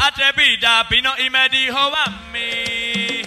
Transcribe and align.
atrevida 0.00 0.84
vino 0.84 1.12
y 1.18 1.30
me 1.30 1.48
dijo 1.48 1.78
a 1.78 2.10
mí 2.32 3.22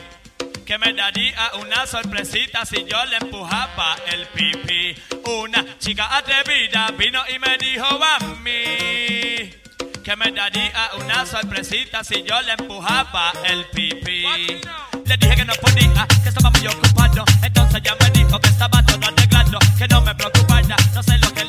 que 0.65 0.77
me 0.77 0.93
daría 0.93 1.51
una 1.59 1.85
sorpresita 1.85 2.65
si 2.65 2.85
yo 2.85 3.03
le 3.05 3.17
empujaba 3.17 3.97
el 4.07 4.25
pipí. 4.27 4.95
Una 5.25 5.77
chica 5.79 6.17
atrevida 6.17 6.89
vino 6.97 7.21
y 7.33 7.39
me 7.39 7.57
dijo 7.57 7.85
a 7.85 8.19
mí 8.37 9.51
que 10.03 10.15
me 10.15 10.31
daría 10.31 10.91
una 10.99 11.25
sorpresita 11.25 12.03
si 12.03 12.23
yo 12.23 12.41
le 12.41 12.53
empujaba 12.53 13.33
el 13.45 13.65
pipí. 13.65 14.23
Le 15.05 15.17
dije 15.17 15.35
que 15.35 15.45
no 15.45 15.53
podía, 15.55 16.07
que 16.23 16.29
estaba 16.29 16.49
muy 16.51 16.67
ocupado. 16.67 17.25
Entonces 17.43 17.81
ya 17.83 17.95
me 17.99 18.09
dijo 18.11 18.39
que 18.39 18.47
estaba 18.47 18.81
todo 18.85 19.07
arreglado, 19.07 19.59
que 19.77 19.87
no 19.87 20.01
me 20.01 20.15
preocupara, 20.15 20.75
no 20.93 21.03
sé 21.03 21.17
lo 21.17 21.33
que 21.33 21.40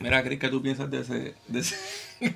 Mira, 0.00 0.22
Chris, 0.22 0.38
¿qué 0.40 0.48
tú 0.48 0.62
piensas 0.62 0.90
de 0.90 1.00
ese, 1.00 1.34
de 1.48 1.60
ese, 1.60 1.76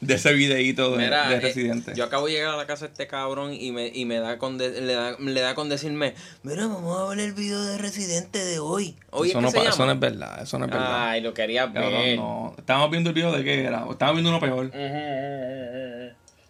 de 0.00 0.14
ese 0.14 0.32
videíto 0.32 0.92
de, 0.92 1.04
Mira, 1.04 1.28
de 1.28 1.36
eh, 1.36 1.40
Residente? 1.40 1.92
yo 1.94 2.04
acabo 2.04 2.26
de 2.26 2.32
llegar 2.32 2.54
a 2.54 2.56
la 2.56 2.66
casa 2.66 2.86
de 2.86 2.92
este 2.92 3.06
cabrón 3.06 3.52
y 3.52 3.70
me, 3.70 3.88
y 3.88 4.04
me 4.06 4.18
da 4.18 4.38
con 4.38 4.56
de- 4.56 4.80
le, 4.80 4.94
da, 4.94 5.16
le 5.18 5.40
da 5.40 5.54
con 5.54 5.68
decirme, 5.68 6.14
mira, 6.42 6.66
vamos 6.66 6.98
a 6.98 7.04
ver 7.10 7.18
el 7.20 7.32
video 7.34 7.62
de 7.62 7.76
Residente 7.78 8.42
de 8.42 8.58
hoy. 8.58 8.96
Hoy 9.10 9.28
eso, 9.28 9.38
es 9.38 9.42
no, 9.42 9.48
que 9.52 9.60
se 9.60 9.66
es 9.68 10.00
verdad, 10.00 10.42
eso 10.42 10.58
no 10.58 10.64
es 10.64 10.70
verdad. 10.70 11.10
Ay, 11.10 11.20
lo 11.20 11.34
quería 11.34 11.70
Cabrón, 11.72 11.92
ver. 11.92 12.16
no. 12.16 12.54
Estábamos 12.56 12.90
viendo 12.90 13.10
el 13.10 13.14
video 13.14 13.30
de 13.32 13.44
qué 13.44 13.62
era. 13.64 13.84
Estábamos 13.90 14.22
viendo 14.22 14.30
uno 14.30 14.40
peor. 14.40 14.70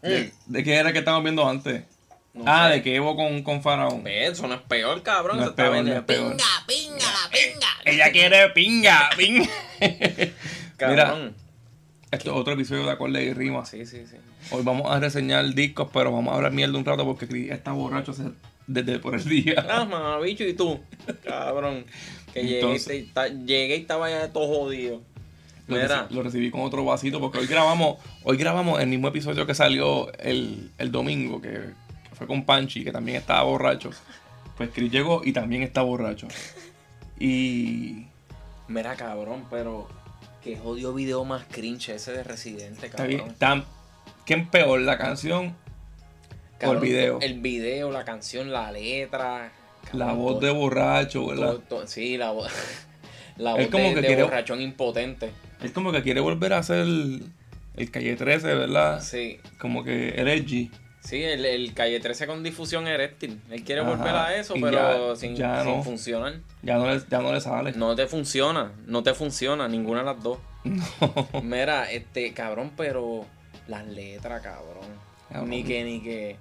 ¿De, 0.02 0.32
de 0.46 0.62
qué 0.64 0.74
era 0.74 0.92
que 0.92 0.98
estábamos 1.00 1.24
viendo 1.24 1.48
antes? 1.48 1.82
No 2.34 2.42
ah, 2.46 2.68
sé. 2.68 2.74
de 2.74 2.82
que 2.82 2.96
Evo 2.96 3.14
con, 3.16 3.42
con 3.44 3.62
Faraón. 3.62 4.02
Eso 4.06 4.46
no 4.48 4.54
es 4.54 4.60
peor, 4.62 5.02
cabrón. 5.02 5.36
No 5.36 5.42
eso 5.44 5.50
es 5.50 5.58
está 5.58 5.62
peor, 5.70 5.74
bien. 5.74 5.86
no 5.86 5.92
es 6.00 6.04
peor. 6.04 6.30
Pinga, 6.32 6.44
pinga, 6.66 6.96
la 7.12 7.30
pinga. 7.30 7.68
Ella 7.84 8.12
quiere 8.12 8.48
pinga, 8.50 9.10
pinga. 9.16 9.48
Mira, 10.88 11.04
Cabrón. 11.06 11.34
esto 12.10 12.30
es 12.32 12.36
otro 12.36 12.54
episodio 12.54 12.84
de 12.84 12.90
Acorde 12.90 13.22
y 13.24 13.32
Rima. 13.32 13.64
Sí, 13.64 13.86
sí, 13.86 14.04
sí. 14.10 14.16
Hoy 14.50 14.62
vamos 14.64 14.90
a 14.92 14.98
reseñar 15.00 15.46
discos, 15.54 15.88
pero 15.92 16.12
vamos 16.12 16.32
a 16.32 16.36
hablar 16.36 16.52
mierda 16.52 16.76
un 16.76 16.84
rato 16.84 17.04
porque 17.04 17.26
Chris 17.28 17.50
está 17.50 17.72
borracho 17.72 18.12
desde 18.66 18.98
por 18.98 19.14
el 19.14 19.24
día. 19.24 19.64
Ah, 19.70 19.84
mamabicho, 19.84 20.44
¿y 20.44 20.54
tú? 20.54 20.80
Cabrón. 21.24 21.84
Que 22.32 22.42
llegué, 22.42 22.60
Entonces- 22.60 22.98
y 23.00 23.02
ta- 23.12 23.28
llegué 23.28 23.76
y 23.76 23.80
estaba 23.82 24.10
ya 24.10 24.32
todo 24.32 24.48
jodido. 24.48 25.00
Lo, 25.68 25.76
Mira. 25.76 26.08
reci- 26.08 26.10
lo 26.10 26.22
recibí 26.22 26.50
con 26.50 26.60
otro 26.62 26.84
vasito 26.84 27.20
porque 27.20 27.38
hoy 27.38 27.46
grabamos, 27.46 27.98
hoy 28.24 28.36
grabamos 28.36 28.80
el 28.82 28.88
mismo 28.88 29.08
episodio 29.08 29.46
que 29.46 29.54
salió 29.54 30.12
el, 30.18 30.70
el 30.76 30.90
domingo, 30.92 31.40
que 31.40 31.60
fue 32.24 32.34
con 32.34 32.44
Panchi, 32.44 32.84
que 32.84 32.92
también 32.92 33.18
estaba 33.18 33.42
borracho. 33.42 33.90
Pues 34.56 34.70
Chris 34.72 34.90
llegó 34.90 35.22
y 35.24 35.32
también 35.32 35.62
está 35.62 35.82
borracho. 35.82 36.26
Y 37.18 38.06
Mira, 38.68 38.94
cabrón, 38.96 39.44
pero 39.50 39.88
qué 40.42 40.56
jodido 40.56 40.94
video 40.94 41.24
más 41.24 41.44
cringe 41.50 41.90
ese 41.90 42.12
de 42.12 42.24
Residente, 42.24 42.86
está 42.86 42.96
cabrón. 42.98 43.08
bien. 43.16 43.28
Está, 43.30 43.64
¿Quién 44.24 44.48
peor, 44.48 44.80
la 44.80 44.96
canción 44.96 45.54
Cabrón, 46.58 46.78
o 46.78 46.84
el 46.84 46.88
video? 46.88 47.18
El 47.20 47.40
video, 47.40 47.90
la 47.90 48.04
canción, 48.04 48.50
la 48.52 48.72
letra. 48.72 49.52
la 49.92 50.12
voz 50.12 50.38
todo- 50.38 50.46
de 50.46 50.50
borracho, 50.52 51.26
¿verdad? 51.26 51.46
todo- 51.46 51.58
todo- 51.60 51.86
sí, 51.86 52.16
la 52.16 52.30
voz. 52.30 52.50
La 53.36 53.54
voz 53.56 53.66
como 53.66 53.82
de, 53.88 53.94
que 53.94 54.00
de 54.00 54.06
quiere- 54.06 54.22
borrachón 54.22 54.60
impotente. 54.60 55.32
Es 55.60 55.72
como 55.72 55.90
que 55.90 56.02
quiere 56.04 56.20
volver 56.20 56.52
a 56.52 56.58
hacer 56.58 56.78
el, 56.82 57.24
el 57.76 57.90
Calle 57.90 58.14
13, 58.14 58.54
¿verdad? 58.54 59.02
Sí. 59.02 59.40
Como 59.58 59.82
que 59.82 60.10
el 60.10 60.28
edgy. 60.28 60.70
Sí, 61.04 61.22
el, 61.22 61.44
el 61.44 61.74
calle 61.74 62.00
13 62.00 62.26
con 62.26 62.42
difusión 62.42 62.88
eréctil. 62.88 63.38
Él 63.50 63.62
quiere 63.62 63.82
Ajá, 63.82 63.90
volver 63.90 64.14
a 64.14 64.36
eso, 64.36 64.54
pero 64.54 65.12
ya- 65.14 65.16
sin, 65.20 65.36
ya 65.36 65.62
sin 65.62 65.76
no. 65.76 65.82
funcionar. 65.82 66.34
Ya 66.62 66.76
no 66.78 66.90
le, 66.90 67.00
ya 67.10 67.20
no 67.20 67.32
le 67.32 67.40
sale. 67.42 67.72
No 67.72 67.94
te 67.94 68.06
funciona, 68.06 68.72
no 68.86 69.02
te 69.02 69.12
funciona 69.12 69.68
ninguna 69.68 70.00
de 70.00 70.04
las 70.06 70.22
dos. 70.22 70.38
No. 70.64 71.42
Mira, 71.42 71.90
este, 71.92 72.32
cabrón, 72.32 72.72
pero 72.76 73.26
las 73.68 73.86
letras, 73.86 74.40
cabrón. 74.42 74.88
Cabrón. 75.28 75.50
Ni 75.50 75.62
que, 75.62 75.84
ni 75.84 76.00
que. 76.02 76.36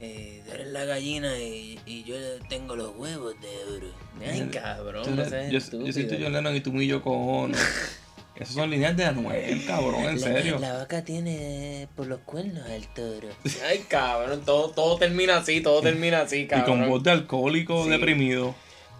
Eh, 0.00 0.42
tú 0.46 0.52
eres 0.52 0.68
la 0.68 0.84
gallina 0.84 1.36
y, 1.38 1.80
y 1.86 2.04
yo 2.04 2.14
tengo 2.48 2.76
los 2.76 2.94
huevos 2.96 3.34
de 3.40 3.48
oro. 3.76 3.86
Ay, 4.24 4.48
cabrón, 4.52 5.02
Tú 5.04 5.10
no 5.10 5.22
eres- 5.22 5.50
seas 5.50 5.70
yo, 5.72 5.84
yo 5.84 5.92
soy 5.92 6.04
tu 6.06 6.14
John 6.20 6.32
Lennon 6.32 6.54
y 6.54 6.60
tú 6.60 6.70
y 6.80 6.86
yo 6.86 7.02
cojones. 7.02 7.58
Esas 8.36 8.54
son 8.54 8.68
líneas 8.70 8.96
de 8.96 9.04
Anuel, 9.04 9.64
cabrón, 9.64 10.04
en 10.06 10.18
serio. 10.18 10.58
vaca 10.58 11.04
tiene 11.04 11.86
por 11.94 12.06
los 12.08 12.18
cuernos 12.20 12.68
al 12.68 12.86
toro. 12.88 13.28
Ay, 13.68 13.84
cabrón, 13.88 14.42
todo, 14.44 14.70
todo 14.70 14.96
termina 14.98 15.36
así, 15.38 15.60
todo 15.60 15.80
termina 15.80 16.22
así, 16.22 16.38
Y 16.40 16.46
cabrón. 16.48 16.80
con 16.80 16.88
voz 16.90 17.02
de 17.04 17.10
alcohólico 17.12 17.84
Sí. 17.84 17.90
deprimido. 17.90 18.54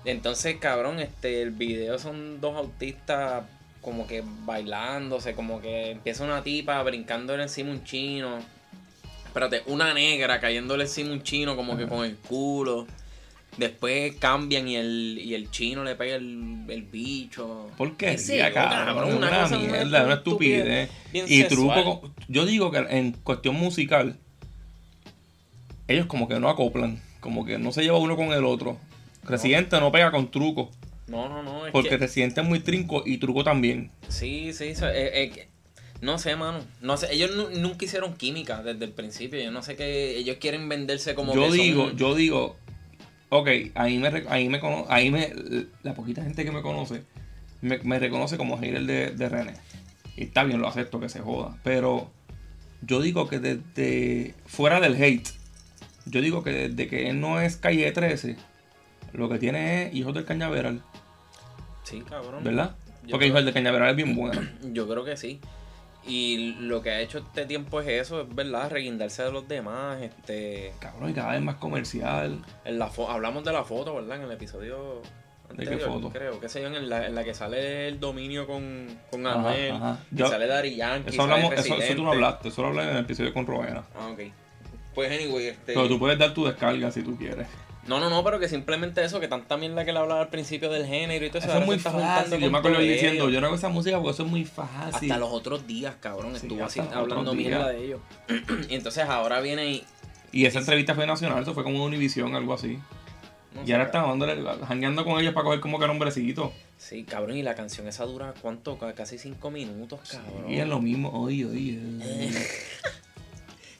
Entonces, 0.05 0.57
cabrón, 0.61 1.01
este, 1.01 1.43
el 1.43 1.51
video 1.51 1.99
son 1.99 2.41
dos 2.41 2.55
autistas 2.57 3.45
como 3.81 4.07
que 4.07 4.23
bailándose, 4.25 5.35
como 5.35 5.61
que 5.61 5.91
empieza 5.91 6.23
una 6.25 6.43
tipa 6.43 6.81
brincándole 6.83 7.43
encima 7.43 7.71
un 7.71 7.83
chino. 7.85 8.39
Espérate, 9.27 9.63
una 9.67 9.93
negra 9.93 10.41
cayéndole 10.41 10.85
encima 10.85 11.11
un 11.11 11.23
chino 11.23 11.57
como 11.57 11.77
que 11.77 11.87
con 11.89 12.05
el 12.05 12.17
culo. 12.17 12.87
Después 13.57 14.17
cambian 14.17 14.67
y 14.67 14.77
el, 14.77 15.21
y 15.23 15.35
el 15.35 15.51
chino 15.51 15.85
le 15.85 15.95
pega 15.95 16.17
el, 16.17 16.65
el 16.69 16.83
bicho. 16.83 17.71
¿Por 17.77 17.97
qué? 17.97 18.17
yo, 18.17 18.53
cabrón, 18.53 19.15
una, 19.17 19.43
cosa, 19.43 19.59
mierda, 19.59 20.05
una 20.05 20.15
estupidez. 20.15 20.91
bien 21.13 21.27
Y 21.29 21.43
sexual. 21.43 21.83
truco, 21.83 22.11
yo 22.29 22.47
digo 22.47 22.71
que 22.73 22.79
en 22.79 23.13
cuestión 23.13 23.55
musical, 23.55 24.17
ellos 25.89 26.07
como 26.07 26.29
que 26.29 26.41
no 26.41 26.49
acoplan, 26.49 27.01
como 27.21 27.45
que 27.45 27.59
no 27.59 27.73
se 27.73 27.83
lleva 27.83 27.99
uno 27.99 28.17
con 28.17 28.33
el 28.33 28.45
otro. 28.45 28.79
Residente 29.23 29.79
no 29.81 29.91
pega 29.93 30.11
con 30.11 30.31
truco, 30.31 30.71
No, 31.07 31.29
no, 31.29 31.43
no. 31.43 31.67
Es 31.67 31.73
porque 31.73 31.91
que- 31.91 31.97
Residente 31.99 32.41
es 32.41 32.47
muy 32.47 32.61
trinco 32.61 33.03
y 33.07 33.19
truco 33.19 33.45
también. 33.45 33.91
Sí, 34.09 34.53
sí, 34.53 34.75
so- 34.75 34.89
eh, 34.89 35.23
eh, 35.23 35.31
que- 35.31 35.49
no 36.01 36.19
sé, 36.19 36.35
mano. 36.37 36.59
No 36.81 36.97
sé, 36.97 37.13
ellos 37.15 37.31
nu- 37.37 37.51
nunca 37.51 37.85
hicieron 37.85 38.15
química 38.15 38.63
desde 38.63 38.85
el 38.85 38.91
principio. 38.93 39.41
Yo 39.41 39.51
no 39.51 39.63
sé 39.63 39.77
qué. 39.77 40.17
Ellos 40.19 40.37
quieren 40.41 40.69
venderse 40.69 41.15
como 41.15 41.35
yo 41.35 41.43
que 41.43 41.49
son- 41.49 41.57
digo, 41.59 41.93
yo 41.93 42.15
digo, 42.15 42.57
ok, 43.37 43.49
ahí 43.75 43.99
me, 43.99 44.09
ahí 44.29 44.49
me 44.49 44.61
ahí 44.89 45.11
me, 45.11 45.33
la 45.83 45.95
poquita 45.95 46.23
gente 46.23 46.45
que 46.45 46.53
me 46.53 46.63
conoce, 46.63 47.03
me, 47.61 47.79
me 47.79 47.99
reconoce 47.99 48.37
como 48.37 48.57
hater 48.59 48.85
de, 48.87 49.11
de 49.11 49.29
René. 49.29 49.55
Y 50.17 50.25
está 50.25 50.45
bien, 50.45 50.61
lo 50.61 50.69
acepto 50.69 51.01
que 51.01 51.09
se 51.09 51.21
joda. 51.21 51.57
Pero 51.65 52.11
yo 52.83 53.01
digo 53.01 53.29
que 53.29 53.41
desde 53.41 54.35
fuera 54.47 54.81
del 54.81 54.95
hate, 55.03 55.29
yo 56.07 56.21
digo 56.21 56.45
que 56.45 56.69
desde 56.69 56.87
que 56.89 57.09
él 57.11 57.21
no 57.21 57.41
es 57.41 57.57
calle 57.57 57.91
13, 57.91 58.37
lo 59.13 59.29
que 59.29 59.39
tiene 59.39 59.87
es 59.89 59.95
hijos 59.95 60.15
del 60.15 60.25
cañaveral, 60.25 60.83
Sí, 61.83 62.03
cabrón. 62.09 62.45
¿verdad? 62.45 62.77
Yo 63.03 63.11
Porque 63.13 63.27
creo- 63.27 63.29
hijos 63.29 63.45
del 63.45 63.55
cañaveral 63.55 63.91
es 63.91 63.97
bien 63.97 64.15
bueno. 64.17 64.41
Yo 64.73 64.89
creo 64.89 65.05
que 65.05 65.17
sí. 65.17 65.41
Y 66.07 66.55
lo 66.61 66.83
que 66.83 66.91
ha 66.91 67.01
hecho 67.01 67.19
este 67.19 67.47
tiempo 67.47 67.81
es 67.81 67.89
eso, 67.89 68.21
es 68.23 68.35
verdad, 68.35 68.71
reguindarse 68.71 69.23
de 69.23 69.33
los 69.33 69.49
demás. 69.49 70.03
Este, 70.03 70.73
Cabrón, 70.79 71.11
y 71.11 71.15
cada 71.15 71.33
vez 71.33 71.41
más 71.43 71.55
comercial. 71.57 72.45
en 72.65 72.79
la 72.79 72.91
hablamos 73.09 73.43
de 73.45 73.53
la 73.53 73.65
foto, 73.65 73.95
¿verdad? 73.95 74.17
En 74.19 74.23
el 74.25 74.33
episodio 74.33 75.01
¿De 75.51 75.65
qué 75.65 75.71
anterior, 75.73 75.89
foto? 75.93 76.11
creo. 76.11 76.41
Que 76.41 76.49
sé 76.49 76.61
yo, 76.61 76.69
en 76.69 76.89
la, 76.91 77.07
en 77.07 77.15
la 77.15 77.25
que 77.25 77.33
sale 77.33 77.89
el 77.89 78.01
dominio 78.01 78.47
con, 78.47 78.87
con 79.11 79.27
Ajá, 79.27 79.39
Anuel. 79.39 79.73
ajá. 79.73 79.99
Yo- 80.11 80.27
sale 80.29 80.47
Dari 80.47 80.77
Yankee. 80.77 81.11
Eso, 81.11 81.23
hablamos, 81.23 81.49
sale 81.55 81.61
eso, 81.61 81.77
eso 81.77 81.95
tú 81.97 82.03
no 82.05 82.13
hablaste, 82.13 82.49
eso 82.49 82.63
lo 82.63 82.69
hablé 82.69 82.83
en 82.83 82.89
el 82.91 82.97
episodio 82.99 83.33
con 83.33 83.47
Rowena. 83.47 83.85
Ah, 83.99 84.09
ok. 84.09 84.21
Pues, 84.95 85.11
anyway, 85.11 85.47
este... 85.49 85.73
Pero 85.75 85.89
tú 85.89 85.99
puedes 85.99 86.19
dar 86.19 86.33
tu 86.35 86.45
descarga 86.45 86.91
si 86.91 87.03
tú 87.03 87.17
quieres. 87.17 87.49
No, 87.87 88.01
no, 88.01 88.09
no, 88.09 88.25
pero 88.25 88.39
que 88.41 88.49
simplemente 88.49 89.05
eso, 89.05 89.21
que 89.21 89.29
tanta 89.29 89.57
mierda 89.57 89.85
que 89.85 89.93
le 89.93 89.99
hablaba 89.99 90.23
al 90.23 90.29
principio 90.29 90.71
del 90.71 90.87
género 90.87 91.27
y 91.27 91.29
todo 91.29 91.39
eso. 91.39 91.49
Eso 91.49 91.59
es 91.59 91.67
muy 91.67 91.79
fácil. 91.79 92.41
Yo 92.41 92.51
me 92.51 92.59
acuerdo 92.59 92.81
diciendo, 92.81 93.29
yo 93.29 93.41
no 93.41 93.49
hago 93.49 93.57
esa 93.57 93.69
música 93.69 93.97
porque 93.99 94.13
eso 94.13 94.23
es 94.25 94.31
muy 94.31 94.45
fácil. 94.45 94.95
Hasta 95.11 95.19
los 95.19 95.31
otros 95.31 95.67
días, 95.67 95.95
cabrón, 96.01 96.31
Sí, 96.33 96.47
estuvo 96.47 96.65
así 96.65 96.81
hablando 96.81 97.35
mierda 97.35 97.69
de 97.69 97.85
ellos. 97.85 98.01
y 98.71 98.75
entonces 98.75 99.05
ahora 99.05 99.41
viene 99.41 99.71
y... 99.71 99.85
Y 100.33 100.47
esa 100.47 100.59
entrevista 100.61 100.95
fue 100.95 101.07
nacional, 101.07 101.43
eso 101.43 101.55
fue 101.55 101.63
como 101.63 101.77
una 101.77 101.85
Univision, 101.85 102.35
algo 102.35 102.55
así. 102.55 102.79
no 103.55 103.63
y 103.65 103.71
ahora 103.73 103.85
están 103.85 104.21
jangueando 104.67 105.05
con 105.05 105.21
ellos 105.21 105.33
para 105.35 105.45
coger 105.45 105.61
como 105.61 105.79
que 105.79 105.85
era 105.85 105.93
hombrecito. 105.93 106.53
Sí, 106.77 107.05
cabrón, 107.05 107.37
y 107.37 107.43
la 107.43 107.55
canción 107.55 107.87
esa 107.87 108.05
dura, 108.05 108.35
¿cuánto? 108.43 108.77
Ca- 108.79 108.95
Casi 108.95 109.17
cinco 109.17 109.51
minutos, 109.51 110.01
cabrón. 110.11 110.51
Y 110.51 110.59
es 110.59 110.67
lo 110.67 110.81
mismo, 110.81 111.11
oye, 111.11 111.45
oye. 111.47 111.79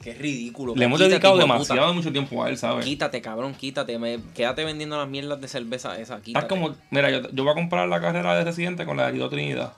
Qué 0.05 0.13
ridículo. 0.13 0.75
Le 0.77 0.85
hemos 0.85 0.99
Quítate, 0.99 1.15
dedicado 1.15 1.37
de 1.37 1.45
demasiado 1.45 1.95
mucho 1.95 2.13
tiempo 2.13 2.45
a 2.45 2.51
él. 2.51 2.59
¿sabes? 2.59 2.85
Quítate, 2.85 3.23
cabrón, 3.23 3.55
quítate. 3.55 3.99
Me, 3.99 4.19
quédate 4.35 4.63
vendiendo 4.63 4.99
las 4.99 5.09
mierdas 5.09 5.41
de 5.41 5.49
cerveza 5.49 5.99
esa, 5.99 6.21
quítate. 6.21 6.45
Estás 6.45 6.45
como, 6.45 6.77
mira, 6.91 7.11
yo, 7.11 7.23
yo 7.31 7.43
voy 7.43 7.53
a 7.53 7.55
comprar 7.55 7.89
la 7.89 8.03
carrera 8.03 8.37
de 8.37 8.45
Residente 8.45 8.85
con 8.85 8.99
la 8.99 9.07
de 9.07 9.15
Tito 9.15 9.31
Trinidad. 9.31 9.73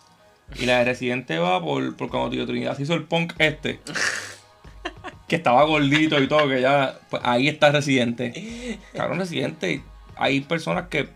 Y 0.58 0.66
la 0.66 0.78
de 0.78 0.86
Residente 0.86 1.38
va 1.38 1.62
por, 1.62 1.94
por 1.94 2.08
cuando 2.08 2.30
Tito 2.30 2.44
Trinidad 2.44 2.76
se 2.76 2.82
hizo 2.82 2.94
el 2.94 3.04
punk 3.04 3.34
este. 3.38 3.78
que 5.28 5.36
estaba 5.36 5.62
gordito 5.62 6.20
y 6.20 6.26
todo, 6.26 6.48
que 6.48 6.60
ya, 6.60 6.98
pues 7.08 7.22
ahí 7.24 7.46
está 7.46 7.70
Residente. 7.70 8.80
Cabrón, 8.94 9.20
Residente, 9.20 9.84
hay 10.16 10.40
personas 10.40 10.88
que 10.88 11.08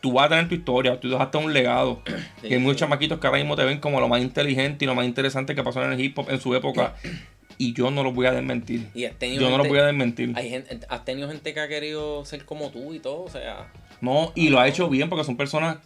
tú 0.00 0.12
vas 0.12 0.26
a 0.26 0.28
tener 0.28 0.48
tu 0.48 0.54
historia, 0.54 1.00
tú 1.00 1.10
dejaste 1.10 1.38
un 1.38 1.52
legado. 1.52 2.02
Sí, 2.40 2.46
y 2.50 2.54
hay 2.54 2.60
muchos 2.60 2.76
sí. 2.76 2.80
chamaquitos 2.84 3.18
que 3.18 3.26
ahora 3.26 3.40
mismo 3.40 3.56
te 3.56 3.64
ven 3.64 3.80
como 3.80 3.98
lo 3.98 4.06
más 4.06 4.22
inteligente 4.22 4.84
y 4.84 4.86
lo 4.86 4.94
más 4.94 5.06
interesante 5.06 5.56
que 5.56 5.64
pasó 5.64 5.82
en 5.82 5.90
el 5.90 6.00
hip 6.00 6.16
hop 6.16 6.30
en 6.30 6.40
su 6.40 6.54
época. 6.54 6.94
Y 7.58 7.72
yo 7.72 7.90
no 7.90 8.02
lo 8.02 8.12
voy 8.12 8.26
a 8.26 8.32
desmentir. 8.32 8.88
Y 8.94 9.04
has 9.04 9.18
tenido 9.18 9.42
Yo 9.42 9.50
no 9.50 9.58
lo 9.58 9.64
voy 9.64 9.78
a 9.78 9.86
desmentir. 9.86 10.32
Hay 10.36 10.48
gente, 10.48 10.78
has 10.88 11.04
tenido 11.04 11.28
gente 11.28 11.52
que 11.52 11.60
ha 11.60 11.68
querido 11.68 12.24
ser 12.24 12.44
como 12.44 12.70
tú 12.70 12.94
y 12.94 13.00
todo, 13.00 13.24
o 13.24 13.28
sea... 13.28 13.72
No, 14.00 14.32
y 14.36 14.48
lo 14.48 14.60
ha 14.60 14.68
hecho 14.68 14.88
bien 14.88 15.08
porque 15.08 15.24
son 15.24 15.36
personas 15.36 15.78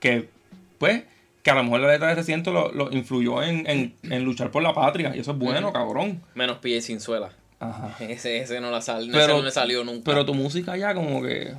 que, 0.00 0.28
pues, 0.78 1.04
que 1.42 1.50
a 1.50 1.54
lo 1.54 1.62
mejor 1.62 1.80
la 1.80 1.92
letra 1.92 2.08
de 2.08 2.16
Residente 2.16 2.50
lo, 2.50 2.72
lo 2.72 2.90
influyó 2.90 3.42
en, 3.42 3.68
en, 3.70 3.94
en 4.02 4.24
luchar 4.24 4.50
por 4.50 4.62
la 4.62 4.74
patria. 4.74 5.14
Y 5.14 5.20
eso 5.20 5.30
es 5.30 5.38
bueno, 5.38 5.72
cabrón. 5.72 6.20
Menos 6.34 6.58
pie 6.58 6.82
sin 6.82 7.00
suela. 7.00 7.30
Ajá. 7.60 7.94
Ese, 8.04 8.38
ese 8.38 8.60
no 8.60 8.70
la 8.70 8.80
sal, 8.80 9.08
ese 9.08 9.28
no 9.28 9.42
me 9.42 9.50
salió 9.50 9.84
nunca. 9.84 10.02
Pero 10.04 10.24
tu 10.24 10.34
música 10.34 10.76
ya 10.76 10.94
como 10.94 11.22
que 11.22 11.54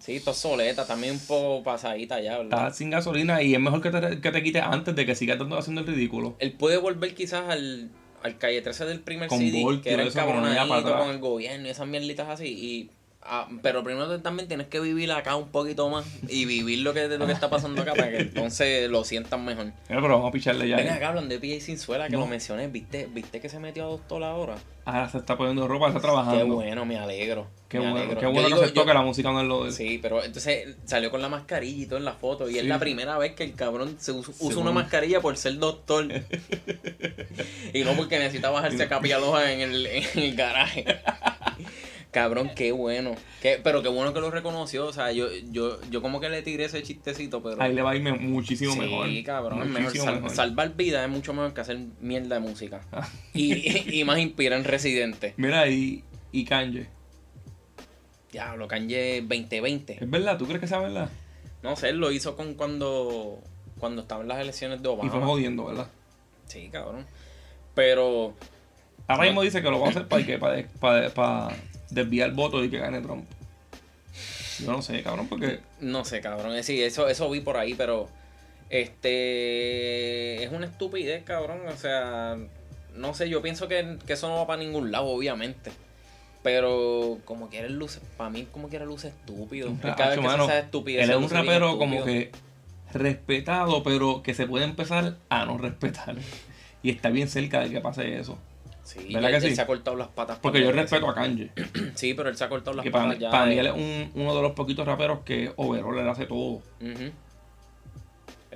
Sí, 0.00 0.16
esto 0.16 0.32
es 0.32 0.36
soleta, 0.36 0.86
también 0.86 1.14
un 1.14 1.20
poco 1.20 1.62
pasadita 1.62 2.20
ya, 2.20 2.38
¿verdad? 2.38 2.66
está 2.66 2.70
sin 2.70 2.90
gasolina 2.90 3.42
y 3.42 3.54
es 3.54 3.60
mejor 3.60 3.80
que 3.80 3.90
te, 3.90 4.20
que 4.20 4.30
te 4.30 4.42
quites 4.42 4.62
antes 4.62 4.94
de 4.94 5.06
que 5.06 5.14
sigas 5.14 5.38
haciendo 5.40 5.80
el 5.80 5.86
ridículo. 5.86 6.36
Él 6.38 6.52
puede 6.52 6.76
volver 6.76 7.14
quizás 7.14 7.48
al, 7.48 7.90
al 8.22 8.38
calle 8.38 8.62
13 8.62 8.84
del 8.86 9.00
primer 9.00 9.28
Con 9.28 9.38
CD, 9.38 9.62
Voltio, 9.62 9.82
que 9.82 9.92
era 9.92 10.02
encabronadito 10.02 10.74
atrás. 10.74 11.02
con 11.02 11.10
el 11.10 11.18
gobierno 11.18 11.66
y 11.66 11.70
esas 11.70 11.86
mierditas 11.86 12.28
así. 12.28 12.46
Y, 12.46 12.90
ah, 13.28 13.48
pero 13.62 13.82
primero 13.84 14.20
también 14.20 14.48
tienes 14.48 14.66
que 14.68 14.80
vivir 14.80 15.10
acá 15.12 15.36
un 15.36 15.48
poquito 15.48 15.88
más 15.88 16.04
y 16.28 16.44
vivir 16.44 16.80
lo 16.80 16.94
que, 16.94 17.08
lo 17.08 17.26
que 17.26 17.32
está 17.32 17.50
pasando 17.50 17.82
acá 17.82 17.94
para 17.94 18.10
que 18.10 18.18
entonces 18.18 18.88
lo 18.90 19.04
sientan 19.04 19.44
mejor. 19.44 19.66
Mira, 19.88 20.00
pero 20.00 20.08
vamos 20.14 20.28
a 20.28 20.32
picharle 20.32 20.68
ya. 20.68 20.76
Ven 20.76 20.88
acá, 20.90 21.08
hablan 21.08 21.28
de 21.28 21.38
PJ 21.38 21.60
sin 21.64 21.78
suela, 21.78 22.06
que 22.06 22.12
No. 22.12 22.20
lo 22.20 22.26
mencioné. 22.26 22.68
¿Viste, 22.68 23.08
¿Viste 23.12 23.40
que 23.40 23.48
se 23.48 23.58
metió 23.58 23.84
a 23.84 23.88
doctor 23.88 24.22
ahora? 24.24 24.56
Ahora 24.84 25.08
se 25.08 25.18
está 25.18 25.36
poniendo 25.36 25.66
ropa, 25.66 25.88
está 25.88 26.00
trabajando. 26.00 26.38
Qué 26.38 26.44
bueno, 26.44 26.84
me 26.84 26.96
alegro. 26.96 27.48
Qué 27.68 27.78
me 27.80 27.86
bueno, 27.90 27.96
alegro. 27.98 28.20
qué 28.20 28.26
Yo 28.26 28.30
bueno 28.32 28.46
digo, 28.48 28.60
que 28.60 28.68
se 28.68 28.72
yo- 28.74 28.80
toque 28.82 28.94
la 28.94 29.02
música 29.02 29.32
no 29.32 29.40
es 29.40 29.46
lo 29.48 29.64
de 29.64 29.72
Sí, 29.72 29.98
pero 30.00 30.22
entonces 30.22 30.76
salió 30.84 31.10
con 31.10 31.20
la 31.20 31.28
mascarilla 31.28 31.82
y 31.82 31.86
todo 31.86 31.98
en 31.98 32.04
la 32.04 32.12
foto. 32.12 32.48
Y 32.48 32.56
es 32.56 32.62
Sí. 32.62 32.68
la 32.68 32.78
primera 32.78 33.18
vez 33.18 33.34
que 33.34 33.42
el 33.42 33.54
cabrón 33.54 33.96
se 33.98 34.12
usa, 34.12 34.32
Seguro. 34.32 34.60
una 34.60 34.70
mascarilla 34.70 35.20
por 35.20 35.36
ser 35.36 35.58
doctor. 35.58 36.06
y 37.74 37.82
no 37.82 37.94
porque 37.96 38.18
necesita 38.18 38.50
bajarse 38.50 38.82
a 38.84 38.88
capialoja 38.88 39.50
en 39.52 39.60
el, 39.60 39.86
en 39.86 40.04
el 40.14 40.36
garaje. 40.36 40.84
cabrón, 42.20 42.50
qué 42.56 42.72
bueno. 42.72 43.14
Qué- 43.42 43.60
pero 43.62 43.82
qué 43.82 43.88
bueno 43.88 44.14
que 44.14 44.20
lo 44.20 44.30
reconoció. 44.30 44.86
O 44.86 44.92
sea, 44.92 45.12
yo, 45.12 45.26
yo, 45.50 45.78
yo 45.90 46.00
como 46.00 46.18
que 46.18 46.28
le 46.30 46.40
tiré 46.42 46.64
ese 46.64 46.82
chistecito, 46.82 47.42
pero. 47.42 47.60
Ahí 47.62 47.74
le 47.74 47.82
va 47.82 47.90
a 47.90 47.96
irme 47.96 48.12
muchísimo 48.14 48.72
sí, 48.72 48.78
mejor. 48.80 49.08
cabrón, 49.24 49.62
es 49.62 49.68
mejor. 49.68 49.96
Sal- 49.96 50.14
mejor. 50.16 50.30
salvar 50.30 50.74
vidas 50.76 51.04
es 51.04 51.10
mucho 51.10 51.32
mejor 51.34 51.52
que 51.52 51.60
hacer 51.60 51.78
mierda 52.00 52.36
de 52.36 52.40
música. 52.40 52.80
Ah. 52.90 53.06
y, 53.34 53.98
y 54.00 54.04
más 54.04 54.18
inspira 54.18 54.56
en 54.56 54.64
Residente. 54.64 55.34
Mira, 55.38 55.68
y, 55.68 56.02
y 56.32 56.44
Kanye. 56.46 56.86
Diablo, 58.32 58.66
Kanye 58.68 59.20
2020. 59.22 59.98
¿Es 60.02 60.10
verdad? 60.10 60.36
¿Tú 60.38 60.46
crees 60.46 60.60
que 60.60 60.66
sea 60.66 60.78
verdad? 60.80 61.10
No 61.62 61.76
sé, 61.76 61.90
él 61.90 61.98
lo 61.98 62.10
hizo 62.12 62.36
con 62.36 62.54
cuando 62.54 63.40
cuando 63.78 64.02
estaban 64.02 64.26
las 64.26 64.38
elecciones 64.40 64.82
de 64.82 64.88
Y 64.90 64.96
fue 64.96 65.08
Obama. 65.10 65.26
jodiendo, 65.26 65.66
¿verdad? 65.66 65.88
Sí, 66.46 66.68
cabrón. 66.72 67.04
Pero 67.74 68.34
Ahora 69.06 69.24
mismo 69.24 69.42
dice 69.42 69.62
que 69.62 69.70
lo 69.70 69.78
va 69.80 69.88
a 69.88 69.90
hacer 69.90 70.08
para, 70.08 70.24
que, 70.24 70.38
para, 70.38 70.66
para, 70.80 71.10
para 71.10 71.48
desviar 71.96 72.32
votos 72.32 72.64
y 72.64 72.70
que 72.70 72.78
gane 72.78 73.00
Trump. 73.00 73.24
Yo 74.60 74.72
no 74.72 74.80
sé, 74.82 75.02
cabrón, 75.02 75.28
porque 75.28 75.60
no 75.80 76.04
sé, 76.04 76.20
cabrón. 76.20 76.56
Eh, 76.56 76.62
Sí, 76.62 76.82
eso 76.82 77.08
eso 77.08 77.28
vi 77.28 77.40
por 77.40 77.56
ahí, 77.56 77.74
pero 77.74 78.08
este 78.70 80.44
es 80.44 80.52
una 80.52 80.66
estupidez, 80.66 81.24
cabrón, 81.24 81.60
o 81.68 81.76
sea, 81.76 82.36
no 82.94 83.14
sé, 83.14 83.28
yo 83.28 83.42
pienso 83.42 83.68
que, 83.68 83.98
que 84.06 84.12
eso 84.14 84.28
no 84.28 84.36
va 84.36 84.46
para 84.46 84.62
ningún 84.62 84.92
lado, 84.92 85.06
obviamente. 85.06 85.72
Pero 86.42 87.18
como 87.24 87.48
quiera 87.48 87.68
luce, 87.68 88.00
para 88.16 88.30
mí 88.30 88.46
como 88.52 88.68
quiera 88.68 88.84
luce 88.84 89.08
estúpido. 89.08 89.68
Un 89.68 89.78
Cada 89.78 90.10
vez 90.10 90.18
que 90.20 90.24
mano, 90.24 90.46
se 90.46 90.52
hace 90.52 90.60
estupidez, 90.66 91.04
él 91.04 91.10
es 91.10 91.16
un 91.16 91.28
rapero 91.28 91.76
como 91.76 91.96
estúpido. 91.96 92.30
que 92.30 92.30
respetado, 92.96 93.82
pero 93.82 94.22
que 94.22 94.32
se 94.32 94.46
puede 94.46 94.64
empezar 94.64 95.16
a 95.28 95.44
no 95.44 95.58
respetar. 95.58 96.14
Y 96.82 96.90
está 96.90 97.10
bien 97.10 97.28
cerca 97.28 97.60
de 97.60 97.70
que 97.70 97.80
pase 97.80 98.18
eso. 98.18 98.38
Sí, 98.86 99.12
¿Verdad 99.12 99.30
él, 99.34 99.40
que 99.40 99.46
él 99.46 99.50
sí? 99.50 99.56
se 99.56 99.62
ha 99.62 99.66
cortado 99.66 99.96
las 99.96 100.06
patas. 100.08 100.38
Porque 100.40 100.62
yo 100.62 100.70
respeto 100.70 101.08
a 101.10 101.14
Kanye. 101.14 101.50
Sí, 101.96 102.14
pero 102.14 102.28
él 102.28 102.36
se 102.36 102.44
ha 102.44 102.48
cortado 102.48 102.76
las 102.76 102.84
Que 102.84 102.90
para, 102.92 103.04
patas 103.06 103.18
mí- 103.18 103.22
ya. 103.24 103.30
para 103.30 103.46
mí 103.46 103.58
él 103.58 103.66
es 103.66 103.72
un- 103.72 104.12
uno 104.22 104.36
de 104.36 104.42
los 104.42 104.52
poquitos 104.52 104.86
raperos 104.86 105.20
que 105.24 105.52
overall 105.56 105.98
él 105.98 106.08
hace 106.08 106.26
todo. 106.26 106.62
Él 106.80 107.12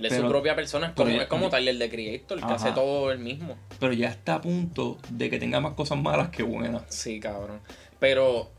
es 0.06 0.10
Pero- 0.12 0.22
su 0.22 0.28
propia 0.30 0.54
persona, 0.54 0.86
es 0.88 0.92
como, 0.94 1.10
es 1.10 1.26
como 1.26 1.50
Tyler 1.50 1.76
de 1.76 1.90
Creator, 1.90 2.38
que 2.38 2.44
Ajá. 2.44 2.54
hace 2.54 2.72
todo 2.72 3.10
él 3.12 3.18
mismo. 3.18 3.56
Pero 3.78 3.92
ya 3.92 4.08
está 4.08 4.36
a 4.36 4.40
punto 4.40 4.96
de 5.10 5.28
que 5.28 5.38
tenga 5.38 5.60
más 5.60 5.74
cosas 5.74 5.98
malas 5.98 6.30
que 6.30 6.42
buenas. 6.42 6.82
Sí, 6.88 7.20
cabrón. 7.20 7.60
Pero 7.98 8.50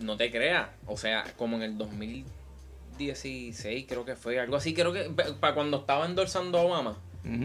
no 0.00 0.16
te 0.16 0.32
creas, 0.32 0.66
o 0.86 0.96
sea, 0.96 1.24
como 1.36 1.56
en 1.58 1.62
el 1.62 1.78
2016 1.78 3.86
creo 3.88 4.04
que 4.04 4.16
fue, 4.16 4.40
algo 4.40 4.56
así, 4.56 4.74
creo 4.74 4.92
que 4.92 5.10
para 5.38 5.54
cuando 5.54 5.76
estaba 5.78 6.06
endorsando 6.06 6.58
a 6.58 6.62
Obama, 6.62 6.96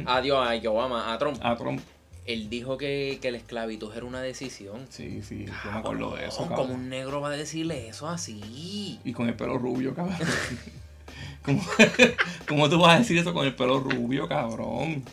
adiós 0.08 0.40
a 0.48 0.70
Obama, 0.72 1.14
a 1.14 1.18
Trump, 1.18 1.38
A 1.44 1.56
Trump. 1.56 1.82
Él 2.26 2.50
dijo 2.50 2.78
que, 2.78 3.20
que 3.22 3.32
la 3.32 3.38
esclavitud 3.38 3.94
era 3.96 4.06
una 4.06 4.22
decisión. 4.22 4.86
Sí, 4.90 5.22
sí, 5.22 5.46
yo 5.46 5.72
me 5.72 5.78
acuerdo 5.80 6.16
de 6.16 6.26
eso. 6.28 6.40
Cabrón. 6.48 6.58
Como 6.58 6.74
un 6.74 6.90
negro 6.90 7.22
va 7.22 7.30
a 7.30 7.38
decirle 7.38 7.88
eso 7.88 8.08
así? 8.10 9.00
Y 9.04 9.14
con 9.14 9.28
el 9.28 9.36
pelo 9.36 9.58
rubio, 9.58 9.94
cabrón. 9.94 10.18
¿Cómo, 11.44 11.62
cómo 12.48 12.70
tú 12.70 12.80
vas 12.80 12.96
a 12.96 13.00
decir 13.00 13.18
eso 13.18 13.34
con 13.34 13.46
el 13.46 13.56
pelo 13.56 13.80
rubio, 13.80 14.28
cabrón? 14.28 15.04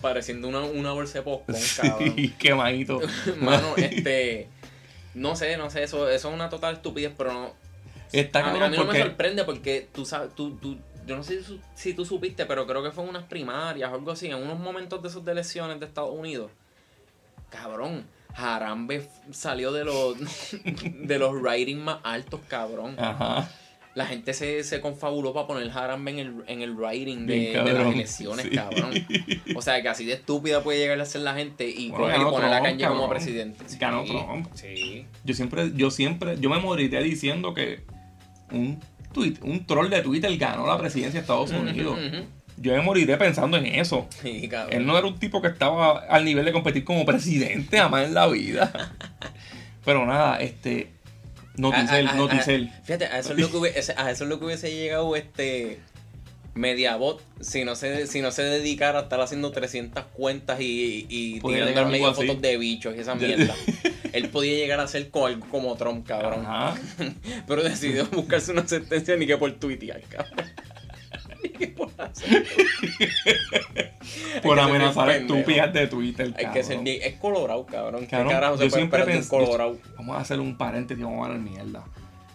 Pareciendo 0.00 0.48
una, 0.48 0.60
una 0.60 0.92
bolsa 0.92 1.18
de 1.18 1.22
popcorn, 1.22 1.60
cabrón. 1.76 2.12
Sí, 2.16 2.28
quemadito. 2.38 3.00
Mano, 3.40 3.76
este. 3.76 4.48
No 5.14 5.34
sé, 5.36 5.56
no 5.56 5.70
sé, 5.70 5.82
eso, 5.84 6.08
eso 6.08 6.28
es 6.28 6.34
una 6.34 6.48
total 6.50 6.74
estupidez, 6.74 7.12
pero 7.16 7.32
no. 7.32 7.52
Está 8.12 8.40
a, 8.40 8.42
mí- 8.42 8.48
a 8.48 8.52
cabrón 8.52 8.70
mí 8.72 8.76
no 8.76 8.84
me 8.92 8.98
sorprende 8.98 9.44
porque 9.44 9.88
tú 9.92 10.04
sabes, 10.04 10.34
tú, 10.34 10.56
tú, 10.56 10.76
yo 11.10 11.16
no 11.16 11.24
sé 11.24 11.40
si, 11.74 11.92
tú 11.92 12.04
supiste, 12.04 12.46
pero 12.46 12.68
creo 12.68 12.84
que 12.84 12.92
fue 12.92 13.02
en 13.02 13.10
unas 13.10 13.24
primarias 13.24 13.90
o 13.90 13.96
algo 13.96 14.12
así, 14.12 14.28
en 14.28 14.36
unos 14.36 14.60
momentos 14.60 15.02
de 15.02 15.08
esos 15.08 15.24
de 15.24 15.32
elecciones 15.32 15.80
de 15.80 15.86
Estados 15.86 16.14
Unidos. 16.16 16.52
Cabrón, 17.50 18.04
Harambe 18.32 19.08
salió 19.32 19.72
de 19.72 19.84
los 19.84 20.16
de 20.84 21.18
los 21.18 21.42
ratings 21.42 21.82
más 21.82 21.98
altos, 22.04 22.40
cabrón. 22.46 22.94
Ajá. 22.96 23.50
La 23.96 24.06
gente 24.06 24.34
se, 24.34 24.62
se 24.62 24.80
confabuló 24.80 25.34
para 25.34 25.48
poner 25.48 25.68
Harambe 25.76 26.12
en 26.12 26.18
el, 26.20 26.44
en 26.46 26.62
el 26.62 26.78
rating 26.78 27.26
de, 27.26 27.34
Bien 27.34 27.64
de 27.64 27.72
las 27.72 27.92
elecciones, 27.92 28.46
sí. 28.46 28.52
cabrón. 28.52 28.92
O 29.56 29.62
sea, 29.62 29.82
que 29.82 29.88
así 29.88 30.04
de 30.04 30.12
estúpida 30.12 30.62
puede 30.62 30.78
llegar 30.78 31.00
a 31.00 31.06
ser 31.06 31.22
la 31.22 31.34
gente 31.34 31.68
y, 31.68 31.90
Bueno, 31.90 32.04
coger 32.04 32.14
y 32.14 32.18
ganó 32.18 32.30
poner 32.30 32.52
a 32.52 32.62
Kanye 32.62 32.86
como 32.86 33.08
presidente. 33.08 33.64
Ganó 33.80 34.06
Sí, 34.06 34.12
Trump. 34.12 34.46
Sí. 34.54 35.06
Yo 35.24 35.34
siempre, 35.34 35.72
yo 35.74 35.90
siempre, 35.90 36.38
yo 36.38 36.48
me 36.50 36.60
moriría 36.60 37.00
diciendo 37.00 37.52
que 37.52 37.82
un 38.52 38.80
un 39.42 39.66
troll 39.66 39.88
de 39.90 40.02
Twitter 40.02 40.36
ganó 40.36 40.66
la 40.66 40.78
presidencia 40.78 41.20
de 41.20 41.22
Estados 41.22 41.50
Unidos. 41.50 41.98
Yo 42.56 42.74
me 42.74 42.82
moriré 42.82 43.16
pensando 43.16 43.56
en 43.56 43.66
eso. 43.66 44.06
Sí. 44.22 44.48
Él 44.70 44.84
no 44.86 44.98
era 44.98 45.06
un 45.06 45.18
tipo 45.18 45.40
que 45.40 45.48
estaba 45.48 46.00
al 46.00 46.24
nivel 46.24 46.44
de 46.44 46.52
competir 46.52 46.84
como 46.84 47.04
presidente 47.06 47.78
jamás 47.78 48.06
en 48.06 48.14
la 48.14 48.26
vida. 48.26 48.92
Pero 49.84 50.04
nada, 50.06 50.36
este. 50.40 50.90
Noticel, 51.56 52.06
A- 52.08 52.12
Noticel. 52.14 52.68
a- 52.68 52.82
Fíjate, 52.84 53.06
a 53.06 53.18
eso, 53.18 53.32
es 53.32 53.38
lo 53.40 53.50
que 53.50 53.56
hubiese, 53.56 53.94
a 53.96 54.10
eso 54.10 54.24
es 54.24 54.30
lo 54.30 54.38
que 54.38 54.44
hubiese 54.46 54.70
llegado 54.74 55.16
este 55.16 55.78
Mediabot 56.54 57.22
si 57.40 57.64
no 57.64 57.76
se, 57.76 58.06
si 58.06 58.20
no 58.22 58.30
se 58.30 58.42
dedicara 58.42 58.98
a 59.00 59.02
estar 59.02 59.20
haciendo 59.20 59.50
300 59.52 60.04
cuentas 60.12 60.60
y, 60.60 61.06
y 61.08 61.40
Podría 61.40 61.66
tirando 61.68 61.90
medio 61.90 62.12
fotos 62.14 62.40
de 62.42 62.56
bichos 62.56 62.94
y 62.96 63.00
esa 63.00 63.14
mierda. 63.14 63.54
Él 64.12 64.28
podía 64.28 64.54
llegar 64.54 64.80
a 64.80 64.86
ser 64.86 65.10
algo 65.14 65.46
como 65.50 65.74
Trump, 65.76 66.06
cabrón. 66.06 66.44
Ajá. 66.46 66.74
Pero 67.46 67.62
decidió 67.62 68.06
buscarse 68.06 68.52
una 68.52 68.66
sentencia 68.66 69.16
ni 69.16 69.26
que 69.26 69.36
por 69.36 69.52
tuitear, 69.52 70.00
cabrón. 70.02 70.46
Ni 71.42 71.48
que 71.48 71.68
por 71.68 71.90
hacer. 71.96 72.46
Por 74.42 74.60
amenazar 74.60 75.08
estúpidas 75.10 75.72
de 75.72 75.86
Twitter. 75.86 76.34
Hay 76.36 76.46
que 76.52 76.62
ser 76.62 76.80
Es 76.86 77.16
colorado, 77.16 77.64
cabrón. 77.64 78.02
¿Qué 78.02 78.08
carajo 78.08 78.58
se 78.58 78.64
yo 78.64 78.70
puede 78.70 78.80
siempre 78.82 79.04
pensé. 79.04 79.28
colorado? 79.28 79.78
Vamos 79.96 80.16
a 80.16 80.20
hacer 80.20 80.38
un 80.38 80.58
paréntesis, 80.58 81.02
vamos 81.02 81.26
a 81.26 81.30
dar 81.30 81.38
mierda. 81.38 81.84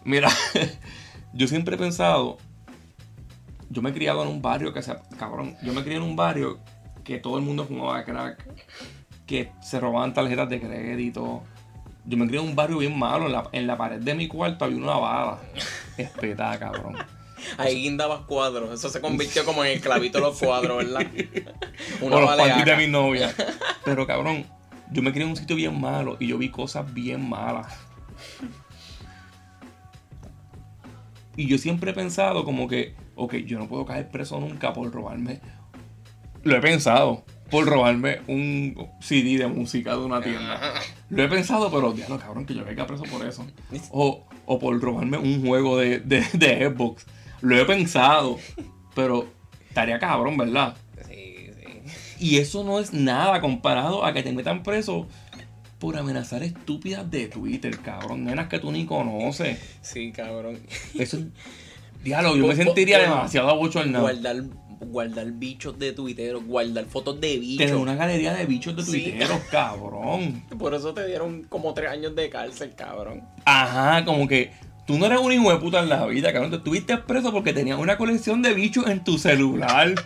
Mira, 0.03 0.29
yo 1.33 1.47
siempre 1.47 1.75
he 1.75 1.77
pensado. 1.77 2.37
Yo 3.69 3.81
me 3.81 3.91
he 3.91 3.93
criado 3.93 4.23
en 4.23 4.29
un 4.29 4.41
barrio 4.41 4.73
que 4.73 4.81
se. 4.81 4.95
Cabrón, 5.19 5.55
yo 5.63 5.73
me 5.73 5.83
crié 5.83 5.97
en 5.97 6.03
un 6.03 6.15
barrio 6.15 6.59
que 7.03 7.19
todo 7.19 7.37
el 7.37 7.43
mundo 7.43 7.65
fumaba 7.65 8.03
crack, 8.03 8.43
que 9.25 9.51
se 9.61 9.79
robaban 9.79 10.13
tarjetas 10.13 10.49
de 10.49 10.59
crédito. 10.59 11.43
Yo 12.07 12.17
me 12.17 12.27
crié 12.27 12.39
en 12.39 12.47
un 12.47 12.55
barrio 12.55 12.77
bien 12.77 12.97
malo. 12.97 13.25
En 13.25 13.31
la, 13.31 13.49
en 13.51 13.67
la 13.67 13.77
pared 13.77 13.99
de 13.99 14.15
mi 14.15 14.27
cuarto 14.27 14.65
había 14.65 14.77
una 14.77 14.97
bala. 14.97 15.39
Espetada, 15.97 16.59
cabrón. 16.59 16.95
Ahí 17.57 17.81
guindabas 17.81 18.21
cuadros. 18.21 18.71
Eso 18.71 18.89
se 18.89 19.01
convirtió 19.01 19.45
como 19.45 19.63
en 19.63 19.73
el 19.73 19.81
clavito 19.81 20.19
de 20.19 20.23
los 20.23 20.37
cuadros, 20.37 20.77
¿verdad? 20.77 21.05
o 22.01 22.09
los 22.09 22.35
panties 22.35 22.65
de 22.65 22.77
mi 22.77 22.87
novia. 22.87 23.33
Pero 23.85 24.05
cabrón, 24.07 24.45
yo 24.91 25.01
me 25.01 25.11
crié 25.11 25.23
en 25.23 25.31
un 25.31 25.35
sitio 25.35 25.55
bien 25.55 25.79
malo 25.79 26.17
y 26.19 26.27
yo 26.27 26.37
vi 26.37 26.49
cosas 26.49 26.93
bien 26.93 27.27
malas. 27.27 27.73
Y 31.35 31.47
yo 31.47 31.57
siempre 31.57 31.91
he 31.91 31.93
pensado 31.93 32.45
como 32.45 32.67
que, 32.67 32.95
ok, 33.15 33.35
yo 33.35 33.59
no 33.59 33.67
puedo 33.67 33.85
caer 33.85 34.09
preso 34.09 34.39
nunca 34.39 34.73
por 34.73 34.91
robarme. 34.91 35.41
Lo 36.43 36.55
he 36.55 36.61
pensado, 36.61 37.25
por 37.55 37.67
robarme 37.67 38.19
un 38.27 38.89
CD 38.99 39.37
de 39.37 39.47
música 39.47 39.91
de 39.91 40.03
una 40.03 40.21
tienda. 40.21 40.73
Lo 41.09 41.23
he 41.23 41.29
pensado, 41.29 41.71
pero 41.71 41.93
diablo, 41.93 42.19
cabrón, 42.19 42.45
que 42.45 42.53
yo 42.53 42.65
caiga 42.65 42.85
preso 42.85 43.03
por 43.03 43.25
eso. 43.25 43.45
O, 43.91 44.25
o 44.45 44.59
por 44.59 44.77
robarme 44.81 45.17
un 45.17 45.41
juego 45.41 45.77
de, 45.77 45.99
de, 45.99 46.25
de 46.33 46.69
Xbox. 46.69 47.05
Lo 47.39 47.57
he 47.57 47.63
pensado, 47.63 48.37
pero 48.93 49.29
estaría 49.69 49.99
cabrón, 49.99 50.35
¿verdad? 50.35 50.75
Sí, 51.07 51.49
sí. 51.55 51.95
Y 52.19 52.37
eso 52.39 52.65
no 52.65 52.81
es 52.81 52.91
nada 52.91 53.39
comparado 53.39 54.03
a 54.03 54.11
que 54.11 54.21
te 54.21 54.33
metan 54.33 54.61
preso 54.61 55.07
por 55.79 55.97
amenazar 55.97 56.43
estúpidas 56.43 57.09
de 57.09 57.27
Twitter, 57.27 57.79
cabrón. 57.79 58.25
Nenas 58.25 58.47
que 58.49 58.59
tú 58.59 58.69
ni 58.69 58.85
conoces. 58.85 59.59
Sí, 59.81 60.11
cabrón. 60.11 60.59
Eso 60.93 61.19
es. 61.19 61.25
Diálogo, 62.03 62.35
yo 62.35 62.47
me 62.47 62.55
sentiría 62.55 62.99
demasiado 62.99 63.49
abochornado. 63.49 64.03
Guardar, 64.03 64.43
guardar 64.85 65.31
bichos 65.31 65.77
de 65.79 65.93
Twitter, 65.93 66.35
guardar 66.37 66.85
fotos 66.85 67.19
de 67.21 67.37
bichos. 67.39 67.57
Tener 67.65 67.75
una 67.75 67.95
galería 67.95 68.33
de 68.33 68.45
bichos 68.45 68.75
de 68.75 68.83
Sí. 68.83 68.91
tuiteros, 69.03 69.39
cabrón. 69.51 70.43
Por 70.59 70.73
eso 70.73 70.93
te 70.93 71.05
dieron 71.07 71.43
como 71.43 71.73
tres 71.73 71.89
años 71.89 72.15
de 72.15 72.29
cárcel, 72.29 72.73
cabrón. 72.75 73.23
Ajá, 73.45 74.03
como 74.05 74.27
que 74.27 74.51
tú 74.87 74.97
no 74.97 75.05
eres 75.07 75.19
un 75.19 75.31
hijo 75.31 75.51
de 75.51 75.57
puta 75.59 75.79
en 75.79 75.89
la 75.89 76.05
vida, 76.05 76.31
cabrón. 76.31 76.51
Te 76.51 76.57
estuviste 76.57 76.97
preso 76.97 77.31
porque 77.31 77.53
tenías 77.53 77.79
una 77.79 77.97
colección 77.97 78.41
de 78.41 78.53
bichos 78.53 78.87
en 78.87 79.03
tu 79.03 79.17
celular. 79.17 79.93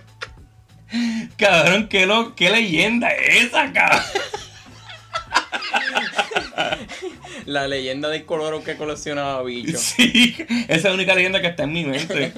Cabrón, 1.38 1.88
qué, 1.88 2.07
lo, 2.07 2.33
qué 2.36 2.50
leyenda 2.50 3.09
es 3.09 3.45
esa, 3.45 3.71
cabrón. 3.71 4.01
La 7.45 7.67
leyenda 7.67 8.09
del 8.09 8.25
coloro 8.25 8.63
que 8.63 8.75
coleccionaba 8.75 9.43
bichos. 9.43 9.79
Sí, 9.81 10.35
esa 10.67 10.75
es 10.75 10.83
la 10.83 10.93
única 10.93 11.15
leyenda 11.15 11.41
que 11.41 11.47
está 11.47 11.63
en 11.63 11.73
mi 11.73 11.85
mente. 11.85 12.33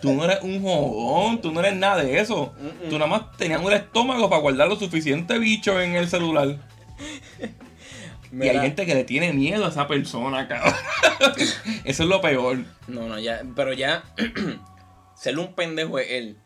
Tú 0.00 0.12
no 0.14 0.24
eres 0.24 0.38
un 0.42 0.62
jodón, 0.62 1.40
tú 1.40 1.52
no 1.52 1.60
eres 1.60 1.74
nada 1.74 2.02
de 2.02 2.18
eso. 2.18 2.54
Tú 2.88 2.98
nada 2.98 3.06
más 3.06 3.36
tenías 3.36 3.62
un 3.62 3.72
estómago 3.72 4.28
para 4.28 4.42
guardar 4.42 4.68
lo 4.68 4.76
suficiente 4.76 5.38
bicho 5.38 5.80
en 5.80 5.94
el 5.94 6.08
celular. 6.08 6.58
Y 8.32 8.48
hay 8.48 8.60
gente 8.60 8.86
que 8.86 8.94
le 8.94 9.04
tiene 9.04 9.32
miedo 9.32 9.66
a 9.66 9.68
esa 9.68 9.86
persona, 9.86 10.48
cabrón. 10.48 10.74
Eso 11.84 12.02
es 12.02 12.08
lo 12.08 12.20
peor. 12.22 12.64
No, 12.88 13.06
no, 13.06 13.18
ya, 13.18 13.42
pero 13.54 13.74
ya 13.74 14.04
serle 15.14 15.42
un 15.42 15.54
pendejo 15.54 15.98
es 15.98 16.10
él. 16.10 16.36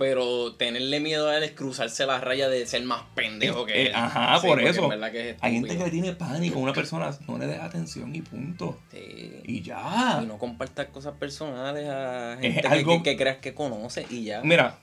Pero 0.00 0.54
tenerle 0.54 0.98
miedo 0.98 1.28
a 1.28 1.36
él 1.36 1.42
es 1.42 1.50
cruzarse 1.52 2.06
la 2.06 2.18
raya 2.20 2.48
de 2.48 2.66
ser 2.66 2.82
más 2.84 3.02
pendejo 3.14 3.66
que 3.66 3.74
Eh, 3.82 3.86
él. 3.88 3.94
ajá, 3.94 4.40
Sí, 4.40 4.46
por 4.46 4.62
eso. 4.62 4.88
verdad 4.88 5.12
que 5.12 5.30
es 5.30 5.36
Hay 5.42 5.52
gente 5.52 5.76
que 5.76 5.90
tiene 5.90 6.12
pánico 6.14 6.58
una 6.58 6.72
persona, 6.72 7.10
no 7.28 7.36
le 7.36 7.46
des 7.46 7.60
atención 7.60 8.14
y 8.16 8.22
punto. 8.22 8.78
Sí. 8.90 9.42
Y 9.44 9.60
ya. 9.60 10.20
Y 10.22 10.26
no 10.26 10.38
compartas 10.38 10.86
cosas 10.86 11.12
personales 11.20 11.86
a 11.86 12.32
Es 12.34 12.40
gente 12.40 12.62
que- 12.62 12.66
algo- 12.68 13.02
que, 13.02 13.10
que 13.10 13.16
creas 13.18 13.36
que 13.36 13.52
conoce 13.52 14.06
y 14.08 14.24
ya. 14.24 14.40
Mira, 14.42 14.78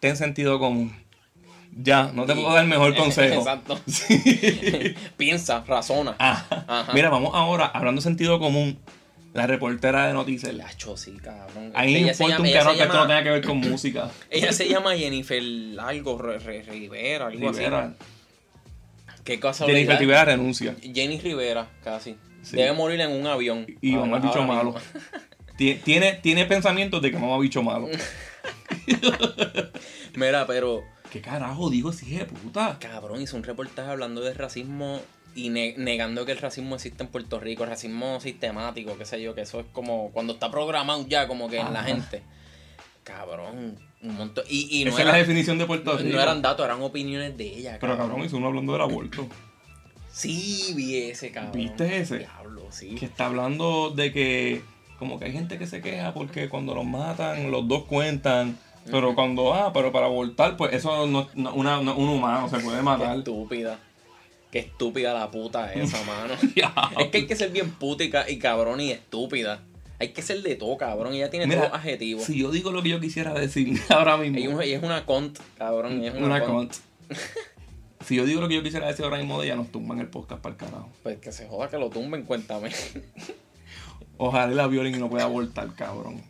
ten 0.00 0.16
sentido 0.16 0.58
común. 0.58 0.96
Ya, 1.76 2.10
no 2.14 2.24
te 2.24 2.32
Y- 2.32 2.36
puedo 2.36 2.54
dar 2.54 2.66
mejor 2.66 2.94
consejo. 2.96 3.40
Exacto. 3.40 3.78
Sí. 3.86 4.94
Piensa, 5.18 5.62
razona. 5.66 6.16
Ajá. 6.18 6.64
Ajá. 6.66 6.92
Mira, 6.94 7.10
vamos 7.10 7.32
ahora, 7.34 7.66
hablando 7.66 8.00
de 8.00 8.04
sentido 8.04 8.38
común, 8.40 8.78
la 9.32 9.46
reportera 9.46 10.06
de 10.08 10.12
noticias. 10.12 10.52
Lacho, 10.54 10.96
sí, 10.96 11.12
cabrón. 11.22 11.70
Ahí 11.74 11.94
Ella 11.96 12.06
me 12.06 12.10
importa 12.12 12.34
llama- 12.36 12.46
un 12.48 12.52
carajo 12.52 12.76
que 12.76 12.82
esto 12.82 12.94
no 12.94 13.06
tenga 13.06 13.22
que 13.22 13.30
ver 13.30 13.44
con 13.44 13.58
música. 13.58 14.10
Ella 14.30 14.52
se 14.52 14.68
llama 14.68 14.96
Jennifer 14.96 15.42
algo, 15.78 16.18
Re- 16.18 16.38
Re- 16.38 16.62
Rivera, 16.62 17.26
algo 17.28 17.50
Rivera. 17.52 17.84
así. 17.84 17.94
¿Qué 19.24 19.38
cosa 19.38 19.66
Jennifer 19.66 19.98
Rivera 19.98 20.24
renuncia. 20.24 20.74
Jenny 20.82 21.20
Rivera, 21.20 21.68
casi. 21.84 22.16
Sí. 22.42 22.56
Debe 22.56 22.72
morir 22.72 23.00
en 23.02 23.10
un 23.12 23.26
avión. 23.26 23.66
Y 23.80 23.94
Ahora- 23.94 24.06
mamá 24.06 24.26
bicho 24.26 24.42
malo. 24.44 24.74
Tiene, 25.84 26.14
tiene 26.14 26.46
pensamientos 26.46 27.02
de 27.02 27.10
que 27.10 27.18
mamá 27.18 27.38
bicho 27.38 27.62
malo. 27.62 27.88
Mira, 30.14 30.46
pero 30.46 30.82
¿Qué 31.12 31.20
carajo 31.20 31.70
digo 31.70 31.90
ese 31.90 32.06
hijo 32.08 32.18
de 32.20 32.24
puta? 32.26 32.78
cabrón, 32.80 33.20
hizo 33.20 33.36
un 33.36 33.42
reportaje 33.42 33.90
hablando 33.90 34.20
de 34.20 34.32
racismo 34.34 35.00
y 35.34 35.48
ne- 35.50 35.74
negando 35.78 36.24
que 36.26 36.32
el 36.32 36.38
racismo 36.38 36.74
existe 36.76 37.02
en 37.02 37.08
Puerto 37.10 37.38
Rico, 37.40 37.64
el 37.64 37.70
racismo 37.70 38.20
sistemático, 38.20 38.96
qué 38.98 39.04
sé 39.04 39.20
yo, 39.22 39.34
que 39.34 39.42
eso 39.42 39.60
es 39.60 39.66
como 39.72 40.10
cuando 40.12 40.32
está 40.34 40.50
programado 40.50 41.06
ya 41.08 41.26
como 41.28 41.48
que 41.48 41.58
en 41.60 41.72
la 41.72 41.82
gente. 41.84 42.22
Cabrón, 43.04 43.78
un 44.02 44.14
montón. 44.16 44.44
Y, 44.48 44.80
y 44.80 44.84
no, 44.84 44.90
Esa 44.90 45.00
es 45.00 45.06
la 45.06 45.14
definición 45.16 45.58
de 45.58 45.66
Puerto 45.66 45.96
Rico. 45.96 46.14
no 46.16 46.20
eran 46.22 46.42
datos, 46.42 46.64
eran 46.64 46.82
opiniones 46.82 47.36
de 47.36 47.44
ella. 47.46 47.78
Pero 47.80 47.96
cabrón, 47.96 48.24
hizo 48.24 48.36
uno 48.36 48.48
hablando 48.48 48.72
del 48.72 48.82
aborto. 48.82 49.26
Sí, 50.12 50.72
vi 50.76 50.96
ese, 50.96 51.30
cabrón. 51.30 51.52
¿Viste 51.52 51.98
ese? 51.98 52.18
Diablo, 52.18 52.66
sí. 52.70 52.94
Que 52.96 53.06
está 53.06 53.26
hablando 53.26 53.90
de 53.90 54.12
que 54.12 54.62
como 54.98 55.18
que 55.18 55.26
hay 55.26 55.32
gente 55.32 55.58
que 55.58 55.66
se 55.66 55.80
queja 55.80 56.12
porque 56.12 56.48
cuando 56.48 56.74
los 56.74 56.84
matan, 56.84 57.50
los 57.50 57.66
dos 57.66 57.84
cuentan. 57.84 58.58
Pero 58.90 59.14
cuando, 59.14 59.54
ah, 59.54 59.72
pero 59.72 59.92
para 59.92 60.06
abortar, 60.06 60.56
pues 60.56 60.72
eso 60.74 61.06
no, 61.06 61.28
no- 61.34 61.54
una- 61.54 61.80
no- 61.82 61.96
un 61.96 62.08
humano 62.08 62.48
se 62.48 62.58
puede 62.58 62.78
Qué 62.78 62.82
matar. 62.82 63.18
estúpida. 63.18 63.78
Qué 64.50 64.58
estúpida 64.60 65.14
la 65.14 65.30
puta 65.30 65.72
esa, 65.72 66.02
mano. 66.04 66.34
Ya. 66.56 66.72
es 66.98 67.08
que 67.08 67.18
hay 67.18 67.26
que 67.26 67.36
ser 67.36 67.50
bien 67.50 67.70
puta 67.70 68.02
y, 68.04 68.10
ca- 68.10 68.28
y 68.28 68.38
cabrón 68.38 68.80
y 68.80 68.90
estúpida. 68.90 69.62
Hay 69.98 70.08
que 70.12 70.22
ser 70.22 70.40
de 70.42 70.56
todo, 70.56 70.76
cabrón. 70.78 71.12
Ella 71.14 71.30
tiene 71.30 71.46
Mira, 71.46 71.58
todos 71.60 71.72
los 71.72 71.78
adjetivos. 71.80 72.24
Si 72.24 72.38
yo 72.38 72.50
digo 72.50 72.72
lo 72.72 72.82
que 72.82 72.88
yo 72.88 73.00
quisiera 73.00 73.34
decir 73.34 73.78
ahora 73.90 74.16
mismo. 74.16 74.60
Ella 74.60 74.76
es 74.78 74.82
una- 74.82 75.04
cont, 75.06 75.38
cabrón. 75.58 76.00
ella 76.00 76.08
es 76.10 76.14
una, 76.16 76.26
una 76.26 76.40
cont. 76.44 76.72
cont. 76.72 77.18
si 78.06 78.16
yo 78.16 78.24
digo 78.24 78.40
lo 78.40 78.48
que 78.48 78.54
yo 78.54 78.62
quisiera 78.62 78.86
decir 78.88 79.04
ahora 79.04 79.18
mismo 79.18 79.42
ella, 79.42 79.56
nos 79.56 79.70
tumban 79.70 80.00
el 80.00 80.08
podcast 80.08 80.40
para 80.42 80.54
el 80.54 80.58
carajo. 80.58 80.88
Pues 81.02 81.18
que 81.18 81.30
se 81.32 81.46
joda 81.46 81.68
que 81.68 81.76
lo 81.78 81.90
tumben, 81.90 82.24
cuéntame. 82.24 82.70
Ojalá 84.16 84.48
la 84.52 84.66
violen 84.66 84.94
y 84.94 84.98
no 84.98 85.08
pueda 85.10 85.24
abortar, 85.24 85.74
cabrón. 85.74 86.22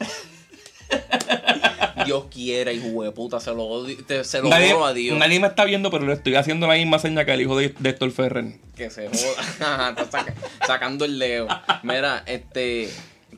Dios 2.10 2.24
quiera, 2.28 2.72
hijo 2.72 3.04
de 3.04 3.12
puta, 3.12 3.38
se 3.38 3.52
lo, 3.54 3.84
te- 4.06 4.24
se 4.24 4.42
lo 4.42 4.48
Nadie, 4.48 4.74
a 4.84 4.92
Dios. 4.92 5.16
nadie 5.16 5.38
me 5.38 5.46
está 5.46 5.64
viendo, 5.64 5.92
pero 5.92 6.06
le 6.06 6.14
estoy 6.14 6.34
haciendo 6.34 6.66
la 6.66 6.74
misma 6.74 6.98
seña 6.98 7.24
que 7.24 7.32
el 7.32 7.40
hijo 7.42 7.56
de, 7.56 7.68
de 7.78 7.90
Héctor 7.90 8.10
Ferrer. 8.10 8.54
Que 8.76 8.90
se 8.90 9.06
joda. 9.08 9.90
Está 9.90 10.10
saca- 10.10 10.34
sacando 10.66 11.04
el 11.04 11.18
dedo. 11.20 11.46
Mira, 11.84 12.24
este. 12.26 12.88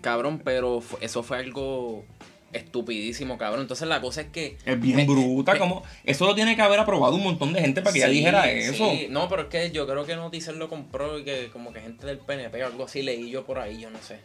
Cabrón, 0.01 0.41
pero 0.43 0.83
eso 1.03 1.23
fue 1.23 1.37
algo 1.39 2.05
estupidísimo, 2.53 3.39
cabrón. 3.39 3.61
Entonces 3.63 3.87
la 3.89 4.01
cosa 4.01 4.23
es 4.23 4.29
que. 4.29 4.57
Es 4.65 4.81
bien 4.81 5.07
bruta, 5.07 5.59
como 5.59 5.83
eso 6.05 6.27
lo 6.27 6.35
tiene 6.35 6.57
que 6.57 6.63
haber 6.63 6.81
aprobado 6.81 7.15
un 7.15 7.23
montón 7.23 7.53
de 7.53 7.61
gente 7.61 7.83
para 7.83 7.93
que 7.93 7.99
ella 7.99 8.09
Sí, 8.09 8.15
dijera 8.15 8.51
eso. 8.51 8.91
sí. 8.91 9.07
No, 9.11 9.29
pero 9.29 9.43
es 9.43 9.49
que 9.49 9.71
yo 9.71 9.87
creo 9.87 10.05
que 10.07 10.17
Noticias 10.17 10.57
lo 10.57 10.69
compró 10.69 11.19
y 11.19 11.25
que 11.25 11.51
como 11.53 11.73
que 11.73 11.81
gente 11.83 12.07
del 12.07 12.19
PNP 12.19 12.63
o 12.63 12.67
algo 12.67 12.85
así 12.85 13.03
leí 13.03 13.31
yo 13.31 13.45
por 13.45 13.59
ahí, 13.59 13.81
yo 13.81 13.91
no 13.91 13.99
sé. 14.01 14.19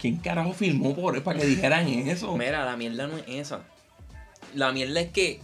¿Quién 0.00 0.16
carajo 0.18 0.52
firmó 0.52 0.94
por 0.94 1.20
para 1.24 1.40
que 1.40 1.46
dijeran 1.46 1.88
eso? 1.88 2.36
Mira, 2.36 2.64
la 2.64 2.76
mierda 2.76 3.08
no 3.08 3.18
es 3.18 3.24
esa. 3.28 3.62
La 4.54 4.72
mierda 4.72 5.00
es 5.00 5.08
que 5.10 5.40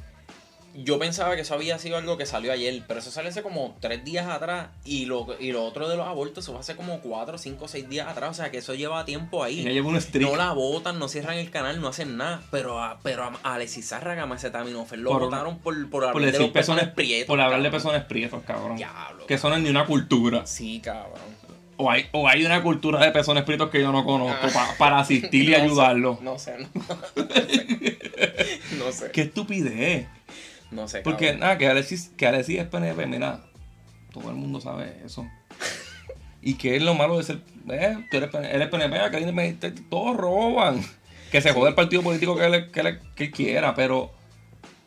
yo 0.76 0.98
pensaba 0.98 1.36
que 1.36 1.42
eso 1.42 1.54
había 1.54 1.78
sido 1.78 1.96
algo 1.98 2.18
que 2.18 2.26
salió 2.26 2.50
ayer, 2.50 2.82
pero 2.88 2.98
eso 2.98 3.12
salió 3.12 3.30
hace 3.30 3.42
como 3.42 3.76
tres 3.80 4.04
días 4.04 4.26
atrás 4.26 4.70
y 4.84 5.06
lo, 5.06 5.24
y 5.38 5.52
lo 5.52 5.64
otro 5.64 5.88
de 5.88 5.96
los 5.96 6.04
abortos, 6.04 6.42
eso 6.44 6.50
fue 6.50 6.60
hace 6.60 6.74
como 6.74 6.98
cuatro, 7.00 7.38
cinco, 7.38 7.68
seis 7.68 7.88
días 7.88 8.08
atrás, 8.08 8.30
o 8.32 8.34
sea 8.34 8.50
que 8.50 8.58
eso 8.58 8.74
lleva 8.74 9.04
tiempo 9.04 9.44
ahí. 9.44 9.62
Lleva 9.62 9.86
un. 9.88 10.00
No 10.20 10.34
la 10.34 10.50
votan, 10.52 10.98
no 10.98 11.06
cierran 11.08 11.38
el 11.38 11.50
canal, 11.50 11.80
no 11.80 11.86
hacen 11.88 12.16
nada. 12.16 12.42
Pero 12.50 12.82
a, 12.82 12.98
pero 13.04 13.22
a 13.22 13.54
Alexis 13.54 13.88
Zárraga, 13.88 14.26
Macetaminofer 14.26 14.98
lo 14.98 15.16
votaron 15.16 15.58
por, 15.58 15.74
por 15.88 15.90
por 15.90 16.04
hablar 16.06 16.32
de 16.32 16.38
personas 16.48 16.52
pezones 16.52 16.88
prietos. 16.94 17.26
Por 17.28 17.40
hablar 17.40 17.62
de 17.62 17.70
personas 17.70 18.04
prietos, 18.06 18.42
cabrón. 18.44 18.76
Diablo. 18.76 19.26
Que 19.28 19.34
es 19.34 19.44
ni 19.44 19.68
una 19.70 19.86
cultura. 19.86 20.44
Sí, 20.44 20.80
cabrón. 20.82 21.20
O 21.76 21.90
hay, 21.90 22.06
o 22.12 22.28
hay 22.28 22.44
una 22.46 22.62
cultura 22.62 23.04
de 23.04 23.10
personas 23.10 23.42
prietos 23.44 23.68
que 23.70 23.80
yo 23.80 23.90
no 23.92 24.04
conozco 24.04 24.38
Ah. 24.42 24.50
pa- 24.52 24.74
para 24.78 24.98
asistir 25.00 25.42
y 25.48 25.52
No 25.52 25.56
sé, 25.58 25.62
ayudarlo. 25.62 26.18
No 26.22 26.38
sé, 26.38 26.56
no, 26.58 26.68
no 26.74 27.26
sé. 27.26 28.23
No 28.78 28.92
sé. 28.92 29.10
Qué 29.10 29.22
estupidez. 29.22 30.06
No 30.70 30.88
sé, 30.88 31.00
Porque 31.02 31.26
cabrón. 31.26 31.40
nada, 31.40 31.58
que 31.58 31.68
Alexis, 31.68 32.10
que 32.16 32.26
Alexis 32.26 32.58
es 32.60 32.66
PNP, 32.66 33.06
mira, 33.06 33.44
todo 34.12 34.30
el 34.30 34.36
mundo 34.36 34.60
sabe 34.60 34.96
eso. 35.04 35.26
Y 36.46 36.54
que 36.54 36.76
es 36.76 36.82
lo 36.82 36.94
malo 36.94 37.16
de 37.16 37.22
ser, 37.24 37.40
eh, 37.70 37.96
tú 38.10 38.18
eres, 38.18 38.28
PNP, 38.28 38.54
eres 38.54 38.68
PNP, 38.68 39.10
que 39.10 39.66
eres 39.66 39.88
todos 39.88 40.16
roban. 40.16 40.82
Que 41.32 41.40
se 41.40 41.52
jode 41.52 41.70
el 41.70 41.74
partido 41.74 42.02
político 42.02 42.36
que 42.36 42.44
él, 42.44 42.70
que 42.70 42.80
él- 42.80 43.00
que 43.16 43.24
él 43.24 43.30
quiera, 43.32 43.74
pero, 43.74 44.12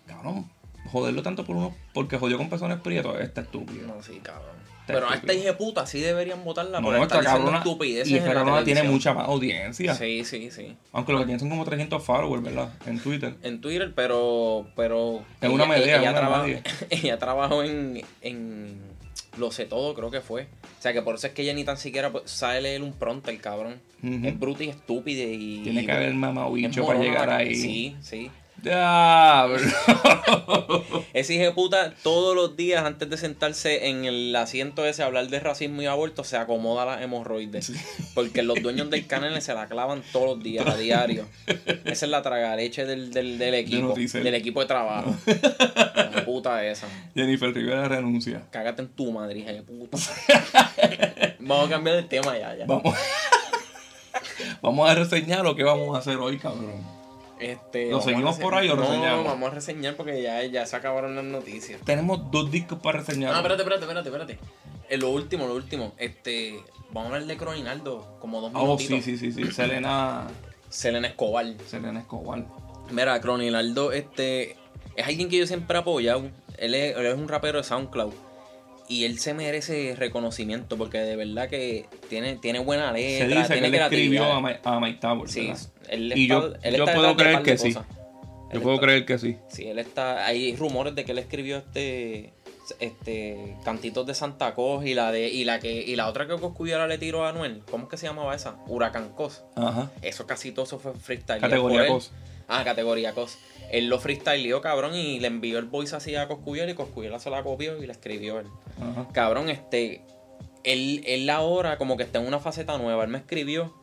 cabrón, 0.05 0.49
joderlo 0.85 1.21
tanto 1.21 1.43
por 1.43 1.55
uno, 1.57 1.75
porque 1.93 2.17
jodió 2.17 2.37
con 2.37 2.49
personas 2.49 2.79
prietos, 2.81 3.19
está 3.19 3.41
estúpido. 3.41 3.85
No, 3.87 4.01
sí, 4.01 4.19
cabrón. 4.23 4.55
Pero 4.93 4.99
a 5.09 5.15
esta 5.15 5.15
estúpido. 5.15 5.39
hija 5.39 5.45
de 5.51 5.53
puta 5.57 5.85
sí 5.85 5.99
deberían 5.99 6.43
votarla 6.43 6.79
No, 6.79 6.87
por 6.87 6.95
esta 6.95 7.19
estar 7.19 7.23
cabrona, 7.23 7.57
estupideces 7.59 8.09
y 8.11 8.17
esta 8.17 8.33
cabrona 8.33 8.63
tiene 8.63 8.83
mucha 8.83 9.13
más 9.13 9.27
audiencia. 9.27 9.93
Sí, 9.95 10.23
sí, 10.23 10.49
sí. 10.51 10.75
Aunque 10.93 11.11
lo 11.13 11.19
que 11.19 11.25
tiene 11.25 11.39
son 11.39 11.49
como 11.49 11.65
300 11.65 12.03
followers, 12.03 12.43
¿verdad? 12.43 12.69
En 12.85 12.99
Twitter. 12.99 13.35
En 13.43 13.61
Twitter, 13.61 13.91
pero. 13.95 14.67
pero 14.75 15.23
Es 15.41 15.49
una 15.49 15.65
media, 15.65 15.99
ella, 15.99 16.13
traba- 16.13 16.45
ella 16.89 17.19
trabajó 17.19 17.63
en, 17.63 18.01
en. 18.21 18.97
Lo 19.37 19.51
sé 19.51 19.65
todo, 19.65 19.93
creo 19.93 20.09
que 20.09 20.21
fue. 20.21 20.43
O 20.79 20.81
sea 20.81 20.93
que 20.93 21.01
por 21.01 21.15
eso 21.15 21.27
es 21.27 21.33
que 21.33 21.43
ella 21.43 21.53
ni 21.53 21.63
tan 21.63 21.77
siquiera 21.77 22.11
sabe 22.25 22.61
leer 22.61 22.81
un 22.81 22.93
pronto, 22.93 23.29
el 23.29 23.39
cabrón. 23.39 23.79
Es 24.01 24.39
bruta 24.39 24.63
y 24.63 24.69
estúpida 24.69 25.23
y. 25.23 25.61
Tiene 25.63 25.85
que 25.85 25.91
haber 25.91 26.09
es 26.09 26.53
bicho 26.53 26.85
para 26.85 26.99
llegar 26.99 27.29
ahí. 27.29 27.55
Sí, 27.55 27.95
sí. 28.01 28.31
Diablo. 28.61 29.57
Ese 31.13 31.35
hijo 31.35 31.43
de 31.43 31.51
puta, 31.51 31.93
todos 32.03 32.35
los 32.35 32.55
días 32.55 32.83
antes 32.85 33.09
de 33.09 33.17
sentarse 33.17 33.87
en 33.87 34.05
el 34.05 34.35
asiento 34.35 34.85
ese 34.85 35.03
a 35.03 35.05
hablar 35.05 35.27
de 35.27 35.39
racismo 35.39 35.81
y 35.81 35.85
aborto, 35.85 36.23
se 36.23 36.37
acomoda 36.37 36.85
las 36.85 37.01
hemorroides. 37.01 37.71
Porque 38.13 38.43
los 38.43 38.61
dueños 38.61 38.89
del 38.89 39.05
canal 39.07 39.39
se 39.41 39.53
la 39.53 39.67
clavan 39.67 40.01
todos 40.11 40.37
los 40.37 40.43
días, 40.43 40.65
a 40.67 40.75
diario. 40.77 41.27
Esa 41.85 42.05
es 42.05 42.11
la 42.11 42.21
tragaleche 42.21 42.85
del, 42.85 43.11
del, 43.11 43.37
del 43.37 43.53
equipo. 43.53 43.89
Noticiel. 43.89 44.23
del 44.23 44.35
equipo 44.35 44.59
de 44.61 44.65
trabajo. 44.65 45.15
La 45.25 46.25
puta 46.25 46.65
esa. 46.65 46.87
Jennifer 47.15 47.53
Rivera 47.53 47.87
renuncia. 47.87 48.43
Cágate 48.51 48.81
en 48.81 48.89
tu 48.89 49.11
madre, 49.11 49.39
hija 49.39 49.53
de 49.53 49.61
puta. 49.61 49.97
Vamos 51.39 51.67
a 51.67 51.69
cambiar 51.69 51.97
el 51.97 52.07
tema 52.07 52.37
ya, 52.37 52.55
ya. 52.55 52.65
Vamos. 52.65 52.95
vamos 54.61 54.89
a 54.89 54.95
reseñar 54.95 55.43
lo 55.43 55.55
que 55.55 55.63
vamos 55.63 55.95
a 55.95 55.99
hacer 55.99 56.17
hoy, 56.17 56.37
cabrón. 56.37 56.96
Este, 57.39 57.89
¿Lo 57.91 58.01
seguimos 58.01 58.37
por 58.39 58.55
ahí 58.55 58.67
o 58.69 58.75
no, 58.75 58.81
reseñamos? 58.81 59.25
vamos 59.25 59.51
a 59.51 59.53
reseñar 59.55 59.95
porque 59.95 60.21
ya, 60.21 60.43
ya 60.45 60.65
se 60.65 60.75
acabaron 60.75 61.15
las 61.15 61.23
noticias. 61.25 61.79
Tenemos 61.85 62.31
dos 62.31 62.49
discos 62.51 62.79
para 62.79 62.99
reseñar. 62.99 63.33
Ah, 63.33 63.37
espérate, 63.37 63.61
espérate, 63.61 63.83
espérate, 63.83 64.09
espérate. 64.09 64.39
Eh, 64.89 64.97
lo 64.97 65.09
último, 65.11 65.47
lo 65.47 65.53
último. 65.55 65.93
Este, 65.97 66.59
vamos 66.91 67.11
a 67.11 67.15
hablar 67.15 67.27
de 67.27 67.37
Croninaldo, 67.37 68.17
como 68.19 68.41
dos 68.41 68.51
Oh, 68.55 68.63
minutitos. 68.77 69.03
sí, 69.03 69.17
sí, 69.17 69.31
sí, 69.31 69.43
sí. 69.45 69.51
Selena, 69.51 70.27
Selena 70.69 71.07
Escobar. 71.09 71.45
Selena 71.67 71.99
Escobar. 71.99 72.45
Mira, 72.89 73.19
Cronilardo, 73.21 73.91
este, 73.91 74.55
es 74.95 75.05
alguien 75.05 75.29
que 75.29 75.37
yo 75.37 75.45
siempre 75.47 75.77
he 75.77 75.81
apoyado. 75.81 76.29
Él 76.57 76.73
es, 76.73 76.95
él 76.97 77.05
es 77.05 77.13
un 77.15 77.27
rapero 77.27 77.57
de 77.59 77.63
SoundCloud. 77.65 78.13
Y 78.89 79.03
él 79.03 79.19
se 79.19 79.33
merece 79.33 79.95
reconocimiento 79.97 80.77
porque 80.77 80.99
de 80.99 81.15
verdad 81.17 81.49
que 81.49 81.87
tiene, 82.09 82.37
tiene 82.37 82.59
buena 82.59 82.93
Se 82.93 83.27
letra, 83.27 83.41
dice 83.41 83.53
que 83.55 83.59
tiene 83.61 83.77
él 83.77 83.83
escribió 83.83 84.23
a 84.23 84.37
a 84.63 84.79
Mike 84.79 84.99
Towers, 85.01 85.35
Y 85.35 86.27
yo, 86.27 86.53
él 86.61 86.75
yo 86.77 86.85
puedo 86.85 87.15
creer 87.17 87.43
que 87.43 87.57
sí. 87.57 87.73
cosas. 87.73 87.85
Yo 88.49 88.53
Él 88.53 88.61
puedo 88.61 88.75
está- 88.75 88.85
creer 88.87 89.05
que 89.05 89.17
sí. 89.17 89.37
Sí, 89.49 89.67
él 89.67 89.77
está. 89.79 90.25
Hay 90.25 90.55
rumores 90.55 90.95
de 90.95 91.03
que 91.03 91.11
él 91.11 91.17
escribió 91.17 91.57
este. 91.57 92.31
Este. 92.79 93.55
Cantitos 93.65 94.05
de 94.07 94.13
Santa 94.13 94.53
Cos 94.53 94.85
y 94.85 94.93
la 94.93 95.11
de. 95.11 95.27
Y 95.29 95.43
la 95.43 95.59
que. 95.59 95.83
Y 95.83 95.97
la 95.97 96.07
otra 96.07 96.27
que 96.27 96.35
Coscuyera 96.37 96.87
le 96.87 96.97
tiró 96.97 97.25
a 97.25 97.29
Anuel. 97.29 97.61
¿Cómo 97.69 97.83
es 97.85 97.89
que 97.89 97.97
se 97.97 98.07
llamaba 98.07 98.33
esa? 98.35 98.55
Huracán 98.67 99.09
Cos. 99.09 99.43
Ajá. 99.55 99.91
Eso 100.01 100.25
casi 100.27 100.51
todo 100.53 100.63
eso 100.65 100.79
fue 100.79 100.93
freestyle. 100.93 101.41
Categoría 101.41 101.87
cos. 101.87 102.11
Ah, 102.47 102.63
categoría 102.63 103.13
cos. 103.13 103.37
Él 103.71 103.87
lo 103.89 103.99
freestyleó, 103.99 104.61
cabrón, 104.61 104.95
y 104.95 105.19
le 105.19 105.27
envió 105.27 105.59
el 105.59 105.65
voice 105.65 105.95
así 105.95 106.15
a 106.15 106.27
Coscuyera 106.27 106.71
y 106.71 106.75
Coscuyera 106.75 107.19
se 107.19 107.29
la 107.29 107.43
copió 107.43 107.81
y 107.81 107.85
la 107.87 107.91
escribió 107.93 108.39
él. 108.39 108.47
Cabrón, 109.11 109.49
este. 109.49 110.01
Él, 110.63 111.01
él 111.05 111.29
ahora 111.29 111.77
como 111.77 111.97
que 111.97 112.03
está 112.03 112.19
en 112.19 112.27
una 112.27 112.39
faceta 112.39 112.77
nueva. 112.77 113.03
Él 113.03 113.09
me 113.09 113.17
escribió 113.19 113.73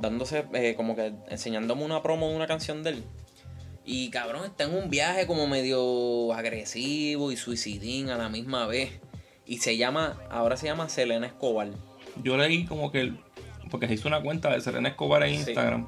dándose, 0.00 0.44
eh, 0.54 0.74
como 0.76 0.94
que 0.96 1.12
enseñándome 1.28 1.84
una 1.84 2.02
promo 2.02 2.28
de 2.28 2.36
una 2.36 2.46
canción 2.46 2.82
de 2.82 2.90
él. 2.90 3.04
Y 3.84 4.10
cabrón, 4.10 4.44
está 4.44 4.64
en 4.64 4.74
un 4.74 4.90
viaje 4.90 5.26
como 5.26 5.46
medio 5.46 6.32
agresivo 6.34 7.30
y 7.32 7.36
suicidín 7.36 8.10
a 8.10 8.18
la 8.18 8.28
misma 8.28 8.66
vez. 8.66 8.90
Y 9.46 9.58
se 9.58 9.76
llama, 9.76 10.20
ahora 10.30 10.56
se 10.56 10.66
llama 10.66 10.88
Selena 10.88 11.26
Escobar. 11.26 11.68
Yo 12.22 12.36
leí 12.36 12.64
como 12.64 12.90
que, 12.90 13.12
porque 13.70 13.86
se 13.86 13.94
hizo 13.94 14.08
una 14.08 14.20
cuenta 14.22 14.52
de 14.52 14.60
Serena 14.60 14.88
Escobar 14.88 15.22
en 15.22 15.34
Sí. 15.34 15.50
Instagram, 15.50 15.86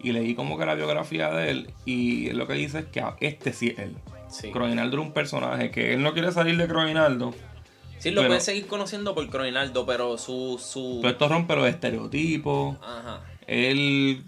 y 0.00 0.12
leí 0.12 0.34
como 0.34 0.58
que 0.58 0.66
la 0.66 0.74
biografía 0.74 1.30
de 1.30 1.50
él, 1.50 1.70
y 1.84 2.30
lo 2.30 2.46
que 2.46 2.54
dice 2.54 2.80
es 2.80 2.86
que 2.86 3.02
este 3.20 3.52
sí 3.52 3.68
es 3.68 3.78
él. 3.78 3.96
Sí. 4.28 4.50
Croinaldo 4.50 4.96
era 4.96 5.06
un 5.06 5.12
personaje 5.12 5.70
que 5.70 5.94
él 5.94 6.02
no 6.02 6.12
quiere 6.12 6.32
salir 6.32 6.56
de 6.56 6.68
Croinaldo, 6.68 7.34
Sí, 7.98 8.12
lo 8.12 8.26
puedes 8.26 8.44
seguir 8.44 8.66
conociendo 8.66 9.14
por 9.14 9.28
Croinaldo, 9.28 9.84
pero 9.84 10.16
su. 10.18 10.58
su... 10.62 10.98
pero 11.02 11.12
esto 11.12 11.28
rompe 11.28 11.56
los 11.56 11.68
estereotipos. 11.68 12.76
Ajá. 12.80 13.22
Él 13.46 14.24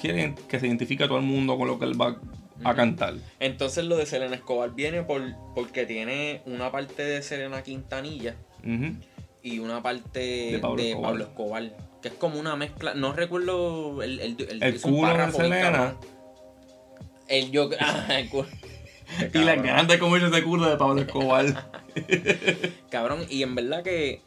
quiere 0.00 0.34
que 0.48 0.58
se 0.58 0.66
identifique 0.66 1.04
a 1.04 1.08
todo 1.08 1.18
el 1.18 1.24
mundo 1.24 1.58
con 1.58 1.68
lo 1.68 1.78
que 1.78 1.84
él 1.84 2.00
va 2.00 2.16
a 2.64 2.74
cantar. 2.74 3.14
Entonces 3.38 3.84
lo 3.84 3.96
de 3.96 4.06
Selena 4.06 4.36
Escobar 4.36 4.74
viene 4.74 5.02
por 5.02 5.22
porque 5.54 5.86
tiene 5.86 6.42
una 6.46 6.70
parte 6.70 7.02
de 7.02 7.22
Selena 7.22 7.62
Quintanilla 7.62 8.36
y 9.42 9.58
una 9.58 9.82
parte 9.82 10.20
de 10.20 10.52
De 10.52 10.58
Pablo, 10.58 10.82
Pablo 11.02 11.24
Escobar. 11.24 11.89
Que 12.02 12.08
es 12.08 12.14
como 12.14 12.38
una 12.40 12.56
mezcla. 12.56 12.94
No 12.94 13.12
recuerdo 13.12 14.02
el, 14.02 14.20
el, 14.20 14.36
el, 14.48 14.62
El 14.62 14.80
culo 14.80 15.16
de 15.16 15.32
Selena. 15.32 15.96
El 17.28 17.50
yo. 17.50 17.68
Ah, 17.80 18.18
el 18.18 18.28
culo. 18.28 18.48
Y 19.34 19.38
las 19.38 19.62
ganas 19.62 19.88
de 19.88 19.98
comerse 19.98 20.28
ese 20.28 20.42
culo 20.44 20.68
de 20.70 20.76
Pablo 20.76 21.00
Escobar. 21.02 21.70
Cabrón, 22.90 23.26
y 23.28 23.42
en 23.42 23.54
verdad 23.54 23.82
que 23.82 24.22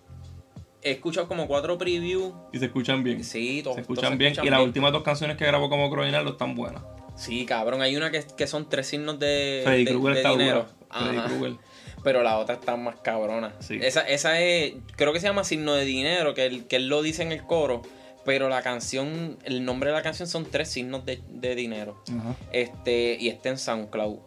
he 0.82 0.92
escuchado 0.92 1.28
como 1.28 1.48
cuatro 1.48 1.78
previews. 1.78 2.34
y 2.52 2.60
se 2.60 2.66
escuchan 2.66 3.02
bien. 3.04 3.24
Sí, 3.24 3.62
todos 3.64 3.78
se 3.78 3.84
todos 3.84 3.98
escuchan 3.98 4.18
bien. 4.18 4.34
y 4.44 4.50
las 4.50 4.62
últimas 4.62 4.92
dos 4.92 5.04
canciones 5.04 5.38
que 5.38 5.46
grabó 5.46 5.70
como 5.70 5.90
Croinaldo 5.90 6.32
están 6.32 6.56
buenas. 6.56 6.84
Sí, 7.16 7.46
cabrón, 7.46 7.82
hay 7.82 7.96
una 7.96 8.12
que, 8.12 8.26
que 8.36 8.48
son 8.48 8.68
tres 8.68 8.88
signos 8.88 9.20
de, 9.20 9.62
Freddy 9.64 9.86
Krueger 9.86 10.18
está 10.18 10.32
dinero. 10.32 10.66
dura. 10.90 11.00
Freddy. 11.00 11.20
Krueger. 11.38 11.58
Pero 12.04 12.22
la 12.22 12.38
otra 12.38 12.56
está 12.56 12.76
más 12.76 12.98
cabrona. 12.98 13.54
Sí. 13.60 13.80
Esa, 13.82 14.02
esa 14.02 14.40
es, 14.42 14.74
creo 14.96 15.14
que 15.14 15.20
se 15.20 15.28
llama 15.28 15.44
signo 15.44 15.74
de 15.74 15.86
dinero, 15.86 16.34
que 16.34 16.46
él, 16.46 16.66
que 16.66 16.76
él 16.76 16.88
lo 16.88 17.02
dice 17.02 17.24
en 17.24 17.32
el 17.32 17.44
coro. 17.44 17.82
Pero 18.26 18.48
la 18.50 18.62
canción, 18.62 19.38
el 19.44 19.66
nombre 19.66 19.90
de 19.90 19.96
la 19.96 20.02
canción 20.02 20.28
son 20.28 20.46
tres 20.46 20.70
signos 20.70 21.06
de, 21.06 21.22
de 21.30 21.56
dinero. 21.56 22.02
Ajá. 22.10 22.36
Este, 22.52 23.18
y 23.20 23.30
está 23.30 23.50
en 23.50 23.58
SoundCloud. 23.58 24.20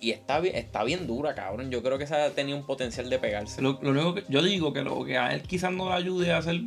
Y 0.00 0.10
está 0.10 0.40
bien, 0.40 0.56
está 0.56 0.84
bien 0.84 1.06
dura, 1.06 1.34
cabrón. 1.34 1.70
Yo 1.70 1.82
creo 1.82 1.96
que 1.96 2.04
esa 2.04 2.30
tenía 2.30 2.54
un 2.54 2.66
potencial 2.66 3.08
de 3.08 3.18
pegarse. 3.18 3.62
Lo, 3.62 3.78
lo 3.80 3.90
único 3.90 4.14
que 4.14 4.24
yo 4.28 4.42
digo 4.42 4.72
que 4.72 4.82
lo 4.82 5.04
que 5.04 5.18
a 5.18 5.32
él 5.34 5.42
quizás 5.42 5.72
no 5.72 5.88
le 5.88 5.94
ayude 5.94 6.32
a 6.32 6.38
hacer. 6.38 6.60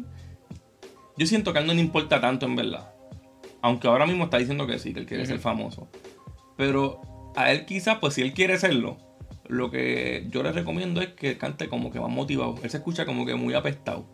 Yo 1.18 1.28
siento 1.28 1.52
que 1.52 1.60
a 1.60 1.62
él 1.62 1.68
no 1.68 1.74
le 1.74 1.82
importa 1.82 2.22
tanto 2.22 2.46
en 2.46 2.56
verdad. 2.56 2.94
Aunque 3.62 3.88
ahora 3.88 4.06
mismo 4.06 4.26
está 4.26 4.38
diciendo 4.38 4.66
que 4.66 4.80
sí, 4.80 4.94
que 4.94 5.02
él 5.02 5.06
quiere 5.06 5.26
ser 5.26 5.40
famoso. 5.40 5.90
Pero 6.56 7.02
a 7.36 7.52
él 7.52 7.66
quizás, 7.66 7.98
pues 8.00 8.14
si 8.14 8.22
él 8.22 8.34
quiere 8.34 8.58
serlo, 8.58 8.98
lo 9.50 9.72
que 9.72 10.26
yo 10.30 10.44
le 10.44 10.52
recomiendo 10.52 11.02
es 11.02 11.10
que 11.10 11.38
cante 11.38 11.68
como 11.70 11.92
que 11.92 12.00
más 12.00 12.10
motivado. 12.10 12.56
Él 12.64 12.70
se 12.70 12.78
escucha 12.78 13.06
como 13.06 13.26
que 13.26 13.36
muy 13.36 13.54
apestado. 13.54 14.06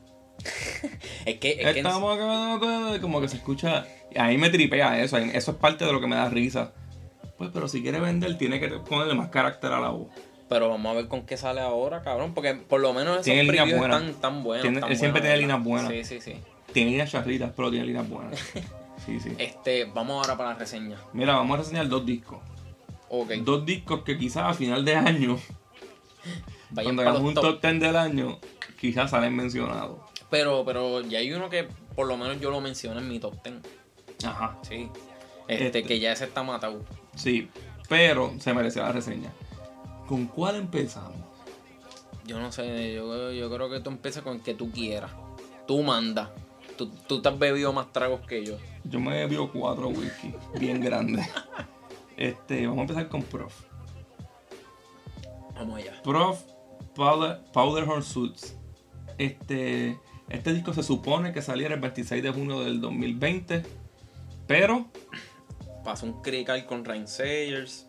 Es 1.25 1.39
que, 1.39 1.51
es 1.51 1.73
que 1.73 1.79
Estamos 1.79 2.17
acá, 2.17 2.99
como 3.01 3.21
que 3.21 3.29
se 3.29 3.37
escucha. 3.37 3.85
A 4.17 4.27
mí 4.27 4.37
me 4.37 4.49
tripea 4.49 5.01
eso. 5.01 5.17
Eso 5.17 5.51
es 5.51 5.57
parte 5.57 5.85
de 5.85 5.93
lo 5.93 6.01
que 6.01 6.07
me 6.07 6.15
da 6.15 6.29
risa. 6.29 6.73
Pues, 7.37 7.49
pero 7.53 7.67
si 7.67 7.81
quiere 7.81 7.99
vender, 7.99 8.37
tiene 8.37 8.59
que 8.59 8.67
ponerle 8.67 9.13
más 9.15 9.29
carácter 9.29 9.71
a 9.71 9.79
la 9.79 9.89
voz. 9.89 10.07
pero 10.49 10.69
vamos 10.69 10.91
a 10.91 10.95
ver 10.95 11.07
con 11.07 11.25
qué 11.25 11.37
sale 11.37 11.61
ahora, 11.61 12.01
cabrón. 12.01 12.33
Porque 12.33 12.53
por 12.55 12.81
lo 12.81 12.93
menos 12.93 13.13
esos 13.13 13.25
Tiene 13.25 13.43
líneas 13.43 13.77
buenas. 13.77 14.01
están 14.03 14.21
tan 14.21 14.43
buenos. 14.43 14.63
Tiene- 14.63 14.81
tan 14.81 14.91
él 14.91 14.97
siempre 14.97 15.21
tiene 15.21 15.37
líneas 15.37 15.63
buenas. 15.63 15.89
Sí, 15.91 16.03
sí, 16.03 16.19
sí. 16.21 16.33
Tiene 16.73 16.91
líneas 16.91 17.11
charritas, 17.11 17.51
pero 17.55 17.69
tiene 17.71 17.85
líneas 17.85 18.07
buenas. 18.09 18.39
Sí, 19.05 19.19
sí. 19.19 19.33
Este, 19.37 19.83
vamos 19.85 20.15
ahora 20.25 20.37
para 20.37 20.51
la 20.53 20.55
reseña. 20.59 20.95
Mira, 21.11 21.35
vamos 21.35 21.55
a 21.55 21.63
reseñar 21.63 21.89
dos 21.89 22.05
discos. 22.05 22.39
Dos 23.43 23.65
discos 23.65 24.01
que 24.03 24.17
quizás 24.17 24.43
a 24.45 24.53
final 24.53 24.83
de 24.83 24.95
año, 24.95 25.37
Vayan 26.71 26.95
cuando 26.95 27.01
hagamos 27.03 27.21
un 27.29 27.33
top. 27.35 27.43
top 27.43 27.61
10 27.61 27.79
del 27.79 27.95
año, 27.95 28.39
quizás 28.79 29.11
salen 29.11 29.35
mencionados. 29.35 29.99
Pero, 30.29 30.63
pero 30.65 31.01
ya 31.01 31.19
hay 31.19 31.31
uno 31.31 31.49
que 31.49 31.67
por 31.95 32.07
lo 32.07 32.17
menos 32.17 32.39
yo 32.39 32.49
lo 32.49 32.59
menciono 32.59 32.99
en 32.99 33.07
mi 33.07 33.19
top 33.19 33.35
10. 33.43 33.55
Ajá. 34.25 34.57
Sí. 34.67 34.89
Este, 35.47 35.65
Este. 35.67 35.83
que 35.83 35.99
ya 35.99 36.11
ese 36.11 36.25
está 36.25 36.41
matado. 36.41 36.83
Sí, 37.15 37.49
pero 37.89 38.33
se 38.39 38.53
mereció 38.53 38.81
la 38.81 38.91
reseña. 38.91 39.31
¿Con 40.07 40.25
cuál 40.25 40.55
empezamos? 40.55 41.17
Yo 42.25 42.39
no 42.39 42.51
sé, 42.51 42.93
yo, 42.95 43.31
yo 43.31 43.53
creo 43.53 43.69
que 43.69 43.79
tú 43.81 43.89
empiezas 43.89 44.23
con 44.23 44.37
el 44.37 44.41
que 44.41 44.53
tú 44.53 44.71
quieras. 44.71 45.11
Tú 45.67 45.83
mandas. 45.83 46.29
Tú, 46.77 46.89
tú 47.07 47.21
te 47.21 47.29
has 47.29 47.37
bebido 47.37 47.71
más 47.73 47.91
tragos 47.93 48.21
que 48.25 48.43
yo. 48.45 48.57
Yo 48.85 48.99
me 48.99 49.11
bebió 49.11 49.51
cuatro 49.51 49.89
whisky, 49.89 50.33
bien 50.59 50.81
grandes. 50.81 51.27
Este, 52.17 52.61
vamos 52.65 52.79
a 52.79 52.81
empezar 52.81 53.09
con 53.09 53.23
Prof. 53.23 53.53
Vamos 55.55 55.77
allá. 55.79 56.01
Prof 56.03 56.41
Powder, 56.95 57.39
Powderhorn 57.53 58.03
Suits. 58.03 58.55
Este, 59.17 59.97
este 60.29 60.53
disco 60.53 60.73
se 60.73 60.83
supone 60.83 61.33
que 61.33 61.41
saliera 61.41 61.75
el 61.75 61.81
26 61.81 62.21
de 62.23 62.31
junio 62.31 62.61
del 62.63 62.81
2020, 62.81 63.63
pero 64.47 64.87
Pasó 65.83 66.05
un 66.05 66.21
crical 66.21 66.65
con 66.65 66.85
Rain 66.85 67.07
Sayers. 67.07 67.87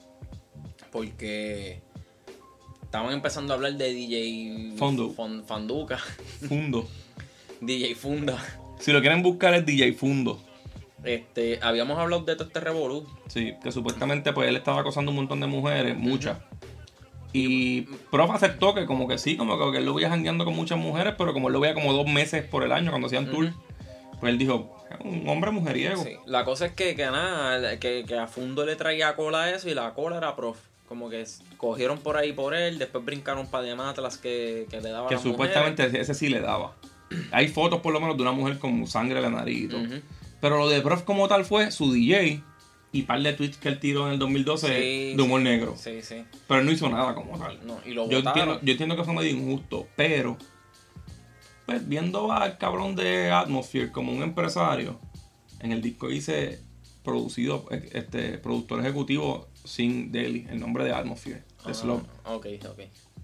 Porque 0.90 1.80
estaban 2.82 3.12
empezando 3.12 3.52
a 3.52 3.56
hablar 3.56 3.74
de 3.74 3.92
DJ 3.92 4.74
Fondo. 4.76 5.10
Fon- 5.12 5.44
Fanduca. 5.44 5.98
Fundo. 6.48 6.88
DJ 7.60 7.94
Funda. 7.94 8.38
Si 8.78 8.92
lo 8.92 9.00
quieren 9.00 9.22
buscar 9.22 9.54
es 9.54 9.64
DJ 9.64 9.92
Fundo. 9.94 10.40
Este, 11.04 11.58
habíamos 11.62 11.98
hablado 11.98 12.22
de 12.24 12.34
todo 12.34 12.46
este 12.48 12.60
revolú. 12.60 13.06
Sí, 13.28 13.54
que 13.62 13.70
supuestamente 13.72 14.32
pues 14.32 14.48
él 14.48 14.56
estaba 14.56 14.80
acosando 14.80 15.10
un 15.10 15.16
montón 15.16 15.40
de 15.40 15.46
mujeres, 15.46 15.96
muchas. 15.96 16.38
Y 17.32 17.82
Prof 18.10 18.30
aceptó 18.30 18.74
que 18.74 18.86
como 18.86 19.08
que 19.08 19.18
sí, 19.18 19.36
como 19.36 19.70
que 19.72 19.78
él 19.78 19.84
lo 19.84 19.94
veía 19.94 20.08
jangueando 20.08 20.44
con 20.44 20.54
muchas 20.54 20.78
mujeres, 20.78 21.14
pero 21.18 21.32
como 21.32 21.48
él 21.48 21.52
lo 21.54 21.60
veía 21.60 21.74
como 21.74 21.92
dos 21.92 22.06
meses 22.06 22.44
por 22.44 22.62
el 22.62 22.70
año 22.72 22.90
cuando 22.90 23.08
hacían 23.08 23.28
tour, 23.30 23.52
pues 24.20 24.32
él 24.32 24.38
dijo, 24.38 24.76
"Es 24.90 25.04
un 25.04 25.28
hombre 25.28 25.50
mujeriego. 25.50 26.02
Sí, 26.02 26.10
La 26.26 26.44
cosa 26.44 26.66
es 26.66 26.72
que, 26.72 26.94
que 26.94 27.04
nada, 27.06 27.78
que, 27.80 28.04
que 28.06 28.16
a 28.18 28.28
Fundo 28.28 28.64
le 28.64 28.76
traía 28.76 29.16
cola 29.16 29.42
a 29.44 29.50
eso 29.50 29.68
y 29.68 29.74
la 29.74 29.92
cola 29.94 30.18
era 30.18 30.36
prof. 30.36 30.58
Como 30.88 31.10
que 31.10 31.24
cogieron 31.56 31.98
por 31.98 32.16
ahí 32.16 32.32
por 32.32 32.54
él, 32.54 32.78
después 32.78 33.04
brincaron 33.04 33.46
para 33.48 33.64
de 33.64 33.72
Atlas 33.72 34.16
que, 34.18 34.66
que 34.70 34.80
le 34.80 34.90
daban 34.90 35.08
Que 35.08 35.14
a 35.14 35.16
las 35.16 35.22
supuestamente 35.24 35.86
ese- 35.86 36.00
ese 36.00 36.14
sí 36.14 36.28
le 36.28 36.40
daba. 36.40 36.74
Hay 37.32 37.48
fotos 37.48 37.80
por 37.80 37.92
lo 37.92 38.00
menos 38.00 38.16
de 38.16 38.22
una 38.22 38.32
mujer 38.32 38.58
con 38.58 38.86
sangre 38.86 39.16
en 39.18 39.22
la 39.24 39.30
nariz 39.30 39.64
y 39.64 39.68
todo. 39.68 39.80
Pero 40.44 40.58
lo 40.58 40.68
de 40.68 40.82
Prof 40.82 41.04
como 41.04 41.26
tal 41.26 41.46
fue 41.46 41.70
su 41.70 41.90
DJ 41.90 42.42
y 42.92 43.02
par 43.04 43.22
de 43.22 43.32
tweets 43.32 43.56
que 43.56 43.68
él 43.70 43.80
tiró 43.80 44.06
en 44.08 44.12
el 44.12 44.18
2012 44.18 44.66
Sí, 44.66 45.16
de 45.16 45.22
humor 45.22 45.40
sí. 45.40 45.44
negro. 45.44 45.74
Sí, 45.74 46.02
sí. 46.02 46.22
Pero 46.46 46.60
él 46.60 46.66
no 46.66 46.72
hizo 46.72 46.86
nada 46.90 47.14
como 47.14 47.38
tal. 47.38 47.66
No, 47.66 47.78
y 47.86 47.92
lo 47.94 48.10
Yo 48.10 48.18
entiendo, 48.18 48.60
yo 48.60 48.72
entiendo 48.72 48.94
que 48.94 49.04
fue 49.04 49.14
medio 49.14 49.30
injusto, 49.30 49.88
pero 49.96 50.36
pues, 51.64 51.88
viendo 51.88 52.30
al 52.30 52.58
cabrón 52.58 52.94
de 52.94 53.30
Atmosphere 53.30 53.90
como 53.90 54.12
un 54.12 54.22
empresario, 54.22 55.00
en 55.60 55.72
el 55.72 55.80
disco 55.80 56.08
dice 56.08 56.60
producido, 57.02 57.64
eh, 57.70 57.88
este, 57.94 58.36
productor 58.36 58.80
ejecutivo 58.80 59.48
sin 59.64 60.12
Daily, 60.12 60.46
el 60.50 60.60
nombre 60.60 60.84
de 60.84 60.92
Atmosphere, 60.92 61.36
de 61.64 61.70
Ah, 61.70 61.72
Slop. 61.72 62.02
Ok, 62.26 62.46
ok. 62.68 62.80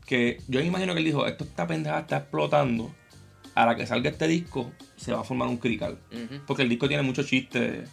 Que 0.07 0.41
yo 0.49 0.61
me 0.61 0.65
imagino 0.67 0.95
que 0.95 1.01
él 1.01 1.05
dijo, 1.05 1.27
esto 1.27 1.45
esta 1.45 1.67
pendeja 1.67 1.99
está 2.01 2.17
explotando, 2.17 2.91
a 3.55 3.67
la 3.67 3.77
que 3.77 3.87
salga 3.87 4.11
este 4.11 4.27
disco 4.29 4.71
se 4.97 5.13
va 5.13 5.21
a 5.21 5.25
formar 5.25 5.49
un 5.49 5.57
crical. 5.59 5.99
Porque 6.47 6.63
el 6.63 6.69
disco 6.69 6.89
tiene 6.89 7.03
muchos 7.03 7.27
chistes 7.27 7.89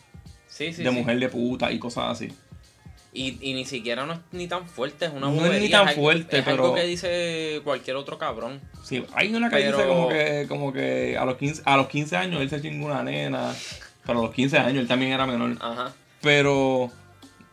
Sí, 0.48 0.74
sí, 0.74 0.84
de 0.84 0.90
sí. 0.90 0.96
mujer 0.96 1.20
de 1.20 1.30
puta 1.30 1.72
y 1.72 1.80
cosas 1.80 2.06
así. 2.12 2.30
Y, 3.14 3.38
y 3.42 3.54
ni 3.54 3.66
siquiera 3.66 4.06
no 4.06 4.14
es 4.14 4.20
ni 4.32 4.48
tan 4.48 4.68
fuerte, 4.68 5.06
es 5.06 5.12
una 5.12 5.28
No 5.32 5.46
es 5.52 5.62
ni 5.62 5.70
tan 5.70 5.88
algo- 5.88 6.02
fuerte, 6.02 6.40
es 6.40 6.48
algo 6.48 6.76
que 6.76 6.84
dice 6.84 7.62
cualquier 7.64 7.96
otro 7.96 8.18
cabrón. 8.20 8.62
Sí, 8.84 9.04
hay 9.14 9.34
una 9.34 9.50
que 9.50 9.56
Pero- 9.58 9.78
dice 9.78 9.88
como 9.90 10.10
que, 10.10 10.46
como 10.48 10.74
que 10.74 11.18
a 11.18 11.26
los 11.26 11.38
15, 11.38 11.62
a 11.66 11.78
los 11.78 11.88
15 11.88 12.16
años 12.18 12.42
él 12.42 12.50
se 12.50 12.62
chingó 12.62 12.86
una 12.88 13.04
nena. 13.04 13.56
Pero 14.06 14.20
a 14.20 14.22
los 14.24 14.34
15 14.34 14.58
años 14.60 14.78
él 14.82 14.88
también 14.88 15.12
era 15.14 15.26
menor. 15.26 15.58
Ajá. 15.60 15.94
Pero 16.22 16.92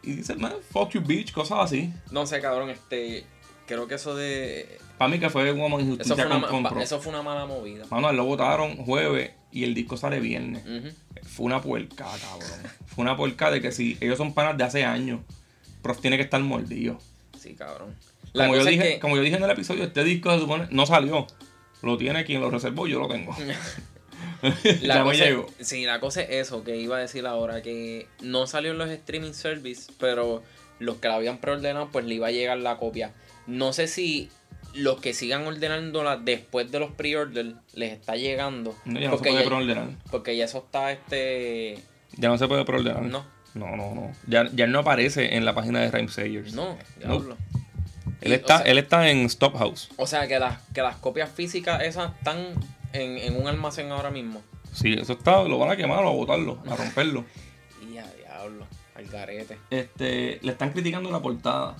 y 0.03 0.13
dice, 0.17 0.35
man, 0.35 0.53
fuck 0.71 0.91
you 0.91 1.01
bitch, 1.01 1.33
cosas 1.33 1.59
así. 1.61 1.93
No 2.11 2.27
sé, 2.27 2.41
cabrón, 2.41 2.69
este. 2.71 3.25
Creo 3.67 3.89
que 3.89 3.95
eso 3.95 4.15
de. 4.15 4.79
Para 4.99 5.11
mí 5.11 5.19
que 5.19 5.29
fue 5.31 5.51
una 5.53 5.67
Eso 5.77 5.81
injusticia 5.81 6.15
fue, 6.17 6.37
una, 6.37 6.47
con, 6.69 6.81
eso 6.83 7.01
fue 7.01 7.13
una 7.13 7.23
mala 7.23 7.47
movida. 7.47 7.85
Mano, 7.91 8.13
lo 8.13 8.25
votaron 8.25 8.77
jueves 8.77 9.33
y 9.51 9.65
el 9.65 9.75
disco 9.75 9.97
sale 9.97 10.21
viernes. 10.21 10.63
Fue 11.25 11.47
una 11.47 11.61
puerca, 11.61 12.05
cabrón. 12.05 12.49
Fue 12.87 13.03
una 13.03 13.17
puerca 13.17 13.51
de 13.51 13.61
que 13.61 13.73
si 13.73 13.97
ellos 14.01 14.19
son 14.19 14.35
panas 14.35 14.57
de 14.57 14.65
hace 14.65 14.85
años, 14.85 15.21
Prof 15.83 16.01
tiene 16.01 16.17
que 16.17 16.23
estar 16.23 16.41
mordido. 16.41 16.99
Sí, 17.39 17.55
cabrón. 17.55 17.95
La 18.33 18.47
Como 18.47 18.57
yo, 18.59 18.65
dije, 18.65 18.95
que- 18.95 19.01
como 19.01 19.17
yo 19.17 19.23
dije 19.23 19.37
en 19.37 19.45
el 19.45 19.51
episodio, 19.51 19.85
este 19.85 20.03
disco 20.05 20.33
se 20.33 20.41
supone 20.41 20.67
no 20.71 20.87
salió. 20.87 21.27
Lo 21.83 21.97
tiene 21.99 22.25
quien 22.25 22.41
lo 22.41 22.51
reservó, 22.51 22.87
yo 22.87 22.99
lo 23.01 23.09
tengo. 23.09 23.35
La 24.83 24.95
ya 24.97 25.05
me 25.05 25.11
cosa, 25.13 25.25
llegó. 25.25 25.47
sí, 25.61 25.85
la 25.85 26.01
cosa 26.01 26.23
es 26.23 26.31
eso 26.47 26.65
que 26.65 26.77
iba 26.77 26.97
a 26.97 27.01
decir 27.01 27.27
ahora, 27.27 27.63
que 27.63 28.07
no 28.21 28.47
salió 28.47 28.73
en 28.73 28.79
los 28.79 28.91
streaming 28.91 29.33
service, 29.33 29.91
pero 29.99 30.43
los 30.79 30.97
que 30.97 31.09
la 31.09 31.15
habían 31.17 31.39
preordenado, 31.39 31.89
pues 31.91 32.05
le 32.05 32.15
iba 32.17 32.27
a 32.29 32.31
llegar 32.31 32.59
la 32.59 32.77
copia. 32.77 33.13
No 33.47 33.73
sé 33.73 33.87
si 33.87 34.29
los 34.75 35.01
que 35.01 35.15
sigan 35.15 35.47
ordenándola 35.47 36.17
después 36.17 36.71
de 36.71 36.81
los 36.81 36.91
pre-order 36.93 37.55
les 37.75 37.93
está 37.93 38.17
llegando. 38.17 38.75
No, 38.85 39.01
ya 39.01 39.07
no 39.09 39.13
se 39.13 39.17
porque, 39.17 39.31
puede 39.31 39.43
ya, 39.43 39.49
preordenar. 39.49 39.89
porque 40.11 40.37
ya 40.37 40.45
eso 40.45 40.59
está 40.59 40.93
este. 40.93 41.79
Ya 42.17 42.29
no 42.29 42.39
se 42.39 42.47
puede 42.49 42.65
preordenar. 42.65 43.03
No, 43.03 43.25
No, 43.55 43.77
no, 43.77 43.95
no. 43.95 44.13
Ya, 44.27 44.49
ya 44.55 44.67
no 44.67 44.81
aparece 44.81 45.37
en 45.37 45.45
la 45.45 45.55
página 45.55 45.81
de 45.81 45.91
Rhyme 45.91 46.09
Sayers. 46.09 46.55
no, 46.55 46.71
No. 46.71 46.79
diablo. 46.99 47.37
Él 48.21 48.33
Y, 48.33 48.35
está, 48.35 48.57
o 48.57 48.59
sea, 48.59 48.67
él 48.73 48.79
está 48.79 49.09
en 49.11 49.19
Stop 49.27 49.57
House. 49.59 49.91
o 49.97 50.07
sea, 50.07 50.27
que 50.27 50.39
las, 50.39 50.61
que 50.73 50.81
las 50.83 50.97
copias 50.97 51.31
físicas 51.31 51.83
esas 51.83 52.13
están 52.17 52.39
en, 52.93 53.19
en 53.19 53.37
un 53.37 53.47
almacén 53.49 53.91
ahora 53.93 54.11
mismo. 54.11 54.41
Sí, 54.73 54.95
eso 54.95 55.13
está, 55.13 55.43
lo 55.45 55.59
van 55.59 55.71
a 55.71 55.77
quemar 55.77 56.03
o 56.05 56.09
a 56.09 56.13
botarlo, 56.13 56.63
a 56.69 56.75
romperlo. 56.77 57.25
Y 57.93 57.99
a 57.99 58.07
diablo, 58.15 58.67
al 58.97 59.07
garete. 59.07 59.59
Este, 59.71 60.39
le 60.43 60.53
están 60.53 60.71
criticando 60.73 61.11
la 61.13 61.21
portada. 61.21 61.77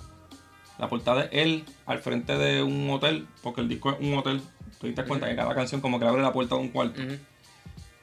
La 0.79 0.89
portada 0.89 1.23
es 1.25 1.29
él 1.33 1.65
al 1.87 1.99
frente 2.01 2.37
de 2.37 2.63
un 2.63 2.91
hotel, 2.91 3.27
porque 3.43 3.61
el 3.61 3.69
disco 3.69 3.93
es 3.93 3.97
un 4.01 4.19
hotel. 4.19 4.43
Tú 4.81 4.87
te 4.89 4.93
das 4.95 5.07
cuenta 5.07 5.29
que 5.29 5.37
cada 5.37 5.55
canción 5.55 5.81
como 5.81 5.99
que 6.01 6.07
abre 6.07 6.21
la 6.23 6.33
puerta 6.33 6.57
de 6.57 6.61
un 6.63 6.69
cuarto. 6.69 7.01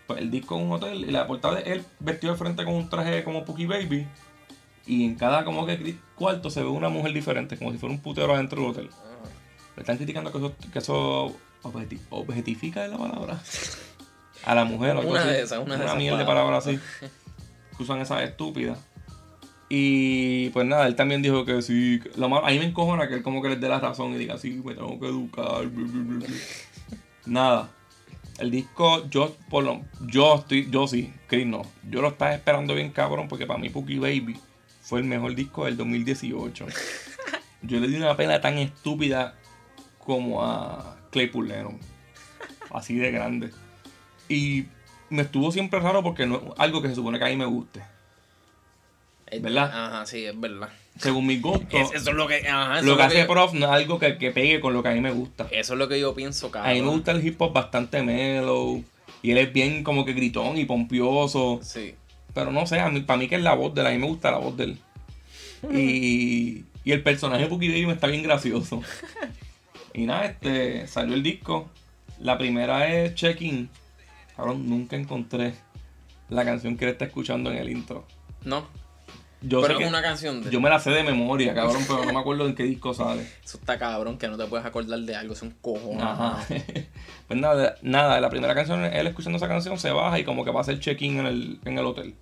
Pues 0.08 0.20
el 0.22 0.32
disco 0.32 0.56
es 0.58 0.64
un 0.64 0.72
hotel 0.72 1.06
y 1.08 1.12
la 1.12 1.28
portada 1.28 1.60
es 1.60 1.68
él 1.68 1.84
vestido 2.00 2.34
de 2.34 2.40
frente 2.40 2.64
con 2.66 2.74
un 2.76 2.90
traje 2.90 3.24
como 3.24 3.44
Pookie 3.46 3.66
Baby. 3.66 4.08
Y 4.88 5.06
en 5.06 5.16
cada 5.16 5.46
como 5.46 5.66
que 5.66 5.96
cuarto 6.16 6.50
se 6.50 6.62
ve 6.64 6.70
una 6.70 6.90
mujer 6.90 7.14
diferente, 7.14 7.58
como 7.58 7.72
si 7.72 7.78
fuera 7.78 7.94
un 7.94 8.02
putero 8.02 8.34
adentro 8.34 8.62
del 8.62 8.72
hotel. 8.72 8.90
Ah. 8.92 9.28
Le 9.76 9.82
están 9.82 9.98
criticando 9.98 10.32
que 10.32 10.38
eso, 10.40 10.56
que 10.74 10.80
eso 10.80 11.36
objeti- 11.64 12.00
objetifica 12.10 12.84
es 12.86 12.92
la 12.92 12.98
palabra. 12.98 13.40
A 14.44 14.56
la 14.56 14.66
mujer. 14.66 14.92
algo 14.98 15.12
Una 15.12 15.24
de 15.26 15.42
esas, 15.44 15.60
una 15.60 15.78
de 15.78 15.86
esas 15.86 15.98
mierda 15.98 16.18
de 16.18 16.26
palabras. 16.26 16.64
palabras 16.66 16.82
así. 17.02 17.08
Que 17.78 17.84
usan 17.84 18.00
esas 18.02 18.24
estúpidas. 18.24 18.80
Y 19.74 20.50
pues 20.50 20.68
nada, 20.68 20.86
él 20.86 20.96
también 20.98 21.22
dijo 21.22 21.46
que 21.46 21.62
sí. 21.62 22.02
que- 22.04 22.12
Lo 22.20 22.28
malo, 22.28 22.46
a 22.46 22.50
mí 22.50 22.60
me 22.60 22.66
encojona 22.66 23.08
que 23.08 23.14
él 23.14 23.24
como 23.24 23.42
que 23.42 23.48
les 23.48 23.62
dé 23.62 23.70
la 23.70 23.80
razón 23.80 24.14
y 24.14 24.18
diga, 24.18 24.38
sí, 24.38 24.62
me 24.66 24.74
tengo 24.76 25.00
que 25.00 25.06
educar. 25.08 25.66
bla, 25.70 25.88
bla, 25.88 26.04
bla, 26.04 26.28
bla". 26.28 26.36
Nada. 27.26 27.70
El 28.38 28.52
disco, 28.52 29.08
yo 29.10 29.34
por 29.50 29.64
lo, 29.64 29.82
yo 30.08 30.36
estoy, 30.36 30.70
yo 30.70 30.88
sí, 30.90 31.14
Chris 31.28 31.46
no. 31.48 31.62
Yo 31.90 32.02
lo 32.02 32.10
estaba 32.10 32.34
esperando 32.34 32.76
bien 32.76 32.92
cabrón 32.92 33.30
porque 33.30 33.46
para 33.48 33.60
mí 33.60 33.70
Pookie 33.70 33.98
Baby 34.00 34.38
fue 34.82 35.00
el 35.00 35.06
mejor 35.06 35.36
disco 35.36 35.64
del 35.64 35.78
2018. 35.78 36.66
Yo 37.62 37.80
le 37.80 37.88
di 37.88 37.96
una 37.96 38.18
pena 38.18 38.42
tan 38.42 38.58
estúpida 38.58 39.36
como 40.00 40.44
a 40.44 40.98
Claypool 41.12 41.48
Lennon. 41.48 41.80
Así 42.72 42.96
de 42.96 43.12
grande. 43.12 43.52
Y 44.28 44.66
me 45.10 45.22
estuvo 45.22 45.50
siempre 45.52 45.80
raro 45.80 46.04
porque 46.04 46.26
no 46.26 46.36
es 46.38 46.42
algo 46.58 46.82
que 46.82 46.90
se 46.90 46.96
supone 46.96 47.20
que 47.20 47.26
a 47.26 47.30
mí 47.30 47.38
me 47.38 47.46
guste. 47.46 47.82
Es- 49.32 49.42
¿Verdad? 49.42 49.72
Ajá, 49.74 50.06
sí, 50.06 50.26
es 50.26 50.40
verdad. 50.40 50.70
Según 51.00 51.26
mis 51.26 51.42
gustos, 51.42 51.68
Es- 51.74 52.02
eso 52.02 52.10
es 52.12 52.16
lo 52.16 52.28
que, 52.28 52.48
ajá, 52.48 52.76
eso 52.80 52.86
lo 52.86 52.92
es 52.92 52.98
que 52.98 53.04
hace 53.04 53.20
yo- 53.22 53.28
Prof 53.28 53.54
no 53.54 53.66
es 53.66 53.72
algo 53.72 53.98
que, 53.98 54.18
que 54.18 54.32
pegue 54.32 54.60
con 54.60 54.74
lo 54.74 54.84
que 54.84 54.90
a 54.90 54.94
mí 54.94 55.00
me 55.02 55.12
gusta. 55.12 55.48
Eso 55.50 55.74
es 55.74 55.80
lo 55.80 55.88
que 55.88 56.00
yo 56.00 56.14
pienso, 56.14 56.52
cabrón. 56.52 56.72
A 56.72 56.74
mí 56.76 56.82
me 56.82 56.90
gusta 56.90 57.12
el 57.12 57.26
hip 57.26 57.42
hop 57.42 57.54
bastante 57.54 58.04
mellow. 58.04 58.84
Y 59.24 59.32
él 59.32 59.38
es 59.38 59.54
bien 59.54 59.84
como 59.84 60.04
que 60.06 60.14
gritón 60.14 60.58
y 60.58 60.66
pompioso. 60.66 61.60
Sí. 61.64 61.96
Pero 62.34 62.52
no 62.52 62.66
sé, 62.68 62.80
a 62.80 62.90
mí, 62.90 63.02
para 63.02 63.18
mí 63.18 63.28
que 63.28 63.36
es 63.36 63.42
la 63.42 63.54
voz 63.56 63.74
de 63.74 63.82
él, 63.82 63.88
a 63.88 63.92
mí 63.92 63.98
me 63.98 64.08
gusta 64.08 64.32
la 64.32 64.38
voz 64.38 64.56
de 64.58 64.64
él. 64.66 64.78
Y, 65.72 66.66
y 66.84 66.92
el 66.92 67.04
personaje 67.04 67.48
de 67.48 67.86
me 67.88 67.94
está 67.94 68.08
bien 68.08 68.24
gracioso. 68.24 68.82
Y 69.94 70.06
nada, 70.06 70.26
este, 70.26 70.88
salió 70.88 71.16
el 71.16 71.22
disco. 71.24 71.70
La 72.20 72.38
primera 72.38 72.88
es 72.88 73.14
Check-In. 73.14 73.70
Cabrón, 74.38 74.70
nunca 74.70 74.96
encontré 74.96 75.54
la 76.30 76.46
canción 76.46 76.78
que 76.78 76.86
él 76.86 76.92
está 76.92 77.06
escuchando 77.06 77.52
en 77.52 77.58
el 77.58 77.70
intro. 77.70 78.08
No, 78.46 78.68
Yo, 79.44 79.62
pero 79.62 79.78
sé 79.78 79.84
es 79.84 79.90
una 79.90 80.04
canción 80.04 80.44
de... 80.44 80.52
yo 80.52 80.62
me 80.62 80.70
la 80.70 80.80
sé 80.80 80.92
de 80.92 81.04
memoria, 81.04 81.56
cabrón, 81.56 81.84
pero 81.88 82.06
no 82.06 82.14
me 82.14 82.20
acuerdo 82.20 82.46
en 82.46 82.54
qué 82.54 82.64
disco 82.64 82.94
sale. 82.94 83.24
Eso 83.44 83.58
está 83.58 83.80
cabrón, 83.80 84.20
que 84.20 84.28
no 84.28 84.38
te 84.38 84.46
puedes 84.46 84.66
acordar 84.66 85.00
de 85.00 85.16
algo, 85.16 85.34
es 85.34 85.42
un 85.42 85.52
cojón. 85.62 86.00
Ajá. 86.00 86.46
pues 87.28 87.40
nada, 87.40 87.76
nada, 87.82 88.22
la 88.22 88.30
primera 88.30 88.54
canción, 88.54 88.86
él 88.86 89.08
escuchando 89.08 89.38
esa 89.38 89.48
canción 89.48 89.80
se 89.80 89.92
baja 89.92 90.20
y 90.20 90.24
como 90.24 90.46
que 90.46 90.52
va 90.52 90.60
a 90.60 90.62
hacer 90.62 90.80
check-in 90.80 91.20
en 91.20 91.26
el, 91.26 91.60
en 91.66 91.78
el 91.78 91.86
hotel. 91.86 92.14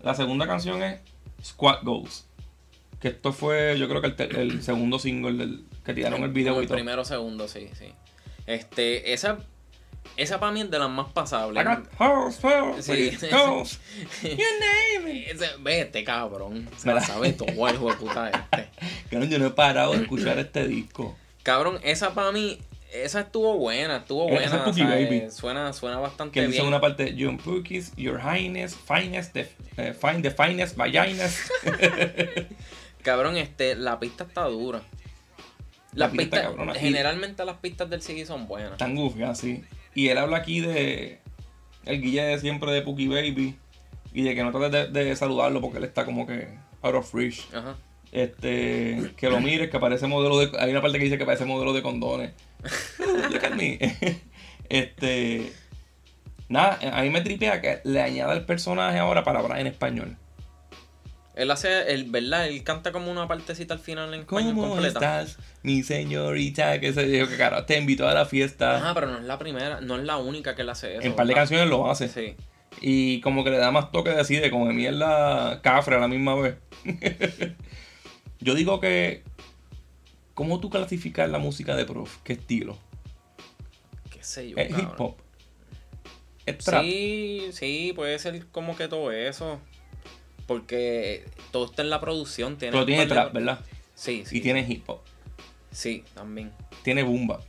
La 0.00 0.14
segunda 0.14 0.46
canción 0.46 0.80
es 0.82 1.00
Squad 1.42 1.82
Goals. 1.82 2.26
Que 3.00 3.08
esto 3.08 3.32
fue, 3.32 3.76
yo 3.78 3.88
creo 3.88 4.00
que 4.00 4.22
el, 4.40 4.62
segundo 4.62 4.98
single 4.98 5.32
del, 5.32 5.64
que 5.84 5.94
tiraron 5.94 6.22
el 6.22 6.30
video 6.30 6.52
Como 6.52 6.62
y 6.62 6.64
el 6.64 6.68
todo. 6.68 6.76
primero 6.76 7.02
o 7.02 7.04
segundo, 7.04 7.48
sí, 7.48 7.68
sí. 7.74 7.92
Este, 8.46 9.12
esa... 9.12 9.38
Esa 10.16 10.40
para 10.40 10.50
mí 10.52 10.60
es 10.62 10.70
de 10.70 10.78
las 10.78 10.90
más 10.90 11.12
pasables. 11.12 11.62
I 11.62 11.66
got 11.66 11.88
house, 11.98 12.38
house, 12.40 12.84
Sí. 12.84 13.10
You 14.22 14.30
name 14.30 15.12
it. 15.12 15.28
Ese- 15.28 15.56
Ve, 15.60 15.80
este 15.82 16.02
cabrón. 16.04 16.68
Se 16.76 16.92
la 16.92 17.00
sabe 17.00 17.32
todo 17.32 17.68
el 17.68 17.74
hijo 17.74 17.90
de 17.90 17.96
puta 17.96 18.28
este. 18.52 18.68
Cabrón, 19.10 19.30
yo 19.30 19.38
no 19.38 19.46
he 19.46 19.50
parado 19.50 19.92
de 19.92 20.02
escuchar 20.02 20.38
este 20.38 20.66
disco. 20.66 21.16
Cabrón, 21.44 21.78
esa 21.84 22.14
para 22.14 22.32
mí, 22.32 22.58
esa 22.92 23.20
estuvo 23.20 23.56
buena, 23.56 23.98
estuvo 23.98 24.28
Esa 24.28 24.42
es 24.44 24.50
buena. 24.50 24.64
Pookie 24.64 24.80
¿sabes? 24.82 25.08
Baby. 25.08 25.30
Suena, 25.30 25.72
suena 25.72 25.98
bastante 25.98 26.32
Que 26.34 26.40
él 26.40 26.46
dice 26.48 26.62
bien. 26.62 26.68
una 26.68 26.80
parte, 26.80 27.14
John 27.18 27.38
Pookies, 27.38 27.94
Your 27.96 28.20
Highness, 28.20 28.74
Finest, 28.76 29.32
the, 29.34 29.48
eh, 29.76 29.92
find 29.94 30.22
the 30.22 30.30
finest, 30.32 30.76
vaginas. 30.76 31.38
Cabrón, 33.02 33.36
este, 33.36 33.76
la 33.76 33.98
pista 34.00 34.24
está 34.24 34.44
dura. 34.44 34.82
La 35.94 36.10
pista 36.10 36.50
pistas, 36.54 36.76
generalmente 36.78 37.44
las 37.44 37.56
pistas 37.58 37.88
del 37.88 38.02
CD 38.02 38.26
son 38.26 38.46
buenas. 38.46 38.76
Tan 38.76 38.94
goofy 38.94 39.22
así. 39.22 39.64
Y 39.98 40.10
él 40.10 40.18
habla 40.18 40.36
aquí 40.36 40.60
de 40.60 41.18
el 41.84 42.00
guille 42.00 42.22
de 42.22 42.38
siempre 42.38 42.70
de 42.70 42.82
Pookie 42.82 43.08
Baby 43.08 43.56
y 44.12 44.22
de 44.22 44.36
que 44.36 44.44
no 44.44 44.52
trates 44.52 44.92
de, 44.92 45.04
de 45.04 45.16
saludarlo 45.16 45.60
porque 45.60 45.78
él 45.78 45.84
está 45.84 46.04
como 46.04 46.24
que 46.24 46.46
out 46.82 46.94
of 46.94 47.12
reach. 47.12 47.52
Ajá. 47.52 47.74
Este, 48.12 49.12
que 49.16 49.28
lo 49.28 49.40
mires, 49.40 49.70
que 49.70 49.80
parece 49.80 50.06
modelo 50.06 50.38
de. 50.38 50.56
Hay 50.60 50.70
una 50.70 50.82
parte 50.82 50.98
que 50.98 51.04
dice 51.04 51.18
que 51.18 51.24
parece 51.24 51.46
modelo 51.46 51.72
de 51.72 51.82
condones. 51.82 52.30
Look 53.00 53.44
at 53.44 53.56
me. 53.56 53.80
Este. 54.68 55.52
Nada, 56.48 56.78
a 56.92 57.02
mí 57.02 57.10
me 57.10 57.20
tripea 57.22 57.60
que 57.60 57.80
le 57.82 58.00
añada 58.00 58.34
el 58.34 58.44
personaje 58.44 58.98
ahora 58.98 59.24
palabras 59.24 59.58
en 59.58 59.66
español. 59.66 60.16
Él 61.38 61.50
hace, 61.52 61.92
el, 61.92 62.04
¿verdad? 62.10 62.48
Él 62.48 62.64
canta 62.64 62.90
como 62.90 63.10
una 63.12 63.28
partecita 63.28 63.72
al 63.74 63.80
final 63.80 64.12
en 64.12 64.20
español 64.20 64.54
¿Cómo 64.54 64.68
completa. 64.70 65.22
estás, 65.22 65.38
mi 65.62 65.84
señorita? 65.84 66.80
Que 66.80 66.92
se 66.92 67.06
dijo 67.06 67.28
que 67.28 67.36
carajo, 67.36 67.64
te 67.64 67.78
invito 67.78 68.08
a 68.08 68.12
la 68.12 68.26
fiesta. 68.26 68.76
Ajá, 68.76 68.92
pero 68.92 69.06
no 69.06 69.18
es 69.18 69.24
la 69.24 69.38
primera, 69.38 69.80
no 69.80 69.96
es 69.96 70.02
la 70.02 70.16
única 70.16 70.56
que 70.56 70.62
él 70.62 70.70
hace 70.70 70.96
eso. 70.96 71.02
en 71.02 71.14
par 71.14 71.26
de 71.26 71.34
¿verdad? 71.34 71.42
canciones 71.42 71.68
lo 71.68 71.88
hace. 71.88 72.08
Sí. 72.08 72.34
Y 72.80 73.20
como 73.20 73.44
que 73.44 73.50
le 73.50 73.58
da 73.58 73.70
más 73.70 73.92
toque 73.92 74.10
de 74.10 74.16
decide, 74.16 74.50
como 74.50 74.66
de 74.66 74.74
mierda 74.74 75.62
cafre 75.62 75.96
a 75.96 76.00
la 76.00 76.08
misma 76.08 76.34
vez. 76.34 76.56
Yo 78.40 78.54
digo 78.54 78.80
que. 78.80 79.22
¿Cómo 80.34 80.60
tú 80.60 80.70
clasificas 80.70 81.28
la 81.30 81.38
música 81.38 81.74
de 81.74 81.84
prof? 81.84 82.18
¿Qué 82.22 82.34
estilo? 82.34 82.78
Qué 84.10 84.22
sé 84.22 84.50
yo, 84.50 84.56
¿Es 84.56 84.68
cabrón. 84.68 84.88
hip 84.92 85.00
hop? 85.00 85.16
¿Es 86.46 86.58
trap? 86.58 86.82
Sí, 86.82 87.48
sí, 87.52 87.92
puede 87.94 88.18
ser 88.20 88.46
como 88.46 88.76
que 88.76 88.86
todo 88.86 89.10
eso. 89.10 89.60
Porque 90.48 91.24
todo 91.52 91.66
está 91.66 91.82
en 91.82 91.90
la 91.90 92.00
producción. 92.00 92.56
Tiene 92.58 92.72
Pero 92.72 92.84
tiene 92.86 93.02
de- 93.06 93.12
trap, 93.12 93.32
¿verdad? 93.32 93.60
Sí, 93.94 94.24
sí. 94.26 94.38
Y 94.38 94.40
tiene 94.40 94.66
hip 94.68 94.82
hop. 94.90 94.98
Sí, 95.70 96.02
también. 96.14 96.50
Tiene 96.82 97.04
bumba. 97.04 97.40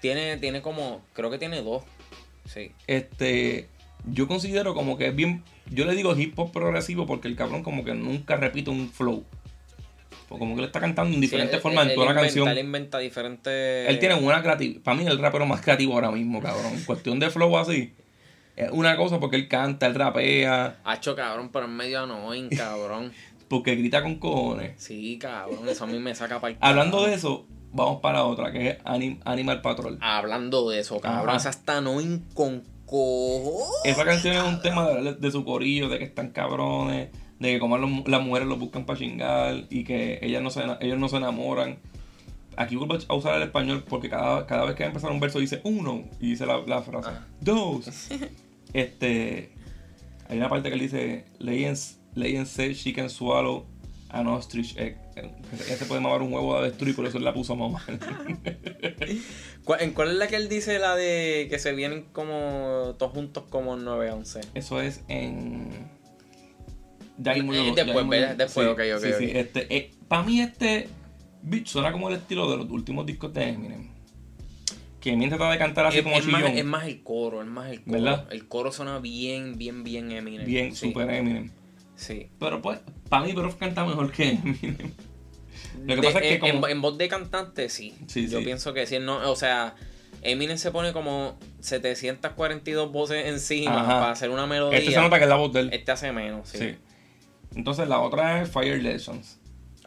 Tiene, 0.00 0.36
tiene 0.36 0.62
como, 0.62 1.02
creo 1.14 1.30
que 1.30 1.38
tiene 1.38 1.62
dos. 1.62 1.82
Sí. 2.44 2.70
Este. 2.86 3.68
Yo 4.04 4.28
considero 4.28 4.74
como 4.74 4.96
que 4.96 5.08
es 5.08 5.16
bien. 5.16 5.42
Yo 5.70 5.84
le 5.84 5.94
digo 5.94 6.16
hip 6.16 6.38
hop 6.38 6.52
progresivo 6.52 7.06
porque 7.06 7.26
el 7.26 7.34
cabrón 7.36 7.62
como 7.64 7.84
que 7.84 7.94
nunca 7.94 8.36
repite 8.36 8.70
un 8.70 8.88
flow. 8.90 9.24
O 10.28 10.38
como 10.38 10.54
que 10.54 10.60
le 10.60 10.66
está 10.66 10.78
cantando 10.80 11.14
en 11.14 11.20
diferentes 11.22 11.56
Sí, 11.56 11.62
formas 11.62 11.84
él- 11.86 11.90
en 11.90 11.94
toda 11.96 12.08
él 12.10 12.14
la 12.14 12.20
inventa- 12.20 12.26
canción. 12.34 12.48
Él 12.48 12.58
inventa 12.58 12.98
diferentes. 12.98 13.88
Él 13.88 13.98
tiene 13.98 14.14
una 14.14 14.42
creatividad. 14.42 14.82
Para 14.82 14.96
mí, 14.98 15.06
el 15.06 15.18
rapero 15.18 15.46
más 15.46 15.62
creativo 15.62 15.94
ahora 15.94 16.10
mismo, 16.10 16.40
cabrón. 16.40 16.74
En 16.74 16.84
cuestión 16.84 17.18
de 17.18 17.30
flow 17.30 17.56
así. 17.56 17.94
Es 18.58 18.70
una 18.72 18.96
cosa 18.96 19.20
porque 19.20 19.36
él 19.36 19.48
canta, 19.48 19.86
él 19.86 19.94
rapea, 19.94 20.80
Hacho, 20.84 21.14
cabrón, 21.14 21.50
pero 21.52 21.66
en 21.66 21.76
medio 21.76 22.02
annoying, 22.02 22.48
cabrón. 22.56 23.12
porque 23.48 23.74
grita 23.76 24.02
con 24.02 24.16
cojones. 24.16 24.72
Sí, 24.82 25.18
cabrón, 25.18 25.68
eso 25.68 25.84
a 25.84 25.86
mí 25.86 25.98
me 25.98 26.14
saca 26.14 26.40
para 26.40 26.56
Hablando 26.60 27.04
de 27.06 27.14
eso, 27.14 27.46
vamos 27.72 28.00
para 28.00 28.24
otra, 28.24 28.52
que 28.52 28.68
es 28.70 28.78
Anim- 28.84 29.20
Animal 29.24 29.62
Patrol. 29.62 29.98
Hablando 30.00 30.68
de 30.70 30.80
eso, 30.80 31.00
cabrón, 31.00 31.36
esa 31.36 31.50
está 31.50 31.78
annoying 31.78 32.24
con 32.34 32.62
cojo. 32.86 33.66
Esa 33.84 34.04
canción 34.04 34.34
es 34.36 34.42
un 34.42 34.60
tema 34.62 34.88
de, 34.88 35.14
de 35.14 35.30
su 35.30 35.44
corillo, 35.44 35.88
de 35.88 35.98
que 35.98 36.04
están 36.04 36.30
cabrones, 36.30 37.10
de 37.38 37.52
que 37.52 37.58
como 37.58 37.78
los- 37.78 38.08
las 38.08 38.22
mujeres 38.22 38.48
los 38.48 38.58
buscan 38.58 38.84
para 38.86 38.98
chingar 38.98 39.64
y 39.70 39.84
que 39.84 40.18
ellas 40.22 40.42
no 40.42 40.50
se, 40.50 40.62
ellos 40.80 40.98
no 40.98 41.08
se 41.08 41.16
enamoran. 41.18 41.78
Aquí 42.56 42.74
vuelvo 42.74 42.98
a 43.08 43.14
usar 43.14 43.36
el 43.36 43.42
español 43.44 43.84
porque 43.88 44.08
cada, 44.10 44.44
cada 44.46 44.64
vez 44.64 44.74
que 44.74 44.82
va 44.82 44.86
a 44.88 44.90
empezar 44.90 45.12
un 45.12 45.20
verso 45.20 45.38
dice 45.38 45.60
uno 45.62 46.02
y 46.18 46.30
dice 46.30 46.44
la, 46.44 46.58
la 46.66 46.82
frase 46.82 47.10
Ah. 47.12 47.24
dos. 47.40 48.08
este, 48.72 49.52
hay 50.28 50.38
una 50.38 50.48
parte 50.48 50.68
que 50.68 50.74
él 50.74 50.80
dice, 50.80 51.24
she 52.74 52.92
can 52.92 53.08
swallow 53.10 53.66
an 54.10 54.26
ostrich 54.26 54.76
egg. 54.76 54.96
Ella 55.16 55.76
se 55.76 55.84
puede 55.86 56.00
mamar 56.00 56.22
un 56.22 56.32
huevo 56.32 56.54
de 56.54 56.60
avestruz 56.60 56.90
y 56.90 56.92
por 56.92 57.06
eso 57.06 57.18
él 57.18 57.24
la 57.24 57.34
puso 57.34 57.54
a 57.54 57.56
mamar. 57.56 57.82
¿Cuál, 59.64 59.80
¿En 59.82 59.92
cuál 59.92 60.10
es 60.10 60.14
la 60.16 60.28
que 60.28 60.36
él 60.36 60.48
dice 60.48 60.78
la 60.78 60.94
de 60.96 61.46
que 61.50 61.58
se 61.58 61.72
vienen 61.74 62.04
como 62.12 62.94
todos 62.98 63.12
juntos 63.12 63.44
como 63.50 63.76
9-11? 63.76 64.40
Eso 64.54 64.80
es 64.80 65.02
en. 65.08 65.88
Ahí 67.26 67.42
murió- 67.42 67.62
Eh, 67.62 67.72
después. 67.74 68.06
Después, 68.38 68.66
sí, 68.66 68.72
ok, 68.72 68.80
ok, 68.96 69.02
sí, 69.02 69.08
sí. 69.18 69.24
ok. 69.30 69.36
Este, 69.36 69.90
para 70.06 70.22
mí, 70.22 70.40
este 70.40 70.88
beat 71.42 71.66
suena 71.66 71.90
como 71.92 72.08
el 72.08 72.16
estilo 72.16 72.48
de 72.50 72.58
los 72.58 72.70
últimos 72.70 73.04
discos 73.06 73.34
de 73.34 73.48
Eminem. 73.48 73.88
Que 75.00 75.10
Eminem 75.10 75.30
trata 75.30 75.50
de 75.52 75.58
cantar 75.58 75.86
así 75.86 75.98
Es, 75.98 76.02
como 76.04 76.16
es 76.16 76.26
más, 76.26 76.42
chillón. 76.42 76.58
es 76.58 76.64
más 76.64 76.84
el 76.86 77.02
coro, 77.02 77.40
es 77.42 77.46
más 77.48 77.70
el 77.70 77.82
coro. 77.82 77.92
¿Verdad? 77.92 78.26
El 78.32 78.48
coro 78.48 78.72
suena 78.72 78.98
bien, 78.98 79.56
bien, 79.56 79.84
bien 79.84 80.10
Eminem. 80.10 80.44
bien, 80.46 80.74
sí, 80.74 80.88
super 80.88 81.08
Eminem. 81.10 81.50
Sí. 81.96 82.28
Pero 82.40 82.60
pues, 82.62 82.80
para 83.08 83.24
mí, 83.26 83.32
Prof 83.32 83.54
canta 83.56 83.84
mejor 83.84 84.10
que 84.12 84.30
Eminem. 84.30 84.92
Lo 85.84 85.94
que 85.94 86.00
De- 86.00 86.02
pasa 86.02 86.18
es 86.18 86.22
que 86.22 86.34
en, 86.34 86.40
como- 86.54 86.66
en- 86.66 86.72
en 86.72 86.82
voz 86.82 86.98
de 86.98 87.08
cantante, 87.08 87.68
sí. 87.68 87.94
Sí, 88.08 88.28
Yo 88.28 88.38
sí. 88.40 88.44
pienso 88.44 88.74
que 88.74 88.86
sí. 88.86 88.98
No, 88.98 89.30
o 89.30 89.36
sea, 89.36 89.74
Eminem 90.22 90.58
se 90.58 90.70
pone 90.72 90.92
como 90.92 91.38
742 91.60 92.90
voces 92.90 93.26
encima 93.26 93.80
Ajá. 93.82 94.00
para 94.00 94.10
hacer 94.10 94.30
una 94.30 94.46
melodía. 94.46 94.78
Este 94.78 94.92
se 94.92 95.00
nota 95.00 95.18
que 95.18 95.24
es 95.24 95.28
la 95.30 95.36
voz 95.36 95.52
de 95.52 95.60
él. 95.60 95.70
Este 95.72 95.92
hace 95.92 96.10
menos, 96.12 96.48
sí. 96.48 96.58
sí. 96.58 96.74
Entonces 97.54 97.88
la 97.88 98.00
otra 98.00 98.42
es 98.42 98.50
Fire 98.50 98.82
Legends. 98.82 99.37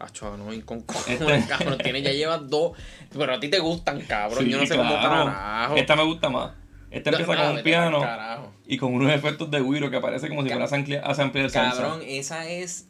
Acho, 0.04 0.36
no, 0.38 0.52
y 0.54 0.62
con 0.62 0.80
Este- 0.80 1.18
cojones, 1.18 1.46
cabrón. 1.48 1.78
Tiene, 1.78 2.02
ya 2.02 2.12
llevas 2.12 2.50
dos. 2.50 2.72
Pero 3.18 3.34
a 3.34 3.40
ti 3.40 3.50
te 3.50 3.60
gustan, 3.60 4.02
cabrón. 4.02 4.44
Sí, 4.46 4.50
Yo 4.52 4.58
no 4.58 4.66
sé 4.66 4.76
cómo 4.76 4.96
carajo. 4.96 5.76
Esta 5.76 5.96
me 5.96 6.04
gusta 6.04 6.30
más. 6.30 6.52
Esta 6.90 7.12
No, 7.12 7.18
empieza 7.20 7.36
nada, 7.40 7.48
con 7.50 7.58
un 7.58 7.64
piano 7.64 8.02
carajo. 8.02 8.54
y 8.68 8.78
con 8.78 8.94
unos 8.94 9.14
efectos 9.14 9.50
de 9.52 9.62
Wiro 9.62 9.90
que 9.92 10.00
parece 10.02 10.28
como 10.28 10.44
si 10.44 10.50
fuera 10.50 10.66
a 10.66 11.14
samplear 11.16 11.50
salsa. 11.50 11.82
Cabrón, 11.82 12.02
esa 12.06 12.50
es. 12.50 12.88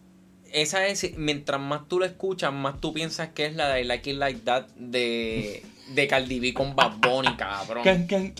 Esa 0.52 0.88
es. 0.88 1.17
Mientras 1.17 1.62
más 1.62 1.88
tú 1.88 2.00
la 2.00 2.08
escuchas, 2.08 2.52
más 2.52 2.80
tú 2.82 2.93
piensas 2.93 3.30
que 3.30 3.45
es 3.45 3.56
la 3.56 3.69
de 3.69 3.82
I 3.82 3.84
Like 3.84 4.10
It 4.12 4.17
Like 4.17 4.39
That 4.41 4.67
de. 4.76 5.63
De 5.93 6.08
Cardi 6.08 6.39
B 6.39 6.54
con 6.54 6.74
Bad 6.76 6.93
Bunny, 7.02 7.36
cabrón. 7.36 7.84
Can, 7.84 8.08
can, 8.08 8.34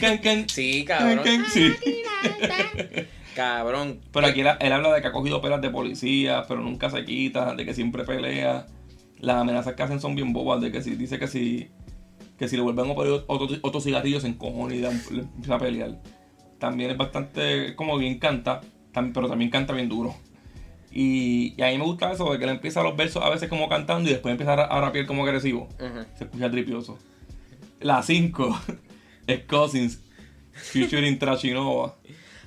can, 0.00 0.18
can, 0.18 0.48
Sí, 0.50 0.84
can, 0.84 0.98
cabrón. 1.16 1.24
can, 1.24 1.46
sí. 1.52 1.72
Cabrón. 3.36 4.00
Pero 4.12 4.26
aquí 4.26 4.40
él, 4.40 4.48
él 4.58 4.72
habla 4.72 4.94
de 4.94 5.02
que 5.02 5.08
ha 5.08 5.12
cogido 5.12 5.42
pelas 5.42 5.60
de 5.60 5.70
policía, 5.70 6.44
pero 6.48 6.62
nunca 6.62 6.88
se 6.90 7.04
quita, 7.04 7.54
de 7.54 7.64
que 7.66 7.74
siempre 7.74 8.04
pelea. 8.04 8.66
Las 9.20 9.36
amenazas 9.36 9.74
que 9.74 9.82
hacen 9.82 10.00
son 10.00 10.14
bien 10.14 10.32
bobas, 10.32 10.60
de 10.62 10.72
que 10.72 10.82
si 10.82 10.96
dice 10.96 11.18
que 11.18 11.28
si 11.28 11.68
que 12.38 12.48
si 12.48 12.56
le 12.56 12.62
vuelven 12.62 12.90
a 12.90 12.94
poner 12.94 13.24
otro, 13.26 13.56
otro 13.62 13.80
cigarrillo 13.80 14.20
se 14.20 14.28
encojona 14.28 14.74
y 14.74 14.78
le 14.78 14.88
empieza 14.88 15.54
a 15.54 15.58
pelear. 15.58 16.00
También 16.58 16.90
es 16.90 16.96
bastante, 16.96 17.74
como 17.76 17.98
bien 17.98 18.18
canta, 18.18 18.60
pero 18.92 19.28
también 19.28 19.50
canta 19.50 19.72
bien 19.72 19.88
duro. 19.88 20.14
Y, 20.90 21.54
y 21.56 21.62
a 21.62 21.68
mí 21.68 21.78
me 21.78 21.84
gusta 21.84 22.12
eso, 22.12 22.30
de 22.32 22.38
que 22.38 22.44
él 22.44 22.50
empieza 22.50 22.82
los 22.82 22.96
versos 22.96 23.22
a 23.22 23.28
veces 23.28 23.48
como 23.48 23.68
cantando 23.68 24.08
y 24.08 24.12
después 24.12 24.32
empieza 24.32 24.54
a, 24.54 24.64
a 24.64 24.80
rapear 24.80 25.06
como 25.06 25.24
agresivo. 25.24 25.68
Se 26.16 26.24
escucha 26.24 26.50
tripioso. 26.50 26.98
La 27.80 28.02
5 28.02 28.60
es 29.26 29.40
Cousins, 29.44 30.00
featuring 30.52 31.18
Trashinova. 31.18 31.96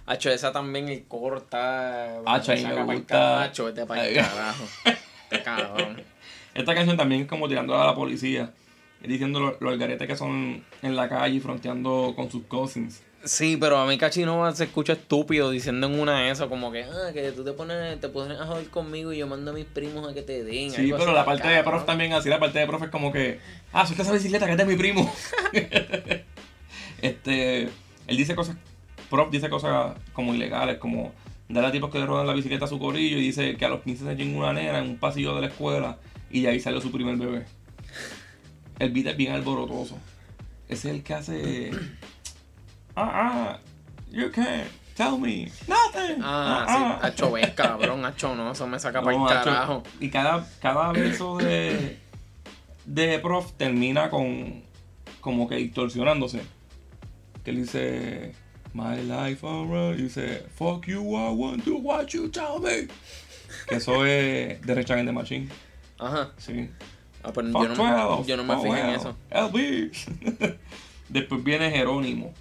Hacho, 0.10 0.32
esa 0.32 0.52
también 0.52 0.90
el 0.90 1.04
coro 1.06 1.38
está. 1.38 2.20
Hacho, 2.26 2.52
ahí 2.52 2.66
me 2.66 2.84
gusta. 2.84 3.06
carajo, 3.06 3.66
vete 3.66 3.86
pa'l 3.86 4.00
Ay. 4.00 4.16
carajo. 4.16 4.64
Este 5.30 5.44
cabrón. 5.44 6.02
Esta 6.56 6.74
canción 6.74 6.98
también 6.98 7.22
es 7.22 7.28
como 7.28 7.48
tirando 7.48 7.80
a 7.80 7.86
la 7.86 7.94
policía. 7.94 8.52
Y 9.04 9.08
diciendo 9.08 9.40
lo- 9.40 9.58
los 9.60 9.72
algaretes 9.72 10.08
que 10.08 10.16
son 10.16 10.64
en 10.82 10.96
la 10.96 11.08
calle 11.08 11.36
y 11.36 11.40
fronteando 11.40 12.14
con 12.16 12.32
sus 12.32 12.44
cousins. 12.46 13.04
Sí, 13.24 13.56
pero 13.56 13.78
a 13.78 13.86
mí 13.86 13.98
Cachinova 14.00 14.52
se 14.56 14.64
escucha 14.64 14.94
estúpido 14.94 15.52
diciendo 15.52 15.86
en 15.88 16.00
una 16.00 16.32
eso, 16.32 16.50
como 16.50 16.72
que, 16.72 16.86
ah, 16.86 17.12
que 17.14 17.32
tú 17.32 17.44
te 17.44 17.52
pones, 17.52 18.00
te 18.00 18.10
pones 18.10 18.40
a 18.40 18.46
joder 18.48 18.68
conmigo 18.70 19.14
y 19.14 19.18
yo 19.20 19.28
mando 19.28 19.52
a 19.52 19.54
mis 19.54 19.66
primos 19.66 20.10
a 20.10 20.14
que 20.16 20.22
te 20.24 20.44
den. 20.44 20.72
Sí, 20.72 20.92
pero 20.98 21.12
la 21.14 21.24
parte 21.24 21.48
de 21.48 21.64
prof 21.64 21.86
también 21.86 22.14
así, 22.14 22.30
la 22.30 22.40
parte 22.40 22.58
de 22.60 22.66
prof 22.66 22.82
es 22.82 22.90
como 22.90 23.12
que, 23.12 23.40
ah, 23.74 23.86
suelta 23.86 24.04
esa 24.04 24.14
bicicleta 24.14 24.46
que 24.48 24.54
es 24.54 24.58
de 24.58 24.66
mi 24.66 24.76
primo. 24.76 25.14
este, 27.02 27.64
él 28.08 28.18
dice 28.18 28.36
cosas, 28.36 28.56
prof 29.10 29.30
dice 29.32 29.50
cosas 29.50 29.96
como 30.14 30.34
ilegales, 30.34 30.78
como 30.78 31.14
dar 31.50 31.66
a 31.66 31.72
tipos 31.72 31.90
que 31.90 32.00
le 32.00 32.06
roban 32.06 32.28
la 32.28 32.34
bicicleta 32.34 32.66
a 32.66 32.68
su 32.68 32.80
corillo 32.80 33.18
y 33.18 33.22
dice 33.22 33.58
que 33.58 33.66
a 33.66 33.70
los 33.70 33.82
15 33.82 34.06
se 34.06 34.16
llega 34.16 34.38
una 34.38 34.54
nena 34.54 34.80
en 34.80 34.90
un 34.90 34.98
pasillo 34.98 35.36
de 35.36 35.42
la 35.42 35.48
escuela 35.48 35.98
y 36.30 36.46
ahí 36.46 36.60
salió 36.60 36.80
su 36.80 36.92
primer 36.92 37.18
bebé. 37.18 37.46
El 38.78 38.92
beat 38.92 39.08
es 39.08 39.18
bien 39.18 39.34
alborotoso. 39.34 39.98
Ese 40.68 40.90
es 40.90 40.96
el 40.96 41.04
que 41.04 41.14
hace, 41.16 41.72
ah, 42.96 43.12
ah, 43.14 43.60
you 44.12 44.32
can't 44.32 44.70
tell 44.96 45.18
me 45.18 45.52
nothing. 45.68 46.22
Ah, 46.22 47.00
sí, 47.02 47.08
Hacho, 47.08 47.32
ves, 47.32 47.52
cabrón, 47.52 48.06
Hacho, 48.06 48.36
no, 48.36 48.52
eso 48.52 48.68
me 48.68 48.80
saca 48.80 49.02
para 49.02 49.18
el 49.18 49.28
carajo. 49.28 49.84
Y 50.00 50.10
cada, 50.10 50.48
cada 50.62 50.92
verso 50.92 51.38
de, 51.38 51.98
de 52.86 53.18
prof 53.20 53.54
termina 53.54 54.10
con 54.12 54.62
como 55.20 55.48
que 55.48 55.56
distorsionándose. 55.56 56.42
Que 57.44 57.52
él 57.52 57.58
dice 57.58 58.36
My 58.74 59.02
life 59.02 59.46
alright. 59.46 60.00
Y 60.00 60.04
dice 60.04 60.46
Fuck 60.56 60.86
you, 60.88 61.02
I 61.18 61.32
want 61.34 61.64
to 61.66 61.78
what 61.78 62.08
you 62.08 62.30
tell 62.30 62.60
me. 62.62 62.88
Que 63.68 63.76
eso 63.78 64.06
es 64.06 64.62
de 64.62 64.76
Rage 64.76 64.94
Against 64.94 65.08
the 65.08 65.12
Machine. 65.14 65.50
Ajá. 65.98 66.32
Sí. 66.38 66.70
Ah, 67.24 67.32
pero 67.34 67.52
Fuck 67.52 67.64
yo 67.64 67.76
no, 67.76 68.08
12. 68.18 68.30
yo 68.30 68.38
no 68.38 68.44
me 68.44 68.54
oh, 68.54 68.62
fijé 68.62 68.80
en 68.80 68.90
eso. 68.92 69.16
LB. 69.32 69.92
Después 71.10 71.44
viene 71.44 71.72
Jerónimo. 71.72 72.34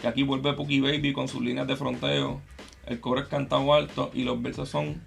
Que 0.00 0.08
aquí 0.08 0.22
vuelve 0.22 0.52
Puki 0.52 0.80
Baby 0.80 1.12
con 1.12 1.28
sus 1.28 1.42
líneas 1.42 1.66
de 1.66 1.76
fronteo. 1.76 2.40
El 2.86 3.00
coro 3.00 3.20
es 3.20 3.28
cantado 3.28 3.72
alto 3.74 4.10
y 4.14 4.24
los 4.24 4.40
versos 4.42 4.68
son 4.68 5.02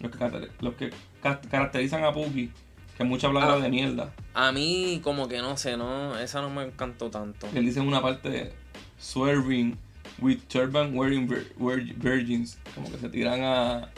los 0.00 0.10
que, 0.12 0.48
los 0.60 0.74
que 0.74 0.90
ca- 1.22 1.40
caracterizan 1.40 2.04
a 2.04 2.12
Puki. 2.12 2.50
Que 2.96 3.04
mucha 3.04 3.26
habladera 3.26 3.54
Ah. 3.54 3.58
de 3.60 3.68
mierda. 3.68 4.14
A 4.32 4.52
mí, 4.52 5.00
como 5.04 5.28
que 5.28 5.38
no 5.38 5.56
sé, 5.58 5.76
no, 5.76 6.18
esa 6.18 6.40
no 6.40 6.48
me 6.48 6.62
encantó 6.64 7.10
tanto. 7.10 7.46
Él 7.54 7.66
dice 7.66 7.80
en 7.80 7.88
una 7.88 8.00
parte 8.00 8.54
swerving 8.98 9.76
with 10.18 10.38
turban 10.48 10.96
wearing 10.96 11.28
vir- 11.28 11.52
vir- 11.58 11.94
virgins. 11.96 12.58
Como 12.74 12.90
que 12.90 12.98
se 12.98 13.08
tiran 13.08 13.42
a, 13.42 13.88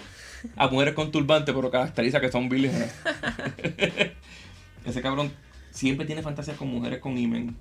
a 0.57 0.69
mujeres 0.69 0.95
con 0.95 1.11
turbante, 1.11 1.53
pero 1.53 1.71
caracteriza 1.71 2.21
que 2.21 2.31
son 2.31 2.49
vírgenes. 2.49 2.93
Ese 4.85 5.03
cabrón 5.03 5.33
siempre 5.71 6.07
tiene 6.07 6.23
fantasías 6.23 6.57
con 6.57 6.69
mujeres 6.69 6.99
con 7.01 7.17
imen. 7.19 7.57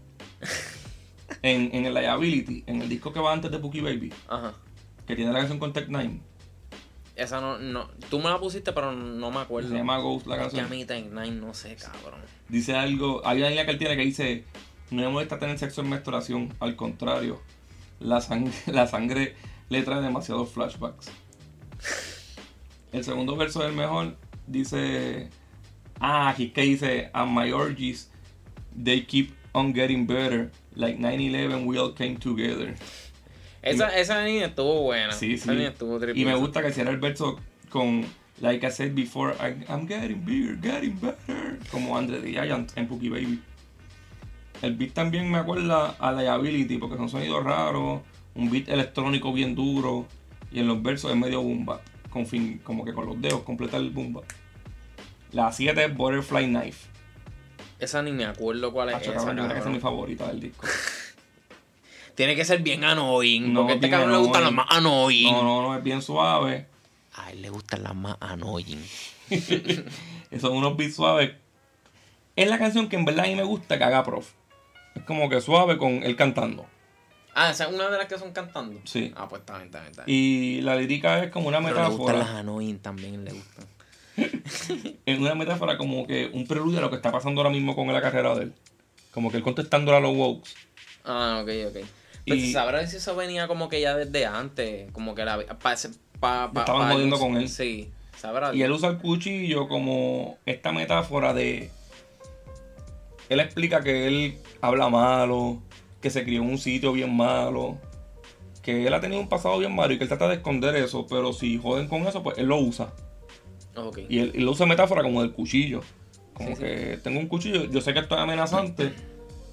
En, 1.42 1.70
en 1.74 1.86
el 1.86 1.94
Liability, 1.94 2.64
en 2.68 2.82
el 2.82 2.90
disco 2.90 3.12
que 3.12 3.20
va 3.20 3.34
antes 3.34 3.52
de 3.52 3.58
Bookie 3.58 3.82
Baby, 3.82 4.14
Ajá. 4.30 4.54
que 5.06 5.16
tiene 5.16 5.32
la 5.32 5.40
canción 5.40 5.60
con 5.60 5.74
Tech 5.74 5.88
Nine, 5.90 6.22
Esa 7.16 7.42
no, 7.42 7.58
no, 7.60 7.90
tú 8.10 8.20
me 8.20 8.30
la 8.30 8.40
pusiste, 8.40 8.72
pero 8.72 8.92
no 8.94 9.30
me 9.30 9.40
acuerdo. 9.42 9.70
se 9.70 9.76
llama 9.76 9.98
Ghost 10.00 10.26
la 10.26 10.36
Es 10.36 10.40
que 10.40 10.46
a 10.46 10.50
canción. 10.64 10.70
mí 10.70 10.86
Tech 10.86 11.06
Nine, 11.12 11.32
no 11.32 11.54
sé, 11.54 11.76
cabrón. 11.76 12.22
Dice 12.48 12.76
algo, 12.76 13.22
hay 13.26 13.40
una 13.40 13.50
línea 13.50 13.66
que 13.66 13.72
él 13.72 13.78
tiene 13.78 13.96
que 13.98 14.04
dice, 14.04 14.46
no 14.92 15.02
me 15.02 15.10
molesta 15.10 15.40
tener 15.40 15.58
sexo 15.60 15.82
en 15.82 15.90
menstruación, 15.90 16.54
al 16.60 16.76
contrario, 16.76 17.42
la 18.00 18.22
sangre, 18.22 18.54
la 18.68 18.88
sangre 18.88 19.36
le 19.70 19.84
trae 19.84 20.02
demasiados 20.02 20.50
flashbacks. 20.52 21.10
El 22.92 23.04
segundo 23.04 23.36
verso 23.36 23.62
del 23.62 23.74
mejor 23.74 24.18
dice, 24.48 25.30
ah, 26.00 26.30
aquí 26.30 26.50
que 26.50 26.62
dice, 26.62 27.10
and 27.14 27.32
my 27.38 27.52
orgies, 27.52 28.10
they 28.82 29.06
keep 29.06 29.34
on 29.54 29.74
getting 29.74 30.08
better, 30.08 30.52
like 30.76 30.98
9-11 31.00 31.66
we 31.66 31.78
all 31.78 31.94
came 31.94 32.18
together. 32.18 32.76
Esa, 33.62 33.98
esa 33.98 34.24
niña 34.24 34.46
estuvo 34.46 34.84
buena. 34.84 35.12
Sí, 35.12 35.34
Esa 35.34 35.52
sí. 35.52 35.58
niña 35.58 35.70
estuvo 35.70 36.00
Y 36.14 36.24
me 36.24 36.36
gusta 36.36 36.62
que 36.62 36.72
cierra 36.72 36.92
el 36.92 36.98
verso 37.00 37.38
con 37.70 38.06
Like 38.40 38.64
I 38.68 38.70
said 38.70 38.94
before, 38.94 39.34
I- 39.40 39.66
I'm 39.68 39.88
getting 39.88 40.24
bigger, 40.24 40.56
getting 40.56 41.00
better. 41.00 41.58
Como 41.72 41.98
Andre 41.98 42.20
the 42.22 42.32
Giant 42.32 42.72
en 42.78 42.88
Pookie 42.88 43.10
Baby. 43.10 43.42
El 44.62 44.76
beat 44.76 44.94
también 44.94 45.30
me 45.30 45.38
acuerda 45.38 45.96
a 46.00 46.12
Liability 46.12 46.78
porque 46.78 46.98
son 46.98 47.10
sonidos 47.10 47.44
raros, 47.44 48.02
un 48.36 48.50
beat 48.50 48.70
electrónico 48.70 49.32
bien 49.34 49.56
duro 49.56 50.08
y 50.52 50.60
en 50.60 50.68
los 50.68 50.82
versos 50.82 51.12
es 51.12 51.18
medio 51.18 51.42
boomba, 51.42 51.82
con 52.10 52.26
fin, 52.26 52.60
como 52.64 52.84
que 52.84 52.94
con 52.94 53.06
los 53.06 53.22
dedos 53.22 53.42
completa 53.42 53.78
el 53.78 53.92
boomba. 53.92 54.22
La 55.32 55.52
7 55.52 55.86
es 55.86 55.96
Butterfly 55.96 56.46
Knife. 56.46 56.88
Esa 57.80 58.02
ni 58.02 58.12
me 58.12 58.26
acuerdo 58.26 58.72
cuál 58.72 58.90
es 58.90 59.02
esa, 59.02 59.14
cabrón, 59.14 59.52
esa 59.52 59.60
es 59.60 59.66
mi 59.68 59.80
favorita 59.80 60.28
del 60.28 60.40
disco. 60.40 60.66
Tiene 62.16 62.36
que 62.36 62.46
ser 62.46 62.62
bien 62.64 62.84
annoying. 62.84 63.54
No, 63.54 63.62
porque 63.62 63.74
a 63.74 63.76
este 63.76 63.90
cabrón 63.92 64.12
le 64.12 64.18
gustan 64.18 64.42
las 64.42 64.52
annoying. 64.52 64.56
más 64.56 64.78
annoying. 64.78 65.34
No, 65.34 65.44
no, 65.44 65.62
no, 65.62 65.78
es 65.78 65.84
bien 65.84 66.02
suave. 66.02 66.66
A 67.14 67.32
él 67.32 67.44
le 67.44 67.50
gustan 67.52 67.84
las 67.84 67.94
más 67.94 68.18
annoying. 68.20 68.84
Esos 69.30 70.42
son 70.42 70.54
unos 70.54 70.76
beats 70.76 70.96
suaves. 70.96 71.34
Es 72.36 72.50
la 72.50 72.58
canción 72.58 72.90
que 72.90 72.96
en 72.96 73.06
verdad 73.06 73.26
a 73.26 73.28
mí 73.28 73.36
me 73.36 73.44
gusta 73.44 73.78
que 73.78 73.84
haga 73.84 74.04
prof. 74.04 74.32
Es 74.98 75.04
como 75.04 75.30
que 75.30 75.40
suave 75.42 75.78
con 75.78 76.04
él 76.04 76.16
cantando. 76.16 76.66
Ah, 77.34 77.52
esa 77.52 77.66
es 77.66 77.74
una 77.74 77.90
de 77.90 77.98
las 77.98 78.08
que 78.08 78.18
son 78.18 78.32
cantando. 78.34 78.80
Sí. 78.86 79.14
Ah, 79.16 79.28
pues 79.30 79.42
está 79.42 79.54
bien, 79.58 79.66
está 79.68 79.80
bien, 79.82 79.92
está 79.92 80.04
bien. 80.06 80.18
Y 80.18 80.62
la 80.62 80.76
lírica 80.76 81.24
es 81.24 81.32
como 81.32 81.50
una 81.50 81.62
Pero 81.62 81.76
le 81.84 81.88
gustan 81.90 82.06
las 82.16 82.16
metáfora. 82.26 82.40
annoying 82.40 82.80
también, 82.80 83.24
le 83.26 83.32
gustan. 83.34 83.66
Es 85.06 85.20
una 85.20 85.36
metáfora 85.36 85.78
como 85.78 86.08
que 86.08 86.32
un 86.34 86.48
preludio 86.48 86.80
a 86.80 86.82
lo 86.82 86.90
que 86.90 86.96
está 86.96 87.12
pasando 87.12 87.42
ahora 87.42 87.52
mismo 87.52 87.76
con 87.76 87.92
la 87.94 88.02
carrera 88.02 88.34
de 88.36 88.44
él. 88.46 88.54
Como 89.12 89.30
que 89.32 89.38
él 89.38 89.44
contestándole 89.44 89.98
a 89.98 90.02
los 90.02 90.16
wokes. 90.16 90.52
Ah, 91.06 91.40
ok, 91.44 91.50
ok. 91.70 91.86
Pues 92.26 92.40
Y- 92.40 92.52
sabrá 92.54 92.86
si 92.88 92.98
eso 92.98 93.16
venía 93.16 93.48
como 93.48 93.70
que 93.70 93.80
ya 93.82 93.96
desde 93.96 94.26
antes, 94.26 94.92
como 94.92 95.14
que 95.16 95.24
la... 95.24 95.38
Pa, 95.38 95.76
pa, 96.20 96.52
pa, 96.52 96.60
Estaban 96.62 96.88
pa- 96.88 96.94
jodiendo 96.94 97.20
con 97.20 97.38
él. 97.38 97.48
Sí, 97.48 97.92
sabrá. 98.18 98.54
Y 98.56 98.64
él 98.64 98.72
usa 98.72 98.90
el 98.90 98.98
cuchillo 98.98 99.68
como 99.68 100.38
esta 100.48 100.72
metáfora 100.72 101.34
de. 101.34 101.70
Él 103.30 103.40
explica 103.40 103.82
que 103.82 104.08
él 104.08 104.38
habla 104.62 104.90
malo, 104.90 105.62
que 106.02 106.10
se 106.10 106.24
crió 106.24 106.42
en 106.42 106.50
un 106.50 106.58
sitio 106.58 106.94
bien 106.94 107.16
malo, 107.16 107.78
que 108.62 108.86
él 108.88 108.94
ha 108.94 109.00
tenido 109.02 109.22
un 109.22 109.30
pasado 109.30 109.58
bien 109.60 109.74
malo 109.76 109.94
y 109.94 109.98
que 109.98 110.04
él 110.04 110.10
trata 110.10 110.28
de 110.28 110.36
esconder 110.36 110.76
eso, 110.76 111.08
pero 111.08 111.34
si 111.34 111.58
joden 111.58 111.88
con 111.88 112.08
eso, 112.08 112.24
pues 112.24 112.38
él 112.38 112.48
lo 112.48 112.58
usa. 112.60 112.94
Ok. 113.76 114.00
Y 114.10 114.20
él, 114.20 114.32
él 114.36 114.44
lo 114.46 114.52
usa 114.52 114.66
metáfora 114.66 115.04
como 115.04 115.22
del 115.22 115.32
cuchillo. 115.34 115.82
Como 116.34 116.50
Sí, 116.50 116.56
sí. 116.56 116.62
que 116.62 117.00
tengo 117.04 117.20
un 117.20 117.28
cuchillo, 117.28 117.66
yo 117.66 117.82
sé 117.82 117.94
que 117.94 118.00
esto 118.00 118.16
es 118.16 118.22
amenazante, 118.22 118.94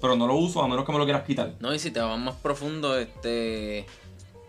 pero 0.01 0.15
no 0.15 0.27
lo 0.27 0.35
uso 0.35 0.61
a 0.61 0.67
menos 0.67 0.85
que 0.85 0.91
me 0.91 0.97
lo 0.99 1.05
quieras 1.05 1.23
quitar. 1.23 1.53
No, 1.59 1.73
y 1.73 1.79
si 1.79 1.91
te 1.91 1.99
vas 1.99 2.19
más 2.19 2.35
profundo, 2.35 2.97
este. 2.97 3.85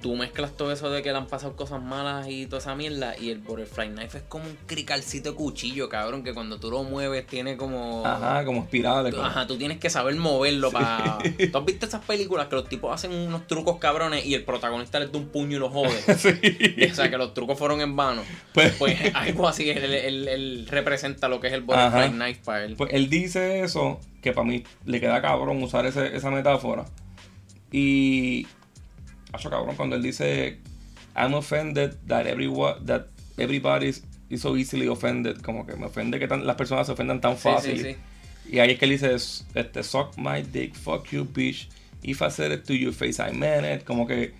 Tú 0.02 0.14
mezclas 0.14 0.52
todo 0.52 0.70
eso 0.72 0.90
de 0.90 1.02
que 1.02 1.11
le 1.11 1.16
han 1.16 1.26
pasado 1.26 1.56
cosas 1.56 1.82
malas 1.82 2.28
y 2.28 2.46
toda 2.46 2.59
esa 2.59 2.74
mierda. 2.74 3.14
Y 3.18 3.30
el 3.30 3.38
Butterfly 3.38 3.88
Knife 3.88 4.18
es 4.18 4.24
como 4.28 4.44
un 4.44 4.56
cricalcito 4.66 5.30
de 5.30 5.37
cuchillo, 5.37 5.88
cabrón. 5.88 6.22
Que 6.22 6.35
cuando 6.35 6.61
tú 6.61 6.70
lo 6.70 6.82
mueves 6.85 7.26
tiene 7.26 7.56
como. 7.56 8.06
Ajá, 8.06 8.44
como 8.44 8.62
espirales. 8.62 9.14
Tú- 9.14 9.20
Ajá, 9.22 9.46
tú 9.46 9.56
tienes 9.56 9.78
que 9.78 9.88
saber 9.88 10.14
moverlo 10.16 10.70
para. 10.70 11.18
¿Tú 11.50 11.59
has 11.59 11.64
visto 11.64 11.87
esas 11.87 12.04
películas 12.04 12.46
que 12.48 12.56
los 12.56 12.68
tipos 12.68 12.92
hacen 12.94 13.11
unos 13.12 13.46
trucos 13.46 13.78
cabrones 13.78 14.24
y 14.26 14.35
el 14.35 14.44
protagonista 14.44 15.00
les 15.00 15.11
da 15.11 15.18
un 15.18 15.28
puño 15.28 15.56
y 15.56 15.61
lo 15.61 15.70
jode? 15.70 15.90
Sí. 16.18 16.90
o 16.90 16.94
sea, 16.94 17.11
que 17.11 17.16
los 17.16 17.32
trucos 17.32 17.59
fueron 17.59 17.80
en 17.80 17.96
vano. 17.96 18.22
Pues- 18.52 18.74
Pues 18.78 18.98
algo 19.14 19.48
así, 19.48 19.70
él, 19.70 19.94
él- 19.94 20.28
él 20.28 20.66
representa 20.70 21.28
lo 21.28 21.40
que 21.40 21.46
es 21.46 21.52
el 21.54 21.64
Ajá. 21.70 21.88
Butterfly 21.88 22.11
Knife 22.16 22.40
para 22.44 22.64
él. 22.64 22.74
Pues 22.76 22.92
él 22.92 23.09
dice 23.09 23.62
eso, 23.62 23.98
que 24.20 24.32
para 24.32 24.46
mí 24.46 24.62
le 24.85 25.00
queda 25.00 25.22
cabrón 25.22 25.62
usar 25.62 25.87
ese- 25.87 26.14
esa 26.14 26.30
metáfora. 26.30 26.85
Y. 27.72 28.46
Cabrón, 29.44 29.77
cuando 29.77 29.96
él 29.96 30.03
dice. 30.03 30.59
I'm 31.18 31.33
offended 31.35 31.94
that, 32.09 32.27
everyone, 32.27 32.85
that 32.87 33.07
everybody 33.38 33.87
is 33.88 34.03
so 34.42 34.55
easily 34.57 34.87
offended. 34.87 35.40
Como 35.40 35.64
que 35.66 35.75
me 35.77 35.87
ofende 35.87 36.18
que 36.18 36.29
tan- 36.29 36.46
las 36.46 36.57
personas 36.57 36.87
se 36.87 36.92
ofendan 36.92 37.20
tan 37.22 37.38
fácil. 37.38 37.79
sí, 37.79 37.85
sí. 37.92 37.96
Y 38.53 38.59
ahí 38.59 38.72
es 38.72 38.79
que 38.79 38.85
él 38.85 38.90
dice: 38.92 39.14
este, 39.55 39.83
Suck 39.83 40.16
my 40.18 40.42
dick, 40.42 40.75
fuck 40.75 41.07
you, 41.11 41.25
bitch. 41.25 41.68
If 42.03 42.20
I 42.22 42.31
said 42.31 42.53
it 42.53 42.64
to 42.66 42.75
your 42.75 42.92
face, 42.92 43.18
I 43.18 43.33
meant 43.35 43.64
it. 43.81 43.85
Como 43.87 44.07
que. 44.07 44.35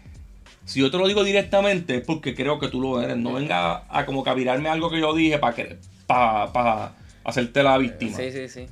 Si 0.67 0.81
yo 0.81 0.91
te 0.91 0.99
lo 0.99 1.07
digo 1.09 1.23
directamente 1.25 1.97
es 1.97 2.03
porque 2.05 2.35
creo 2.35 2.59
que 2.59 2.69
tú 2.69 2.81
lo 2.81 3.01
eres. 3.01 3.17
No 3.17 3.33
venga 3.35 3.85
a, 3.89 4.05
como 4.05 4.23
que 4.25 4.31
a 4.31 4.35
virarme 4.35 4.69
algo 4.69 4.91
que 4.91 5.01
yo 5.01 5.15
dije 5.15 5.39
para 5.39 5.55
que 5.55 5.79
para 6.07 6.53
para 6.53 6.93
hacerte 7.25 7.63
la 7.63 7.79
víctima. 7.79 8.17
Sí, 8.17 8.31
sí, 8.33 8.49
sí. 8.49 8.67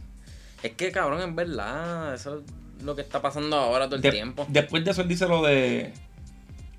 Es 0.63 0.73
que 0.73 0.91
cabrón, 0.93 1.23
en 1.23 1.37
verdad, 1.37 2.15
eso 2.15 2.39
es 2.41 2.85
lo 2.85 2.95
que 2.97 3.03
está 3.03 3.23
pasando 3.23 3.57
ahora 3.57 3.87
todo 3.87 3.97
el 3.97 4.03
De- 4.03 4.11
tiempo. 4.11 4.45
Después 4.49 4.85
de 4.85 4.91
eso 4.91 5.03
él 5.03 5.09
dice 5.09 5.27
lo 5.29 5.43
de 5.43 5.93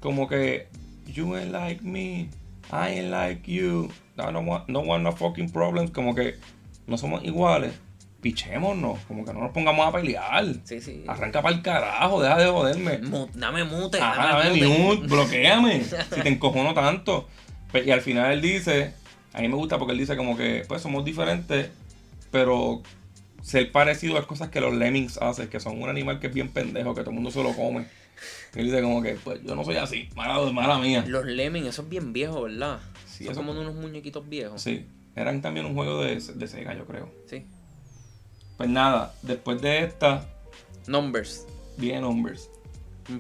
como 0.06 0.28
que 0.28 0.68
you 1.08 1.36
ain't 1.36 1.52
like 1.52 1.82
me, 1.84 2.30
I 2.72 3.00
ain't 3.00 3.10
like 3.12 3.52
you, 3.52 3.90
I 4.18 4.32
don't 4.32 4.48
want, 4.48 4.68
no 4.70 4.82
want 4.82 5.04
no 5.04 5.12
fucking 5.12 5.50
problems, 5.52 5.90
como 5.92 6.14
que 6.14 6.36
no 6.88 6.96
somos 6.98 7.24
iguales, 7.24 7.74
pichémonos, 8.22 9.00
como 9.08 9.26
que 9.26 9.34
no 9.34 9.40
nos 9.42 9.52
pongamos 9.52 9.88
a 9.88 9.92
pelear. 9.92 10.46
Sí, 10.64 10.80
sí. 10.80 11.04
Arranca 11.08 11.42
para 11.42 11.56
el 11.56 11.62
carajo, 11.64 12.22
deja 12.22 12.38
de 12.38 12.46
joderme. 12.46 13.00
Mu- 13.00 13.28
dame 13.34 13.64
mute, 13.64 14.00
Ajá, 14.00 14.38
dame 14.38 14.50
dame 14.60 14.68
mute. 14.68 14.80
mute, 14.96 15.08
bloqueame. 15.08 15.84
si 16.14 16.22
te 16.22 16.30
encojono 16.30 16.74
tanto. 16.74 17.28
Pe- 17.72 17.84
Y 17.84 17.92
al 17.92 18.02
final 18.02 18.32
él 18.32 18.42
dice, 18.42 18.94
a 19.34 19.42
mí 19.42 19.48
me 19.48 19.56
gusta 19.56 19.78
porque 19.80 19.94
él 19.94 19.98
dice 20.00 20.16
como 20.16 20.38
que, 20.38 20.64
pues 20.68 20.82
somos 20.84 21.04
diferentes, 21.04 21.70
pero 22.32 22.82
ser 23.42 23.72
parecido 23.72 24.18
a 24.18 24.26
cosas 24.28 24.50
que 24.50 24.60
los 24.62 24.74
lemmings 24.74 25.18
hacen, 25.18 25.48
que 25.48 25.60
son 25.60 25.82
un 25.82 25.90
animal 25.90 26.20
que 26.20 26.28
es 26.28 26.34
bien 26.34 26.50
pendejo, 26.50 26.94
que 26.96 27.02
todo 27.02 27.10
el 27.12 27.16
mundo 27.16 27.32
se 27.32 27.42
lo 27.44 27.54
come. 27.54 27.86
Y 28.56 28.60
él 28.60 28.66
dice 28.66 28.82
como 28.82 29.02
que, 29.02 29.16
pues 29.16 29.42
yo 29.44 29.56
no 29.56 29.64
soy 29.64 29.76
así, 29.78 30.10
mala, 30.16 30.40
mala 30.52 30.78
mía. 30.80 31.04
Los 31.08 31.26
Lemmings, 31.26 31.68
eso 31.68 31.82
es 31.84 31.90
bien 31.90 32.14
viejo, 32.14 32.44
¿verdad? 32.44 32.80
Sí, 33.06 33.26
Son 33.26 33.32
eso- 33.34 33.42
como 33.42 33.52
unos 33.60 33.76
muñequitos 33.76 34.28
viejos. 34.28 34.62
Sí, 34.62 34.86
eran 35.16 35.42
también 35.42 35.66
un 35.66 35.74
juego 35.76 36.02
de, 36.02 36.16
de 36.20 36.48
Sega, 36.48 36.76
yo 36.76 36.86
creo. 36.86 37.10
Sí. 37.30 37.46
Pues 38.58 38.70
nada, 38.70 39.14
después 39.22 39.62
de 39.62 39.84
esta, 39.84 40.26
Numbers. 40.88 41.46
viene 41.78 42.02
Numbers. 42.02 42.50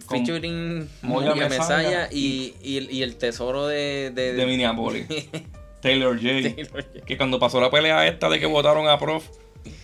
Featuring 0.09 0.89
Moya 1.03 1.35
Mesaya 1.35 2.09
y, 2.11 2.55
y, 2.63 2.77
el, 2.77 2.91
y 2.91 3.03
el 3.03 3.17
tesoro 3.17 3.67
de... 3.67 4.11
de, 4.15 4.33
De 4.33 4.45
Minneapolis. 4.45 5.05
Taylor 5.81 6.15
J. 6.15 6.55
Taylor 6.55 6.83
J. 6.83 7.05
que 7.05 7.17
cuando 7.17 7.37
pasó 7.37 7.61
la 7.61 7.69
pelea 7.69 8.07
esta 8.07 8.27
de 8.29 8.39
que 8.39 8.47
votaron 8.47 8.87
a 8.87 8.97
Prof, 8.97 9.27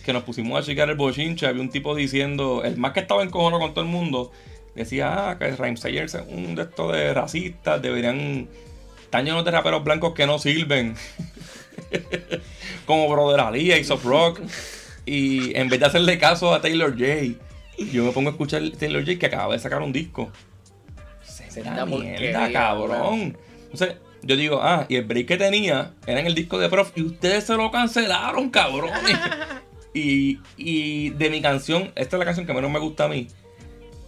que 0.04 0.12
nos 0.12 0.24
pusimos 0.24 0.58
a 0.60 0.64
checar 0.66 0.90
el 0.90 0.96
bochinche, 0.96 1.46
había 1.46 1.62
un 1.62 1.70
tipo 1.70 1.94
diciendo, 1.94 2.62
el 2.64 2.76
más 2.78 2.92
que 2.92 3.00
estaba 3.00 3.22
en 3.22 3.30
cojono 3.30 3.60
con 3.60 3.74
todo 3.74 3.84
el 3.84 3.90
mundo, 3.90 4.32
decía, 4.74 5.30
ah, 5.30 5.38
que 5.38 5.50
Rhymesayers 5.50 6.14
es 6.14 6.24
un 6.28 6.54
de 6.54 6.62
estos 6.62 6.92
de 6.92 7.12
racistas, 7.14 7.80
deberían 7.80 8.48
estar 9.02 9.24
llenos 9.24 9.44
de 9.44 9.50
raperos 9.50 9.84
blancos 9.84 10.14
que 10.14 10.26
no 10.26 10.38
sirven. 10.38 10.94
Como 12.86 13.08
Brother 13.08 13.40
Ali, 13.40 13.72
Ace 13.72 13.92
of 13.92 14.04
Rock. 14.04 14.40
Y 15.04 15.56
en 15.56 15.68
vez 15.68 15.80
de 15.80 15.86
hacerle 15.86 16.18
caso 16.18 16.54
a 16.54 16.60
Taylor 16.60 16.92
J, 16.92 17.38
yo 17.92 18.04
me 18.04 18.12
pongo 18.12 18.30
a 18.30 18.32
escuchar 18.32 18.62
Taylor 18.78 19.04
J 19.04 19.18
que 19.18 19.26
acaba 19.26 19.52
de 19.52 19.58
sacar 19.58 19.82
un 19.82 19.92
disco. 19.92 20.30
Será 21.48 21.84
mierda, 21.84 22.50
cabrón. 22.50 23.36
Entonces, 23.64 23.96
yo 24.22 24.36
digo, 24.36 24.60
ah, 24.62 24.86
y 24.88 24.96
el 24.96 25.04
break 25.04 25.26
que 25.26 25.36
tenía 25.36 25.92
era 26.06 26.20
en 26.20 26.26
el 26.26 26.34
disco 26.34 26.58
de 26.58 26.68
Prof 26.68 26.92
y 26.94 27.02
ustedes 27.02 27.44
se 27.44 27.56
lo 27.56 27.70
cancelaron, 27.70 28.50
cabrones. 28.50 29.18
y, 29.94 30.38
y 30.56 31.10
de 31.10 31.30
mi 31.30 31.42
canción, 31.42 31.92
esta 31.94 32.16
es 32.16 32.18
la 32.18 32.24
canción 32.24 32.46
que 32.46 32.54
menos 32.54 32.70
me 32.70 32.78
gusta 32.78 33.04
a 33.04 33.08
mí. 33.08 33.28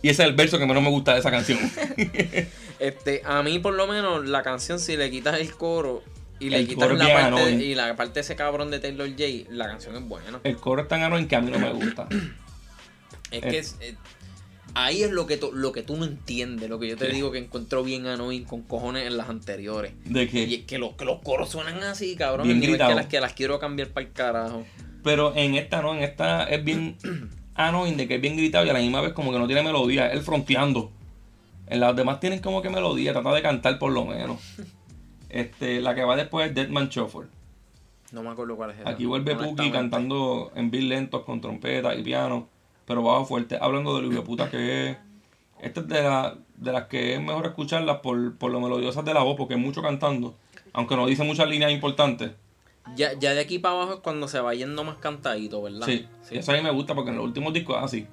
Y 0.05 0.11
ese 0.11 0.23
es 0.23 0.29
el 0.29 0.35
verso 0.35 0.59
que 0.59 0.67
menos 0.67 0.83
me 0.83 0.91
gusta 0.91 1.15
de 1.15 1.21
esa 1.21 1.31
canción. 1.31 1.59
Este, 2.79 3.23
a 3.25 3.43
mí 3.43 3.59
por 3.61 3.73
lo 3.73 3.87
menos 3.87 4.27
la 4.29 4.43
canción 4.43 4.79
si 4.79 4.97
le 4.99 5.11
quitas 5.11 5.41
el 5.41 5.55
coro 5.55 6.03
y 6.41 6.51
le 6.51 6.59
El 6.59 6.69
quitas 6.69 6.91
la 6.93 7.09
parte, 7.15 7.47
de, 7.57 7.65
y 7.65 7.75
la 7.75 7.95
parte 7.97 8.15
de 8.15 8.21
ese 8.21 8.37
cabrón 8.37 8.71
de 8.71 8.81
Taylor 8.81 9.09
J, 9.09 9.23
la 9.51 9.67
canción 9.69 9.97
es 9.97 10.03
buena. 10.07 10.41
el 10.45 10.57
coro 10.57 10.83
es 10.83 10.89
tan 10.89 11.03
annoying 11.03 11.27
que 11.29 11.37
a 11.37 11.41
mí 11.41 11.51
no 11.51 11.59
me 11.59 11.73
gusta. 11.73 12.07
Es 13.31 13.41
que 13.43 13.59
es- 13.59 13.77
eh, 13.81 13.95
ahí 14.75 15.03
es 15.05 15.11
lo 15.11 15.27
que, 15.27 15.37
tú, 15.39 15.53
lo 15.55 15.73
que 15.73 15.83
tú 15.83 15.97
no 15.97 16.05
entiendes, 16.05 16.69
lo 16.69 16.79
que 16.79 16.89
yo 16.89 16.97
te 16.97 17.07
¿Qué? 17.07 17.15
digo 17.15 17.33
que 17.33 17.39
encuentro 17.39 17.83
bien 17.83 18.07
annoying 18.07 18.45
con 18.45 18.63
cojones 18.63 19.07
en 19.07 19.17
las 19.17 19.29
anteriores. 19.31 19.93
De 20.05 20.25
Y 20.25 20.29
que, 20.29 20.55
es 20.55 20.65
que 20.67 20.79
los, 20.79 20.93
que 20.97 21.05
los 21.07 21.21
coros 21.23 21.49
suenan 21.49 21.83
así, 21.85 22.15
cabrón. 22.17 22.47
Bien 22.47 22.57
el 22.59 22.61
nivel 22.71 22.87
que 22.87 22.95
las, 22.95 23.07
que 23.07 23.21
las 23.21 23.33
quiero 23.33 23.59
cambiar 23.59 23.89
para 23.89 24.07
el 24.07 24.13
carajo. 24.13 24.67
pero 25.03 25.35
en 25.35 25.55
esta 25.55 25.81
no, 25.81 25.95
en 25.97 26.03
esta 26.05 26.45
es 26.45 26.63
bien 26.63 26.97
annoying, 27.55 27.97
de 27.97 28.09
que 28.09 28.17
es 28.17 28.21
bien 28.21 28.37
gritado 28.37 28.65
y 28.67 28.71
a 28.71 28.73
la 28.73 28.79
misma 28.81 29.01
vez 29.01 29.13
como 29.13 29.33
que 29.33 29.39
no 29.39 29.47
tiene 29.47 29.63
melodía, 29.63 30.09
es 30.09 30.15
el 30.15 30.21
fronteando. 30.23 30.91
En 31.67 31.81
las 31.81 31.97
demás 31.97 32.21
tienen 32.21 32.41
como 32.41 32.61
que 32.63 32.69
melodía, 32.71 33.13
trata 33.13 33.33
de 33.33 33.43
cantar 33.43 33.79
por 33.79 33.93
lo 33.93 34.05
menos. 34.05 34.39
Este, 35.29 35.81
la 35.81 35.97
que 35.97 36.05
va 36.05 36.15
después 36.15 36.49
es 36.49 36.55
Deadman 36.55 36.89
Shuffle. 36.91 37.27
No 38.13 38.23
me 38.23 38.29
acuerdo 38.31 38.55
cuál 38.55 38.71
es 38.71 38.79
esa. 38.79 38.89
Aquí 38.91 39.05
vuelve 39.05 39.35
Puki 39.35 39.71
cantando 39.73 40.53
en 40.55 40.71
beat 40.71 40.85
lentos 40.85 41.25
con 41.25 41.41
trompeta 41.41 41.93
y 41.97 42.05
piano, 42.05 42.47
pero 42.87 43.03
bajo 43.03 43.25
fuerte, 43.25 43.59
hablando 43.61 43.97
de 44.01 44.03
lo 44.07 44.23
puta 44.23 44.49
que 44.49 44.91
es. 44.91 44.97
Esta 45.61 45.81
es 45.81 45.89
de, 45.89 46.03
la- 46.05 46.37
de 46.57 46.71
las 46.73 46.85
que 46.85 47.15
es 47.15 47.21
mejor 47.21 47.47
escucharlas 47.47 47.97
por, 47.99 48.37
por 48.37 48.53
lo 48.53 48.61
melodiosas 48.61 49.05
de 49.05 49.13
la 49.13 49.25
voz, 49.25 49.37
porque 49.37 49.55
es 49.55 49.61
mucho 49.61 49.83
cantando, 49.83 50.37
aunque 50.73 50.95
no 50.95 51.05
dice 51.05 51.25
muchas 51.25 51.49
líneas 51.49 51.73
importantes. 51.73 52.31
Ya, 52.97 53.13
ya 53.19 53.35
de 53.35 53.41
aquí 53.41 53.59
para 53.59 53.75
abajo 53.75 53.95
es 53.95 54.01
cuando 54.01 54.29
se 54.29 54.41
va 54.41 54.55
yendo 54.55 54.85
más 54.85 54.99
cantadito, 54.99 55.63
¿verdad? 55.63 55.87
Sí, 55.87 56.07
eso 56.31 56.53
a 56.53 56.55
mí 56.55 56.63
me 56.63 56.71
gusta 56.71 56.95
porque 56.95 57.11
en 57.11 57.17
los 57.17 57.25
últimos 57.25 57.53
discos 57.53 57.77
es 57.79 57.83
así. 57.83 58.07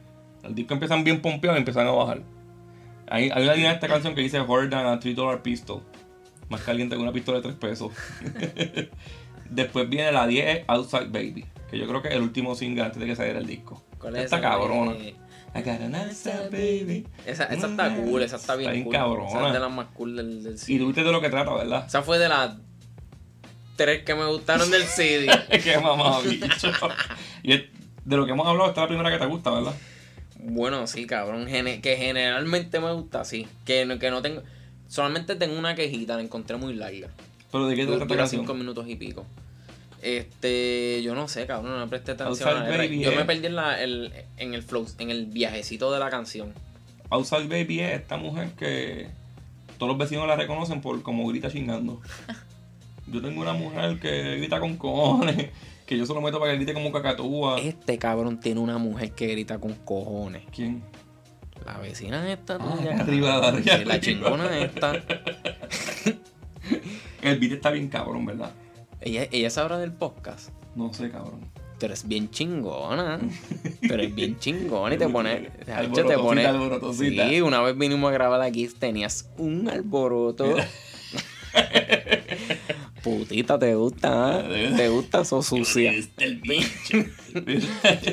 Los 0.44 0.56
discos 0.56 0.74
empiezan 0.76 1.04
bien 1.04 1.22
pompeados 1.22 1.58
y 1.58 1.60
empiezan 1.60 1.88
a 1.88 1.92
bajar. 1.92 2.22
Hay, 3.08 3.30
hay 3.30 3.44
una 3.44 3.54
línea 3.54 3.70
de 3.70 3.76
esta 3.76 3.88
canción 3.88 4.16
que 4.16 4.22
dice 4.22 4.38
than 4.40 4.74
a 4.74 5.00
$3 5.00 5.42
pistol. 5.42 5.82
Más 6.50 6.62
caliente 6.62 6.96
que 6.96 7.02
una 7.02 7.12
pistola 7.12 7.38
de 7.40 7.44
3 7.44 7.56
pesos. 7.56 7.92
Después 9.50 9.90
viene 9.90 10.12
la 10.12 10.26
10 10.28 10.64
Outside 10.68 11.10
Baby. 11.10 11.46
Que 11.70 11.78
yo 11.78 11.88
creo 11.88 12.02
que 12.02 12.08
es 12.10 12.16
el 12.16 12.22
último 12.22 12.56
single 12.56 12.84
antes 12.84 13.00
de 13.00 13.06
que 13.06 13.16
saliera 13.16 13.40
el 13.40 13.46
disco. 13.46 13.84
¿Cuál 14.00 14.16
es 14.16 14.26
Esta 14.26 14.38
esa? 14.40 14.50
cabrona. 14.50 14.94
Eh, 14.94 15.16
I 15.54 15.60
got 15.60 15.82
an 15.82 15.96
outside 15.96 16.50
baby. 16.50 17.06
Esa, 17.26 17.46
esa 17.46 17.68
está 17.68 17.94
cool, 17.96 18.22
esa 18.24 18.38
está 18.38 18.56
bien, 18.56 18.70
Está 18.70 18.74
bien 18.74 18.84
cool. 18.86 18.94
cabrona. 18.94 19.30
Esa 19.30 19.48
es 19.48 19.54
de 19.54 19.60
las 19.60 19.72
más 19.72 19.88
cool 19.94 20.16
del, 20.16 20.44
del 20.44 20.56
Y 20.68 20.80
tú 20.80 20.86
viste 20.88 21.04
de 21.04 21.12
lo 21.12 21.20
que 21.22 21.30
trata, 21.30 21.54
¿verdad? 21.54 21.86
Esa 21.86 22.02
fue 22.02 22.18
de 22.18 22.30
las 22.30 22.56
tres 23.76 24.04
que 24.04 24.16
me 24.16 24.26
gustaron 24.26 24.70
del 24.72 24.84
CD. 24.84 25.28
Qué 25.64 25.78
mamá, 25.80 26.20
bicho. 26.22 26.72
Y 27.44 27.54
es- 27.54 27.64
de 28.06 28.18
lo 28.18 28.26
que 28.26 28.32
hemos 28.32 28.48
hablado, 28.48 28.70
esta 28.70 28.82
es 28.82 28.86
la 28.86 28.88
primera 28.88 29.12
que 29.12 29.24
te 29.24 29.30
gusta, 29.30 29.52
¿verdad? 29.52 29.74
bueno, 30.44 30.88
sí, 30.88 31.06
cabrón. 31.06 31.48
gene- 31.48 31.82
que 31.82 31.96
generalmente 31.98 32.80
me 32.80 32.92
gusta, 32.94 33.24
sí. 33.26 33.48
Que, 33.66 33.86
no- 33.86 34.00
que 34.00 34.10
no 34.10 34.22
tengo... 34.22 34.42
Solamente 34.88 35.36
tengo 35.36 35.58
una 35.58 35.76
quejita, 35.76 36.16
la 36.16 36.24
encontré 36.24 36.58
muy 36.58 36.74
larga. 36.74 37.10
Pero 37.52 37.68
de 37.68 37.76
qué 37.76 37.86
Dura 37.86 38.08
trata 38.08 38.28
cinco 38.28 38.54
minutos 38.54 38.88
y 38.88 38.96
pico. 38.96 39.26
Este, 40.02 41.02
yo 41.04 41.14
no 41.14 41.28
sé, 41.28 41.46
cabrón, 41.46 41.72
no 41.74 41.80
le 41.80 41.88
presté 41.88 42.12
atención 42.14 42.50
Outside 42.50 42.66
a 42.68 42.70
la. 42.72 42.78
Baby, 42.78 43.02
Yo 43.02 43.12
eh. 43.12 43.16
me 43.16 43.26
perdí 43.26 43.46
en, 43.46 43.56
la, 43.56 43.82
el, 43.82 44.12
en 44.38 44.54
el 44.56 44.64
flow, 44.64 44.88
en 44.98 45.12
el 45.12 45.28
viajecito 45.28 45.92
de 45.94 46.00
la 46.00 46.10
canción. 46.10 46.54
Outside 47.12 47.48
Baby 47.48 47.82
es 47.82 48.02
esta 48.02 48.18
mujer 48.18 48.50
que 48.58 49.08
todos 49.78 49.90
los 49.92 49.98
vecinos 49.98 50.28
la 50.28 50.36
reconocen 50.36 50.82
por 50.82 51.02
como 51.04 51.28
grita 51.28 51.52
chingando. 51.52 52.02
Yo 53.12 53.22
tengo 53.22 53.42
una 53.42 53.54
mujer 53.54 54.00
que 54.00 54.38
grita 54.38 54.60
con 54.60 54.78
cojones, 54.78 55.50
que 55.86 55.98
yo 55.98 56.06
solo 56.06 56.22
meto 56.22 56.40
para 56.40 56.52
que 56.52 56.58
grite 56.58 56.74
como 56.74 56.92
cacatúa. 56.92 57.60
Este 57.60 57.98
cabrón 57.98 58.40
tiene 58.40 58.60
una 58.62 58.78
mujer 58.78 59.12
que 59.12 59.28
grita 59.28 59.60
con 59.60 59.74
cojones. 59.74 60.44
¿Quién? 60.56 60.82
La 61.66 61.78
vecina 61.78 62.32
esta 62.32 62.56
Ah, 62.60 62.76
tuya. 62.78 63.00
arriba, 63.02 63.42
cabrón. 63.42 63.56
arriba, 63.62 63.62
Sí, 63.64 63.86
La 63.86 63.94
arriba. 63.94 64.00
chingona 64.00 64.60
esta. 64.60 64.94
El 67.22 67.40
beat 67.40 67.52
está 67.54 67.70
bien 67.72 67.88
cabrón, 67.88 68.26
¿verdad? 68.26 68.52
Ella, 69.00 69.28
ella 69.32 69.50
sabrá 69.50 69.78
del 69.78 69.92
podcast. 69.92 70.50
No 70.76 70.94
sé, 70.94 71.10
cabrón. 71.12 71.42
Tú 71.80 71.86
eres 71.88 72.08
bien 72.08 72.30
chingona. 72.30 73.20
Tú 73.88 73.94
eres 73.94 74.14
bien 74.14 74.38
chingona 74.40 74.96
y 74.96 74.98
te 74.98 75.08
pones. 75.10 75.50
te 75.66 76.18
pones. 76.18 76.48
Sí, 76.98 77.42
una 77.42 77.62
vez 77.62 77.78
vinimos 77.78 78.10
a 78.10 78.14
grabar 78.14 78.42
aquí, 78.42 78.68
tenías 78.68 79.30
un 79.38 79.68
alboroto. 79.70 80.56
Putita, 83.04 83.58
¿te 83.58 83.74
gusta? 83.76 84.38
ah? 84.40 84.44
¿Te 84.78 84.90
gusta? 84.90 85.26
So 85.26 85.42
sucia. 85.42 85.92
Este 85.92 86.26
el 86.26 86.36
bicho. 86.38 86.98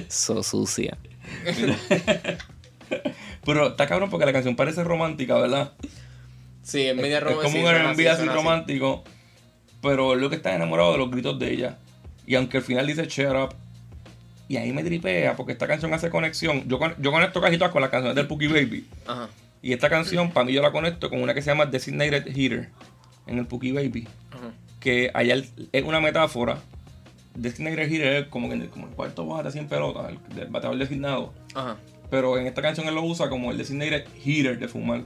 So 0.09 0.43
sucia. 0.43 0.97
Pero 3.45 3.69
está 3.69 3.87
cabrón 3.87 4.09
porque 4.11 4.27
la 4.27 4.33
canción 4.33 4.57
parece 4.57 4.83
romántica, 4.85 5.37
¿verdad? 5.39 5.73
Sí, 6.63 6.83
es 6.83 6.97
media 6.97 7.19
Es 7.19 7.25
romántica. 7.25 7.53
como 7.53 7.69
un 7.69 7.75
R&B 7.75 8.09
así 8.09 8.25
romántico. 8.27 9.05
Pero 9.83 10.15
él 10.15 10.21
lo 10.21 10.31
que 10.31 10.37
está 10.37 10.55
enamorado 10.55 10.93
de 10.93 10.99
los 10.99 11.11
gritos 11.11 11.39
de 11.39 11.53
ella. 11.53 11.79
Y 12.27 12.35
aunque 12.35 12.59
al 12.59 12.63
final 12.63 12.87
dice 12.87 13.07
shut 13.07 13.35
up. 13.35 13.55
Y 14.49 14.57
ahí 14.57 14.73
me 14.73 14.83
tripea 14.83 15.37
porque 15.37 15.53
esta 15.53 15.67
canción 15.67 15.93
hace 15.93 16.09
conexión. 16.09 16.67
Yo, 16.67 16.79
con- 16.79 16.95
yo 16.99 17.13
conecto 17.13 17.41
casi 17.43 17.59
todas 17.59 17.73
con 17.73 17.83
las 17.83 17.91
canciones 17.91 18.17
del 18.17 18.27
Pookie 18.27 18.49
Baby. 18.49 18.87
Ajá. 19.07 19.29
Y 19.61 19.73
esta 19.75 19.91
canción, 19.91 20.31
para 20.31 20.47
mí, 20.47 20.53
yo 20.53 20.63
la 20.63 20.73
conecto 20.73 21.11
con 21.11 21.21
una 21.21 21.35
que 21.35 21.43
se 21.43 21.51
llama 21.51 21.67
Designated 21.67 22.27
Heater 22.35 22.71
en 23.29 23.39
el 23.39 23.47
Pookie 23.47 23.73
Baby. 23.73 24.07
Ajá. 24.31 24.51
Que 24.81 25.11
allá 25.15 25.35
el- 25.35 25.49
es 25.73 25.85
una 25.85 26.01
metáfora. 26.01 26.59
Designated 27.35 27.89
Heater 27.89 28.13
es 28.25 28.27
como, 28.29 28.49
que 28.49 28.55
en 28.55 28.63
el, 28.63 28.69
como 28.69 28.89
el 28.89 28.95
cuarto 28.95 29.27
bate 29.27 29.57
en 29.59 29.69
pelota, 29.69 30.09
el, 30.09 30.47
bateador 30.49 30.77
designado. 30.79 31.33
Ajá. 31.55 31.77
Pero 32.11 32.39
en 32.39 32.47
esta 32.47 32.63
canción 32.63 32.89
él 32.89 32.95
lo 32.95 33.03
usa 33.03 33.29
como 33.29 33.51
el 33.51 33.59
Designated 33.59 34.07
Heater 34.25 34.59
de 34.59 34.67
fumar. 34.69 35.05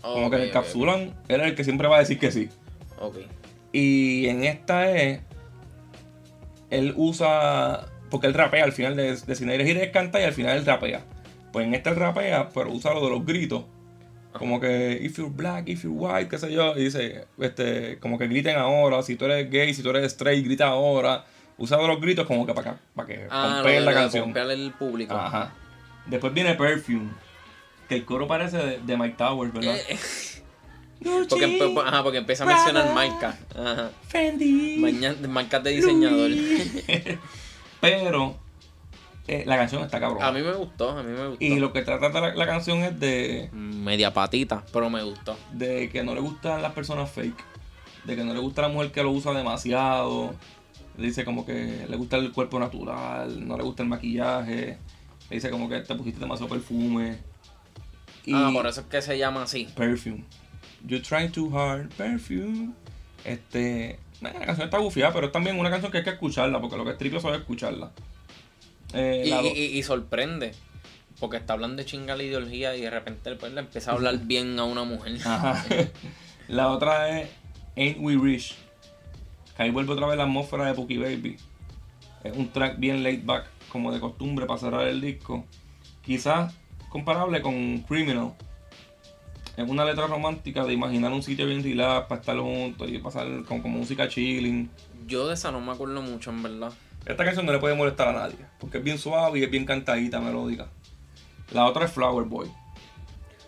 Como 0.00 0.30
que 0.30 0.36
Ok, 0.36 0.40
le 0.40 0.42
ok, 0.44 0.48
encapsulan, 0.48 1.00
él 1.28 1.40
es 1.40 1.46
el 1.48 1.54
que 1.54 1.64
siempre 1.64 1.88
va 1.88 1.96
a 1.96 2.00
decir 2.00 2.18
que 2.18 2.30
sí. 2.30 2.48
Ok. 3.00 3.16
Y 3.72 4.26
en 4.28 4.44
esta 4.44 4.90
es. 4.96 5.20
Él 6.70 6.94
usa. 6.96 7.86
Porque 8.10 8.28
él 8.28 8.34
rapea 8.34 8.64
al 8.64 8.72
final 8.72 8.94
de, 8.96 9.16
de 9.16 9.82
él 9.82 9.90
canta 9.90 10.20
y 10.20 10.24
al 10.24 10.32
final 10.32 10.56
él 10.56 10.64
rapea. 10.64 11.04
Pues 11.52 11.66
en 11.66 11.74
esta 11.74 11.90
él 11.90 11.96
rapea, 11.96 12.48
pero 12.50 12.70
usa 12.72 12.94
lo 12.94 13.04
de 13.04 13.10
los 13.10 13.26
gritos. 13.26 13.64
Como 14.38 14.60
que, 14.60 14.98
if 15.02 15.16
you're 15.18 15.30
black, 15.34 15.68
if 15.68 15.82
you're 15.84 15.96
white, 15.96 16.28
qué 16.28 16.38
sé 16.38 16.52
yo. 16.52 16.74
Y 16.76 16.84
dice, 16.84 17.26
este, 17.38 17.98
como 17.98 18.18
que 18.18 18.26
griten 18.28 18.56
ahora. 18.56 19.02
Si 19.02 19.16
tú 19.16 19.24
eres 19.26 19.50
gay, 19.50 19.72
si 19.74 19.82
tú 19.82 19.90
eres 19.90 20.04
straight, 20.12 20.44
grita 20.44 20.66
ahora. 20.68 21.24
Usa 21.58 21.78
los 21.78 22.00
gritos 22.00 22.26
como 22.26 22.44
que 22.46 22.52
para, 22.52 22.78
para 22.94 23.08
que 23.08 23.26
Ah, 23.30 23.62
la 23.64 23.94
canción. 23.94 24.24
pompear 24.24 24.50
el 24.50 24.72
público. 24.72 25.14
Ajá. 25.14 25.54
Después 26.06 26.32
viene 26.34 26.54
Perfume. 26.54 27.10
Que 27.88 27.94
el 27.96 28.04
coro 28.04 28.26
parece 28.26 28.56
de, 28.58 28.78
de 28.80 28.96
Mike 28.96 29.14
Towers, 29.16 29.52
¿verdad? 29.52 29.76
Eh, 29.88 29.96
Porque, 31.28 31.46
empe- 31.46 31.82
ajá, 31.86 32.02
porque 32.02 32.18
empieza 32.18 32.44
a 32.44 32.46
mencionar 32.46 32.92
marcas. 32.94 33.36
Ajá. 33.54 33.90
Fendi. 34.08 34.78
Marcas 35.28 35.62
de 35.62 35.70
diseñador. 35.72 36.30
Pero 37.80 38.36
eh, 39.28 39.44
la 39.46 39.56
canción 39.56 39.82
está 39.82 39.98
cabrón. 40.00 40.22
A 40.22 40.32
mí 40.32 40.40
me 40.42 40.52
gustó, 40.52 40.90
a 40.90 41.02
mí 41.02 41.12
me 41.12 41.28
gustó. 41.28 41.44
Y 41.44 41.58
lo 41.58 41.72
que 41.72 41.82
trata 41.82 42.08
la, 42.20 42.34
la 42.34 42.46
canción 42.46 42.78
es 42.78 42.98
de, 43.00 43.50
Media 43.52 44.12
patita, 44.12 44.64
pero 44.72 44.88
me 44.90 45.02
gustó. 45.02 45.36
de 45.52 45.88
que 45.88 46.02
no 46.02 46.14
le 46.14 46.20
gustan 46.20 46.62
las 46.62 46.72
personas 46.72 47.10
fake. 47.10 47.44
De 48.04 48.14
que 48.16 48.24
no 48.24 48.32
le 48.34 48.40
gusta 48.40 48.62
la 48.62 48.68
mujer 48.68 48.92
que 48.92 49.02
lo 49.02 49.10
usa 49.10 49.32
demasiado. 49.32 50.34
Dice 50.96 51.24
como 51.24 51.44
que 51.44 51.86
le 51.88 51.96
gusta 51.96 52.16
el 52.16 52.32
cuerpo 52.32 52.58
natural, 52.58 53.46
no 53.46 53.56
le 53.56 53.62
gusta 53.64 53.82
el 53.82 53.88
maquillaje. 53.88 54.78
Le 55.28 55.36
dice 55.36 55.50
como 55.50 55.68
que 55.68 55.80
te 55.80 55.94
pusiste 55.94 56.20
demasiado 56.20 56.48
perfume. 56.48 57.18
Y 58.24 58.32
Ah, 58.34 58.50
por 58.52 58.66
eso 58.66 58.80
es 58.80 58.86
que 58.86 59.02
se 59.02 59.18
llama 59.18 59.42
así. 59.42 59.68
Perfume. 59.76 60.24
You're 60.86 61.04
trying 61.04 61.32
too 61.32 61.50
hard, 61.56 61.88
perfume. 61.96 62.70
Este. 63.24 63.98
La 64.20 64.32
canción 64.32 64.62
está 64.66 64.78
bufiada, 64.78 65.12
pero 65.12 65.26
es 65.26 65.32
también 65.32 65.58
una 65.58 65.68
canción 65.68 65.92
que 65.92 65.98
hay 65.98 66.04
que 66.04 66.10
escucharla, 66.10 66.60
porque 66.60 66.76
lo 66.76 66.84
que 66.84 66.92
es 66.92 66.98
triple 66.98 67.18
es 67.18 67.24
escucharla. 67.24 67.90
Eh, 68.94 69.24
Y, 69.26 69.30
la 69.30 69.42
do- 69.42 69.48
y- 69.48 69.78
y 69.78 69.82
sorprende. 69.82 70.52
Porque 71.20 71.38
está 71.38 71.54
hablando 71.54 71.76
de 71.76 71.86
chinga 71.86 72.14
la 72.14 72.22
ideología 72.22 72.76
y 72.76 72.82
de 72.82 72.90
repente 72.90 73.34
pues, 73.36 73.52
le 73.52 73.60
empieza 73.60 73.90
a 73.90 73.94
hablar 73.94 74.18
bien 74.18 74.58
a 74.58 74.64
una 74.64 74.84
mujer. 74.84 75.16
Ajá. 75.24 75.64
La 76.48 76.68
otra 76.68 77.20
es 77.20 77.28
Ain't 77.76 77.96
We 78.00 78.16
Rich. 78.16 78.54
Que 79.56 79.62
ahí 79.64 79.70
vuelve 79.70 79.94
otra 79.94 80.06
vez 80.06 80.16
la 80.18 80.24
atmósfera 80.24 80.66
de 80.66 80.74
Pookie 80.74 80.98
Baby. 80.98 81.36
Es 82.22 82.36
un 82.36 82.50
track 82.52 82.78
bien 82.78 83.02
laid 83.02 83.24
back, 83.24 83.46
como 83.72 83.90
de 83.92 83.98
costumbre 83.98 84.44
para 84.46 84.60
cerrar 84.60 84.86
el 84.86 85.00
disco. 85.00 85.44
Quizás 86.04 86.54
comparable 86.90 87.40
con 87.42 87.78
Criminal. 87.80 88.34
Es 89.56 89.68
una 89.68 89.84
letra 89.86 90.06
romántica 90.06 90.64
de 90.64 90.74
imaginar 90.74 91.12
un 91.12 91.22
sitio 91.22 91.46
bien 91.46 91.62
relax 91.64 92.06
para 92.08 92.20
estar 92.20 92.38
juntos 92.38 92.90
y 92.90 92.98
pasar 92.98 93.26
con, 93.44 93.62
como 93.62 93.78
música 93.78 94.06
chilling. 94.06 94.68
Yo 95.06 95.26
de 95.28 95.34
esa 95.34 95.50
no 95.50 95.60
me 95.62 95.72
acuerdo 95.72 96.02
mucho, 96.02 96.30
en 96.30 96.42
verdad. 96.42 96.72
Esta 97.06 97.24
canción 97.24 97.46
no 97.46 97.52
le 97.52 97.58
puede 97.58 97.74
molestar 97.74 98.08
a 98.08 98.12
nadie, 98.12 98.36
porque 98.58 98.78
es 98.78 98.84
bien 98.84 98.98
suave 98.98 99.38
y 99.38 99.44
es 99.44 99.50
bien 99.50 99.64
cantadita, 99.64 100.20
melódica. 100.20 100.66
La 101.52 101.64
otra 101.66 101.84
es 101.84 101.92
Flower 101.92 102.24
Boy. 102.26 102.50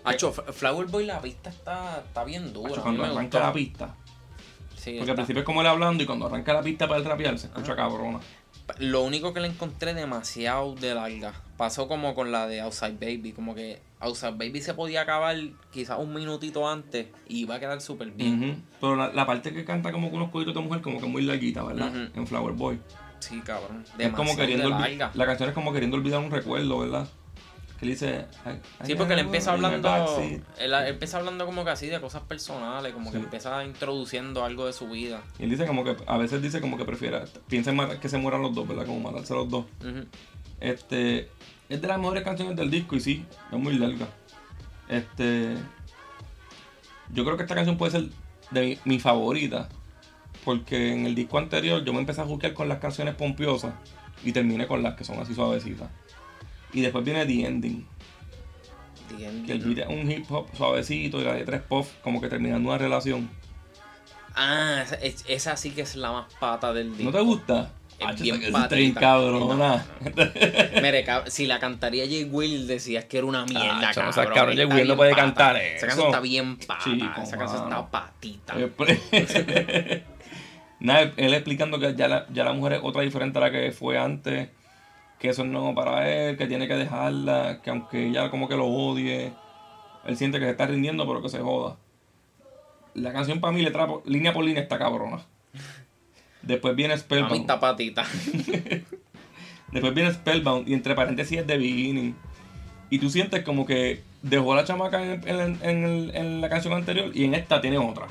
Hacho, 0.04 0.32
Flower 0.32 0.86
Boy, 0.86 1.04
la 1.06 1.20
pista 1.20 1.50
está, 1.50 2.02
está 2.06 2.24
bien 2.24 2.52
dura. 2.52 2.70
Hacho, 2.72 2.82
a 2.82 2.90
mí 2.90 2.96
cuando 2.96 3.14
arranca 3.16 3.38
gustó. 3.38 3.40
la 3.40 3.52
pista. 3.52 3.94
Sí, 4.76 4.94
Porque 4.96 5.10
al 5.10 5.16
principio 5.16 5.40
es 5.40 5.44
como 5.46 5.60
él 5.60 5.66
hablando 5.66 6.02
y 6.02 6.06
cuando 6.06 6.26
arranca 6.26 6.52
la 6.52 6.62
pista 6.62 6.86
para 6.86 7.00
el 7.00 7.04
rapear 7.04 7.36
se 7.38 7.48
escucha 7.48 7.74
cabrona. 7.74 8.20
Lo 8.78 9.02
único 9.02 9.34
que 9.34 9.40
le 9.40 9.48
encontré 9.48 9.92
demasiado 9.92 10.74
de 10.76 10.94
larga. 10.94 11.32
Pasó 11.56 11.88
como 11.88 12.14
con 12.14 12.30
la 12.30 12.46
de 12.46 12.60
Outside 12.60 12.98
Baby. 13.00 13.32
Como 13.32 13.54
que 13.54 13.80
Outside 13.98 14.32
Baby 14.32 14.60
se 14.60 14.74
podía 14.74 15.02
acabar 15.02 15.36
quizás 15.72 15.98
un 15.98 16.14
minutito 16.14 16.68
antes 16.68 17.08
y 17.26 17.40
iba 17.40 17.56
a 17.56 17.60
quedar 17.60 17.80
súper 17.80 18.10
bien. 18.12 18.62
Pero 18.80 18.94
la, 18.94 19.08
la 19.12 19.26
parte 19.26 19.52
que 19.52 19.64
canta 19.64 19.90
como 19.90 20.10
con 20.10 20.20
unos 20.20 20.30
coditos 20.30 20.54
de 20.54 20.60
mujer 20.60 20.80
como 20.80 21.00
que 21.00 21.06
muy 21.06 21.22
larguita, 21.22 21.64
¿verdad? 21.64 22.10
En 22.14 22.26
Flower 22.26 22.54
Boy. 22.54 22.78
Sí, 23.20 23.40
cabrón. 23.40 23.84
es 23.98 24.12
como 24.12 24.36
queriendo 24.36 24.68
larga. 24.70 25.10
La 25.14 25.26
canción 25.26 25.48
es 25.48 25.54
como 25.54 25.72
queriendo 25.72 25.96
olvidar 25.96 26.20
un 26.20 26.30
recuerdo, 26.30 26.78
¿verdad? 26.78 27.08
Que 27.78 27.84
él 27.84 27.90
dice... 27.92 28.26
"I- 28.44 28.50
I 28.82 28.86
Sí, 28.86 28.94
porque 28.96 29.12
él 29.12 29.18
never 29.18 29.24
empieza 29.26 29.52
hablando. 29.52 29.88
backseat". 29.88 30.40
Él, 30.58 30.72
él 30.74 30.86
empieza 30.88 31.18
hablando 31.18 31.46
como 31.46 31.64
que 31.64 31.70
así 31.70 31.86
de 31.86 32.00
cosas 32.00 32.22
personales, 32.22 32.92
como 32.92 33.12
que 33.12 33.18
empieza 33.18 33.64
introduciendo 33.64 34.44
algo 34.44 34.66
de 34.66 34.72
su 34.72 34.88
vida. 34.88 35.22
Y 35.38 35.44
él 35.44 35.50
dice 35.50 35.64
como 35.66 35.84
que... 35.84 35.96
A 36.06 36.16
veces 36.18 36.42
dice 36.42 36.60
como 36.60 36.76
que 36.76 36.84
prefiere... 36.84 37.22
Piensa 37.48 37.70
en 37.70 38.00
que 38.00 38.08
se 38.08 38.18
mueran 38.18 38.42
los 38.42 38.52
dos, 38.54 38.66
¿verdad? 38.66 38.84
Como 38.86 39.00
matarse 39.00 39.34
los 39.34 39.48
dos. 39.48 39.64
Este... 40.60 41.30
Es 41.68 41.80
de 41.82 41.86
las 41.86 41.98
mejores 41.98 42.24
canciones 42.24 42.56
del 42.56 42.70
disco 42.70 42.96
y 42.96 43.00
sí, 43.00 43.24
es 43.52 43.58
muy 43.58 43.74
larga. 43.78 44.08
Este... 44.88 45.54
Yo 47.12 47.24
creo 47.24 47.36
que 47.36 47.42
esta 47.44 47.54
canción 47.54 47.76
puede 47.78 47.92
ser 47.92 48.04
de 48.50 48.60
mi, 48.60 48.78
mi 48.94 48.98
favorita. 49.00 49.68
Porque 50.48 50.92
en 50.94 51.04
el 51.04 51.14
disco 51.14 51.36
anterior 51.36 51.84
yo 51.84 51.92
me 51.92 51.98
empecé 51.98 52.22
a 52.22 52.24
juquear 52.24 52.54
con 52.54 52.68
las 52.70 52.78
canciones 52.78 53.14
pompiosas. 53.14 53.74
Y 54.24 54.32
terminé 54.32 54.66
con 54.66 54.82
las 54.82 54.94
que 54.94 55.04
son 55.04 55.20
así 55.20 55.34
suavecitas. 55.34 55.90
Y 56.72 56.80
después 56.80 57.04
viene 57.04 57.26
The 57.26 57.44
Ending. 57.46 57.86
Bien, 59.14 59.44
Que 59.44 59.52
el 59.52 59.58
beat 59.58 59.78
es 59.90 59.94
un 59.94 60.10
hip 60.10 60.24
hop 60.30 60.46
suavecito 60.56 61.20
y 61.20 61.24
la 61.24 61.34
letra 61.34 61.56
es 61.58 61.62
pop, 61.62 61.86
como 62.02 62.18
que 62.22 62.28
terminando 62.28 62.66
una 62.70 62.78
relación. 62.78 63.28
Ah, 64.34 64.80
esa, 64.82 64.94
es- 64.94 65.22
esa 65.28 65.54
sí 65.58 65.72
que 65.72 65.82
es 65.82 65.96
la 65.96 66.12
más 66.12 66.32
pata 66.40 66.72
del 66.72 66.96
disco. 66.96 67.04
¿No 67.04 67.18
te 67.18 67.22
gusta? 67.22 67.72
Es 67.98 68.06
Hacho, 68.06 68.22
bien 68.22 68.42
esa 68.42 68.52
patita. 68.68 69.18
Mire, 70.82 71.04
cab- 71.04 71.28
si 71.28 71.46
la 71.46 71.58
cantaría 71.58 72.06
Jay 72.06 72.24
Will 72.24 72.66
decías 72.66 73.04
que 73.04 73.18
era 73.18 73.26
una 73.26 73.44
mierda, 73.44 73.88
Ah, 73.88 73.90
cabrón. 73.92 74.10
esa 74.10 74.24
cabrón, 74.32 74.54
Jay 74.56 74.64
Está 74.64 74.74
Will 74.76 74.88
no 74.88 74.96
puede 74.96 75.10
pata. 75.10 75.22
cantar 75.24 75.56
Esa 75.56 75.74
eso. 75.74 75.86
canción 75.86 76.06
está 76.08 76.20
bien 76.20 76.56
pata. 76.58 76.84
Chico, 76.84 77.20
esa 77.22 77.36
canción 77.36 77.68
mano. 77.68 77.80
está 77.80 77.90
patita. 77.90 78.54
Nada, 80.80 81.12
él 81.16 81.34
explicando 81.34 81.78
que 81.80 81.94
ya 81.96 82.06
la, 82.08 82.26
ya 82.32 82.44
la 82.44 82.52
mujer 82.52 82.74
es 82.74 82.80
otra 82.82 83.02
diferente 83.02 83.38
a 83.38 83.42
la 83.42 83.50
que 83.50 83.72
fue 83.72 83.98
antes. 83.98 84.48
Que 85.18 85.30
eso 85.30 85.44
no 85.44 85.74
para 85.74 86.08
él, 86.08 86.36
que 86.36 86.46
tiene 86.46 86.68
que 86.68 86.74
dejarla, 86.76 87.60
que 87.62 87.70
aunque 87.70 88.06
ella 88.06 88.30
como 88.30 88.48
que 88.48 88.56
lo 88.56 88.66
odie, 88.66 89.32
él 90.06 90.16
siente 90.16 90.38
que 90.38 90.44
se 90.44 90.52
está 90.52 90.66
rindiendo, 90.66 91.06
pero 91.08 91.20
que 91.20 91.28
se 91.28 91.40
joda. 91.40 91.76
La 92.94 93.12
canción 93.12 93.40
para 93.40 93.52
mí, 93.52 93.62
letra 93.62 93.88
línea 94.06 94.32
por 94.32 94.44
línea, 94.44 94.62
está 94.62 94.78
cabrona. 94.78 95.22
Después 96.42 96.76
viene 96.76 96.96
Spellbound. 96.96 97.40
está 97.40 97.58
patita. 97.58 98.04
Después 99.72 99.92
viene 99.94 100.12
Spellbound 100.12 100.68
y 100.68 100.74
entre 100.74 100.94
paréntesis 100.94 101.38
es 101.40 101.46
The 101.46 101.58
Beginning. 101.58 102.14
Y 102.90 102.98
tú 102.98 103.10
sientes 103.10 103.42
como 103.42 103.66
que 103.66 104.00
dejó 104.22 104.52
a 104.54 104.56
la 104.56 104.64
chamaca 104.64 105.02
en, 105.04 105.28
en- 105.28 105.58
en 105.62 105.84
el- 105.84 106.10
en 106.14 106.40
la 106.40 106.48
canción 106.48 106.72
anterior 106.74 107.10
y 107.14 107.24
en 107.24 107.34
esta 107.34 107.60
tiene 107.60 107.76
otra. 107.78 108.06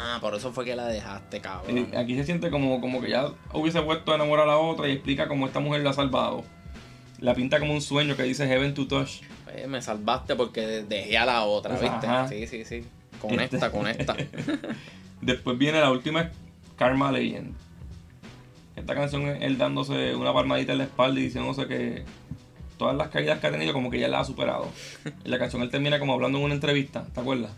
Ah, 0.00 0.18
por 0.20 0.34
eso 0.34 0.52
fue 0.52 0.64
que 0.64 0.76
la 0.76 0.86
dejaste, 0.86 1.40
cabrón. 1.40 1.76
Eh, 1.92 1.96
aquí 1.96 2.14
se 2.14 2.24
siente 2.24 2.50
como, 2.50 2.80
como 2.80 3.00
que 3.00 3.10
ya 3.10 3.32
hubiese 3.52 3.82
puesto 3.82 4.12
a 4.12 4.14
enamorar 4.14 4.44
a 4.44 4.52
la 4.52 4.58
otra 4.58 4.88
y 4.88 4.92
explica 4.92 5.26
cómo 5.28 5.46
esta 5.46 5.58
mujer 5.60 5.82
la 5.82 5.90
ha 5.90 5.94
salvado. 5.94 6.44
La 7.20 7.34
pinta 7.34 7.58
como 7.58 7.72
un 7.74 7.80
sueño 7.80 8.16
que 8.16 8.22
dice 8.22 8.46
Heaven 8.46 8.74
to 8.74 8.86
Touch. 8.86 9.22
Eh, 9.54 9.66
me 9.66 9.82
salvaste 9.82 10.36
porque 10.36 10.60
dejé 10.88 11.18
a 11.18 11.24
la 11.26 11.42
otra, 11.44 11.76
Pues, 11.76 11.90
¿viste? 11.90 12.06
ajá. 12.06 12.28
Sí, 12.28 12.46
sí, 12.46 12.64
sí. 12.64 12.84
Con 13.20 13.40
Este- 13.40 13.56
esta, 13.56 13.72
con 13.72 13.88
esta. 13.88 14.14
Después 15.20 15.58
viene 15.58 15.80
la 15.80 15.90
última 15.90 16.30
Karma 16.76 17.10
Legend. 17.10 17.54
Esta 18.76 18.94
canción 18.94 19.26
es 19.26 19.42
él 19.42 19.58
dándose 19.58 20.14
una 20.14 20.32
palmadita 20.32 20.72
en 20.72 20.78
la 20.78 20.84
espalda 20.84 21.18
y 21.18 21.24
diciéndose 21.24 21.66
que 21.66 22.04
todas 22.76 22.94
las 22.96 23.08
caídas 23.08 23.40
que 23.40 23.48
ha 23.48 23.50
tenido 23.50 23.72
como 23.72 23.90
que 23.90 23.98
ya 23.98 24.06
las 24.06 24.20
ha 24.20 24.24
superado. 24.24 24.68
Y 25.24 25.28
la 25.28 25.38
canción 25.40 25.62
él 25.62 25.70
termina 25.70 25.98
como 25.98 26.12
hablando 26.12 26.38
en 26.38 26.44
una 26.44 26.54
entrevista, 26.54 27.04
¿te 27.12 27.20
acuerdas? 27.20 27.50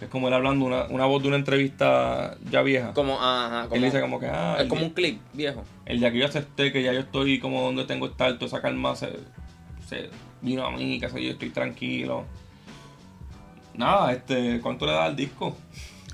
Es 0.00 0.08
como 0.08 0.28
él 0.28 0.34
hablando 0.34 0.64
una, 0.66 0.84
una 0.84 1.06
voz 1.06 1.22
de 1.22 1.28
una 1.28 1.36
entrevista 1.36 2.36
ya 2.50 2.62
vieja. 2.62 2.92
Como, 2.92 3.14
ajá, 3.20 3.64
como, 3.64 3.76
él 3.76 3.82
dice 3.82 4.00
como 4.00 4.20
que, 4.20 4.26
ah, 4.26 4.54
es 4.56 4.62
el, 4.62 4.68
como 4.68 4.82
un 4.82 4.90
clip 4.90 5.20
viejo. 5.32 5.64
el 5.86 6.00
día 6.00 6.12
que 6.12 6.18
yo 6.18 6.26
acepté 6.26 6.72
que 6.72 6.82
ya 6.82 6.92
yo 6.92 7.00
estoy 7.00 7.38
como 7.38 7.62
donde 7.62 7.84
tengo 7.84 8.06
estar, 8.06 8.34
toda 8.34 8.46
esa 8.46 8.60
calma 8.60 8.96
se, 8.96 9.10
se 9.88 10.10
vino 10.42 10.66
a 10.66 10.70
mí, 10.70 11.00
que 11.00 11.08
yo, 11.22 11.30
estoy 11.30 11.50
tranquilo. 11.50 12.24
Nada, 13.74 14.12
este, 14.12 14.60
¿cuánto 14.60 14.86
le 14.86 14.92
da 14.92 15.04
al 15.04 15.16
disco? 15.16 15.56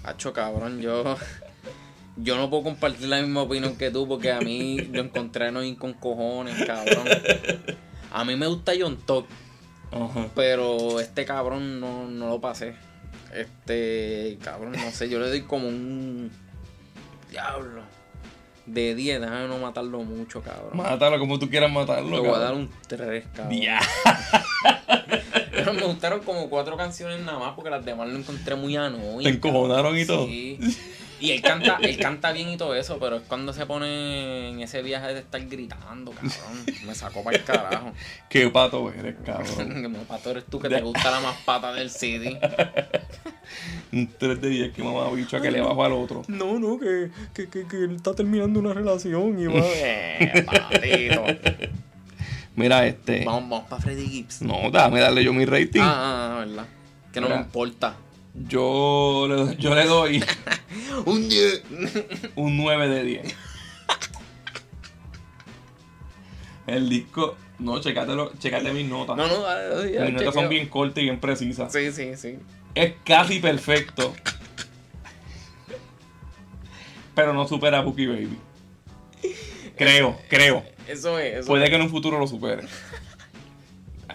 Hacho, 0.04 0.32
cabrón, 0.32 0.80
yo. 0.80 1.16
Yo 2.16 2.36
no 2.36 2.50
puedo 2.50 2.64
compartir 2.64 3.08
la 3.08 3.20
misma 3.20 3.42
opinión 3.42 3.76
que 3.76 3.90
tú 3.90 4.06
porque 4.06 4.30
a 4.30 4.40
mí 4.40 4.78
lo 4.92 5.00
encontré 5.00 5.50
no 5.52 5.60
con 5.78 5.94
cojones, 5.94 6.54
cabrón. 6.66 7.06
A 8.12 8.24
mí 8.24 8.36
me 8.36 8.46
gusta 8.46 8.72
John 8.78 8.98
Top, 9.06 9.26
Ajá. 9.92 10.26
pero 10.34 11.00
este 11.00 11.24
cabrón 11.24 11.80
no, 11.80 12.08
no 12.08 12.28
lo 12.28 12.40
pasé. 12.40 12.74
Este, 13.34 14.38
cabrón, 14.42 14.72
no 14.72 14.90
sé, 14.90 15.08
yo 15.08 15.18
le 15.20 15.28
doy 15.28 15.42
como 15.42 15.68
un. 15.68 16.30
Diablo. 17.30 17.82
De 18.66 18.94
10, 18.94 19.20
déjame 19.20 19.48
no 19.48 19.58
matarlo 19.58 20.02
mucho, 20.02 20.42
cabrón. 20.42 20.70
Mátalo 20.74 21.18
como 21.18 21.38
tú 21.38 21.48
quieras 21.48 21.72
matarlo. 21.72 22.10
Le 22.10 22.18
voy 22.18 22.28
a 22.28 22.32
cabrón. 22.32 22.42
dar 22.42 22.54
un 22.54 22.70
3, 22.86 23.24
cabrón. 23.34 23.60
Ya. 23.60 23.80
Pero 25.50 25.72
me 25.72 25.82
gustaron 25.82 26.20
como 26.20 26.48
cuatro 26.48 26.76
canciones 26.76 27.20
nada 27.20 27.38
más 27.38 27.54
porque 27.54 27.70
las 27.70 27.84
demás 27.84 28.08
lo 28.08 28.16
encontré 28.16 28.54
muy 28.54 28.76
anónimas. 28.76 29.24
Te 29.24 29.30
encojonaron 29.30 29.98
y 29.98 30.04
todo. 30.04 30.26
Sí. 30.26 30.58
Y 31.20 31.32
él 31.32 31.42
canta, 31.42 31.78
él 31.82 31.98
canta 31.98 32.32
bien 32.32 32.48
y 32.48 32.56
todo 32.56 32.74
eso, 32.74 32.98
pero 32.98 33.16
es 33.16 33.22
cuando 33.22 33.52
se 33.52 33.66
pone 33.66 34.48
en 34.48 34.60
ese 34.60 34.82
viaje 34.82 35.12
de 35.12 35.20
estar 35.20 35.44
gritando, 35.46 36.12
cabrón. 36.12 36.32
Me 36.86 36.94
sacó 36.94 37.22
para 37.22 37.36
el 37.36 37.44
carajo. 37.44 37.92
Qué 38.30 38.48
pato 38.48 38.90
eres, 38.90 39.16
cabrón. 39.24 39.92
Me 39.92 39.98
pato 40.00 40.30
eres 40.30 40.44
tú 40.46 40.58
que 40.58 40.68
te 40.68 40.80
gusta 40.80 41.10
la 41.10 41.20
más 41.20 41.36
pata 41.44 41.72
del 41.74 41.90
CD. 41.90 42.38
Un 43.92 44.08
3 44.16 44.40
de 44.40 44.48
10 44.48 44.72
que 44.72 44.82
mamá 44.82 45.10
bicho 45.10 45.36
a 45.36 45.42
que 45.42 45.50
le 45.50 45.60
bajo 45.60 45.84
al 45.84 45.92
otro. 45.92 46.22
No, 46.28 46.58
no, 46.58 46.78
que, 46.78 47.10
que, 47.34 47.48
que, 47.48 47.66
que 47.66 47.76
él 47.84 47.96
está 47.96 48.14
terminando 48.14 48.60
una 48.60 48.72
relación 48.72 49.38
y 49.38 49.46
va. 49.46 49.60
Eh, 49.62 50.44
patito. 50.46 51.24
Mira, 52.54 52.86
este. 52.86 53.24
Vamos, 53.24 53.50
vamos 53.50 53.68
para 53.68 53.82
Freddy 53.82 54.06
Gibbs. 54.08 54.42
No, 54.42 54.70
dame 54.70 55.00
darle 55.00 55.24
yo 55.24 55.32
mi 55.32 55.44
rating. 55.44 55.80
Ah, 55.82 56.36
ah, 56.36 56.44
verdad. 56.44 56.66
Que 57.12 57.20
no 57.20 57.26
Mira. 57.26 57.38
me 57.38 57.44
importa. 57.44 57.96
Yo, 58.34 59.26
le, 59.28 59.56
yo 59.56 59.74
le 59.74 59.84
doy 59.86 60.24
Un 61.04 61.28
10. 61.28 61.62
un 62.36 62.56
9 62.56 62.88
de 62.88 63.04
10. 63.04 63.34
El 66.66 66.88
disco. 66.88 67.36
No, 67.58 67.80
checátelo, 67.80 68.32
checate 68.38 68.72
mis 68.72 68.88
notas. 68.88 69.16
No, 69.16 69.26
no, 69.26 69.40
dale, 69.42 70.00
mis 70.00 70.12
notas 70.14 70.34
son 70.34 70.48
bien 70.48 70.68
cortas 70.68 70.98
y 70.98 71.02
bien 71.02 71.20
precisas. 71.20 71.72
Sí, 71.72 71.90
sí, 71.92 72.16
sí. 72.16 72.38
Es 72.74 72.94
casi 73.04 73.40
perfecto. 73.40 74.14
Pero 77.14 77.34
no 77.34 77.46
supera 77.46 77.78
a 77.78 77.82
Bookie 77.82 78.06
Baby. 78.06 78.38
Creo, 79.76 80.18
creo. 80.28 80.64
Eso 80.86 81.18
es. 81.18 81.40
Eso 81.40 81.48
Puede 81.48 81.68
que 81.68 81.76
en 81.76 81.82
un 81.82 81.90
futuro 81.90 82.18
lo 82.18 82.26
supere. 82.26 82.62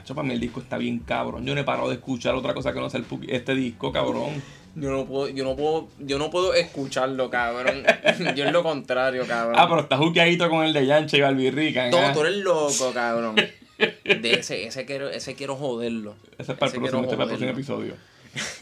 Hacho, 0.06 0.14
para 0.14 0.28
mí 0.28 0.36
el 0.36 0.40
disco 0.40 0.60
está 0.60 0.78
bien 0.78 1.00
cabrón. 1.00 1.48
Yo 1.48 1.56
no 1.56 1.62
he 1.62 1.64
parado 1.64 1.90
de 1.90 1.96
escuchar 1.96 2.36
otra 2.36 2.54
cosa 2.54 2.72
que 2.72 2.80
no 2.80 2.92
sea 2.92 3.00
el 3.00 3.08
este 3.28 3.56
disco, 3.56 3.92
cabrón. 3.92 4.40
Yo 4.76 4.92
no 4.92 5.04
puedo, 5.06 5.30
yo 5.30 5.44
no 5.44 5.56
puedo, 5.56 5.88
yo 5.98 6.20
no 6.20 6.30
puedo 6.30 6.54
escucharlo, 6.54 7.32
cabrón. 7.32 7.84
yo 8.36 8.46
es 8.46 8.52
lo 8.52 8.62
contrario, 8.62 9.26
cabrón. 9.26 9.56
Ah, 9.58 9.68
pero 9.68 9.82
está 9.82 9.98
juqueadito 9.98 10.48
con 10.48 10.64
el 10.64 10.74
de 10.74 10.86
Yancha 10.86 11.18
y 11.18 11.22
Barbirrica. 11.22 11.90
No, 11.90 12.14
tú 12.14 12.22
eres 12.22 12.38
loco, 12.38 12.92
cabrón. 12.94 13.36
De 13.36 14.34
ese, 14.34 14.68
ese 14.68 14.86
quiero, 14.86 15.10
ese 15.10 15.34
quiero 15.34 15.56
joderlo. 15.56 16.16
Ese 16.38 16.52
es 16.52 16.58
para 16.60 16.72
el 16.72 16.78
próximo, 16.78 17.02
este 17.02 17.14
es 17.14 17.18
para 17.18 17.24
el 17.24 17.30
próximo 17.30 17.52
episodio. 17.52 17.96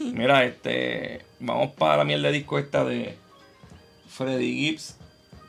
Mira, 0.14 0.46
este. 0.46 1.20
Vamos 1.40 1.74
para 1.74 1.98
la 1.98 2.04
mierda 2.04 2.28
de 2.28 2.38
disco 2.38 2.58
esta 2.58 2.86
de 2.86 3.16
Freddy 4.08 4.50
Gibbs 4.50 4.96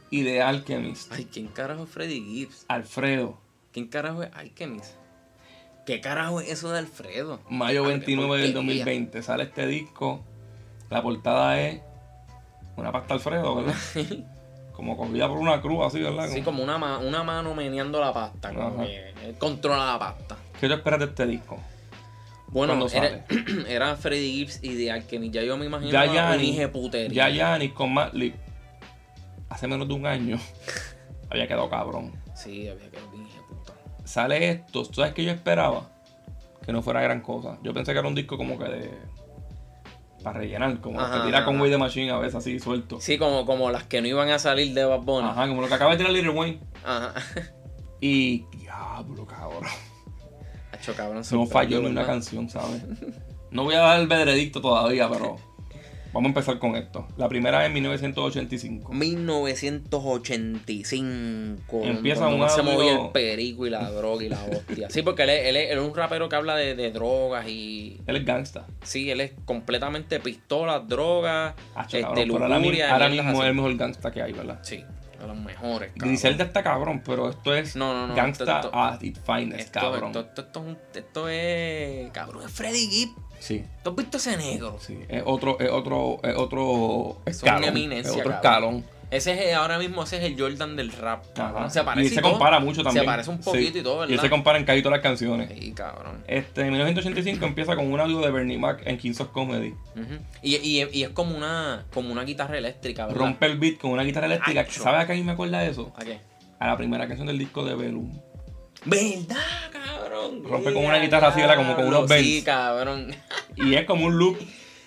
y 0.09 0.23
de 0.23 0.41
Alchemist. 0.41 1.09
Ay, 1.13 1.29
¿quién 1.31 1.47
carajo 1.47 1.85
es 1.85 1.89
Freddy 1.89 2.21
Gibbs? 2.21 2.65
Alfredo. 2.67 3.39
¿Quién 3.71 3.87
carajo 3.87 4.23
es 4.23 4.29
Alchemist? 4.33 5.04
¿Qué 5.85 6.01
carajo 6.01 6.41
es 6.41 6.49
eso 6.49 6.71
de 6.71 6.79
Alfredo? 6.79 7.39
Mayo 7.49 7.81
Ay, 7.85 7.91
qué 7.91 7.97
29 7.97 8.41
del 8.41 8.53
porquería. 8.53 8.83
2020 8.85 9.21
sale 9.21 9.43
este 9.43 9.67
disco. 9.67 10.23
La 10.89 11.01
portada 11.01 11.59
es 11.61 11.81
una 12.75 12.91
pasta 12.91 13.13
Alfredo, 13.13 13.55
¿verdad? 13.55 13.75
Como 14.73 14.97
cogida 14.97 15.27
por 15.29 15.37
una 15.37 15.61
cruz 15.61 15.85
así, 15.85 16.01
¿verdad? 16.01 16.27
Sí, 16.27 16.41
como 16.41 16.61
una, 16.61 16.77
ma- 16.77 16.97
una 16.97 17.23
mano 17.23 17.55
meneando 17.55 18.01
la 18.01 18.11
pasta. 18.13 18.53
Como 18.53 18.67
Ajá. 18.67 18.83
que 18.85 19.09
él 19.23 19.35
controla 19.37 19.85
la 19.93 19.99
pasta. 19.99 20.35
¿Qué 20.59 20.67
tú 20.67 20.73
esperas 20.73 20.99
de 20.99 21.05
este 21.05 21.25
disco? 21.27 21.57
Bueno, 22.47 22.77
¿Cuándo 22.77 22.87
era, 22.93 23.25
era 23.69 23.95
Freddy 23.95 24.33
Gibbs 24.33 24.59
y 24.63 24.73
de 24.75 24.91
Alchemist. 24.91 25.33
Ya 25.33 25.43
yo 25.43 25.55
me 25.57 25.65
imagino 25.67 25.91
Ya 25.91 26.03
un 26.03 26.55
de 26.57 26.67
putería. 26.67 27.29
ya 27.29 27.35
Yanis 27.35 27.71
con 27.71 27.93
Matt 27.93 28.13
Lip, 28.15 28.35
hace 29.49 29.65
menos 29.67 29.87
de 29.87 29.93
un 29.93 30.05
año, 30.05 30.37
había 31.29 31.47
quedado 31.47 31.69
cabrón. 31.69 32.11
Sí, 32.35 32.67
había 32.67 32.89
que 32.91 32.97
un 32.97 33.25
hijo 33.25 33.29
de 33.29 33.29
puta. 33.29 33.34
Sale 34.05 34.49
esto, 34.49 34.83
¿tú 34.85 34.93
sabes 34.93 35.13
que 35.13 35.25
yo 35.25 35.31
esperaba? 35.31 35.89
Que 36.65 36.71
no 36.71 36.81
fuera 36.81 37.01
gran 37.01 37.21
cosa. 37.21 37.57
Yo 37.63 37.73
pensé 37.73 37.91
que 37.91 37.99
era 37.99 38.07
un 38.07 38.15
disco 38.15 38.37
como 38.37 38.57
que 38.57 38.65
de... 38.65 38.91
Para 40.23 40.39
rellenar, 40.39 40.79
como 40.79 40.99
Ajá, 40.99 41.19
que 41.19 41.25
tira 41.27 41.45
con 41.45 41.59
Way 41.59 41.71
the 41.71 41.77
Machine 41.77 42.11
a 42.11 42.17
veces 42.17 42.35
así 42.35 42.59
suelto. 42.59 42.99
Sí, 42.99 43.17
como, 43.19 43.45
como 43.45 43.69
las 43.69 43.83
que 43.83 44.01
no 44.01 44.07
iban 44.07 44.29
a 44.29 44.39
salir 44.39 44.73
de 44.73 44.83
Bad 44.85 45.01
Bunny. 45.01 45.27
Ajá, 45.27 45.47
como 45.47 45.61
lo 45.61 45.67
que 45.67 45.73
acaba 45.73 45.91
de 45.91 45.97
tirar 45.97 46.13
Little 46.13 46.31
Wayne. 46.31 46.59
Ajá. 46.83 47.13
Y... 47.99 48.45
Diablo, 48.57 49.25
cabrón. 49.25 49.63
Hacho, 50.71 50.95
cabrón, 50.95 51.23
No 51.31 51.45
falló 51.45 51.81
ni 51.81 51.87
una 51.87 52.05
canción, 52.05 52.49
¿sabes? 52.49 52.83
No 53.51 53.63
voy 53.63 53.75
a 53.75 53.79
dar 53.79 53.99
el 53.99 54.07
veredicto 54.07 54.61
todavía, 54.61 55.09
pero... 55.09 55.37
Vamos 56.15 56.29
a 56.29 56.29
empezar 56.29 56.57
con 56.59 56.75
esto. 56.77 57.07
La 57.17 57.27
primera 57.29 57.61
es 57.63 57.67
en 57.67 57.73
1985. 57.73 58.93
1985. 58.93 61.81
Empieza 61.83 62.27
un 62.27 62.49
se 62.49 62.61
movía 62.61 62.93
el 63.05 63.11
perico 63.11 63.65
y 63.67 63.69
la 63.69 63.89
droga 63.91 64.23
y 64.23 64.29
la 64.29 64.41
hostia. 64.43 64.89
Sí, 64.89 65.01
porque 65.01 65.23
él 65.23 65.29
es, 65.31 65.45
él 65.47 65.55
es- 65.57 65.71
él 65.71 65.77
es 65.79 65.83
un 65.83 65.93
rapero 65.95 66.29
que 66.29 66.35
habla 66.35 66.55
de, 66.55 66.75
de 66.75 66.91
drogas 66.91 67.47
y. 67.47 67.99
Él 68.07 68.15
es 68.15 68.25
gangsta. 68.25 68.65
Sí, 68.83 69.09
él 69.11 69.21
es 69.21 69.33
completamente 69.45 70.19
pistolas, 70.19 70.87
drogas, 70.87 71.53
Hacho, 71.75 71.97
este, 71.97 72.07
ahora, 72.07 72.25
lujuria. 72.25 72.91
ahora 72.93 73.09
mierdas 73.09 73.25
mismo 73.27 73.43
es 73.43 73.49
el 73.49 73.55
mejor 73.55 73.75
gangsta 73.75 74.11
que 74.11 74.21
hay, 74.21 74.31
¿verdad? 74.33 74.59
Sí, 74.61 74.83
de 75.19 75.27
los 75.27 75.37
mejores. 75.37 75.89
cabrón. 75.91 76.09
Griselda 76.09 76.43
está 76.45 76.63
cabrón, 76.63 77.01
pero 77.05 77.29
esto 77.29 77.53
es 77.55 77.75
No, 77.75 77.93
no, 77.93 78.07
no, 78.07 78.15
gangsta 78.15 78.43
esto- 78.45 78.67
esto- 78.67 78.77
at 78.77 79.01
its 79.03 79.19
finest, 79.25 79.59
Esto, 79.59 79.79
cabrón. 79.79 80.05
esto, 80.11 80.19
esto, 80.21 80.41
esto 80.41 80.59
es 80.61 80.65
un- 80.67 80.77
esto 80.93 81.29
es. 81.29 82.11
Cabrón, 82.11 82.43
es 82.45 82.51
Freddy 82.51 82.87
Gibb. 82.87 83.09
Sí, 83.39 83.63
¿Tú 83.83 83.91
has 83.91 83.95
visto 83.95 84.17
ese 84.17 84.37
negro? 84.37 84.77
sí. 84.79 84.97
Es 85.09 85.23
otro, 85.25 85.59
es 85.59 85.69
otro, 85.69 86.19
es 86.23 86.35
otro 86.35 87.21
Es 87.25 87.41
una 87.43 87.51
escalón. 87.53 87.63
eminencia, 87.69 88.11
es 88.11 88.17
otro 88.17 88.31
cabrón. 88.41 88.75
escalón. 88.77 88.95
Ese 89.11 89.33
es 89.33 89.39
eh, 89.41 89.53
ahora 89.53 89.77
mismo 89.77 90.03
ese 90.03 90.17
es 90.17 90.23
el 90.23 90.37
Jordan 90.39 90.75
del 90.75 90.91
rap. 90.91 91.23
cabrón. 91.35 91.69
Se 91.69 91.83
parece 91.83 92.07
y 92.07 92.15
se 92.15 92.21
todo. 92.21 92.31
compara 92.31 92.59
mucho 92.59 92.81
también. 92.83 93.03
Se 93.03 93.05
parece 93.05 93.29
un 93.29 93.37
poquito 93.39 93.73
Sí. 93.73 93.79
y 93.79 93.83
todo, 93.83 94.09
Y 94.09 94.17
se 94.17 94.29
compara 94.31 94.57
en 94.57 94.65
casi 94.65 94.81
todas 94.81 94.97
las 94.97 95.03
canciones. 95.03 95.49
Sí, 95.57 95.71
cabrón. 95.73 96.23
Este, 96.27 96.61
en 96.61 96.71
1985 96.71 97.45
empieza 97.45 97.75
con 97.75 97.91
un 97.93 97.99
audio 97.99 98.19
de 98.21 98.31
Bernie 98.31 98.57
Mac 98.57 98.81
en 98.83 98.97
Kings 98.97 99.21
of 99.21 99.29
Comedy. 99.29 99.75
Y, 100.41 100.55
y, 100.55 100.87
y 100.91 101.03
es 101.03 101.09
como 101.09 101.37
una, 101.37 101.85
como 101.93 102.11
una 102.11 102.23
guitarra 102.23 102.57
eléctrica, 102.57 103.05
¿verdad? 103.05 103.19
Rompe 103.21 103.45
el 103.45 103.59
beat 103.59 103.77
con 103.77 103.91
una 103.91 104.03
guitarra 104.03 104.25
eléctrica. 104.25 104.65
¿Sabes 104.71 105.01
a 105.01 105.05
qué 105.07 105.13
a 105.13 105.15
mí 105.15 105.23
me 105.23 105.33
acuerda 105.33 105.59
de 105.59 105.69
eso? 105.69 105.93
¿A 105.95 106.03
qué? 106.03 106.19
A 106.59 106.67
la 106.67 106.75
primera 106.75 107.05
canción 107.07 107.27
del 107.27 107.37
disco 107.37 107.63
de 107.63 107.75
Velum. 107.75 108.11
¿Verdad, 108.85 109.71
cabrón? 109.71 110.43
Rompe 110.43 110.73
con 110.73 110.85
una 110.85 110.97
guitarra 110.99 111.29
así, 111.29 111.41
¿verdad? 111.41 111.55
Como 111.57 111.75
con 111.75 111.85
unos 111.87 112.07
Diablo, 112.07 112.23
Sí, 112.23 112.31
bends. 112.33 112.45
cabrón. 112.45 113.15
Y 113.55 113.75
es 113.75 113.85
como 113.85 114.05
un 114.05 114.17
loop 114.17 114.37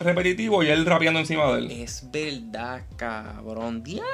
repetitivo 0.01 0.63
y 0.63 0.69
él 0.69 0.87
rapeando 0.87 1.19
encima 1.21 1.53
de 1.53 1.59
él. 1.59 1.71
Es 1.73 2.09
verdad, 2.11 2.83
cabrón. 2.97 3.83
Diablo. 3.83 4.07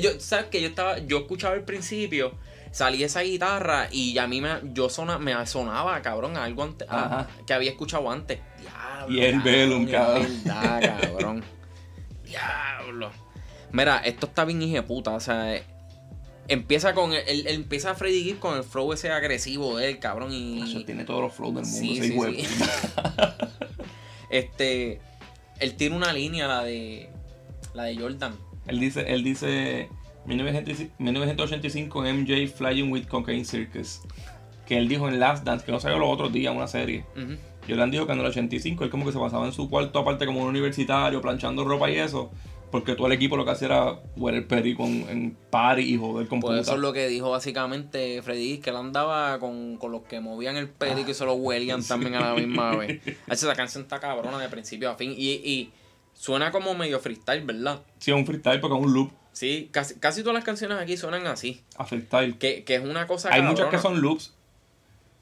Yo, 0.00 0.18
¿sabes 0.20 0.46
qué? 0.50 0.60
Yo 0.60 0.68
estaba, 0.68 0.98
yo 0.98 1.18
escuchaba 1.18 1.54
al 1.54 1.62
principio, 1.62 2.34
salía 2.72 3.06
esa 3.06 3.20
guitarra 3.20 3.88
y 3.92 4.18
a 4.18 4.26
mí 4.26 4.40
me, 4.40 4.50
yo 4.74 4.88
sona, 4.90 5.18
me 5.18 5.46
sonaba, 5.46 6.02
cabrón, 6.02 6.36
a 6.36 6.44
algo 6.44 6.64
antes, 6.64 6.88
a- 6.90 7.04
Ajá. 7.04 7.26
que 7.46 7.54
había 7.54 7.70
escuchado 7.70 8.10
antes. 8.10 8.40
Diablo. 8.60 9.16
Y 9.16 9.20
el 9.24 9.40
Velum, 9.40 9.84
es 9.86 9.92
cabrón. 9.92 10.26
verdad, 10.44 10.98
cabrón. 11.00 11.44
Diablo. 12.24 13.10
Mira, 13.70 13.98
esto 13.98 14.26
está 14.26 14.44
bien 14.44 14.60
hija 14.62 14.76
de 14.76 14.82
puta, 14.82 15.12
o 15.12 15.20
sea, 15.20 15.54
empieza 16.48 16.94
con, 16.94 17.12
el, 17.12 17.46
empieza 17.46 17.94
Freddy 17.94 18.24
Gibb 18.24 18.38
con 18.38 18.56
el 18.56 18.64
flow 18.64 18.92
ese 18.92 19.10
agresivo 19.10 19.76
de 19.76 19.90
él, 19.90 19.98
cabrón, 19.98 20.32
y... 20.32 20.62
Eso 20.62 20.84
tiene 20.84 21.04
todos 21.04 21.20
los 21.20 21.32
flows 21.34 21.54
del 21.54 21.64
mundo. 21.64 21.78
Sí, 21.78 22.00
sí, 22.02 22.46
sí. 22.46 22.56
Este, 24.30 25.00
él 25.58 25.74
tiene 25.76 25.96
una 25.96 26.12
línea, 26.12 26.46
la 26.46 26.62
de, 26.62 27.08
la 27.72 27.84
de 27.84 27.96
Jordan. 27.96 28.34
Él 28.66 28.78
dice, 28.78 29.04
él 29.08 29.24
dice 29.24 29.88
1985 30.26 30.94
1985 30.98 32.02
MJ 32.02 32.46
Flying 32.54 32.92
with 32.92 33.06
Cocaine 33.06 33.44
Circus. 33.46 34.02
que 34.66 34.76
él 34.76 34.86
dijo 34.86 35.08
en 35.08 35.18
Last 35.18 35.44
Dance, 35.44 35.64
que 35.64 35.72
no 35.72 35.80
salió 35.80 35.98
los 35.98 36.10
otros 36.10 36.30
días, 36.30 36.54
una 36.54 36.68
serie. 36.68 37.06
Jordan 37.66 37.90
dijo 37.90 38.06
que 38.06 38.12
en 38.12 38.20
el 38.20 38.26
85 38.26 38.84
él 38.84 38.90
como 38.90 39.06
que 39.06 39.12
se 39.12 39.18
pasaba 39.18 39.46
en 39.46 39.52
su 39.52 39.70
cuarto 39.70 39.98
aparte 39.98 40.26
como 40.26 40.42
un 40.42 40.48
universitario, 40.48 41.22
planchando 41.22 41.64
ropa 41.64 41.90
y 41.90 41.96
eso, 41.96 42.30
porque 42.70 42.94
todo 42.94 43.06
el 43.06 43.12
equipo 43.14 43.36
lo 43.36 43.44
que 43.44 43.50
hacía 43.52 43.66
era 43.68 44.00
huele 44.16 44.38
el 44.38 44.44
perico 44.46 44.84
en, 44.84 45.08
en 45.08 45.36
party 45.50 45.82
y 45.82 45.96
joder 45.96 46.28
con 46.28 46.40
Pues 46.40 46.60
eso 46.60 46.74
es 46.74 46.78
lo 46.80 46.92
que 46.92 47.08
dijo 47.08 47.30
básicamente 47.30 48.20
Freddy, 48.22 48.58
que 48.58 48.70
él 48.70 48.76
andaba 48.76 49.38
con, 49.38 49.76
con 49.78 49.92
los 49.92 50.02
que 50.02 50.20
movían 50.20 50.56
el 50.56 50.68
perico 50.68 51.10
y 51.10 51.14
se 51.14 51.24
lo 51.24 51.34
huelían 51.34 51.82
también 51.88 52.14
a 52.14 52.20
la 52.20 52.34
misma 52.34 52.76
vez. 52.76 53.00
Esa 53.26 53.54
canción 53.54 53.84
está 53.84 54.00
cabrona 54.00 54.38
de 54.38 54.48
principio 54.48 54.90
a 54.90 54.96
fin 54.96 55.14
y, 55.16 55.30
y 55.32 55.70
suena 56.14 56.50
como 56.50 56.74
medio 56.74 57.00
freestyle, 57.00 57.44
¿verdad? 57.44 57.80
Sí, 57.98 58.10
es 58.10 58.16
un 58.16 58.26
freestyle 58.26 58.60
porque 58.60 58.76
es 58.76 58.82
un 58.84 58.92
loop 58.92 59.12
Sí, 59.32 59.68
casi, 59.70 59.94
casi 59.94 60.22
todas 60.22 60.34
las 60.34 60.42
canciones 60.44 60.78
aquí 60.78 60.96
suenan 60.96 61.26
así. 61.28 61.62
a 61.76 61.84
freestyle. 61.84 62.36
Que, 62.38 62.64
que 62.64 62.74
es 62.74 62.82
una 62.82 63.06
cosa 63.06 63.32
Hay 63.32 63.40
muchas 63.42 63.68
que 63.70 63.78
son 63.78 64.00
loops, 64.00 64.34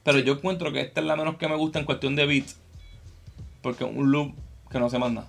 pero 0.03 0.19
Sí. 0.19 0.25
yo 0.25 0.33
encuentro 0.35 0.73
que 0.73 0.81
esta 0.81 1.01
es 1.03 1.07
la 1.07 1.17
menos 1.17 1.37
que 1.37 1.47
me 1.49 1.55
gusta 1.57 1.79
en 1.81 1.85
cuestión 1.85 2.17
de 2.17 2.25
beats, 2.25 2.57
porque 3.61 3.85
es 3.85 3.91
un 3.95 4.11
loop 4.11 4.33
que 4.71 4.79
no 4.79 4.89
se 4.89 4.99
manda. 4.99 5.27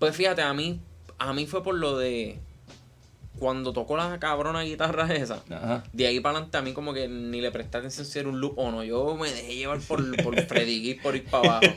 Pues 0.00 0.16
fíjate, 0.16 0.42
a 0.42 0.52
mí, 0.52 0.80
a 1.18 1.32
mí 1.32 1.46
fue 1.46 1.62
por 1.62 1.74
lo 1.74 1.96
de 1.98 2.38
cuando 3.38 3.72
tocó 3.72 3.96
la 3.96 4.18
cabrona 4.18 4.62
guitarra 4.62 5.06
esa. 5.14 5.42
Ajá. 5.50 5.84
De 5.92 6.06
ahí 6.06 6.20
para 6.20 6.36
adelante 6.36 6.56
a 6.58 6.62
mí 6.62 6.72
como 6.72 6.92
que 6.92 7.08
ni 7.08 7.40
le 7.40 7.50
presté 7.50 7.78
atención 7.78 8.06
si 8.06 8.18
era 8.18 8.28
un 8.28 8.40
loop 8.40 8.58
o 8.58 8.70
no. 8.70 8.84
Yo 8.84 9.16
me 9.16 9.30
dejé 9.30 9.56
llevar 9.56 9.80
por, 9.80 10.22
por 10.22 10.40
Freddy 10.46 10.80
Gibbs 10.80 11.02
por 11.02 11.16
ir 11.16 11.24
para 11.24 11.58
abajo. 11.58 11.74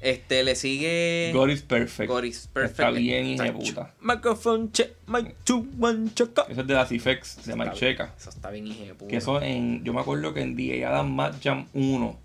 Este, 0.00 0.42
le 0.44 0.56
sigue... 0.56 1.30
God 1.34 1.50
is 1.50 1.60
perfect. 1.60 2.10
God 2.10 2.24
is 2.24 2.48
perfect. 2.50 2.80
Está 2.80 2.90
bien, 2.90 3.26
hija 3.26 3.44
de 3.44 3.52
puta. 3.52 3.94
Microphone 4.00 4.72
check, 4.72 4.92
mic 5.06 5.36
two, 5.44 5.66
one, 5.78 6.10
check 6.14 6.30
up. 6.38 6.44
Eso 6.48 6.62
es 6.62 6.66
de 6.66 6.74
las 6.74 6.90
Effects, 6.90 7.38
se 7.42 7.50
llama 7.50 7.72
Checa. 7.72 8.14
Eso 8.16 8.30
está 8.30 8.50
bien, 8.50 8.66
hija 8.66 8.84
de 8.84 8.94
puta. 8.94 9.10
Que 9.10 9.16
eso 9.18 9.42
en. 9.42 9.84
Yo 9.84 9.92
me 9.92 10.00
acuerdo 10.00 10.32
que 10.32 10.40
en 10.40 10.56
DJ 10.56 10.86
Adam 10.86 11.14
Mad 11.14 11.34
Jam 11.42 11.66
1, 11.74 12.18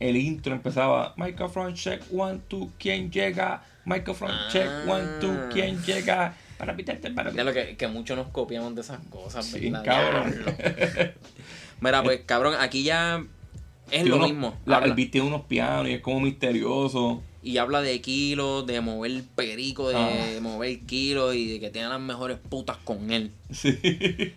el 0.00 0.16
intro 0.16 0.54
empezaba: 0.54 1.12
Microphone 1.18 1.74
check, 1.74 2.02
one, 2.10 2.40
two, 2.48 2.70
¿quién 2.78 3.10
llega? 3.10 3.62
Microphone 3.84 4.32
check, 4.50 4.66
one, 4.86 5.04
two, 5.20 5.30
Ah. 5.32 5.48
¿quién 5.52 5.82
llega? 5.82 6.34
Para 6.58 6.76
pitarte, 6.76 7.10
para 7.10 7.32
Ya 7.32 7.42
lo 7.42 7.52
que, 7.52 7.76
que 7.76 7.88
muchos 7.88 8.16
nos 8.16 8.28
copiamos 8.28 8.74
de 8.76 8.82
esas 8.82 9.00
cosas, 9.10 9.44
Sí, 9.44 9.70
¿verdad? 9.70 9.84
cabrón. 9.84 10.34
Mira, 11.80 12.02
pues 12.04 12.20
cabrón, 12.24 12.54
aquí 12.60 12.84
ya 12.84 13.24
es 13.90 14.06
lo 14.06 14.18
mismo. 14.20 14.56
la- 14.64 14.76
Habla- 14.76 14.94
tiene 14.94 15.22
unos 15.22 15.42
pianos 15.46 15.88
y 15.88 15.94
es 15.94 16.00
como 16.00 16.20
misterioso. 16.20 17.22
y 17.44 17.56
habla 17.58 17.82
de 17.82 18.00
kilos, 18.00 18.64
de 18.68 18.80
mover 18.80 19.24
perico, 19.34 19.88
de 19.88 19.96
Ah. 19.96 20.40
mover 20.40 20.78
kilos 20.86 21.34
y 21.34 21.48
de 21.54 21.58
que 21.58 21.70
tiene 21.70 21.88
las 21.88 21.98
mejores 22.00 22.38
putas 22.38 22.76
con 22.84 23.10
él. 23.10 23.32
Sí. 23.50 23.76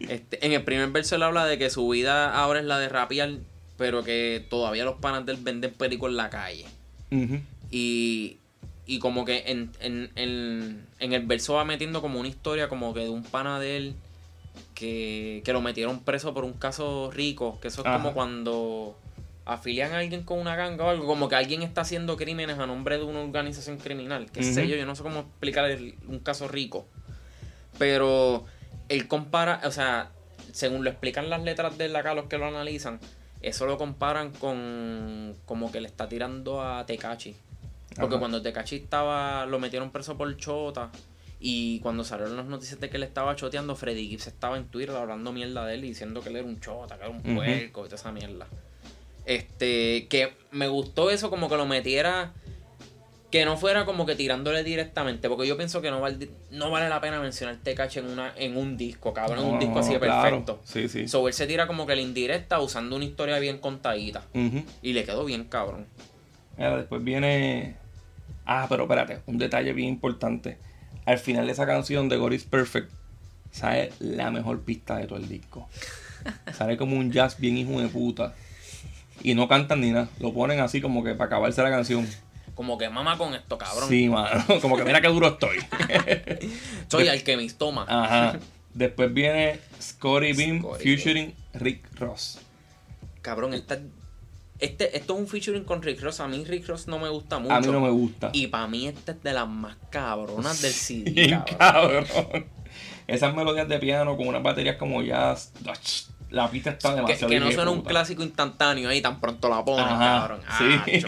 Este, 0.09 0.43
en 0.43 0.53
el 0.53 0.63
primer 0.63 0.89
verso 0.89 1.15
él 1.15 1.21
habla 1.21 1.45
de 1.45 1.59
que 1.59 1.69
su 1.69 1.87
vida 1.89 2.33
ahora 2.35 2.59
es 2.59 2.65
la 2.65 2.79
de 2.79 2.89
rapear, 2.89 3.29
pero 3.77 4.03
que 4.03 4.43
todavía 4.49 4.85
los 4.85 4.95
panas 4.95 5.23
del 5.27 5.37
venden 5.37 5.71
perico 5.73 6.07
en 6.07 6.17
la 6.17 6.31
calle. 6.31 6.65
Ujú. 7.11 7.41
Y, 7.69 8.37
y 8.85 8.99
como 8.99 9.25
que 9.25 9.43
en, 9.47 9.71
en, 9.79 10.11
en, 10.15 10.85
en 10.99 11.13
el 11.13 11.25
verso 11.25 11.55
va 11.55 11.65
metiendo 11.65 12.01
como 12.01 12.19
una 12.19 12.29
historia 12.29 12.69
como 12.69 12.93
que 12.93 13.01
de 13.01 13.09
un 13.09 13.23
pana 13.23 13.59
de 13.59 13.77
él 13.77 13.95
que, 14.73 15.41
que 15.43 15.53
lo 15.53 15.61
metieron 15.61 16.01
preso 16.03 16.33
por 16.33 16.43
un 16.45 16.53
caso 16.53 17.09
rico, 17.11 17.59
que 17.61 17.67
eso 17.69 17.81
es 17.81 17.87
Ajá. 17.87 17.97
como 17.97 18.13
cuando 18.13 18.97
afilian 19.45 19.93
a 19.93 19.99
alguien 19.99 20.23
con 20.23 20.39
una 20.39 20.55
ganga 20.55 20.85
o 20.85 20.89
algo, 20.89 21.05
como 21.05 21.29
que 21.29 21.35
alguien 21.35 21.61
está 21.61 21.81
haciendo 21.81 22.17
crímenes 22.17 22.57
a 22.59 22.65
nombre 22.65 22.97
de 22.97 23.03
una 23.03 23.21
organización 23.21 23.77
criminal, 23.77 24.31
qué 24.31 24.41
sé 24.43 24.67
yo, 24.67 24.75
yo 24.75 24.85
no 24.85 24.95
sé 24.95 25.03
cómo 25.03 25.19
explicar 25.19 25.69
el- 25.69 25.95
un 26.07 26.19
caso 26.19 26.47
rico. 26.47 26.87
Pero 27.77 28.45
él 28.89 29.07
compara, 29.07 29.61
o 29.65 29.71
sea, 29.71 30.11
según 30.51 30.83
lo 30.83 30.89
explican 30.89 31.29
las 31.29 31.43
letras 31.43 31.77
de 31.77 31.85
él 31.85 31.95
acá, 31.95 32.13
los 32.13 32.25
que 32.25 32.37
lo 32.37 32.45
analizan, 32.45 32.99
eso 33.41 33.65
lo 33.65 33.77
comparan 33.77 34.31
con 34.31 35.35
como 35.45 35.71
que 35.71 35.81
le 35.81 35.87
está 35.87 36.07
tirando 36.07 36.61
a 36.61 36.85
Tecachi. 36.85 37.35
Porque 37.95 38.15
Ajá. 38.15 38.19
cuando 38.19 38.41
Tecachi 38.41 38.75
estaba, 38.77 39.45
lo 39.45 39.57
metieron 39.59 39.91
preso 39.91 40.17
por 40.17 40.35
chota. 40.37 40.91
Y 41.39 41.79
cuando 41.81 42.03
salieron 42.03 42.35
las 42.37 42.45
noticias 42.45 42.79
de 42.79 42.89
que 42.89 42.97
él 42.97 43.03
estaba 43.03 43.35
choteando, 43.35 43.75
Freddy 43.75 44.07
Gibbs 44.07 44.27
estaba 44.27 44.57
en 44.57 44.65
Twitter 44.65 44.95
hablando 44.95 45.31
mierda 45.31 45.65
de 45.65 45.75
él 45.75 45.85
y 45.85 45.89
diciendo 45.89 46.21
que 46.21 46.29
él 46.29 46.37
era 46.37 46.45
un 46.47 46.59
chota, 46.59 46.95
que 46.97 47.01
era 47.01 47.09
un 47.09 47.21
puerco 47.21 47.81
y 47.81 47.89
toda 47.89 47.95
esa 47.95 48.11
mierda. 48.11 48.47
Este, 49.25 50.07
que 50.07 50.33
me 50.51 50.67
gustó 50.67 51.09
eso 51.09 51.29
como 51.29 51.49
que 51.49 51.57
lo 51.57 51.65
metiera, 51.65 52.33
que 53.31 53.43
no 53.45 53.57
fuera 53.57 53.85
como 53.85 54.05
que 54.05 54.15
tirándole 54.15 54.63
directamente, 54.63 55.27
porque 55.29 55.47
yo 55.47 55.57
pienso 55.57 55.81
que 55.81 55.89
no 55.91 55.99
vale, 55.99 56.29
no 56.51 56.69
vale 56.71 56.89
la 56.89 57.01
pena 57.01 57.19
mencionar 57.19 57.57
Tecachi 57.57 57.99
en, 57.99 58.07
una, 58.07 58.33
en 58.37 58.55
un 58.55 58.77
disco, 58.77 59.13
cabrón, 59.13 59.39
en 59.39 59.45
un 59.45 59.53
No, 59.55 59.59
disco 59.59 59.79
así 59.79 59.93
de 59.93 59.99
claro. 59.99 60.21
perfecto. 60.45 60.61
Sí, 60.63 60.87
sí. 60.87 61.07
So, 61.07 61.27
él 61.27 61.33
se 61.33 61.47
tira 61.47 61.67
como 61.67 61.85
que 61.85 61.95
la 61.95 62.01
indirecta 62.01 62.59
usando 62.59 62.95
una 62.95 63.05
historia 63.05 63.39
bien 63.39 63.57
contadita. 63.57 64.23
Y 64.81 64.93
le 64.93 65.03
quedó 65.05 65.25
bien 65.25 65.45
cabrón. 65.45 65.87
Mira, 66.57 66.77
después 66.77 67.03
viene. 67.03 67.75
Ah, 68.45 68.67
pero 68.69 68.83
espérate, 68.83 69.21
un 69.25 69.37
detalle 69.37 69.73
bien 69.73 69.89
importante. 69.89 70.57
Al 71.05 71.19
final 71.19 71.45
de 71.45 71.51
esa 71.51 71.65
canción 71.65 72.09
de 72.09 72.17
God 72.17 72.31
is 72.33 72.43
Perfect, 72.43 72.91
sale 73.51 73.91
la 73.99 74.31
mejor 74.31 74.61
pista 74.61 74.97
de 74.97 75.07
todo 75.07 75.19
el 75.19 75.27
disco. 75.27 75.69
Sale 76.53 76.75
como 76.75 76.97
un 76.97 77.11
jazz 77.11 77.39
bien 77.39 77.55
hijo 77.57 77.79
de 77.79 77.87
puta. 77.87 78.33
Y 79.21 79.35
no 79.35 79.47
cantan 79.47 79.81
ni 79.81 79.91
nada, 79.91 80.09
lo 80.19 80.33
ponen 80.33 80.59
así 80.59 80.81
como 80.81 81.03
que 81.03 81.13
para 81.13 81.27
acabarse 81.27 81.61
la 81.61 81.69
canción. 81.69 82.07
Como 82.55 82.77
que 82.77 82.89
mama 82.89 83.17
con 83.17 83.33
esto, 83.33 83.57
cabrón. 83.57 83.89
Sí, 83.89 84.09
mano, 84.09 84.43
como 84.61 84.77
que 84.77 84.83
mira 84.83 85.01
qué 85.01 85.07
duro 85.07 85.27
estoy. 85.27 85.57
Soy 86.87 87.07
alquimista, 87.07 87.59
toma. 87.59 87.85
Ajá. 87.87 88.39
Después 88.73 89.13
viene 89.13 89.59
Scotty 89.81 90.33
Beam 90.33 90.59
Scotty 90.61 90.83
featuring 90.83 91.33
Rick 91.53 91.99
Ross. 91.99 92.39
Cabrón, 93.21 93.53
esta, 93.53 93.79
este, 94.59 94.97
esto 94.97 95.13
es 95.15 95.19
un 95.19 95.27
featuring 95.27 95.63
con 95.63 95.81
Rick 95.81 96.01
Ross. 96.01 96.19
A 96.19 96.27
mí 96.27 96.43
Rick 96.45 96.67
Ross 96.67 96.87
no 96.87 96.99
me 96.99 97.09
gusta 97.09 97.39
mucho. 97.39 97.53
A 97.53 97.59
mí 97.61 97.67
no 97.67 97.81
me 97.81 97.89
gusta. 97.89 98.29
Y 98.33 98.47
para 98.47 98.67
mí 98.67 98.87
esta 98.87 99.11
es 99.13 99.23
de 99.23 99.33
las 99.33 99.47
más 99.47 99.77
cabronas 99.89 100.61
del 100.61 100.71
CD, 100.73 101.11
Bien 101.11 101.41
cabrón. 101.57 102.05
cabrón. 102.05 102.45
Esas 103.07 103.35
melodías 103.35 103.67
de 103.67 103.77
piano 103.79 104.17
con 104.17 104.27
unas 104.27 104.41
baterías 104.43 104.77
como 104.77 105.01
jazz. 105.03 105.53
La 106.31 106.49
pista 106.49 106.71
está 106.71 106.89
Que, 106.89 106.95
demasiado 106.95 107.29
que 107.29 107.39
no 107.39 107.51
suena 107.51 107.71
un 107.71 107.81
clásico 107.81 108.23
instantáneo 108.23 108.89
ahí 108.89 109.01
tan 109.01 109.19
pronto 109.21 109.47
la 109.47 109.63
ponen, 109.63 109.85
cabrón. 109.85 110.39
sí. 110.57 110.91
Acho. 110.97 111.07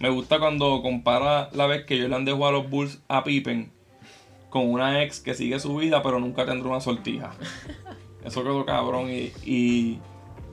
Me 0.00 0.08
gusta 0.08 0.38
cuando 0.40 0.82
compara 0.82 1.48
la 1.52 1.66
vez 1.66 1.84
que 1.84 2.00
Jordan 2.00 2.24
dejó 2.24 2.48
a 2.48 2.50
los 2.52 2.68
Bulls 2.68 2.98
a 3.08 3.22
Pippen 3.22 3.70
con 4.50 4.68
una 4.68 5.02
ex 5.02 5.20
que 5.20 5.34
sigue 5.34 5.60
su 5.60 5.76
vida 5.76 6.02
pero 6.02 6.18
nunca 6.18 6.44
tendrá 6.44 6.70
una 6.70 6.80
sortija. 6.80 7.34
Eso 8.24 8.42
quedó 8.42 8.64
cabrón 8.64 9.10
y, 9.10 9.32
y 9.44 9.98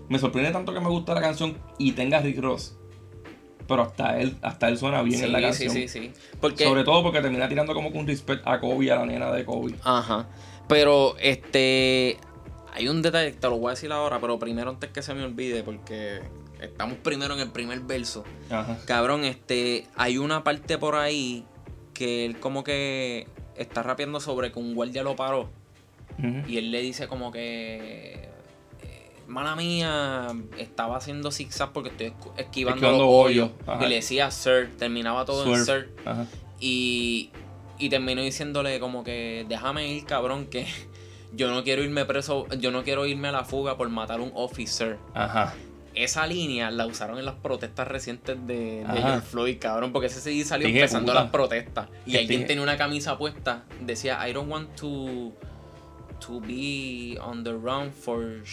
me 0.10 0.20
sorprende 0.20 0.52
tanto 0.52 0.74
que 0.74 0.80
me 0.80 0.90
gusta 0.90 1.14
la 1.14 1.22
canción 1.22 1.58
y 1.78 1.94
tenga 1.94 2.20
Rick 2.20 2.40
Ross. 2.40 2.76
Pero 3.68 3.84
hasta 3.84 4.20
él, 4.20 4.36
hasta 4.42 4.68
él 4.68 4.78
suena 4.80 5.04
bien 5.04 5.20
Sí, 5.20 5.26
en 5.26 5.32
la 5.32 5.38
sí, 5.40 5.44
canción. 5.66 5.72
sí, 5.74 5.88
sí. 5.88 6.12
Porque, 6.42 6.64
Sobre 6.64 6.84
todo 6.84 7.04
porque 7.04 7.22
termina 7.22 7.48
tirando 7.48 7.74
como 7.76 7.92
con 7.92 8.08
respect 8.08 8.42
a 8.48 8.60
Kobe 8.60 8.86
y 8.86 8.90
a 8.90 8.96
la 8.96 9.06
nena 9.06 9.32
de 9.32 9.46
Kobe. 9.46 9.76
Ajá. 9.84 10.28
Pero, 10.68 11.16
este. 11.20 12.18
Hay 12.74 12.88
un 12.88 13.02
detalle, 13.02 13.32
te 13.32 13.48
lo 13.48 13.58
voy 13.58 13.68
a 13.68 13.72
decir 13.72 13.92
ahora, 13.92 14.20
pero 14.20 14.40
primero 14.40 14.70
antes 14.70 14.90
que 14.92 15.02
se 15.02 15.14
me 15.14 15.24
olvide, 15.24 15.64
porque 15.64 16.20
estamos 16.62 16.98
primero 16.98 17.34
en 17.36 17.42
el 17.42 17.52
primer 17.52 17.80
verso. 17.82 18.24
Ajá. 18.50 18.78
Cabrón, 18.86 19.24
este. 19.26 19.86
Hay 19.96 20.18
una 20.18 20.44
parte 20.44 20.78
por 20.80 20.96
ahí 20.96 21.46
que 21.94 22.26
él 22.26 22.40
como 22.40 22.64
que 22.64 23.28
está 23.56 23.84
rapeando 23.84 24.20
sobre 24.20 24.52
que 24.52 24.58
un 24.58 24.74
guardia 24.74 25.04
lo 25.04 25.16
paró. 25.16 25.50
Y 26.48 26.58
él 26.58 26.72
le 26.72 26.82
dice 26.82 27.08
como 27.08 27.32
que. 27.32 28.30
Mala 29.30 29.56
mía, 29.56 30.28
estaba 30.58 30.98
haciendo 30.98 31.32
zigzag 31.32 31.72
porque 31.72 31.90
estoy 31.90 32.08
esquivando, 32.38 32.76
Esquivando 32.76 32.98
los 32.98 33.08
hoyos. 33.10 33.52
ajá. 33.68 33.86
Y 33.86 33.90
le 33.90 33.96
decía 33.96 34.30
sir, 34.32 34.72
terminaba 34.78 35.24
todo 35.26 35.56
en 35.56 35.66
sir. 35.66 35.94
Ajá. 36.06 36.26
Y, 36.60 37.30
y 37.78 37.90
terminó 37.90 38.22
diciéndole 38.22 38.80
como 38.80 39.04
que 39.04 39.46
déjame 39.48 39.88
ir, 39.94 40.06
cabrón, 40.06 40.48
que 40.48 40.66
yo 41.34 41.50
no 41.52 41.64
quiero 41.64 41.84
irme 41.84 42.06
preso, 42.06 42.48
yo 42.60 42.72
no 42.72 42.84
quiero 42.84 43.06
irme 43.06 43.28
a 43.30 43.32
la 43.32 43.46
fuga 43.46 43.78
por 43.78 43.88
matar 43.90 44.20
a 44.20 44.24
un 44.24 44.32
officer. 44.36 44.98
Ajá. 45.14 45.54
Esa 45.96 46.28
línea 46.28 46.70
la 46.72 46.86
usaron 46.86 47.18
en 47.18 47.26
las 47.26 47.36
protestas 47.36 47.88
recientes 47.88 48.38
de. 48.48 48.86
George 48.94 49.22
Floyd, 49.22 49.58
cabrón, 49.60 49.92
porque 49.92 50.08
ese 50.08 50.22
sí 50.22 50.44
salió 50.44 50.68
Dije, 50.68 50.80
empezando 50.80 51.12
puta. 51.12 51.24
las 51.24 51.32
protestas. 51.32 51.90
Y 52.06 52.16
alguien 52.18 52.46
tenía 52.46 52.64
una 52.64 52.78
camisa 52.78 53.18
puesta, 53.18 53.64
decía, 53.82 54.28
I 54.28 54.34
don't 54.34 54.50
want 54.52 54.76
to, 54.76 55.34
to 56.20 56.40
be 56.42 57.18
on 57.22 57.44
the 57.44 57.54
run 57.54 57.92
for, 57.92 58.44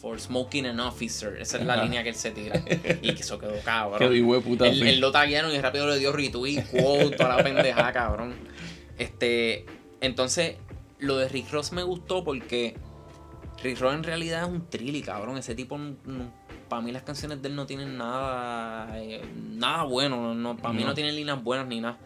for 0.00 0.18
smoking 0.18 0.66
an 0.66 0.80
officer. 0.80 1.36
Esa 1.38 1.58
es 1.58 1.64
la 1.64 1.82
línea 1.82 2.02
que 2.02 2.10
él 2.10 2.14
se 2.14 2.30
tira. 2.30 2.62
Y 3.02 3.14
que 3.14 3.22
eso 3.22 3.38
quedó 3.38 3.60
cabrón. 3.64 3.98
Qué 3.98 4.08
de 4.08 4.40
puta. 4.40 4.66
Él, 4.68 4.82
él 4.82 5.00
lo 5.00 5.10
taguearon 5.10 5.52
y 5.52 5.58
rápido 5.58 5.86
le 5.88 5.98
dio 5.98 6.12
retweet, 6.12 6.64
quote, 6.70 7.16
toda 7.16 7.36
la 7.36 7.42
pendejada, 7.42 7.92
cabrón. 7.92 8.34
Este, 8.98 9.66
entonces, 10.00 10.56
lo 10.98 11.16
de 11.16 11.28
Rick 11.28 11.50
Ross 11.50 11.72
me 11.72 11.82
gustó 11.82 12.24
porque 12.24 12.76
Rick 13.62 13.80
Ross 13.80 13.94
en 13.94 14.02
realidad 14.02 14.42
es 14.42 14.48
un 14.48 14.68
trilly, 14.68 15.02
cabrón. 15.02 15.38
Ese 15.38 15.54
tipo, 15.54 15.78
para 16.68 16.82
mí 16.82 16.92
las 16.92 17.02
canciones 17.02 17.42
de 17.42 17.48
él 17.48 17.56
no 17.56 17.66
tienen 17.66 17.96
nada, 17.96 19.00
eh, 19.00 19.22
nada 19.34 19.84
bueno. 19.84 20.34
No, 20.34 20.56
para 20.56 20.74
mí 20.74 20.84
no 20.84 20.94
tienen 20.94 21.14
líneas 21.14 21.42
buenas 21.42 21.66
ni 21.66 21.80
nada. 21.80 21.98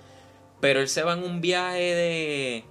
Pero 0.61 0.81
él 0.81 0.89
se 0.89 1.03
va 1.03 1.15
en 1.15 1.25
un 1.25 1.41
viaje 1.41 1.95
de... 1.95 2.65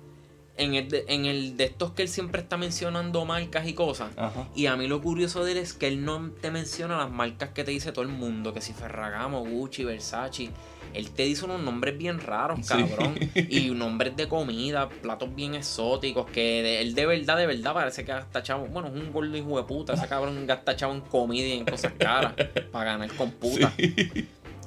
en 0.59 0.75
el, 0.75 0.89
de, 0.89 1.05
en 1.07 1.25
el 1.25 1.57
de 1.57 1.63
estos 1.65 1.91
que 1.91 2.01
él 2.03 2.09
siempre 2.09 2.41
está 2.41 2.57
mencionando 2.57 3.25
marcas 3.25 3.67
y 3.67 3.73
cosas. 3.73 4.11
Ajá. 4.17 4.47
Y 4.55 4.67
a 4.67 4.75
mí 4.75 4.87
lo 4.87 5.01
curioso 5.01 5.43
de 5.43 5.53
él 5.53 5.57
es 5.57 5.73
que 5.73 5.87
él 5.87 6.05
no 6.05 6.31
te 6.41 6.51
menciona 6.51 6.97
las 6.97 7.09
marcas 7.09 7.49
que 7.49 7.63
te 7.63 7.71
dice 7.71 7.91
todo 7.91 8.03
el 8.03 8.11
mundo, 8.11 8.53
que 8.53 8.61
si 8.61 8.73
Ferragamo, 8.73 9.43
Gucci, 9.45 9.83
Versace. 9.83 10.49
Él 10.93 11.11
te 11.11 11.23
dice 11.23 11.45
unos 11.45 11.61
nombres 11.61 11.97
bien 11.99 12.19
raros, 12.19 12.59
Sí. 12.65 12.73
cabrón. 12.73 13.15
Y 13.49 13.69
nombres 13.69 14.15
de 14.17 14.27
comida, 14.27 14.89
platos 14.89 15.33
bien 15.35 15.53
exóticos, 15.55 16.25
que 16.31 16.63
de- 16.63 16.81
él 16.81 16.95
de 16.95 17.05
verdad, 17.05 17.37
de 17.37 17.45
verdad 17.45 17.73
parece 17.73 18.03
que 18.03 18.11
gasta 18.11 18.41
chavo. 18.43 18.65
Bueno, 18.67 18.87
es 18.89 18.95
un 18.95 19.11
gordo 19.13 19.37
hijo 19.37 19.57
de 19.57 19.63
puta, 19.63 19.93
ese 19.93 20.07
cabrón 20.07 20.45
gasta 20.47 20.75
chavo 20.75 20.93
en 20.93 21.01
comida 21.01 21.45
y 21.47 21.51
en 21.59 21.65
cosas 21.65 21.93
caras 21.97 22.33
para 22.71 22.91
ganar 22.93 23.13
con 23.15 23.31
puta. 23.31 23.71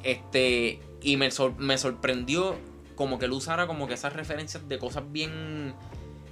Este, 0.05 0.81
y 1.03 1.17
me, 1.17 1.31
sor- 1.31 1.59
me 1.59 1.77
sorprendió 1.79 2.57
como 3.03 3.19
que 3.19 3.25
él 3.25 3.33
usara 3.33 3.67
como 3.67 3.89
que 3.89 3.95
esas 3.95 4.13
referencias 4.13 4.69
de 4.69 4.79
cosas 4.79 5.03
bien 5.11 5.75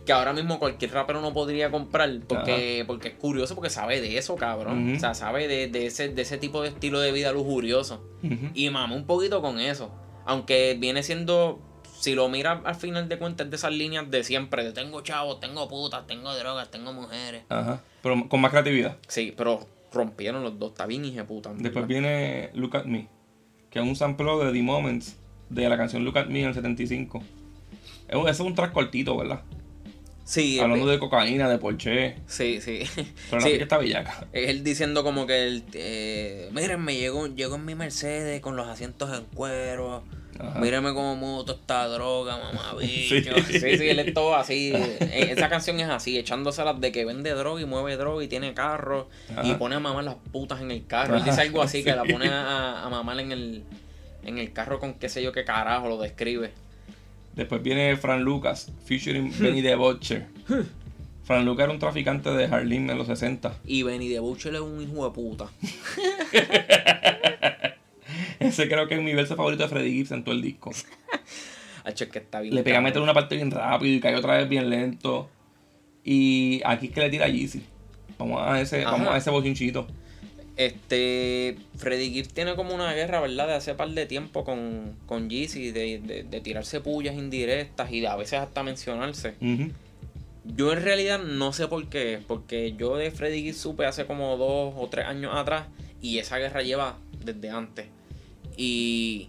que 0.06 0.12
ahora 0.12 0.32
mismo 0.32 0.60
cualquier 0.60 0.92
rapero 0.92 1.20
no 1.20 1.32
podría 1.32 1.72
comprar 1.72 2.20
porque, 2.28 2.84
porque 2.86 3.08
es 3.08 3.14
curioso 3.14 3.56
porque 3.56 3.70
sabe 3.70 4.00
de 4.00 4.18
eso, 4.18 4.36
cabrón. 4.36 4.94
O 4.94 5.00
sea, 5.00 5.14
sabe 5.14 5.48
de, 5.48 5.66
de 5.66 5.86
ese, 5.86 6.10
de 6.10 6.22
ese 6.22 6.38
tipo 6.38 6.62
de 6.62 6.68
estilo 6.68 7.00
de 7.00 7.10
vida 7.10 7.32
lujurioso. 7.32 8.04
Y 8.54 8.70
mamá 8.70 8.94
un 8.94 9.04
poquito 9.04 9.42
con 9.42 9.58
eso. 9.58 9.90
Aunque 10.26 10.76
viene 10.78 11.02
siendo, 11.02 11.58
si 11.98 12.14
lo 12.14 12.28
miras 12.28 12.60
al 12.64 12.76
final 12.76 13.08
de 13.08 13.18
cuentas, 13.18 13.50
de 13.50 13.56
esas 13.56 13.72
líneas 13.72 14.08
de 14.08 14.22
siempre, 14.22 14.62
de 14.62 14.72
tengo 14.72 15.00
chavos, 15.00 15.40
tengo 15.40 15.68
putas, 15.68 16.06
tengo 16.06 16.32
drogas, 16.36 16.70
tengo 16.70 16.92
mujeres. 16.92 17.42
Ajá. 17.48 17.82
Pero 18.00 18.28
con 18.28 18.40
más 18.40 18.52
creatividad. 18.52 18.96
Sí, 19.08 19.34
pero 19.36 19.66
rompieron 19.92 20.44
los 20.44 20.56
dos, 20.56 20.70
está 20.70 20.86
bien 20.86 21.04
hija 21.04 21.24
puta. 21.24 21.52
Después 21.52 21.88
viene 21.88 22.50
Look 22.54 22.76
at 22.76 22.84
Me, 22.84 23.08
que 23.70 23.80
es 23.80 23.84
un 23.84 23.96
sample 23.96 24.44
de 24.44 24.52
The 24.52 24.62
Moments 24.62 25.16
de 25.50 25.68
la 25.68 25.76
canción 25.76 26.04
Look 26.04 26.16
at 26.18 26.26
Me 26.26 26.40
en 26.42 26.48
el 26.48 26.54
75. 26.54 27.22
Es 28.08 28.14
un- 28.16 28.22
Eso 28.22 28.30
es 28.30 28.40
un 28.48 28.54
track 28.54 28.72
cortito, 28.72 29.16
¿verdad? 29.16 29.42
Sí, 30.24 30.60
Hablando 30.60 30.86
de 30.86 30.98
cocaína, 31.00 31.48
de 31.48 31.58
Porsche. 31.58 32.14
sí, 32.26 32.60
sí. 32.60 32.82
Pero 33.30 33.40
la 33.42 33.48
Sí. 33.48 33.52
está 33.54 33.78
bellaca. 33.78 34.26
Él 34.32 34.62
diciendo 34.62 35.02
como 35.02 35.26
que 35.26 35.44
él, 35.48 35.64
eh, 35.72 36.48
miren, 36.52 36.80
me 36.82 36.94
llegó, 36.96 37.26
llegó 37.26 37.56
en 37.56 37.64
mi 37.64 37.74
Mercedes 37.74 38.40
con 38.40 38.54
los 38.54 38.68
asientos 38.68 39.10
en 39.16 39.24
cuero. 39.34 40.04
Ajá. 40.38 40.58
Mírame 40.60 40.94
cómo 40.94 41.16
muevo 41.16 41.44
toda 41.44 41.58
esta 41.58 41.86
droga, 41.88 42.38
mamá, 42.38 42.74
bicho. 42.80 43.16
Sí. 43.48 43.58
Sí. 43.60 43.76
sí, 43.76 43.88
él 43.88 43.98
es 43.98 44.14
todo 44.14 44.36
así. 44.36 44.72
Eh, 44.74 45.32
Esa 45.36 45.48
canción 45.48 45.80
es 45.80 45.88
así, 45.88 46.16
echándoselas 46.16 46.80
de 46.80 46.92
que 46.92 47.04
vende 47.04 47.30
droga 47.32 47.60
y 47.60 47.64
mueve 47.66 47.96
droga 47.96 48.22
y 48.22 48.28
tiene 48.28 48.54
carro. 48.54 49.08
Y 49.42 49.54
pone 49.54 49.74
a 49.74 49.80
mamar 49.80 50.04
las 50.04 50.14
putas 50.32 50.60
en 50.60 50.70
el 50.70 50.86
carro. 50.86 51.16
Él 51.16 51.24
dice 51.24 51.40
algo 51.40 51.60
así, 51.60 51.82
que 51.82 51.94
la 51.94 52.04
pone 52.10 52.28
a, 52.28 52.84
a 52.84 52.88
mamar 52.88 53.18
en 53.18 53.32
el, 53.32 53.64
en 54.24 54.38
el 54.38 54.52
carro 54.52 54.78
con 54.78 54.94
qué 54.94 55.08
sé 55.08 55.22
yo 55.22 55.32
qué 55.32 55.44
carajo 55.44 55.88
lo 55.88 55.98
describe. 55.98 56.52
Después 57.34 57.62
viene 57.62 57.96
Fran 57.96 58.22
Lucas, 58.22 58.70
featuring 58.84 59.32
Benny 59.38 59.62
the 59.62 59.74
Butcher. 59.76 60.26
Fran 61.24 61.44
Lucas 61.44 61.64
era 61.64 61.72
un 61.72 61.78
traficante 61.78 62.30
de 62.30 62.44
Harlem 62.46 62.90
en 62.90 62.98
los 62.98 63.06
60. 63.06 63.54
Y 63.64 63.84
Benny 63.84 64.08
de 64.08 64.18
Butcher 64.18 64.54
es 64.54 64.60
un 64.60 64.82
hijo 64.82 65.04
de 65.04 65.10
puta. 65.12 65.46
Ese 68.40 68.68
creo 68.68 68.88
que 68.88 68.96
es 68.96 69.02
mi 69.02 69.14
verso 69.14 69.36
favorito 69.36 69.62
de 69.62 69.68
Freddie 69.68 69.92
Gibbs 69.92 70.12
en 70.12 70.24
todo 70.24 70.34
el 70.34 70.42
disco. 70.42 70.70
Hacho, 71.84 72.04
es 72.04 72.10
que 72.10 72.18
está 72.18 72.40
bien. 72.40 72.54
Le 72.54 72.62
pega 72.62 72.78
a 72.78 72.82
meter 72.82 73.00
una 73.00 73.14
parte 73.14 73.36
bien 73.36 73.50
rápido 73.50 73.94
y 73.94 74.00
cae 74.00 74.16
otra 74.16 74.36
vez 74.38 74.48
bien 74.48 74.68
lento. 74.68 75.30
Y 76.04 76.60
aquí 76.64 76.86
es 76.86 76.92
que 76.92 77.00
le 77.00 77.10
tira 77.10 77.26
a 77.26 77.28
Yeezy. 77.28 77.62
Vamos 78.18 78.42
a 78.42 78.60
ese, 78.60 78.82
Ajá. 78.82 78.92
vamos 78.92 79.08
a 79.08 79.16
ese 79.16 79.30
bochinchito. 79.30 79.86
Este, 80.60 81.56
Freddy 81.78 82.10
Gibbs 82.10 82.34
tiene 82.34 82.54
como 82.54 82.74
una 82.74 82.92
guerra, 82.92 83.18
¿verdad? 83.22 83.46
De 83.46 83.54
hace 83.54 83.72
par 83.72 83.88
de 83.88 84.04
tiempo 84.04 84.44
con, 84.44 84.94
con 85.06 85.30
Yeezy, 85.30 85.70
de, 85.70 86.00
de, 86.00 86.22
de 86.22 86.40
tirarse 86.42 86.82
pullas 86.82 87.14
indirectas 87.14 87.90
y 87.90 88.00
de 88.00 88.08
a 88.08 88.16
veces 88.16 88.40
hasta 88.40 88.62
mencionarse. 88.62 89.32
Yo 90.44 90.70
en 90.74 90.82
realidad 90.82 91.18
no 91.18 91.54
sé 91.54 91.66
por 91.66 91.88
qué, 91.88 92.20
porque 92.26 92.74
yo 92.76 92.98
de 92.98 93.10
Freddy 93.10 93.42
Gibbs 93.42 93.56
supe 93.56 93.86
hace 93.86 94.04
como 94.04 94.36
dos 94.36 94.74
o 94.76 94.86
tres 94.90 95.06
años 95.06 95.32
atrás 95.34 95.68
y 96.02 96.18
esa 96.18 96.36
guerra 96.36 96.60
lleva 96.60 96.98
desde 97.24 97.48
antes. 97.48 97.86
Y 98.54 99.28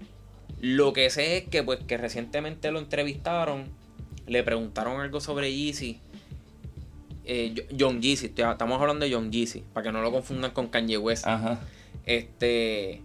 lo 0.60 0.92
que 0.92 1.10
sé 1.10 1.38
es 1.38 1.44
que 1.46 1.64
pues 1.64 1.80
que 1.80 1.96
recientemente 1.96 2.72
lo 2.72 2.80
entrevistaron, 2.80 3.70
le 4.28 4.44
preguntaron 4.44 5.00
algo 5.00 5.22
sobre 5.22 5.56
Yeezy. 5.56 5.98
Eh, 7.34 7.54
Jo- 7.56 7.64
John 7.80 8.02
Yeezy, 8.02 8.34
estamos 8.36 8.82
hablando 8.82 9.06
de 9.06 9.14
John 9.14 9.32
Yeezy, 9.32 9.64
para 9.74 9.86
que 9.86 9.92
no 9.94 10.02
lo 10.02 10.12
confundan 10.12 10.52
con 10.52 10.68
Kanye 10.68 10.98
West. 10.98 11.26
Ajá. 11.26 11.62
Este. 12.06 13.02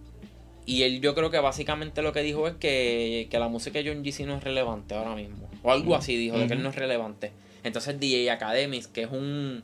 Y 0.65 0.83
él, 0.83 0.99
yo 0.99 1.15
creo 1.15 1.31
que 1.31 1.39
básicamente 1.39 2.01
lo 2.01 2.11
que 2.11 2.21
dijo 2.23 2.45
es 2.47 2.55
que, 2.55 3.27
que 3.31 3.39
la 3.39 3.47
música 3.47 3.79
de 3.81 3.89
John 3.89 4.03
Jeezy 4.03 4.25
no 4.25 4.35
es 4.35 4.43
relevante 4.43 4.95
ahora 4.95 5.15
mismo. 5.15 5.49
O 5.63 5.71
algo 5.71 5.95
así 5.95 6.17
dijo, 6.17 6.37
de 6.37 6.47
que 6.47 6.53
él 6.53 6.63
no 6.63 6.69
es 6.69 6.75
relevante. 6.75 7.31
Entonces 7.63 7.99
DJ 7.99 8.29
Academics, 8.31 8.87
que 8.87 9.03
es 9.03 9.11
un. 9.11 9.63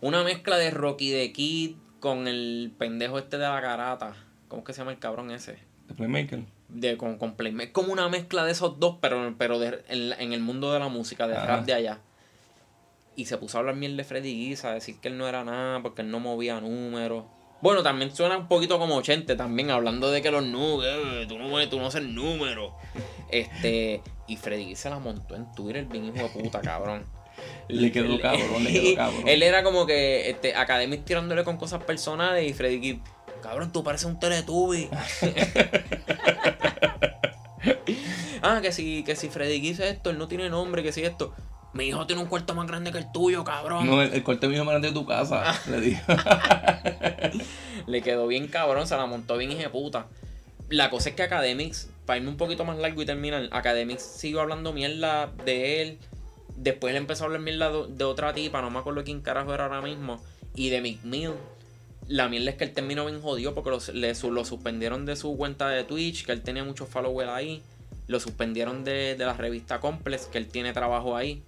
Una 0.00 0.22
mezcla 0.22 0.56
de 0.58 0.70
Rocky 0.70 1.10
the 1.10 1.32
Kid 1.32 1.72
con 1.98 2.28
el 2.28 2.72
pendejo 2.78 3.18
este 3.18 3.36
de 3.36 3.42
la 3.42 3.60
garata. 3.60 4.14
¿Cómo 4.46 4.60
es 4.60 4.66
que 4.66 4.72
se 4.74 4.78
llama 4.78 4.92
el 4.92 5.00
cabrón 5.00 5.32
ese? 5.32 5.56
The 5.88 5.94
Playmaker. 5.94 6.44
De, 6.68 6.96
con, 6.96 7.18
con 7.18 7.36
Playma- 7.36 7.64
Es 7.64 7.70
como 7.70 7.92
una 7.92 8.08
mezcla 8.08 8.44
de 8.44 8.52
esos 8.52 8.78
dos, 8.78 8.98
pero, 9.00 9.34
pero 9.38 9.58
de- 9.58 9.80
en, 9.88 10.32
el 10.32 10.40
mundo 10.40 10.72
de 10.72 10.78
la 10.78 10.86
música, 10.88 11.26
de 11.26 11.36
Ajá. 11.36 11.46
rap 11.46 11.64
de 11.66 11.72
allá. 11.74 11.98
Y 13.18 13.24
se 13.24 13.36
puso 13.36 13.58
a 13.58 13.60
hablar 13.60 13.74
miel 13.74 13.96
de 13.96 14.04
Freddy 14.04 14.32
Gibbs, 14.32 14.64
a 14.64 14.74
decir 14.74 15.00
que 15.00 15.08
él 15.08 15.18
no 15.18 15.26
era 15.26 15.42
nada, 15.42 15.82
porque 15.82 16.02
él 16.02 16.10
no 16.12 16.20
movía 16.20 16.60
números. 16.60 17.24
Bueno, 17.60 17.82
también 17.82 18.14
suena 18.14 18.38
un 18.38 18.46
poquito 18.46 18.78
como 18.78 18.94
80, 18.94 19.36
también 19.36 19.72
hablando 19.72 20.12
de 20.12 20.22
que 20.22 20.30
los 20.30 20.44
números, 20.44 21.26
tú 21.26 21.36
no, 21.36 21.68
tú 21.68 21.80
no 21.80 21.88
haces 21.88 22.04
números. 22.04 22.74
Este, 23.28 24.02
y 24.28 24.36
Freddy 24.36 24.76
se 24.76 24.88
la 24.88 25.00
montó 25.00 25.34
en 25.34 25.50
Twitter, 25.50 25.84
bien 25.86 26.04
hijo 26.04 26.28
de 26.28 26.30
puta, 26.42 26.60
cabrón. 26.60 27.06
Le 27.66 27.90
quedó 27.90 28.20
cabrón, 28.20 28.62
le 28.62 28.72
quedó 28.72 28.94
cabrón. 28.94 29.26
Él 29.26 29.42
era 29.42 29.64
como 29.64 29.84
que 29.84 30.30
este, 30.30 30.54
Academics 30.54 31.04
tirándole 31.04 31.42
con 31.42 31.56
cosas 31.56 31.82
personales 31.82 32.48
y 32.48 32.54
Freddy 32.54 32.80
Gibbs, 32.80 33.10
cabrón, 33.42 33.72
tú 33.72 33.82
pareces 33.82 34.06
un 34.06 34.20
Teletubby. 34.20 34.88
ah, 38.42 38.60
que 38.62 38.70
si, 38.70 39.02
que 39.02 39.16
si 39.16 39.28
Freddy 39.28 39.60
Gibbs 39.60 39.80
es 39.80 39.94
esto, 39.94 40.10
él 40.10 40.18
no 40.18 40.28
tiene 40.28 40.48
nombre, 40.48 40.84
que 40.84 40.92
si 40.92 41.02
esto. 41.02 41.34
Mi 41.74 41.86
hijo 41.88 42.06
tiene 42.06 42.22
un 42.22 42.28
cuarto 42.28 42.54
más 42.54 42.66
grande 42.66 42.90
que 42.92 42.98
el 42.98 43.12
tuyo, 43.12 43.44
cabrón. 43.44 43.86
No, 43.86 44.00
el, 44.02 44.12
el 44.12 44.22
corte 44.22 44.48
mío 44.48 44.64
más 44.64 44.72
grande 44.72 44.88
de 44.88 44.94
tu 44.94 45.04
casa. 45.06 45.54
Le 45.70 45.80
dijo. 45.80 46.00
Le 47.86 48.02
quedó 48.02 48.26
bien 48.26 48.48
cabrón, 48.48 48.86
se 48.86 48.96
la 48.96 49.06
montó 49.06 49.36
bien 49.36 49.52
hija 49.52 49.62
de 49.64 49.68
puta. 49.70 50.06
La 50.68 50.90
cosa 50.90 51.10
es 51.10 51.14
que 51.14 51.22
Academics, 51.22 51.88
para 52.04 52.18
irme 52.18 52.30
un 52.30 52.36
poquito 52.36 52.64
más 52.64 52.78
largo 52.78 53.00
y 53.02 53.06
terminar, 53.06 53.48
Academics 53.52 54.02
siguió 54.02 54.40
hablando 54.40 54.72
mierda 54.72 55.32
de 55.44 55.82
él. 55.82 55.98
Después 56.56 56.90
él 56.90 56.96
empezó 56.98 57.24
a 57.24 57.26
hablar 57.26 57.40
mierda 57.40 57.70
de, 57.70 57.86
de 57.88 58.04
otra 58.04 58.34
tipa, 58.34 58.60
no 58.60 58.70
me 58.70 58.78
acuerdo 58.78 59.04
quién 59.04 59.20
carajo 59.20 59.54
era 59.54 59.64
ahora 59.64 59.80
mismo. 59.80 60.20
Y 60.54 60.70
de 60.70 60.80
Mick 60.80 61.02
Mill. 61.04 61.32
La 62.08 62.28
mierda 62.28 62.50
es 62.50 62.56
que 62.56 62.64
él 62.64 62.72
terminó 62.72 63.04
bien 63.06 63.20
jodido 63.20 63.54
porque 63.54 63.70
lo, 63.70 63.78
le, 63.94 64.14
su- 64.14 64.32
lo 64.32 64.44
suspendieron 64.44 65.04
de 65.06 65.14
su 65.16 65.36
cuenta 65.36 65.68
de 65.68 65.84
Twitch, 65.84 66.24
que 66.26 66.32
él 66.32 66.42
tenía 66.42 66.64
muchos 66.64 66.88
followers 66.88 67.30
ahí. 67.30 67.62
Lo 68.06 68.18
suspendieron 68.20 68.84
de, 68.84 69.14
de 69.16 69.26
la 69.26 69.34
revista 69.34 69.80
Complex, 69.80 70.26
que 70.26 70.38
él 70.38 70.48
tiene 70.48 70.72
trabajo 70.72 71.16
ahí. 71.16 71.42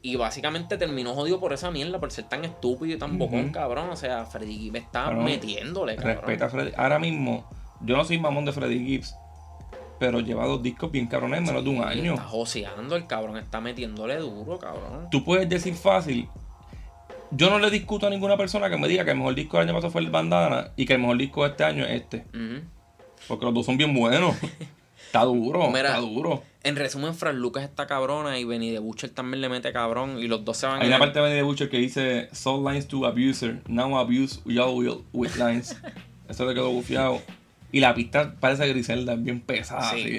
Y 0.00 0.16
básicamente 0.16 0.78
terminó 0.78 1.14
jodido 1.14 1.40
por 1.40 1.52
esa 1.52 1.70
mierda, 1.70 1.98
por 1.98 2.12
ser 2.12 2.24
tan 2.28 2.44
estúpido 2.44 2.94
y 2.94 2.98
tan 2.98 3.18
bocón, 3.18 3.50
cabrón. 3.50 3.90
O 3.90 3.96
sea, 3.96 4.24
Freddy 4.24 4.56
Gibbs 4.56 4.78
está 4.78 5.04
Cabrón, 5.04 5.24
metiéndole, 5.24 5.96
cabrón. 5.96 6.16
Respeta 6.16 6.46
a 6.46 6.48
Freddy. 6.48 6.72
Ahora 6.76 6.98
mismo, 6.98 7.48
yo 7.80 7.96
no 7.96 8.04
soy 8.04 8.18
mamón 8.18 8.44
de 8.44 8.52
Freddy 8.52 8.84
Gibbs. 8.84 9.14
Pero 9.98 10.20
lleva 10.20 10.46
dos 10.46 10.62
discos 10.62 10.92
bien 10.92 11.08
cabrones 11.08 11.38
en 11.38 11.46
menos 11.46 11.64
de 11.64 11.70
un 11.70 11.82
año. 11.82 12.14
Está 12.14 12.26
joseando, 12.26 12.94
el 12.94 13.08
cabrón 13.08 13.36
está 13.36 13.60
metiéndole 13.60 14.16
duro, 14.18 14.56
cabrón. 14.58 15.08
Tú 15.10 15.24
puedes 15.24 15.48
decir 15.48 15.74
fácil. 15.74 16.28
Yo 17.32 17.50
no 17.50 17.58
le 17.58 17.68
discuto 17.68 18.06
a 18.06 18.10
ninguna 18.10 18.36
persona 18.36 18.70
que 18.70 18.78
me 18.78 18.86
diga 18.86 19.04
que 19.04 19.10
el 19.10 19.18
mejor 19.18 19.34
disco 19.34 19.58
del 19.58 19.68
año 19.68 19.74
pasado 19.76 19.90
fue 19.90 20.00
el 20.00 20.10
Bandana 20.10 20.68
y 20.76 20.86
que 20.86 20.94
el 20.94 21.00
mejor 21.00 21.18
disco 21.18 21.42
de 21.42 21.50
este 21.50 21.64
año 21.64 21.84
es 21.84 22.02
este. 22.02 22.24
Porque 23.26 23.44
los 23.44 23.52
dos 23.52 23.66
son 23.66 23.76
bien 23.76 23.92
buenos. 23.92 24.36
Está 25.08 25.24
duro, 25.24 25.68
Mira, 25.68 25.88
está 25.88 26.00
duro. 26.00 26.42
En 26.62 26.76
resumen, 26.76 27.14
Fran 27.14 27.38
Lucas 27.38 27.64
está 27.64 27.86
cabrona 27.86 28.38
y 28.38 28.44
Benny 28.44 28.70
de 28.70 28.78
Butcher 28.78 29.08
también 29.08 29.40
le 29.40 29.48
mete 29.48 29.72
cabrón. 29.72 30.18
Y 30.18 30.28
los 30.28 30.44
dos 30.44 30.58
se 30.58 30.66
van 30.66 30.82
Hay 30.82 30.84
a 30.84 30.88
una 30.88 30.98
parte 30.98 31.18
de 31.18 31.24
Benny 31.24 31.36
the 31.36 31.42
Butcher 31.42 31.70
que 31.70 31.78
dice 31.78 32.28
Sold 32.32 32.68
lines 32.68 32.86
to 32.88 33.06
abuser, 33.06 33.62
now 33.68 33.96
abuse 33.96 34.40
y'all 34.44 34.76
will 34.76 35.02
with 35.14 35.36
lines. 35.36 35.74
Eso 36.28 36.44
le 36.44 36.52
quedó 36.52 36.68
bufiado. 36.70 37.22
Y 37.72 37.80
la 37.80 37.94
pista 37.94 38.34
parece 38.38 38.68
Griselda, 38.68 39.14
es 39.14 39.22
bien 39.22 39.40
pesada. 39.40 39.92
Sí. 39.92 40.18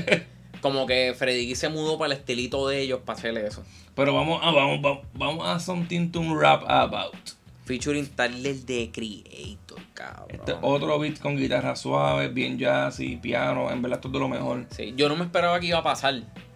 Como 0.60 0.86
que 0.86 1.14
Freddy 1.18 1.52
se 1.56 1.68
mudó 1.68 1.98
para 1.98 2.12
el 2.12 2.18
estilito 2.20 2.68
de 2.68 2.80
ellos 2.80 3.00
para 3.04 3.18
hacerle 3.18 3.44
eso. 3.44 3.64
Pero 3.96 4.14
vamos 4.14 4.40
a, 4.40 4.52
vamos, 4.52 4.80
vamos, 4.80 5.00
vamos 5.14 5.48
a 5.48 5.58
something 5.58 6.10
to 6.10 6.22
rap 6.38 6.62
about. 6.68 7.37
Featuring 7.68 8.06
Tyler 8.06 8.56
de 8.56 8.90
Creator, 8.90 9.78
cabrón. 9.92 10.26
Este 10.30 10.54
otro 10.62 10.98
beat 10.98 11.18
con 11.18 11.36
guitarra 11.36 11.76
suave, 11.76 12.28
bien 12.28 12.58
jazzy, 12.58 13.16
piano, 13.16 13.70
en 13.70 13.82
verdad 13.82 13.98
esto 13.98 14.08
es 14.08 14.14
de 14.14 14.18
lo 14.20 14.26
mejor. 14.26 14.64
Sí, 14.70 14.94
yo 14.96 15.06
no 15.10 15.16
me 15.16 15.26
esperaba 15.26 15.60
que 15.60 15.66
iba 15.66 15.76
a 15.76 15.82
pasar. 15.82 16.14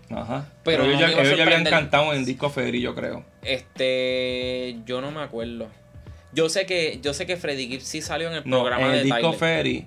Ajá. 0.08 0.46
Pero 0.64 0.84
Pero, 0.84 0.84
ellos, 0.84 1.10
no 1.10 1.22
ya, 1.22 1.22
ellos 1.22 1.40
habían 1.40 1.64
cantado 1.64 2.14
en 2.14 2.24
Disco 2.24 2.48
Ferry, 2.48 2.80
yo 2.80 2.94
creo. 2.94 3.26
Este, 3.42 4.78
yo 4.86 5.02
no 5.02 5.10
me 5.10 5.20
acuerdo. 5.20 5.68
Yo 6.32 6.48
sé 6.48 6.64
que 6.64 6.98
yo 7.02 7.12
sé 7.12 7.26
que 7.26 7.36
Freddy 7.36 7.68
Gibbs 7.68 7.84
sí 7.84 8.00
salió 8.00 8.28
en 8.28 8.36
el 8.36 8.42
No, 8.46 8.60
programa 8.60 8.86
en 8.86 8.92
de 8.92 8.98
el 9.00 9.04
Disco 9.04 9.20
Tyler. 9.20 9.38
Ferry 9.38 9.86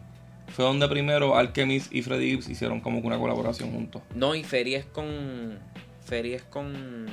fue 0.50 0.64
donde 0.64 0.88
primero 0.88 1.36
Alchemist 1.36 1.92
y 1.92 2.04
Freddy 2.04 2.30
Gibbs 2.30 2.50
hicieron 2.50 2.82
como 2.82 3.00
una 3.00 3.18
colaboración 3.18 3.72
juntos. 3.72 4.04
No, 4.14 4.36
y 4.36 4.44
Ferry 4.44 4.76
es 4.76 4.86
con 4.86 5.58
Ferry 6.06 6.36
es 6.36 6.44
con 6.44 7.08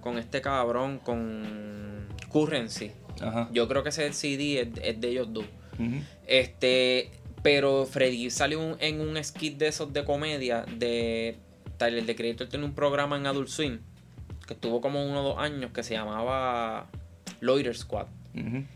con 0.00 0.18
este 0.18 0.40
cabrón, 0.40 0.98
con 0.98 2.08
Currency. 2.32 2.90
Ajá. 3.20 3.48
Yo 3.52 3.66
creo 3.68 3.82
que 3.82 3.88
ese 3.88 4.12
CD 4.12 4.60
es, 4.60 4.68
es 4.82 5.00
de 5.00 5.08
ellos 5.08 5.28
dos. 5.32 5.44
Este, 6.26 7.10
pero 7.42 7.86
Freddy 7.86 8.30
salió 8.30 8.60
un- 8.60 8.76
en 8.80 9.00
un 9.00 9.22
skit 9.22 9.56
de 9.58 9.68
esos 9.68 9.92
de 9.92 10.04
comedia 10.04 10.64
de 10.76 11.36
Tyler 11.78 12.04
de 12.04 12.16
Creator 12.16 12.48
tiene 12.48 12.64
un 12.64 12.74
programa 12.74 13.16
en 13.16 13.26
Adult 13.26 13.48
Swim 13.48 13.78
que 14.46 14.54
estuvo 14.54 14.80
como 14.80 15.04
uno 15.04 15.20
o 15.20 15.22
dos 15.34 15.38
años 15.38 15.70
que 15.72 15.82
se 15.82 15.94
llamaba 15.94 16.86
Loiter 17.40 17.76
Squad. 17.76 18.06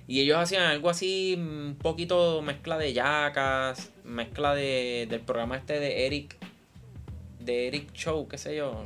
Y 0.09 0.21
ellos 0.21 0.39
hacían 0.39 0.65
algo 0.65 0.91
así, 0.91 1.35
un 1.39 1.77
poquito 1.81 2.43
mezcla 2.43 2.79
de 2.79 2.93
yacas, 2.93 3.91
mezcla 4.05 4.55
de, 4.57 5.07
del 5.09 5.21
programa 5.21 5.57
este 5.57 5.79
de 5.79 6.07
Eric, 6.07 6.37
de 7.39 7.69
Eric 7.69 7.93
Show, 7.93 8.27
qué 8.29 8.39
sé 8.39 8.57
yo. 8.57 8.83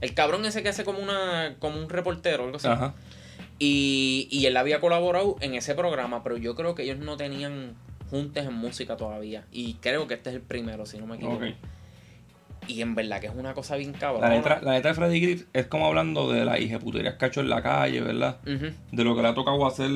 El 0.00 0.14
cabrón 0.14 0.44
ese 0.46 0.62
que 0.62 0.70
hace 0.70 0.84
como 0.84 1.00
una 1.00 1.56
como 1.58 1.78
un 1.78 1.90
reportero, 1.90 2.44
algo 2.44 2.56
así. 2.56 2.66
Ajá. 2.68 2.94
Y, 3.60 4.26
y 4.30 4.46
él 4.46 4.56
había 4.56 4.80
colaborado 4.80 5.36
en 5.40 5.54
ese 5.54 5.74
programa, 5.74 6.22
pero 6.24 6.38
yo 6.38 6.56
creo 6.56 6.74
que 6.74 6.82
ellos 6.82 6.98
no 6.98 7.16
tenían 7.16 7.74
juntes 8.08 8.46
en 8.46 8.54
música 8.54 8.96
todavía. 8.96 9.44
Y 9.52 9.74
creo 9.74 10.06
que 10.06 10.14
este 10.14 10.30
es 10.30 10.36
el 10.36 10.42
primero, 10.42 10.86
si 10.86 10.98
no 10.98 11.06
me 11.06 11.16
equivoco. 11.16 11.44
Y 12.66 12.80
en 12.82 12.94
verdad 12.94 13.20
que 13.20 13.26
es 13.26 13.34
una 13.34 13.54
cosa 13.54 13.76
bien 13.76 13.92
cabrón. 13.92 14.22
La 14.22 14.30
letra, 14.30 14.60
la 14.62 14.72
letra 14.72 14.90
de 14.90 14.94
Freddy 14.94 15.20
Gibbs 15.20 15.46
es 15.52 15.66
como 15.66 15.86
hablando 15.86 16.30
de 16.32 16.44
la 16.44 16.52
ha 16.54 16.58
hecho 16.58 17.40
en 17.40 17.48
la 17.50 17.62
calle, 17.62 18.00
¿verdad? 18.00 18.40
De 18.44 19.04
lo 19.04 19.14
que 19.14 19.22
le 19.22 19.28
ha 19.28 19.34
tocado 19.34 19.66
hacer 19.66 19.90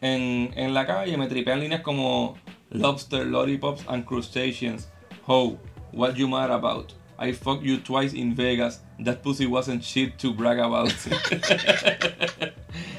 en, 0.00 0.50
en 0.56 0.74
la 0.74 0.86
calle. 0.86 1.16
Me 1.16 1.28
tripean 1.28 1.60
líneas 1.60 1.82
como 1.82 2.36
Lobster, 2.70 3.26
Lollipops 3.26 3.84
and 3.88 4.04
Crustaceans. 4.04 4.90
Ho, 5.26 5.58
what 5.92 6.14
you 6.14 6.28
mad 6.28 6.50
about? 6.50 6.92
I 7.22 7.32
fucked 7.32 7.62
you 7.62 7.76
twice 7.78 8.14
in 8.14 8.34
Vegas. 8.34 8.80
That 9.04 9.22
pussy 9.22 9.46
wasn't 9.46 9.84
shit 9.84 10.18
to 10.20 10.32
brag 10.32 10.58
about. 10.58 10.88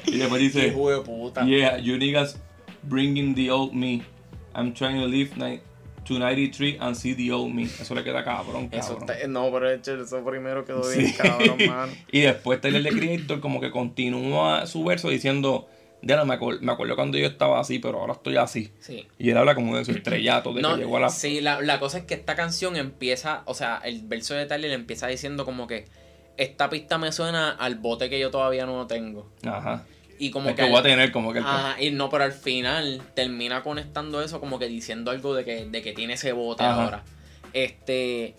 y 0.06 0.18
después 0.18 0.40
dice, 0.40 0.68
Hijo 0.68 0.90
de 0.90 1.00
puta. 1.00 1.44
Yeah, 1.44 1.76
you 1.78 1.96
niggas 1.98 2.36
bringing 2.84 3.34
the 3.34 3.50
old 3.50 3.74
me. 3.74 4.02
I'm 4.54 4.72
trying 4.74 5.00
to 5.00 5.06
live 5.06 5.30
to 6.04 6.18
93 6.18 6.78
and 6.80 6.96
see 6.96 7.14
the 7.14 7.30
old 7.32 7.54
me. 7.54 7.64
Eso 7.64 7.94
le 7.94 8.02
queda 8.04 8.24
cabrón, 8.24 8.68
cabrón. 8.68 8.70
Eso 8.72 8.98
está- 8.98 9.26
no, 9.28 9.50
pero 9.52 9.70
eso 9.70 10.24
primero 10.24 10.64
quedó 10.64 10.82
Sí. 10.84 10.98
bien 10.98 11.12
cabrón, 11.14 11.58
mano. 11.68 11.92
y 12.10 12.20
después 12.20 12.60
Tyler 12.60 12.82
the 12.82 12.90
Creator 12.90 13.40
como 13.40 13.60
que 13.60 13.70
continúa 13.70 14.66
su 14.66 14.84
verso 14.84 15.08
diciendo, 15.08 15.68
ya 16.02 16.16
no 16.16 16.24
me, 16.26 16.34
acuer- 16.38 16.60
me 16.60 16.72
acuerdo 16.72 16.94
cuando 16.96 17.16
yo 17.18 17.26
estaba 17.26 17.60
así, 17.60 17.78
pero 17.78 18.00
ahora 18.00 18.12
estoy 18.14 18.36
así. 18.36 18.72
Sí. 18.80 19.06
Y 19.18 19.30
él 19.30 19.36
habla 19.36 19.54
como 19.54 19.76
de 19.76 19.84
su 19.84 19.92
estrellato, 19.92 20.52
de 20.52 20.60
No, 20.62 20.74
que 20.74 20.80
llegó 20.82 20.96
a 20.96 21.00
la... 21.00 21.08
Sí, 21.10 21.40
la, 21.40 21.60
la 21.60 21.78
cosa 21.80 21.98
es 21.98 22.04
que 22.04 22.14
esta 22.14 22.34
canción 22.34 22.76
empieza, 22.76 23.42
o 23.46 23.54
sea, 23.54 23.80
el 23.84 24.02
verso 24.02 24.34
de 24.34 24.46
Tyler 24.46 24.72
empieza 24.72 25.06
diciendo 25.06 25.44
como 25.44 25.66
que 25.66 25.86
esta 26.36 26.68
pista 26.70 26.98
me 26.98 27.12
suena 27.12 27.50
al 27.50 27.76
bote 27.76 28.10
que 28.10 28.18
yo 28.18 28.30
todavía 28.30 28.66
no 28.66 28.86
tengo. 28.86 29.30
Ajá. 29.44 29.84
Y 30.18 30.30
como 30.30 30.50
Es 30.50 30.54
que, 30.56 30.62
que 30.64 30.70
voy 30.70 30.78
a 30.78 30.82
tener 30.82 31.10
como 31.12 31.32
que 31.32 31.38
el... 31.40 31.44
Ajá, 31.44 31.82
y 31.82 31.90
no, 31.90 32.08
pero 32.10 32.24
al 32.24 32.32
final 32.32 33.02
termina 33.14 33.62
conectando 33.62 34.22
eso 34.22 34.40
como 34.40 34.58
que 34.58 34.66
diciendo 34.66 35.10
algo 35.10 35.34
de 35.34 35.44
que, 35.44 35.66
de 35.66 35.82
que 35.82 35.92
tiene 35.92 36.14
ese 36.14 36.32
bote 36.32 36.62
Ajá. 36.62 36.82
ahora. 36.84 37.04
Este. 37.52 38.34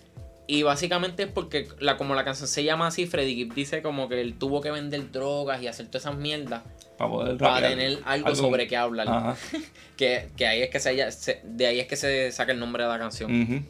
Y 0.46 0.62
básicamente 0.62 1.22
es 1.22 1.28
porque 1.30 1.68
la, 1.78 1.96
como 1.96 2.14
la 2.14 2.24
canción 2.24 2.48
se 2.48 2.64
llama 2.64 2.86
así, 2.88 3.06
Freddy 3.06 3.34
Gibbs 3.34 3.54
dice 3.54 3.80
como 3.80 4.08
que 4.08 4.20
él 4.20 4.34
tuvo 4.38 4.60
que 4.60 4.70
vender 4.70 5.10
drogas 5.10 5.62
y 5.62 5.68
hacer 5.68 5.86
todas 5.86 6.02
esas 6.02 6.16
mierdas 6.16 6.62
para 7.08 7.12
poder 7.12 7.36
para 7.38 7.54
rapear. 7.54 7.70
tener 7.72 7.98
algo, 8.04 8.34
sobre 8.34 8.66
qué 8.66 8.76
hablar. 8.76 9.36
Que, 9.96 10.28
que 10.36 10.46
ahí 10.48 10.60
es 10.62 10.70
que 10.70 10.80
se, 10.80 11.12
se- 11.12 11.40
de 11.44 11.66
ahí 11.68 11.78
es 11.78 11.86
que 11.86 11.94
se 11.94 12.32
saca 12.32 12.50
el 12.50 12.58
nombre 12.58 12.82
de 12.82 12.88
la 12.88 12.98
canción. 12.98 13.64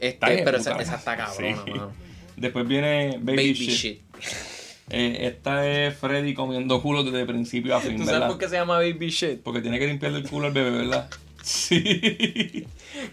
Este, 0.00 0.26
bien, 0.26 0.40
pero 0.44 0.56
esa, 0.56 0.74
esa 0.80 0.96
está 0.96 1.16
cabrona, 1.18 1.62
Sí. 1.64 1.70
mano. 1.70 1.92
Después 2.36 2.66
viene 2.66 3.18
Baby, 3.20 3.36
Baby 3.36 3.54
Shit. 3.54 3.70
shit. 3.70 4.00
Eh, 4.88 5.26
esta 5.26 5.66
es 5.68 5.96
Freddy 5.98 6.32
comiendo 6.32 6.80
culo 6.80 7.02
desde 7.02 7.26
principio 7.26 7.74
a 7.74 7.80
fin, 7.80 7.96
¿Tú 7.96 8.04
¿verdad? 8.04 8.20
sabes 8.20 8.28
por 8.28 8.38
qué 8.38 8.48
se 8.48 8.54
llama 8.54 8.76
Baby 8.76 9.10
Shit? 9.10 9.40
Porque 9.42 9.60
tiene 9.60 9.80
que 9.80 9.86
limpiarle 9.88 10.18
el 10.20 10.28
culo 10.30 10.46
al 10.46 10.52
bebé, 10.52 10.70
¿verdad? 10.70 11.10
Sí. 11.42 11.82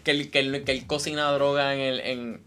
Que 0.03 0.11
él, 0.11 0.29
que 0.29 0.39
él, 0.39 0.63
que 0.63 0.71
él 0.71 0.85
cocina 0.85 1.31
droga 1.31 1.73
en 1.73 1.79
el. 1.81 1.99
En, 1.99 2.41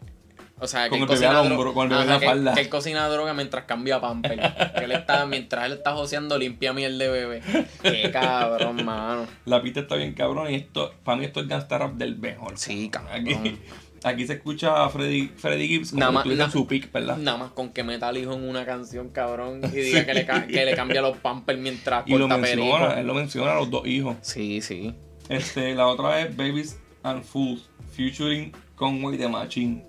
o 0.59 0.67
sea, 0.67 0.89
que 0.89 0.97
él 0.97 1.07
cocina 1.07 1.41
hombro, 1.43 1.75
la 1.89 2.19
que- 2.19 2.27
falda. 2.27 2.55
Que 2.55 2.61
él 2.63 2.69
cocina 2.69 3.09
droga 3.09 3.35
mientras 3.35 3.65
cambia 3.65 4.01
pamper. 4.01 4.41
que 4.77 4.85
él 4.85 4.93
está, 4.93 5.27
mientras 5.27 5.67
él 5.67 5.73
está 5.75 5.93
joseando, 5.95 6.39
limpia 6.39 6.73
miel 6.73 6.99
de 6.99 7.09
bebé. 7.09 7.43
Qué 7.83 8.11
cabrón, 8.13 8.85
mano. 8.85 9.27
La 9.45 9.61
pista 9.63 9.81
está 9.81 9.97
bien 9.97 10.15
cabrón 10.15 10.51
y 10.51 10.55
esto, 10.55 10.93
para 11.05 11.19
mí 11.19 11.25
esto 11.27 11.41
es 11.41 11.49
gangsta 11.49 11.79
rap 11.79 11.95
del 11.95 12.17
mejor. 12.19 12.57
Sí, 12.57 12.91
Aquí, 13.11 13.33
cabrón. 13.35 13.59
aquí 14.05 14.27
se 14.27 14.33
escucha 14.35 14.83
a 14.85 14.89
Freddy, 14.89 15.29
Freddy 15.37 15.69
Gibbs 15.69 15.91
como 15.91 16.01
Nada 16.01 16.13
más- 16.25 16.53
su 16.53 16.67
pick, 16.67 16.91
¿verdad? 16.91 17.17
Nada 17.19 17.37
más 17.37 17.51
con 17.53 17.71
que 17.71 17.85
meta 17.85 18.09
al 18.09 18.17
hijo 18.17 18.33
en 18.33 18.49
una 18.49 18.65
canción, 18.65 19.11
cabrón. 19.11 19.61
Y 19.65 19.69
diga 19.77 20.07
que, 20.07 20.15
le, 20.15 20.27
que 20.27 20.65
le 20.65 20.75
cambia 20.75 21.03
los 21.03 21.19
pampers 21.19 21.59
mientras 21.59 22.05
y 22.07 22.13
lo 22.13 22.21
corta 22.21 22.39
menciona, 22.39 22.79
perico. 22.79 23.01
él 23.01 23.07
lo 23.07 23.15
menciona 23.15 23.53
a 23.53 23.57
los 23.57 23.71
dos 23.71 23.87
hijos. 23.87 24.17
Sí, 24.23 24.63
sí. 24.63 24.95
Este, 25.29 25.75
la 25.75 25.87
otra 25.89 26.21
es 26.23 26.35
Babies 26.37 26.79
and 27.03 27.23
Fools, 27.25 27.69
featuring 27.95 28.53
Conway 28.75 29.19
the 29.19 29.29
Machine. 29.29 29.85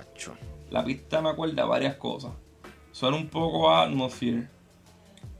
Acho. 0.00 0.34
La 0.70 0.84
pista 0.84 1.20
me 1.20 1.30
acuerda 1.30 1.64
varias 1.64 1.96
cosas. 1.96 2.32
Suena 2.92 3.16
un 3.16 3.28
poco 3.28 3.70
a 3.70 3.84
Atmosphere, 3.84 4.48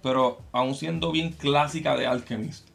pero 0.03 0.41
aún 0.53 0.75
siendo 0.75 1.13
bien 1.13 1.33
clásica 1.33 1.97
de 1.97 2.07
Alchemist. 2.07 2.69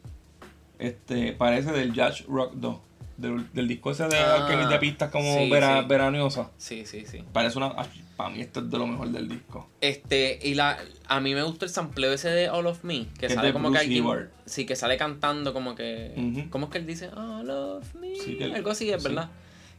Este, 0.80 1.34
parece 1.34 1.72
del 1.72 1.90
Judge 1.90 2.26
Rock 2.28 2.54
2, 2.56 2.78
del, 3.18 3.52
del 3.54 3.68
disco 3.68 3.90
ese 3.92 4.08
de 4.08 4.18
Ah, 4.18 4.36
Alchemist 4.46 4.70
de 4.70 4.78
pistas 4.80 5.10
como 5.12 5.38
sí, 5.40 5.50
vera- 5.50 5.82
sí. 5.82 5.88
veraniosas. 5.88 6.48
Sí, 6.58 6.86
sí, 6.86 7.06
sí. 7.06 7.24
Parece 7.34 7.58
una. 7.58 7.76
Para 8.16 8.30
mí, 8.32 8.42
esto 8.42 8.62
es 8.62 8.72
de 8.72 8.78
lo 8.80 8.88
mejor 8.88 9.10
del 9.10 9.28
disco. 9.30 9.68
Este, 9.82 10.40
y 10.42 10.56
la, 10.56 10.80
a 11.08 11.20
mí 11.20 11.36
me 11.36 11.44
gusta 11.44 11.66
el 11.66 11.72
sampleo 11.72 12.14
ese 12.14 12.30
de 12.30 12.50
All 12.50 12.66
of 12.66 12.84
Me, 12.84 13.08
que 13.20 13.30
sale 13.30 13.54
como 13.54 13.70
Bruce 13.70 13.88
que 13.88 14.00
alguien, 14.00 14.30
sí, 14.46 14.66
que 14.66 14.76
sale 14.76 14.98
cantando 14.98 15.54
como 15.54 15.76
que. 15.76 16.48
¿cómo 16.52 16.66
es 16.66 16.72
que 16.72 16.78
él 16.80 16.88
dice? 16.88 17.10
All 17.10 17.50
of 17.50 17.94
Me, 17.96 18.16
Sí, 18.16 18.38
que 18.38 18.46
algo 18.46 18.72
así, 18.72 18.90
es 18.90 19.02
sí. 19.04 19.10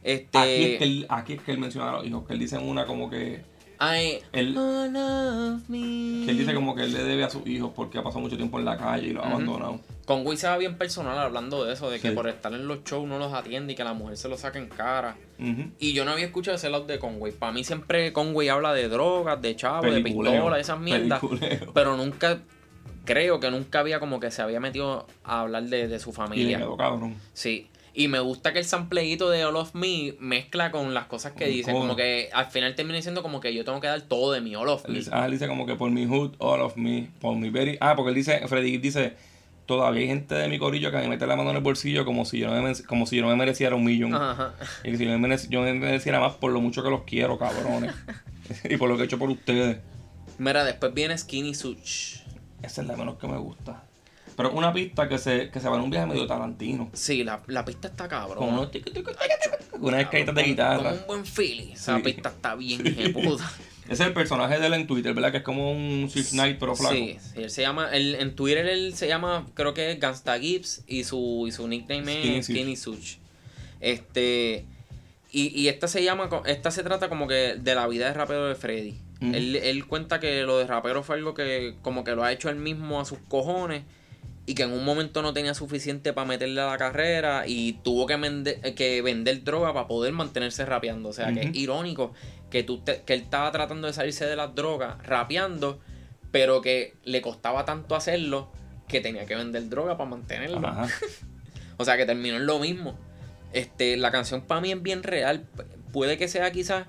Verdad. 0.03 0.19
Aquí, 0.33 0.51
es 0.51 0.59
Este, 0.65 0.77
que 0.77 0.83
él, 0.83 1.05
aquí 1.09 1.33
es 1.33 1.41
que 1.41 1.51
él 1.51 1.57
menciona 1.59 1.89
a 1.89 1.93
los 1.97 2.05
hijos, 2.07 2.25
que 2.27 2.33
él 2.33 2.39
dice 2.39 2.55
en 2.57 2.67
una 2.67 2.85
como 2.85 3.09
que. 3.09 3.43
ay, 3.79 4.19
Él, 4.33 4.57
All 4.57 4.95
of 4.95 5.69
Me. 5.69 6.25
que 6.25 6.31
él 6.31 6.37
dice 6.37 6.53
como 6.53 6.75
que 6.75 6.83
él 6.83 6.91
le 6.93 7.03
debe 7.03 7.23
a 7.23 7.29
sus 7.29 7.45
hijos 7.47 7.71
porque 7.75 7.97
ha 7.97 8.03
pasado 8.03 8.21
mucho 8.21 8.35
tiempo 8.37 8.59
en 8.59 8.65
la 8.65 8.77
calle 8.77 9.07
y 9.07 9.13
lo 9.13 9.21
ha 9.21 9.27
Ujú. 9.27 9.33
abandonado. 9.35 9.79
Con 10.05 10.25
Wii 10.25 10.37
se 10.37 10.47
va 10.47 10.57
bien 10.57 10.75
personal 10.77 11.17
hablando 11.19 11.63
de 11.65 11.73
eso, 11.73 11.89
de 11.89 11.99
que 11.99 12.09
Sí. 12.09 12.15
por 12.15 12.27
estar 12.27 12.51
en 12.53 12.67
los 12.67 12.83
shows 12.83 13.07
no 13.07 13.19
los 13.19 13.31
atiende 13.31 13.73
y 13.73 13.75
que 13.75 13.83
la 13.83 13.93
mujer 13.93 14.17
se 14.17 14.27
lo 14.27 14.37
saca 14.37 14.57
en 14.57 14.67
cara. 14.67 15.15
Y 15.77 15.93
yo 15.93 16.03
no 16.03 16.11
había 16.11 16.25
escuchado 16.25 16.57
ese 16.57 16.69
lado 16.69 16.85
de 16.85 16.97
Conway. 16.99 17.31
Para 17.31 17.51
mí 17.53 17.63
siempre 17.63 18.11
Conway 18.11 18.49
habla 18.49 18.73
de 18.73 18.89
drogas, 18.89 19.39
de 19.41 19.55
chavos, 19.55 19.93
de 19.93 20.01
pistolas, 20.01 20.55
de 20.55 20.59
esas 20.61 20.79
mierdas. 20.79 21.19
peliculeo. 21.21 21.71
Pero 21.73 21.95
nunca, 21.95 22.39
creo 23.05 23.39
que 23.39 23.49
nunca 23.51 23.79
había 23.79 23.99
como 23.99 24.19
que 24.19 24.31
se 24.31 24.41
había 24.41 24.59
metido 24.59 25.05
a 25.23 25.41
hablar 25.41 25.63
de, 25.63 25.87
de 25.87 25.99
su 25.99 26.09
Y 26.09 26.13
familia. 26.13 26.59
cabrón. 26.77 27.15
Sí. 27.33 27.68
Y 27.93 28.07
me 28.07 28.19
gusta 28.19 28.53
que 28.53 28.59
el 28.59 28.65
sampleito 28.65 29.29
de 29.29 29.43
All 29.45 29.55
of 29.55 29.73
Me 29.75 30.15
mezcla 30.19 30.71
con 30.71 30.93
las 30.93 31.05
cosas 31.05 31.31
que 31.33 31.45
Con 31.45 31.53
dice. 31.53 31.71
todo. 31.71 31.81
Como 31.81 31.95
que 31.95 32.29
al 32.33 32.45
final 32.45 32.75
termina 32.75 32.95
diciendo 32.97 33.21
como 33.23 33.39
que 33.39 33.53
yo 33.53 33.65
tengo 33.65 33.79
que 33.81 33.87
dar 33.87 34.01
todo 34.01 34.31
de 34.31 34.41
mi 34.41 34.55
All 34.55 34.69
of 34.69 34.85
Él 34.85 34.91
Me. 34.93 34.97
dice, 34.99 35.11
ah, 35.13 35.25
él 35.25 35.31
dice 35.31 35.47
como 35.47 35.65
que 35.65 35.75
por 35.75 35.89
mi 35.91 36.05
hood, 36.05 36.35
all 36.39 36.61
of 36.61 36.75
me, 36.77 37.09
por 37.19 37.35
mi 37.35 37.49
very... 37.49 37.77
Ah, 37.81 37.95
porque 37.95 38.09
él 38.09 38.15
dice, 38.15 38.47
Freddy 38.47 38.71
Gibbs 38.71 38.83
dice, 38.83 39.13
todavía 39.65 40.01
hay 40.01 40.07
gente 40.07 40.35
de 40.35 40.47
mi 40.47 40.59
corillo 40.59 40.91
que 40.91 40.97
me 40.97 41.07
mete 41.07 41.25
la 41.27 41.35
mano 41.35 41.49
en 41.51 41.57
el 41.57 41.63
bolsillo 41.63 42.05
como 42.05 42.25
si 42.25 42.39
yo 42.39 42.47
no 42.53 42.61
me, 42.61 42.73
como 42.83 43.05
si 43.05 43.17
yo 43.17 43.23
no 43.23 43.29
me 43.29 43.35
mereciera 43.35 43.75
un 43.75 43.83
millón. 43.83 44.13
Ajá. 44.15 44.53
Y 44.83 44.91
que 44.91 44.97
si 44.97 45.05
yo 45.05 45.17
me, 45.17 45.27
merec- 45.27 45.49
yo 45.49 45.61
me 45.61 45.73
mereciera 45.73 46.19
más 46.19 46.33
por 46.35 46.51
lo 46.51 46.61
mucho 46.61 46.83
que 46.83 46.89
los 46.89 47.03
quiero, 47.03 47.37
cabrones. 47.37 47.93
y 48.69 48.77
por 48.77 48.87
lo 48.89 48.95
que 48.97 49.03
he 49.03 49.05
hecho 49.05 49.19
por 49.19 49.29
ustedes. 49.29 49.77
Mira, 50.37 50.63
después 50.63 50.93
viene 50.93 51.17
Skinny 51.17 51.53
Such. 51.53 52.21
Esa 52.61 52.81
es 52.81 52.87
la 52.87 52.95
menos 52.95 53.15
que 53.17 53.27
me 53.27 53.37
gusta. 53.37 53.83
Pero 54.39 54.53
una 54.53 54.71
pista 54.71 55.09
que 55.09 55.17
se, 55.17 55.49
que 55.51 55.59
se 55.59 55.67
va 55.67 55.75
en 55.75 55.83
un 55.83 55.89
viaje 55.89 56.05
medio 56.07 56.25
tarantino. 56.25 56.89
Sí, 56.93 57.25
la, 57.25 57.41
la 57.47 57.65
pista 57.65 57.89
está 57.89 58.07
Con 58.07 58.19
cabrón. 58.19 58.53
unos 58.53 58.71
tiqui, 58.71 58.89
tiqui, 58.89 59.11
tiqui, 59.11 59.17
tiqui, 59.43 59.77
Una 59.85 59.99
escaita 59.99 60.31
de 60.31 60.41
Con- 60.41 60.49
guitarra. 60.49 60.89
Con 60.91 60.99
un 60.99 61.07
buen 61.07 61.25
feeling. 61.25 61.73
Esa 61.73 61.97
Sí. 61.97 62.03
pista 62.03 62.29
está 62.29 62.55
bien 62.55 62.81
puta. 63.13 63.43
Ese 63.83 64.03
es 64.03 64.07
el 64.07 64.13
personaje 64.13 64.57
de 64.57 64.67
él 64.67 64.73
en 64.75 64.87
Twitter, 64.87 65.13
¿verdad? 65.13 65.31
Que 65.31 65.37
es 65.39 65.43
como 65.43 65.71
un 65.73 66.09
Swift 66.09 66.29
Knight, 66.31 66.57
pero 66.57 66.73
flaco. 66.73 66.95
Sí, 66.95 67.17
sí, 67.19 67.41
él 67.41 67.49
se 67.49 67.63
llama, 67.63 67.89
él, 67.91 68.15
en 68.15 68.33
Twitter 68.35 68.65
él 68.67 68.93
se 68.95 69.07
llama, 69.09 69.45
creo 69.55 69.73
que 69.73 69.91
es 69.91 69.99
Gangsta 69.99 70.39
Gibbs 70.39 70.83
y 70.87 71.03
su, 71.03 71.43
y 71.47 71.51
su 71.51 71.67
nickname 71.67 72.37
es. 72.37 72.45
Skinny 72.45 72.77
Such. 72.77 73.17
Este, 73.81 74.65
y, 75.31 75.47
y 75.59 75.67
esta 75.67 75.87
se 75.87 76.03
llama, 76.03 76.29
esta 76.45 76.71
se 76.71 76.83
trata 76.83 77.09
como 77.09 77.27
que 77.27 77.55
de 77.59 77.75
la 77.75 77.87
vida 77.87 78.07
de 78.07 78.13
rapero 78.13 78.47
de 78.47 78.55
Freddy. 78.55 78.95
Él, 79.21 79.57
él 79.57 79.85
cuenta 79.85 80.21
que 80.21 80.43
lo 80.43 80.59
de 80.59 80.65
rapero 80.67 81.03
fue 81.03 81.17
algo 81.17 81.33
que 81.33 81.75
como 81.81 82.05
que 82.05 82.11
lo 82.11 82.23
ha 82.23 82.31
hecho 82.31 82.49
él 82.49 82.55
mismo 82.55 83.01
a 83.01 83.05
sus 83.05 83.19
cojones 83.27 83.83
y 84.49 84.55
que 84.55 84.63
en 84.63 84.71
un 84.71 84.83
momento 84.83 85.21
no 85.21 85.31
tenía 85.31 85.53
suficiente 85.53 86.11
para 86.11 86.25
meterle 86.27 86.59
a 86.61 86.65
la 86.67 86.77
carrera 86.77 87.43
y 87.45 87.73
tuvo 87.83 88.07
que, 88.07 88.15
vender- 88.17 88.73
que 88.73 89.01
vender 89.03 89.43
droga 89.43 89.73
para 89.73 89.87
poder 89.87 90.11
mantenerse 90.13 90.65
rapeando. 90.65 91.09
O 91.09 91.13
sea, 91.13 91.27
que 91.33 91.41
es 91.49 91.55
irónico 91.55 92.13
que, 92.49 92.63
tú 92.63 92.79
te- 92.79 93.03
que 93.03 93.13
él 93.13 93.21
estaba 93.21 93.51
tratando 93.51 93.85
de 93.87 93.93
salirse 93.93 94.25
de 94.25 94.35
las 94.35 94.55
drogas 94.55 94.95
rapeando, 95.05 95.79
pero 96.31 96.61
que 96.61 96.95
le 97.03 97.21
costaba 97.21 97.63
tanto 97.65 97.95
hacerlo 97.95 98.51
que 98.87 99.01
tenía 99.01 99.25
que 99.27 99.35
vender 99.35 99.69
droga 99.69 99.97
para 99.97 100.09
mantenerlo. 100.09 100.59
O 101.77 101.85
sea, 101.85 101.95
que 101.95 102.05
terminó 102.05 102.37
en 102.37 102.45
lo 102.45 102.57
mismo. 102.59 102.97
Este, 103.53 103.97
la 103.97 104.11
canción 104.11 104.41
para 104.41 104.61
mí 104.61 104.71
es 104.71 104.81
bien 104.81 105.01
real. 105.03 105.45
Puede 105.93 106.17
que 106.17 106.27
sea 106.27 106.51
quizás 106.51 106.85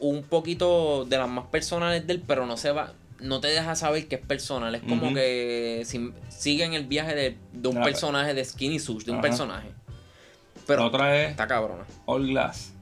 un 0.00 0.22
poquito 0.22 1.04
de 1.04 1.16
las 1.18 1.28
más 1.28 1.46
personales 1.46 2.06
de 2.06 2.12
él, 2.14 2.22
pero 2.26 2.46
no 2.46 2.56
se 2.56 2.70
va. 2.72 2.92
No 3.24 3.40
te 3.40 3.48
deja 3.48 3.74
saber 3.74 4.06
que 4.06 4.16
es 4.16 4.20
personal. 4.20 4.74
Es 4.74 4.82
como 4.82 5.12
que 5.14 5.82
si- 5.84 6.12
siguen 6.28 6.74
el 6.74 6.86
viaje 6.86 7.14
de, 7.14 7.36
de 7.52 7.68
un 7.68 7.82
personaje 7.82 8.34
de 8.34 8.44
Skinny 8.44 8.78
Sush, 8.78 9.04
de 9.04 9.10
un 9.12 9.18
Ajá. 9.18 9.22
personaje. 9.28 9.68
La 9.68 10.62
Pero 10.66 10.84
otra 10.86 11.22
es 11.22 11.30
está 11.30 11.46
cabrona. 11.46 11.84
All 12.06 12.26
Glass. 12.28 12.72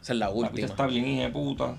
Esa 0.00 0.12
es 0.12 0.18
la 0.18 0.26
La 0.26 0.30
última. 0.32 0.66
está 0.66 0.86
bien 0.86 1.06
hija 1.06 1.22
de 1.24 1.28
puta. 1.30 1.78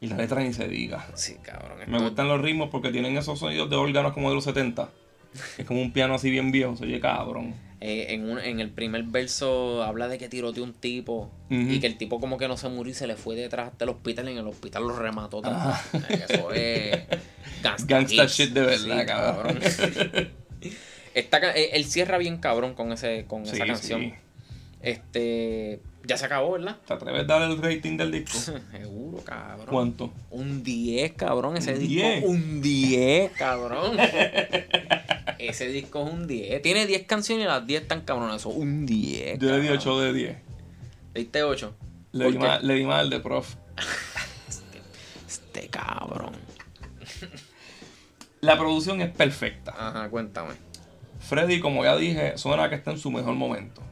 Y 0.00 0.08
la 0.08 0.16
letra 0.16 0.40
ni 0.42 0.52
se 0.52 0.66
diga. 0.68 1.06
Sí, 1.14 1.36
cabrón. 1.42 1.78
Me 1.78 1.84
esto- 1.84 2.02
gustan 2.04 2.28
los 2.28 2.40
ritmos 2.40 2.70
porque 2.70 2.90
tienen 2.90 3.16
esos 3.16 3.38
sonidos 3.38 3.70
de 3.70 3.76
órganos 3.76 4.12
como 4.12 4.28
de 4.30 4.34
los 4.34 4.44
70. 4.44 4.90
Es 5.58 5.64
como 5.64 5.80
un 5.80 5.92
piano 5.92 6.14
así 6.14 6.28
bien 6.30 6.50
viejo, 6.52 6.76
se 6.76 6.84
oye 6.84 6.98
cabrón. 7.00 7.54
Eh, 7.84 8.14
en, 8.14 8.30
un- 8.30 8.38
en 8.38 8.60
el 8.60 8.70
primer 8.70 9.02
verso 9.02 9.82
habla 9.82 10.06
de 10.06 10.16
que 10.16 10.28
tiroteó 10.28 10.62
un 10.62 10.72
tipo 10.72 11.32
y 11.50 11.80
que 11.80 11.86
el 11.88 11.98
tipo 11.98 12.20
como 12.20 12.38
que 12.38 12.46
no 12.48 12.56
se 12.56 12.68
murió 12.68 12.92
y 12.92 12.94
se 12.94 13.06
le 13.08 13.16
fue 13.16 13.34
detrás 13.34 13.76
del 13.76 13.88
hospital 13.88 14.28
y 14.28 14.32
en 14.32 14.38
el 14.38 14.46
hospital 14.46 14.84
lo 14.86 14.96
remató. 14.98 15.42
Eh, 15.44 16.24
Eso 16.28 16.52
es 16.52 17.02
gangsta, 17.62 17.86
Gangsta 17.94 18.26
shit 18.26 18.50
de 18.52 18.60
verdad, 18.60 19.06
cabrón. 19.06 19.58
Esta 21.14 21.40
ca- 21.40 21.56
eh, 21.56 21.70
él 21.74 21.84
cierra 21.84 22.18
bien 22.18 22.38
cabrón 22.38 22.74
con 22.74 22.92
ese 22.92 23.24
con 23.26 23.44
Sí, 23.46 23.56
esa 23.56 23.66
canción. 23.66 24.00
sí. 24.00 24.14
Este 24.80 25.80
ya 26.04 26.16
se 26.16 26.26
acabó, 26.26 26.52
¿verdad? 26.52 26.76
¿Te 26.86 26.94
atreves 26.94 27.22
a 27.22 27.24
dar 27.24 27.42
el 27.42 27.60
rating 27.60 27.96
del 27.96 28.10
disco? 28.10 28.38
Seguro, 28.70 29.22
cabrón. 29.24 29.66
¿Cuánto? 29.66 30.12
Un 30.30 30.62
10, 30.62 31.12
cabrón. 31.12 31.56
Ese 31.56 31.74
¿Un 31.74 31.78
disco. 31.78 31.94
10? 31.94 32.24
Un 32.24 32.62
10, 32.62 33.32
cabrón. 33.32 33.96
Ese 35.38 35.68
disco 35.68 36.06
es 36.06 36.12
un 36.12 36.26
10. 36.26 36.62
Tiene 36.62 36.86
10 36.86 37.06
canciones 37.06 37.44
y 37.44 37.48
las 37.48 37.66
10 37.66 37.82
están 37.82 38.02
cabronas. 38.02 38.44
Un 38.46 38.86
10. 38.86 39.38
Yo 39.38 39.48
le 39.50 39.60
di 39.60 39.68
cabrón. 39.68 39.78
8 39.78 40.00
de 40.00 40.12
10. 40.12 40.36
¿Le 41.14 41.20
diste 41.20 41.42
8? 41.42 41.74
Le 42.12 42.30
di, 42.30 42.38
más, 42.38 42.62
le 42.62 42.74
di 42.74 42.84
más 42.84 43.00
al 43.00 43.10
de 43.10 43.20
prof. 43.20 43.54
Este 45.26 45.68
cabrón. 45.68 46.32
La 48.40 48.58
producción 48.58 49.00
es 49.00 49.10
perfecta. 49.10 49.72
Ajá, 49.76 50.08
cuéntame. 50.10 50.54
Freddy, 51.20 51.60
como 51.60 51.84
ya 51.84 51.96
dije, 51.96 52.36
suena 52.36 52.68
que 52.68 52.74
está 52.74 52.90
en 52.90 52.98
su 52.98 53.10
mejor 53.10 53.34
momento. 53.34 53.82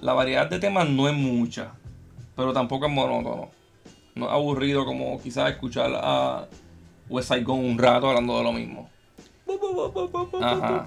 La 0.00 0.12
variedad 0.14 0.48
de 0.48 0.58
temas 0.58 0.88
no 0.88 1.08
es 1.08 1.14
mucha, 1.14 1.72
pero 2.36 2.52
tampoco 2.52 2.86
es 2.86 2.92
monótono. 2.92 3.50
No 4.14 4.26
es 4.26 4.32
aburrido 4.32 4.84
como 4.84 5.20
quizás 5.22 5.50
escuchar 5.50 5.90
a 5.94 6.46
West 7.08 7.28
Side 7.28 7.42
Gun 7.44 7.64
un 7.64 7.78
rato 7.78 8.08
hablando 8.08 8.36
de 8.38 8.44
lo 8.44 8.52
mismo. 8.52 8.88
Ajá. 10.40 10.86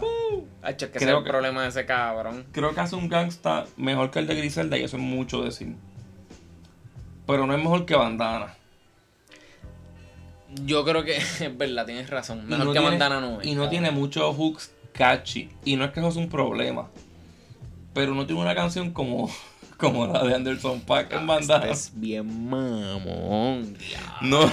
Che, 0.77 0.89
que 0.89 0.97
ese 0.97 1.05
Creo 1.05 1.17
es 1.17 1.17
el 1.19 1.23
que- 1.25 1.29
problema 1.29 1.63
de 1.63 1.69
ese 1.69 1.85
cabrón. 1.85 2.45
Creo 2.51 2.73
que 2.73 2.79
hace 2.79 2.95
un 2.95 3.09
gangsta 3.09 3.65
mejor 3.77 4.09
que 4.09 4.19
el 4.19 4.27
de 4.27 4.35
Griselda 4.35 4.77
y 4.77 4.83
eso 4.83 4.97
es 4.97 5.03
mucho 5.03 5.43
decir. 5.43 5.75
Pero 7.27 7.45
no 7.45 7.53
es 7.53 7.59
mejor 7.59 7.85
que 7.85 7.95
Bandana. 7.95 8.55
Yo 10.65 10.83
creo 10.85 11.03
que 11.03 11.17
es 11.17 11.57
verdad, 11.57 11.85
tienes 11.85 12.09
razón. 12.09 12.45
Mejor 12.47 12.65
no 12.65 12.71
que 12.73 12.79
tiene- 12.79 12.97
Bandana 12.97 13.19
no 13.21 13.41
es. 13.41 13.47
Y 13.47 13.51
no 13.51 13.63
cabrón. 13.63 13.69
tiene 13.69 13.91
muchos 13.91 14.35
hooks 14.35 14.71
catchy. 14.93 15.49
Y 15.65 15.75
no 15.75 15.85
es 15.85 15.91
que 15.91 15.99
eso 15.99 16.09
es 16.09 16.15
un 16.15 16.29
problema. 16.29 16.89
Pero 17.93 18.13
no 18.15 18.25
tiene 18.25 18.41
una 18.41 18.55
canción 18.55 18.91
como, 18.91 19.29
como 19.77 20.07
la 20.07 20.23
de 20.23 20.33
Anderson 20.35 20.81
Paak 20.81 21.13
en 21.13 21.27
Bandana. 21.27 21.65
Este 21.65 21.73
es 21.73 21.91
bien 21.99 22.49
mamón. 22.49 23.77
No. 24.21 24.49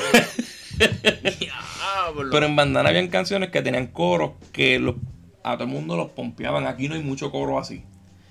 Diablo. 1.38 2.30
Pero 2.30 2.47
en 2.47 2.57
Bandana 2.57 2.88
habían 2.88 3.09
canciones 3.09 3.51
que 3.51 3.62
tenían 3.62 3.86
coros 3.88 4.32
que 4.53 4.78
los- 4.78 4.97
a 5.43 5.55
todo 5.55 5.64
el 5.64 5.70
mundo 5.70 5.97
los 5.97 6.11
pompeaban. 6.11 6.66
Aquí 6.66 6.88
no 6.88 6.95
hay 6.95 7.03
mucho 7.03 7.30
coro 7.30 7.59
así. 7.59 7.82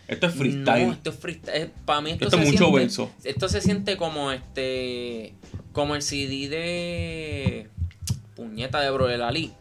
Esto 0.07 0.27
es 0.27 0.33
freestyle. 0.35 0.87
No, 0.87 0.93
esto 0.93 1.09
es 1.11 1.15
freestyle. 1.17 1.71
Para 1.85 2.01
mí 2.01 2.11
esto, 2.11 2.25
Esto 2.25 2.37
se 2.37 2.43
es 2.43 2.49
mucho 2.51 2.63
siente, 2.65 2.79
verso. 2.79 3.11
Esto 3.23 3.49
se 3.49 3.61
siente 3.61 3.97
como 3.97 4.31
este. 4.31 5.33
Como 5.71 5.95
el 5.95 6.01
CD 6.01 6.49
de. 6.49 7.69
Puñeta 8.35 8.79
de 8.81 8.89
Bro 8.89 9.07
de 9.07 9.23
Ali. 9.23 9.53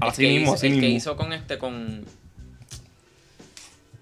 Así 0.00 0.24
el 0.24 0.28
que 0.32 0.38
mismo, 0.38 0.54
hizo, 0.54 0.54
así 0.54 0.66
el 0.68 0.80
que 0.80 0.88
hizo 0.90 1.16
con 1.16 1.32
este, 1.32 1.58
con. 1.58 2.04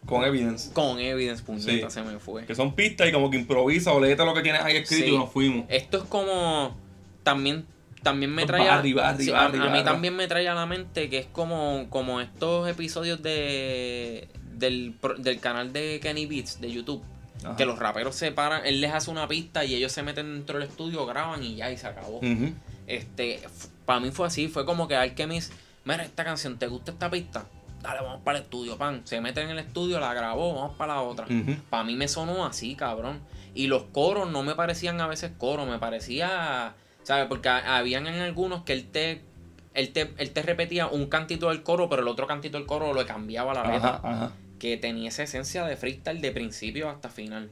Con 0.06 0.24
evidence. 0.24 0.72
Con 0.72 0.98
Evidence, 0.98 1.42
puñeta, 1.42 1.88
Sí. 1.88 1.94
se 1.94 2.02
me 2.02 2.18
fue. 2.18 2.44
Que 2.44 2.54
son 2.54 2.74
pistas 2.74 3.08
y 3.08 3.12
como 3.12 3.30
que 3.30 3.38
improvisa 3.38 3.92
o 3.92 4.00
léete 4.00 4.24
lo 4.24 4.34
que 4.34 4.42
tienes 4.42 4.62
ahí 4.62 4.76
escrito 4.76 5.04
Sí. 5.06 5.10
y 5.14 5.16
nos 5.18 5.30
fuimos. 5.30 5.64
Esto 5.68 5.98
es 5.98 6.04
como. 6.04 6.76
También. 7.22 7.66
También 8.02 8.34
me 8.34 8.44
trae. 8.44 8.68
a- 8.68 8.78
arriba, 8.78 9.16
sí, 9.16 9.30
arriba, 9.30 9.40
a, 9.40 9.44
arriba, 9.46 9.64
a 9.64 9.70
mí 9.70 9.82
también 9.82 10.14
me 10.14 10.28
trae 10.28 10.46
a 10.46 10.52
la 10.54 10.66
mente 10.66 11.08
que 11.08 11.18
es 11.20 11.26
como, 11.26 11.86
como 11.88 12.20
estos 12.20 12.68
episodios 12.68 13.22
de. 13.22 14.28
Del, 14.58 14.94
del 15.18 15.40
canal 15.40 15.72
de 15.72 16.00
Kenny 16.02 16.26
Beats 16.26 16.60
de 16.60 16.70
YouTube. 16.70 17.02
Ajá. 17.42 17.56
Que 17.56 17.64
los 17.66 17.78
raperos 17.78 18.14
se 18.14 18.30
paran, 18.30 18.64
él 18.66 18.80
les 18.80 18.92
hace 18.92 19.10
una 19.10 19.26
pista 19.26 19.64
y 19.64 19.74
ellos 19.74 19.90
se 19.90 20.02
meten 20.02 20.32
dentro 20.34 20.58
del 20.58 20.68
estudio, 20.68 21.04
graban 21.06 21.42
y 21.42 21.56
ya, 21.56 21.70
y 21.70 21.76
se 21.76 21.86
acabó. 21.86 22.20
Este, 22.86 23.40
para 23.84 24.00
mí 24.00 24.10
fue 24.12 24.26
así, 24.26 24.48
fue 24.48 24.64
como 24.64 24.86
que 24.86 24.94
Alchemist, 24.96 25.52
mira 25.84 26.04
esta 26.04 26.24
canción, 26.24 26.58
¿te 26.58 26.66
gusta 26.68 26.92
esta 26.92 27.10
pista? 27.10 27.46
Dale, 27.84 28.00
vamos 28.02 28.22
para 28.24 28.38
el 28.38 28.44
estudio, 28.44 28.76
pan. 28.78 29.02
Se 29.04 29.20
mete 29.20 29.42
en 29.42 29.50
el 29.50 29.58
estudio, 29.58 30.00
la 30.00 30.12
grabó, 30.14 30.54
vamos 30.54 30.76
para 30.76 30.94
la 30.94 31.02
otra. 31.02 31.26
Para 31.70 31.84
mí 31.84 31.94
me 31.96 32.08
sonó 32.08 32.44
así, 32.46 32.74
cabrón. 32.74 33.20
Y 33.54 33.66
los 33.68 33.84
coros 33.84 34.28
no 34.30 34.42
me 34.42 34.54
parecían 34.54 35.00
a 35.00 35.06
veces 35.06 35.32
coros, 35.38 35.68
me 35.68 35.78
parecía, 35.78 36.74
¿sabes? 37.02 37.26
Porque 37.28 37.48
ha- 37.50 37.76
habían 37.76 38.06
en 38.06 38.20
algunos 38.20 38.62
que 38.64 38.72
él 38.72 38.86
te, 38.90 39.22
él 39.74 39.92
te, 39.92 40.12
él 40.18 40.30
te 40.32 40.42
repetía 40.42 40.86
un 40.88 41.06
cantito 41.06 41.50
del 41.50 41.62
coro, 41.62 41.88
pero 41.88 42.02
el 42.02 42.08
otro 42.08 42.26
cantito 42.26 42.56
del 42.58 42.66
coro 42.66 42.92
lo 42.94 43.06
cambiaba 43.06 43.52
a 43.52 43.54
la 43.54 43.72
letra. 43.72 43.88
Ajá, 43.96 44.08
ajá. 44.12 44.32
Que 44.58 44.76
tenía 44.78 45.10
esa 45.10 45.22
esencia 45.24 45.64
de 45.66 45.76
freestyle 45.76 46.20
de 46.20 46.32
principio 46.32 46.88
hasta 46.88 47.10
final. 47.10 47.50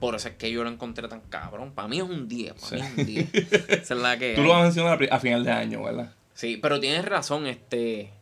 Por 0.00 0.14
eso 0.14 0.28
es 0.28 0.34
que 0.36 0.50
yo 0.52 0.62
lo 0.64 0.70
encontré 0.70 1.08
tan 1.08 1.20
cabrón. 1.22 1.72
Para 1.72 1.88
mí 1.88 1.96
es 1.98 2.02
un 2.04 2.28
10, 2.28 2.52
para 2.54 2.76
mí 2.76 2.82
es 2.82 2.98
un 2.98 3.06
10. 3.06 3.34
Esa 3.68 3.94
es 3.94 4.00
la 4.00 4.16
que 4.18 4.34
Tú 4.34 4.42
lo 4.42 4.50
vas 4.50 4.60
a 4.60 4.64
mencionar 4.64 4.98
a 5.10 5.18
final 5.18 5.44
de 5.44 5.52
año, 5.52 5.82
¿verdad? 5.82 6.12
Sí, 6.34 6.58
pero 6.60 6.80
tienes 6.80 7.04
razón, 7.04 7.46
este. 7.46 8.12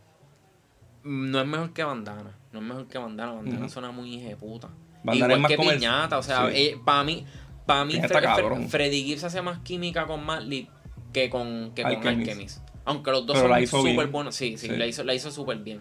No 1.05 1.41
es 1.41 1.47
mejor 1.47 1.73
que 1.73 1.83
Bandana. 1.85 2.37
No 2.53 2.61
es 2.61 2.65
mejor 2.65 2.87
que 2.87 2.99
Bandana. 2.99 3.33
Bandana 3.33 3.69
suena 3.69 3.91
muy 3.91 4.15
hija 4.15 4.29
de 4.29 4.37
puta. 4.37 4.69
Bandana 5.03 5.35
es 5.35 5.39
Igual 5.39 5.41
más 5.41 5.51
que. 5.51 5.57
Piñata, 5.77 6.19
o 6.19 6.23
sea, 6.23 6.51
Sí. 6.51 6.75
para 6.85 7.03
mí, 7.05 7.27
para 7.67 7.85
mí 7.85 7.95
Fre-. 7.95 8.69
Freddy 8.69 9.05
Gibbs 9.05 9.25
hace 9.25 9.43
más 9.43 9.59
química 9.61 10.07
con 10.07 10.25
Madlib 10.25 10.69
que 11.13 11.29
con, 11.31 11.73
que 11.75 11.83
con 11.83 12.07
Alchemist. 12.07 12.61
Aunque 12.85 13.11
los 13.11 13.27
dos 13.27 13.39
Pero 13.41 13.67
son 13.67 13.87
súper 13.89 14.07
buenos. 14.09 14.35
Sí, 14.35 14.57
sí, 14.57 14.69
Sí. 14.69 14.77
La 14.77 14.87
hizo, 14.87 15.05
la 15.05 15.15
hizo 15.15 15.31
súper 15.31 15.59
bien. 15.59 15.81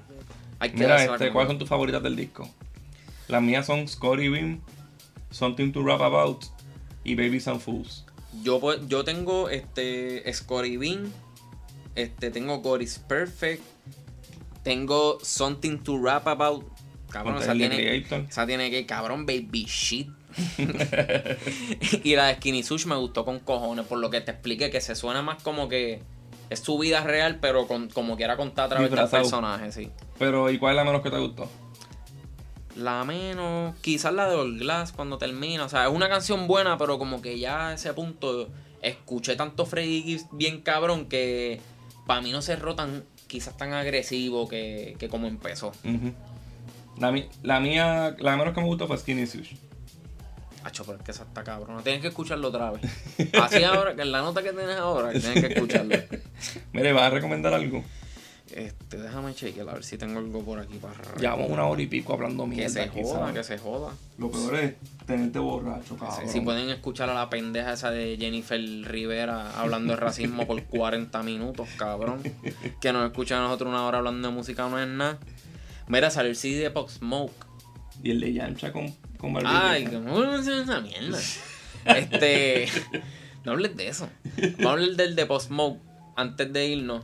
Hay 0.60 0.70
que 0.72 0.78
Mira, 0.78 1.04
este, 1.04 1.32
¿cuáles 1.32 1.50
son 1.50 1.58
tus 1.58 1.68
favoritas 1.68 2.04
del 2.04 2.16
disco? 2.16 2.48
Las 3.28 3.42
mías 3.42 3.66
son 3.66 3.88
Scotty 3.88 4.28
Beam, 4.30 4.62
Something 5.32 5.72
to 5.72 5.84
Rap 5.84 6.02
About 6.02 6.46
y 7.04 7.16
Babies 7.16 7.48
and 7.48 7.60
Fools. 7.60 8.06
Yo, 8.44 8.60
pues, 8.60 8.80
yo 8.88 9.04
tengo 9.04 9.50
este 9.50 10.32
Scotty 10.32 10.78
Bean, 10.78 11.12
este, 11.96 12.30
tengo 12.30 12.60
God 12.60 12.82
is 12.82 13.00
Perfect, 13.00 13.64
tengo 14.64 15.20
Something 15.22 15.80
to 15.80 16.02
Rap 16.02 16.28
About. 16.28 16.66
Cabrón, 17.10 17.38
esa 17.38 17.54
tiene, 17.54 18.06
esa 18.30 18.48
tiene 18.48 18.72
que, 18.72 18.86
cabrón, 18.86 19.26
baby 19.26 19.66
shit. 19.66 20.10
y 22.04 22.16
la 22.16 22.28
de 22.28 22.36
Skinny 22.36 22.64
Sush 22.64 22.86
me 22.86 22.96
gustó 22.96 23.26
con 23.26 23.40
cojones, 23.40 23.86
por 23.86 24.00
lo 24.00 24.10
que 24.10 24.22
te 24.22 24.32
expliqué, 24.32 24.70
que 24.70 24.80
se 24.80 24.96
suena 24.96 25.22
más 25.22 25.44
como 25.44 25.68
que 25.68 26.02
es 26.50 26.60
su 26.60 26.78
vida 26.78 27.02
real, 27.02 27.40
pero 27.42 27.66
con, 27.66 27.90
como 27.90 28.18
quiera 28.18 28.36
contar 28.38 28.66
a 28.66 28.70
través 28.70 28.92
del 28.92 29.08
personaje, 29.08 29.72
sí. 29.72 29.90
Pero, 30.20 30.50
¿y 30.50 30.58
cuál 30.58 30.74
es 30.74 30.78
la 30.78 30.84
menos 30.84 31.02
que 31.02 31.10
te 31.10 31.18
gustó? 31.18 31.50
La 32.76 33.04
menos, 33.06 33.74
quizás 33.82 34.14
la 34.14 34.30
de 34.30 34.36
All 34.36 34.60
Glass 34.60 34.92
cuando 34.92 35.18
termina. 35.18 35.66
O 35.66 35.70
sea, 35.70 35.86
es 35.88 35.94
una 35.94 36.10
canción 36.10 36.48
buena, 36.48 36.78
pero 36.78 36.98
como 36.98 37.22
que 37.22 37.40
ya 37.40 37.70
a 37.70 37.74
ese 37.74 37.94
punto 37.94 38.50
escuché 38.82 39.36
tanto 39.36 39.66
Freddy 39.66 40.04
Gibbs 40.04 40.26
bien 40.32 40.62
cabrón 40.62 41.06
que 41.06 41.62
para 42.06 42.22
mí 42.22 42.32
no 42.32 42.42
cerró 42.42 42.76
tan, 42.76 43.06
quizás 43.32 43.56
tan 43.56 43.72
agresivo 43.72 44.50
que, 44.50 44.98
que 45.00 45.08
como 45.08 45.26
empezó. 45.26 45.72
La, 47.00 47.12
mía, 47.62 48.16
la 48.20 48.36
menos 48.36 48.54
que 48.54 48.60
me 48.60 48.68
gustó 48.68 48.88
fue 48.88 48.98
Skinny 48.98 49.26
Sush. 49.26 49.54
Hacho, 50.66 50.84
pero 50.86 50.98
es 50.98 51.04
que 51.04 51.12
esa 51.12 51.24
está 51.24 51.42
cabrón. 51.44 51.82
Tienes 51.82 52.02
que 52.02 52.10
escucharlo 52.10 52.50
otra 52.50 52.72
vez. 52.72 52.82
Así 53.42 53.64
ahora, 53.64 53.96
que 53.96 54.02
en 54.02 54.12
la 54.12 54.20
nota 54.20 54.44
que 54.44 54.52
tienes 54.52 54.76
ahora, 54.76 55.12
tienes 55.12 55.46
que 55.46 55.54
escucharlo. 55.54 55.96
Mire, 56.74 56.92
¿vas 56.92 57.04
a 57.04 57.10
recomendar 57.10 57.54
algo? 57.54 57.84
Este, 58.56 58.98
déjame 58.98 59.34
chequear 59.34 59.70
a 59.70 59.74
ver 59.74 59.84
si 59.84 59.98
tengo 59.98 60.20
algo 60.20 60.44
por 60.44 60.60
aquí 60.60 60.78
para 60.78 60.96
Llevamos 61.18 61.50
una 61.50 61.66
hora 61.66 61.82
y 61.82 61.88
pico 61.88 62.14
hablando 62.14 62.44
que 62.44 62.50
mierda. 62.50 62.70
se 62.70 62.82
aquí, 62.82 63.02
joda, 63.02 63.20
¿sabes? 63.20 63.34
que 63.36 63.44
se 63.44 63.58
joda. 63.58 63.94
Lo 64.18 64.30
peor 64.30 64.56
es 64.56 64.74
tenerte 65.06 65.40
borracho, 65.40 65.98
cabrón. 65.98 66.30
Si 66.30 66.42
pueden 66.42 66.70
escuchar 66.70 67.10
a 67.10 67.14
la 67.14 67.30
pendeja 67.30 67.74
esa 67.74 67.92
de 67.92 68.18
Jennifer 68.20 68.60
Rivera 68.60 69.60
hablando 69.60 69.94
de 69.94 70.00
racismo 70.00 70.46
por 70.46 70.62
40 70.66 71.24
minutos, 71.24 71.70
cabrón. 71.78 72.22
Que 72.82 72.92
nos 72.94 73.06
escuchan 73.06 73.40
a 73.40 73.44
nosotros 73.44 73.70
una 73.70 73.86
hora 73.86 74.00
hablando 74.00 74.28
de 74.28 74.34
música 74.34 74.68
no 74.68 74.80
es 74.80 74.88
nada. 74.88 75.18
Mira, 75.88 76.10
salió 76.10 76.30
el 76.30 76.36
CD 76.38 76.58
de 76.60 76.72
Pop 76.72 76.90
Smoke. 76.90 77.34
Y 78.04 78.12
el 78.12 78.20
de 78.20 78.34
Yancha 78.34 78.72
con, 78.72 78.90
con 79.18 79.34
Barbie. 79.34 79.50
Ay, 79.52 79.86
que 79.86 80.00
no 80.00 80.36
esa 80.36 80.82
mierda. 80.82 81.20
Este. 81.86 82.68
No 83.44 83.54
hables 83.54 83.76
de 83.76 83.88
eso. 83.88 84.08
Vamos 84.58 84.66
a 84.66 84.70
hablar 84.72 84.90
del 84.92 85.16
de 85.16 85.26
Pop 85.26 85.42
Smoke 85.42 85.80
antes 86.16 86.52
de 86.54 86.68
irnos. 86.68 87.04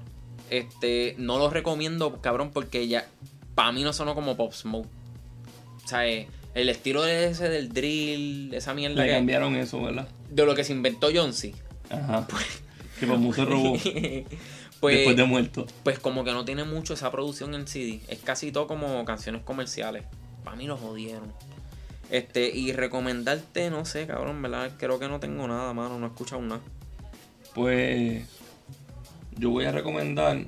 Este. 0.50 1.16
No 1.18 1.38
lo 1.38 1.50
recomiendo, 1.50 2.22
cabrón, 2.22 2.52
porque 2.54 2.88
ya. 2.88 3.08
Para 3.56 3.72
mí 3.72 3.84
no 3.84 3.91
sonó 3.93 4.14
como 4.16 4.38
Pop 4.38 4.54
Smoke. 4.54 4.88
O 5.84 5.88
sea, 5.88 6.08
eh, 6.08 6.28
el 6.54 6.70
estilo 6.70 7.02
de 7.04 7.28
ese 7.30 7.50
del 7.50 7.70
drill, 7.70 8.54
esa 8.54 8.74
mierda 8.74 9.02
Le 9.02 9.08
que- 9.10 9.16
cambiaron 9.16 9.56
eso, 9.56 9.82
¿verdad? 9.82 10.08
de 10.30 10.45
lo 10.45 10.54
que 10.56 10.64
se 10.64 10.74
inventó 10.74 11.10
John 11.14 11.34
C. 11.34 11.54
Ajá. 11.89 12.28
Pues, 12.30 12.45
que 13.00 13.08
como 13.08 13.34
se 13.34 13.45
robó. 13.45 13.78
Pues, 14.80 14.95
después 14.98 15.18
de 15.18 15.24
muerto. 15.24 15.66
pues 15.84 15.98
como 15.98 16.24
que 16.24 16.32
no 16.34 16.45
tiene 16.45 16.64
mucho 16.64 16.93
esa 16.93 17.10
producción 17.12 17.56
en 17.56 17.66
CD. 17.68 18.00
Es 18.10 18.20
casi 18.20 18.52
todo 18.52 18.68
como 18.68 19.04
canciones 19.06 19.41
comerciales. 19.43 20.04
Para 20.43 20.56
mí 20.56 20.68
lo 20.68 20.78
jodieron. 20.78 21.34
Este, 22.12 22.50
y 22.56 22.72
recomendarte, 22.74 23.72
no 23.72 23.86
sé, 23.86 24.06
cabrón, 24.06 24.39
¿verdad? 24.41 24.72
Creo 24.78 25.00
que 25.00 25.08
no 25.08 25.20
tengo 25.20 25.48
nada, 25.48 25.74
mano. 25.74 25.98
No 25.98 26.06
he 26.06 26.10
escuchado 26.10 26.41
nada. 26.43 26.62
Pues 27.56 28.24
yo 29.38 29.50
voy 29.50 29.66
a 29.66 29.72
recomendar. 29.72 30.46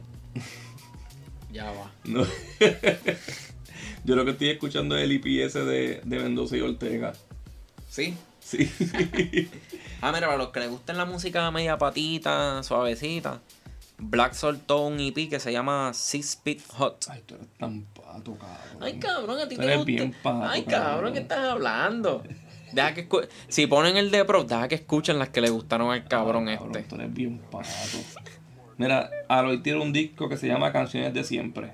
Ya 1.51 1.71
va. 1.71 1.91
no, 2.05 2.23
yo 4.03 4.15
lo 4.15 4.23
que 4.25 4.31
estoy 4.31 4.49
escuchando 4.49 4.95
es 4.97 5.03
el 5.03 5.11
IPS 5.13 5.53
de, 5.55 6.01
de 6.03 6.19
Mendoza 6.19 6.57
y 6.57 6.61
Ortega. 6.61 7.13
¿Sí? 7.89 8.15
Sí. 8.39 8.69
Ah, 10.01 10.13
mira, 10.13 10.27
para 10.27 10.37
los 10.37 10.47
que 10.51 10.61
les 10.61 10.69
gusten 10.69 10.95
la 10.95 11.03
música 11.03 11.51
media 11.51 11.77
patita, 11.77 12.63
suavecita. 12.63 13.41
Black 13.97 14.31
soltó 14.33 14.85
un 14.87 14.97
EP 15.01 15.29
que 15.29 15.41
se 15.41 15.51
llama 15.51 15.91
Six 15.93 16.25
Speed 16.29 16.61
Hot. 16.77 17.07
Ay, 17.09 17.21
tú 17.25 17.35
eres 17.35 17.47
tan 17.57 17.81
pato, 17.83 18.37
cabrón. 18.37 18.79
Ay, 18.81 18.97
cabrón, 18.97 19.39
a 19.41 19.49
ti 19.49 19.55
Tú 19.55 19.59
te 19.61 19.65
eres 19.67 19.77
gusta. 19.79 19.91
bien 19.91 20.15
pato, 20.23 20.45
Ay, 20.47 20.63
cabrón, 20.63 20.89
cabrón. 20.93 21.13
¿qué 21.15 21.19
estás 21.19 21.39
hablando? 21.39 22.23
Deja 22.71 22.93
que 22.93 23.09
si 23.49 23.67
ponen 23.67 23.97
el 23.97 24.09
de 24.09 24.23
Pro, 24.23 24.45
deja 24.45 24.69
que 24.69 24.75
escuchen 24.75 25.19
las 25.19 25.27
que 25.27 25.41
le 25.41 25.49
gustaron 25.49 25.91
al 25.91 26.07
cabrón 26.07 26.47
Ah, 26.47 26.53
este. 26.53 26.83
Tú 26.83 26.95
eres 26.95 27.13
bien 27.13 27.39
pato. 27.51 27.67
Mira, 28.79 29.11
Aloy 29.27 29.61
tiene 29.61 29.81
un 29.81 29.91
disco 29.91 30.29
que 30.29 30.37
se 30.37 30.47
llama 30.47 30.71
Canciones 30.71 31.13
de 31.13 31.25
Siempre. 31.25 31.73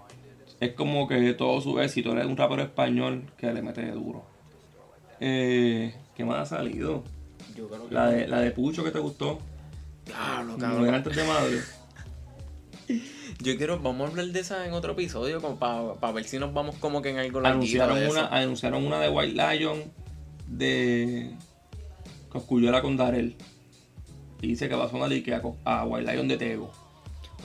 Es 0.60 0.74
como 0.74 1.08
que 1.08 1.34
todo 1.34 1.62
su 1.62 1.80
éxito. 1.80 2.18
Es 2.18 2.26
un 2.26 2.36
rapero 2.36 2.64
español 2.64 3.32
que 3.38 3.54
le 3.54 3.62
mete 3.62 3.86
duro. 3.92 4.26
Eh, 5.20 5.96
¿Qué 6.16 6.26
más 6.26 6.52
ha 6.52 6.58
salido? 6.58 7.04
Yo 7.56 7.70
creo 7.70 7.88
que. 7.88 7.94
La 7.94 8.08
de, 8.08 8.28
la 8.28 8.40
de 8.40 8.50
Pucho 8.50 8.84
que 8.84 8.90
te 8.90 8.98
gustó. 8.98 9.38
No 10.48 10.58
cabrón. 10.58 10.96
antes 10.96 11.16
de 11.16 11.24
madre. 11.26 11.60
Yo 13.40 13.56
quiero, 13.56 13.80
vamos 13.80 14.08
a 14.08 14.12
hablar 14.12 14.26
de 14.26 14.40
esa 14.40 14.66
en 14.66 14.74
otro 14.74 14.94
episodio, 14.94 15.40
como 15.42 15.60
para 15.60 16.14
ver 16.14 16.24
si 16.24 16.40
nos 16.40 16.56
vamos 16.56 16.76
como 16.78 17.04
que 17.04 17.12
en 17.12 17.20
algo 17.20 17.46
anunciaron 17.46 18.00
de 18.00 18.10
una, 18.10 18.22
eso. 18.22 18.34
anunciaron 18.34 18.84
una 18.84 19.00
de 19.00 19.10
White 19.10 19.34
Lion 19.34 19.84
de 20.48 21.36
Cosculluela 22.30 22.82
con 22.82 22.98
Darel. 22.98 23.36
Y 24.42 24.48
dice 24.48 24.68
que 24.68 24.76
va 24.76 24.86
a 24.86 24.90
sonar 24.90 25.14
y 25.14 25.22
que 25.22 25.36
a, 25.36 25.42
a 25.66 25.86
White 25.86 26.12
Lion 26.12 26.28
de 26.28 26.38
Tego. 26.38 26.85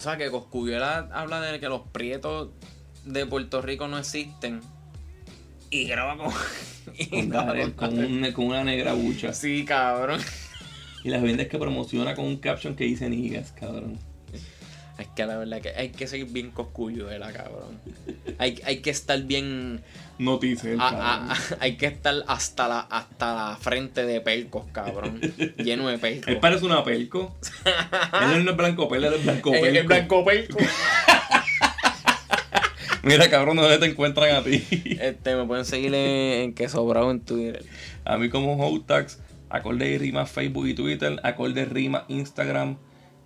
O 0.01 0.03
sea, 0.03 0.17
que 0.17 0.31
Coscuyuela 0.31 1.11
habla 1.13 1.43
de 1.43 1.61
que 1.61 1.69
los 1.69 1.83
prietos 1.93 2.49
de 3.05 3.27
Puerto 3.27 3.61
Rico 3.61 3.87
no 3.87 3.99
existen. 3.99 4.63
Y 5.69 5.85
graba 5.85 6.17
con. 6.17 6.33
y 6.99 7.07
Con 7.07 7.29
graba 7.29 7.47
Darel, 7.49 7.75
con 7.75 7.91
con, 7.91 7.99
un- 8.07 8.33
con 8.33 8.47
una 8.47 8.65
negra 8.65 8.95
bucha. 8.95 9.35
Sí, 9.35 9.67
cabrón. 9.67 10.19
Y 11.05 11.11
las 11.11 11.21
vendes 11.21 11.49
que 11.49 11.59
promociona 11.59 12.15
con 12.15 12.25
un 12.25 12.39
caption 12.39 12.75
que 12.77 12.85
dice 12.85 13.11
niggas, 13.11 13.53
cabrón. 13.53 13.99
Es 15.01 15.09
que 15.09 15.25
la 15.27 15.37
verdad 15.37 15.61
que 15.61 15.71
hay 15.71 15.89
que 15.91 16.07
ser 16.07 16.25
bien 16.27 16.51
coscuyuela, 16.51 17.33
cabrón. 17.33 17.79
Hay, 18.39 18.61
hay 18.65 18.79
que 18.79 18.91
estar 18.91 19.21
bien. 19.23 19.83
Noticia, 20.19 20.75
a- 20.79 20.89
a- 20.89 21.33
a- 21.33 21.37
hay 21.61 21.77
que 21.79 21.87
estar 21.87 22.15
hasta 22.29 22.69
la, 22.69 22.81
hasta 22.81 23.35
la 23.35 23.57
frente 23.57 24.05
de 24.05 24.21
pelcos, 24.21 24.67
cabrón. 24.73 25.19
Lleno 25.57 25.89
de 25.89 25.95
Él 25.95 26.01
pelcos. 26.01 26.35
parece 26.37 26.67
una 26.67 26.85
pelco. 26.85 27.35
él 28.35 28.45
no 28.45 28.51
es 28.51 28.57
blanco 28.57 28.89
pelco, 28.89 29.07
él 29.09 29.15
es 29.15 29.25
blanco 29.25 29.51
El, 29.55 29.61
pelco. 29.63 29.79
el 29.81 29.87
blanco 29.87 30.25
pelco. 30.25 30.59
Mira, 33.03 33.31
cabrón, 33.31 33.57
¿dónde 33.57 33.79
te 33.79 33.87
encuentran 33.87 34.37
a 34.37 34.43
ti? 34.45 34.63
Este, 35.01 35.35
me 35.35 35.47
pueden 35.47 35.65
seguir 35.65 35.95
en, 35.95 36.43
en 36.43 36.55
que 36.55 36.69
sobrado 36.69 37.11
en 37.11 37.21
Twitter. 37.21 37.65
A 38.05 38.19
mí 38.19 38.29
como 38.29 38.57
Hotax, 38.63 39.19
acorde 39.49 39.89
y 39.89 39.97
rima 39.99 40.27
Facebook 40.27 40.67
y 40.69 40.75
Twitter, 40.75 41.19
acorde 41.23 41.65
rima 41.65 42.05
Instagram. 42.09 42.77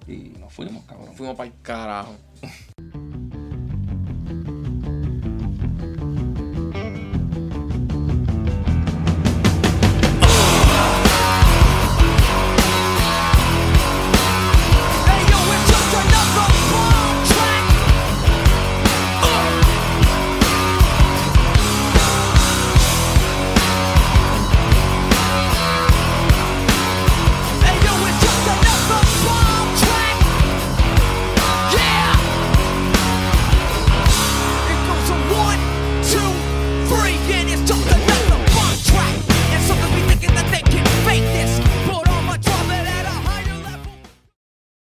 Y 0.06 0.34
nos 0.38 0.52
fuimos, 0.52 0.84
cabrón. 0.84 1.14
Fuimos 1.14 1.36
para 1.36 1.48
el 1.48 1.60
carajo. 1.62 2.16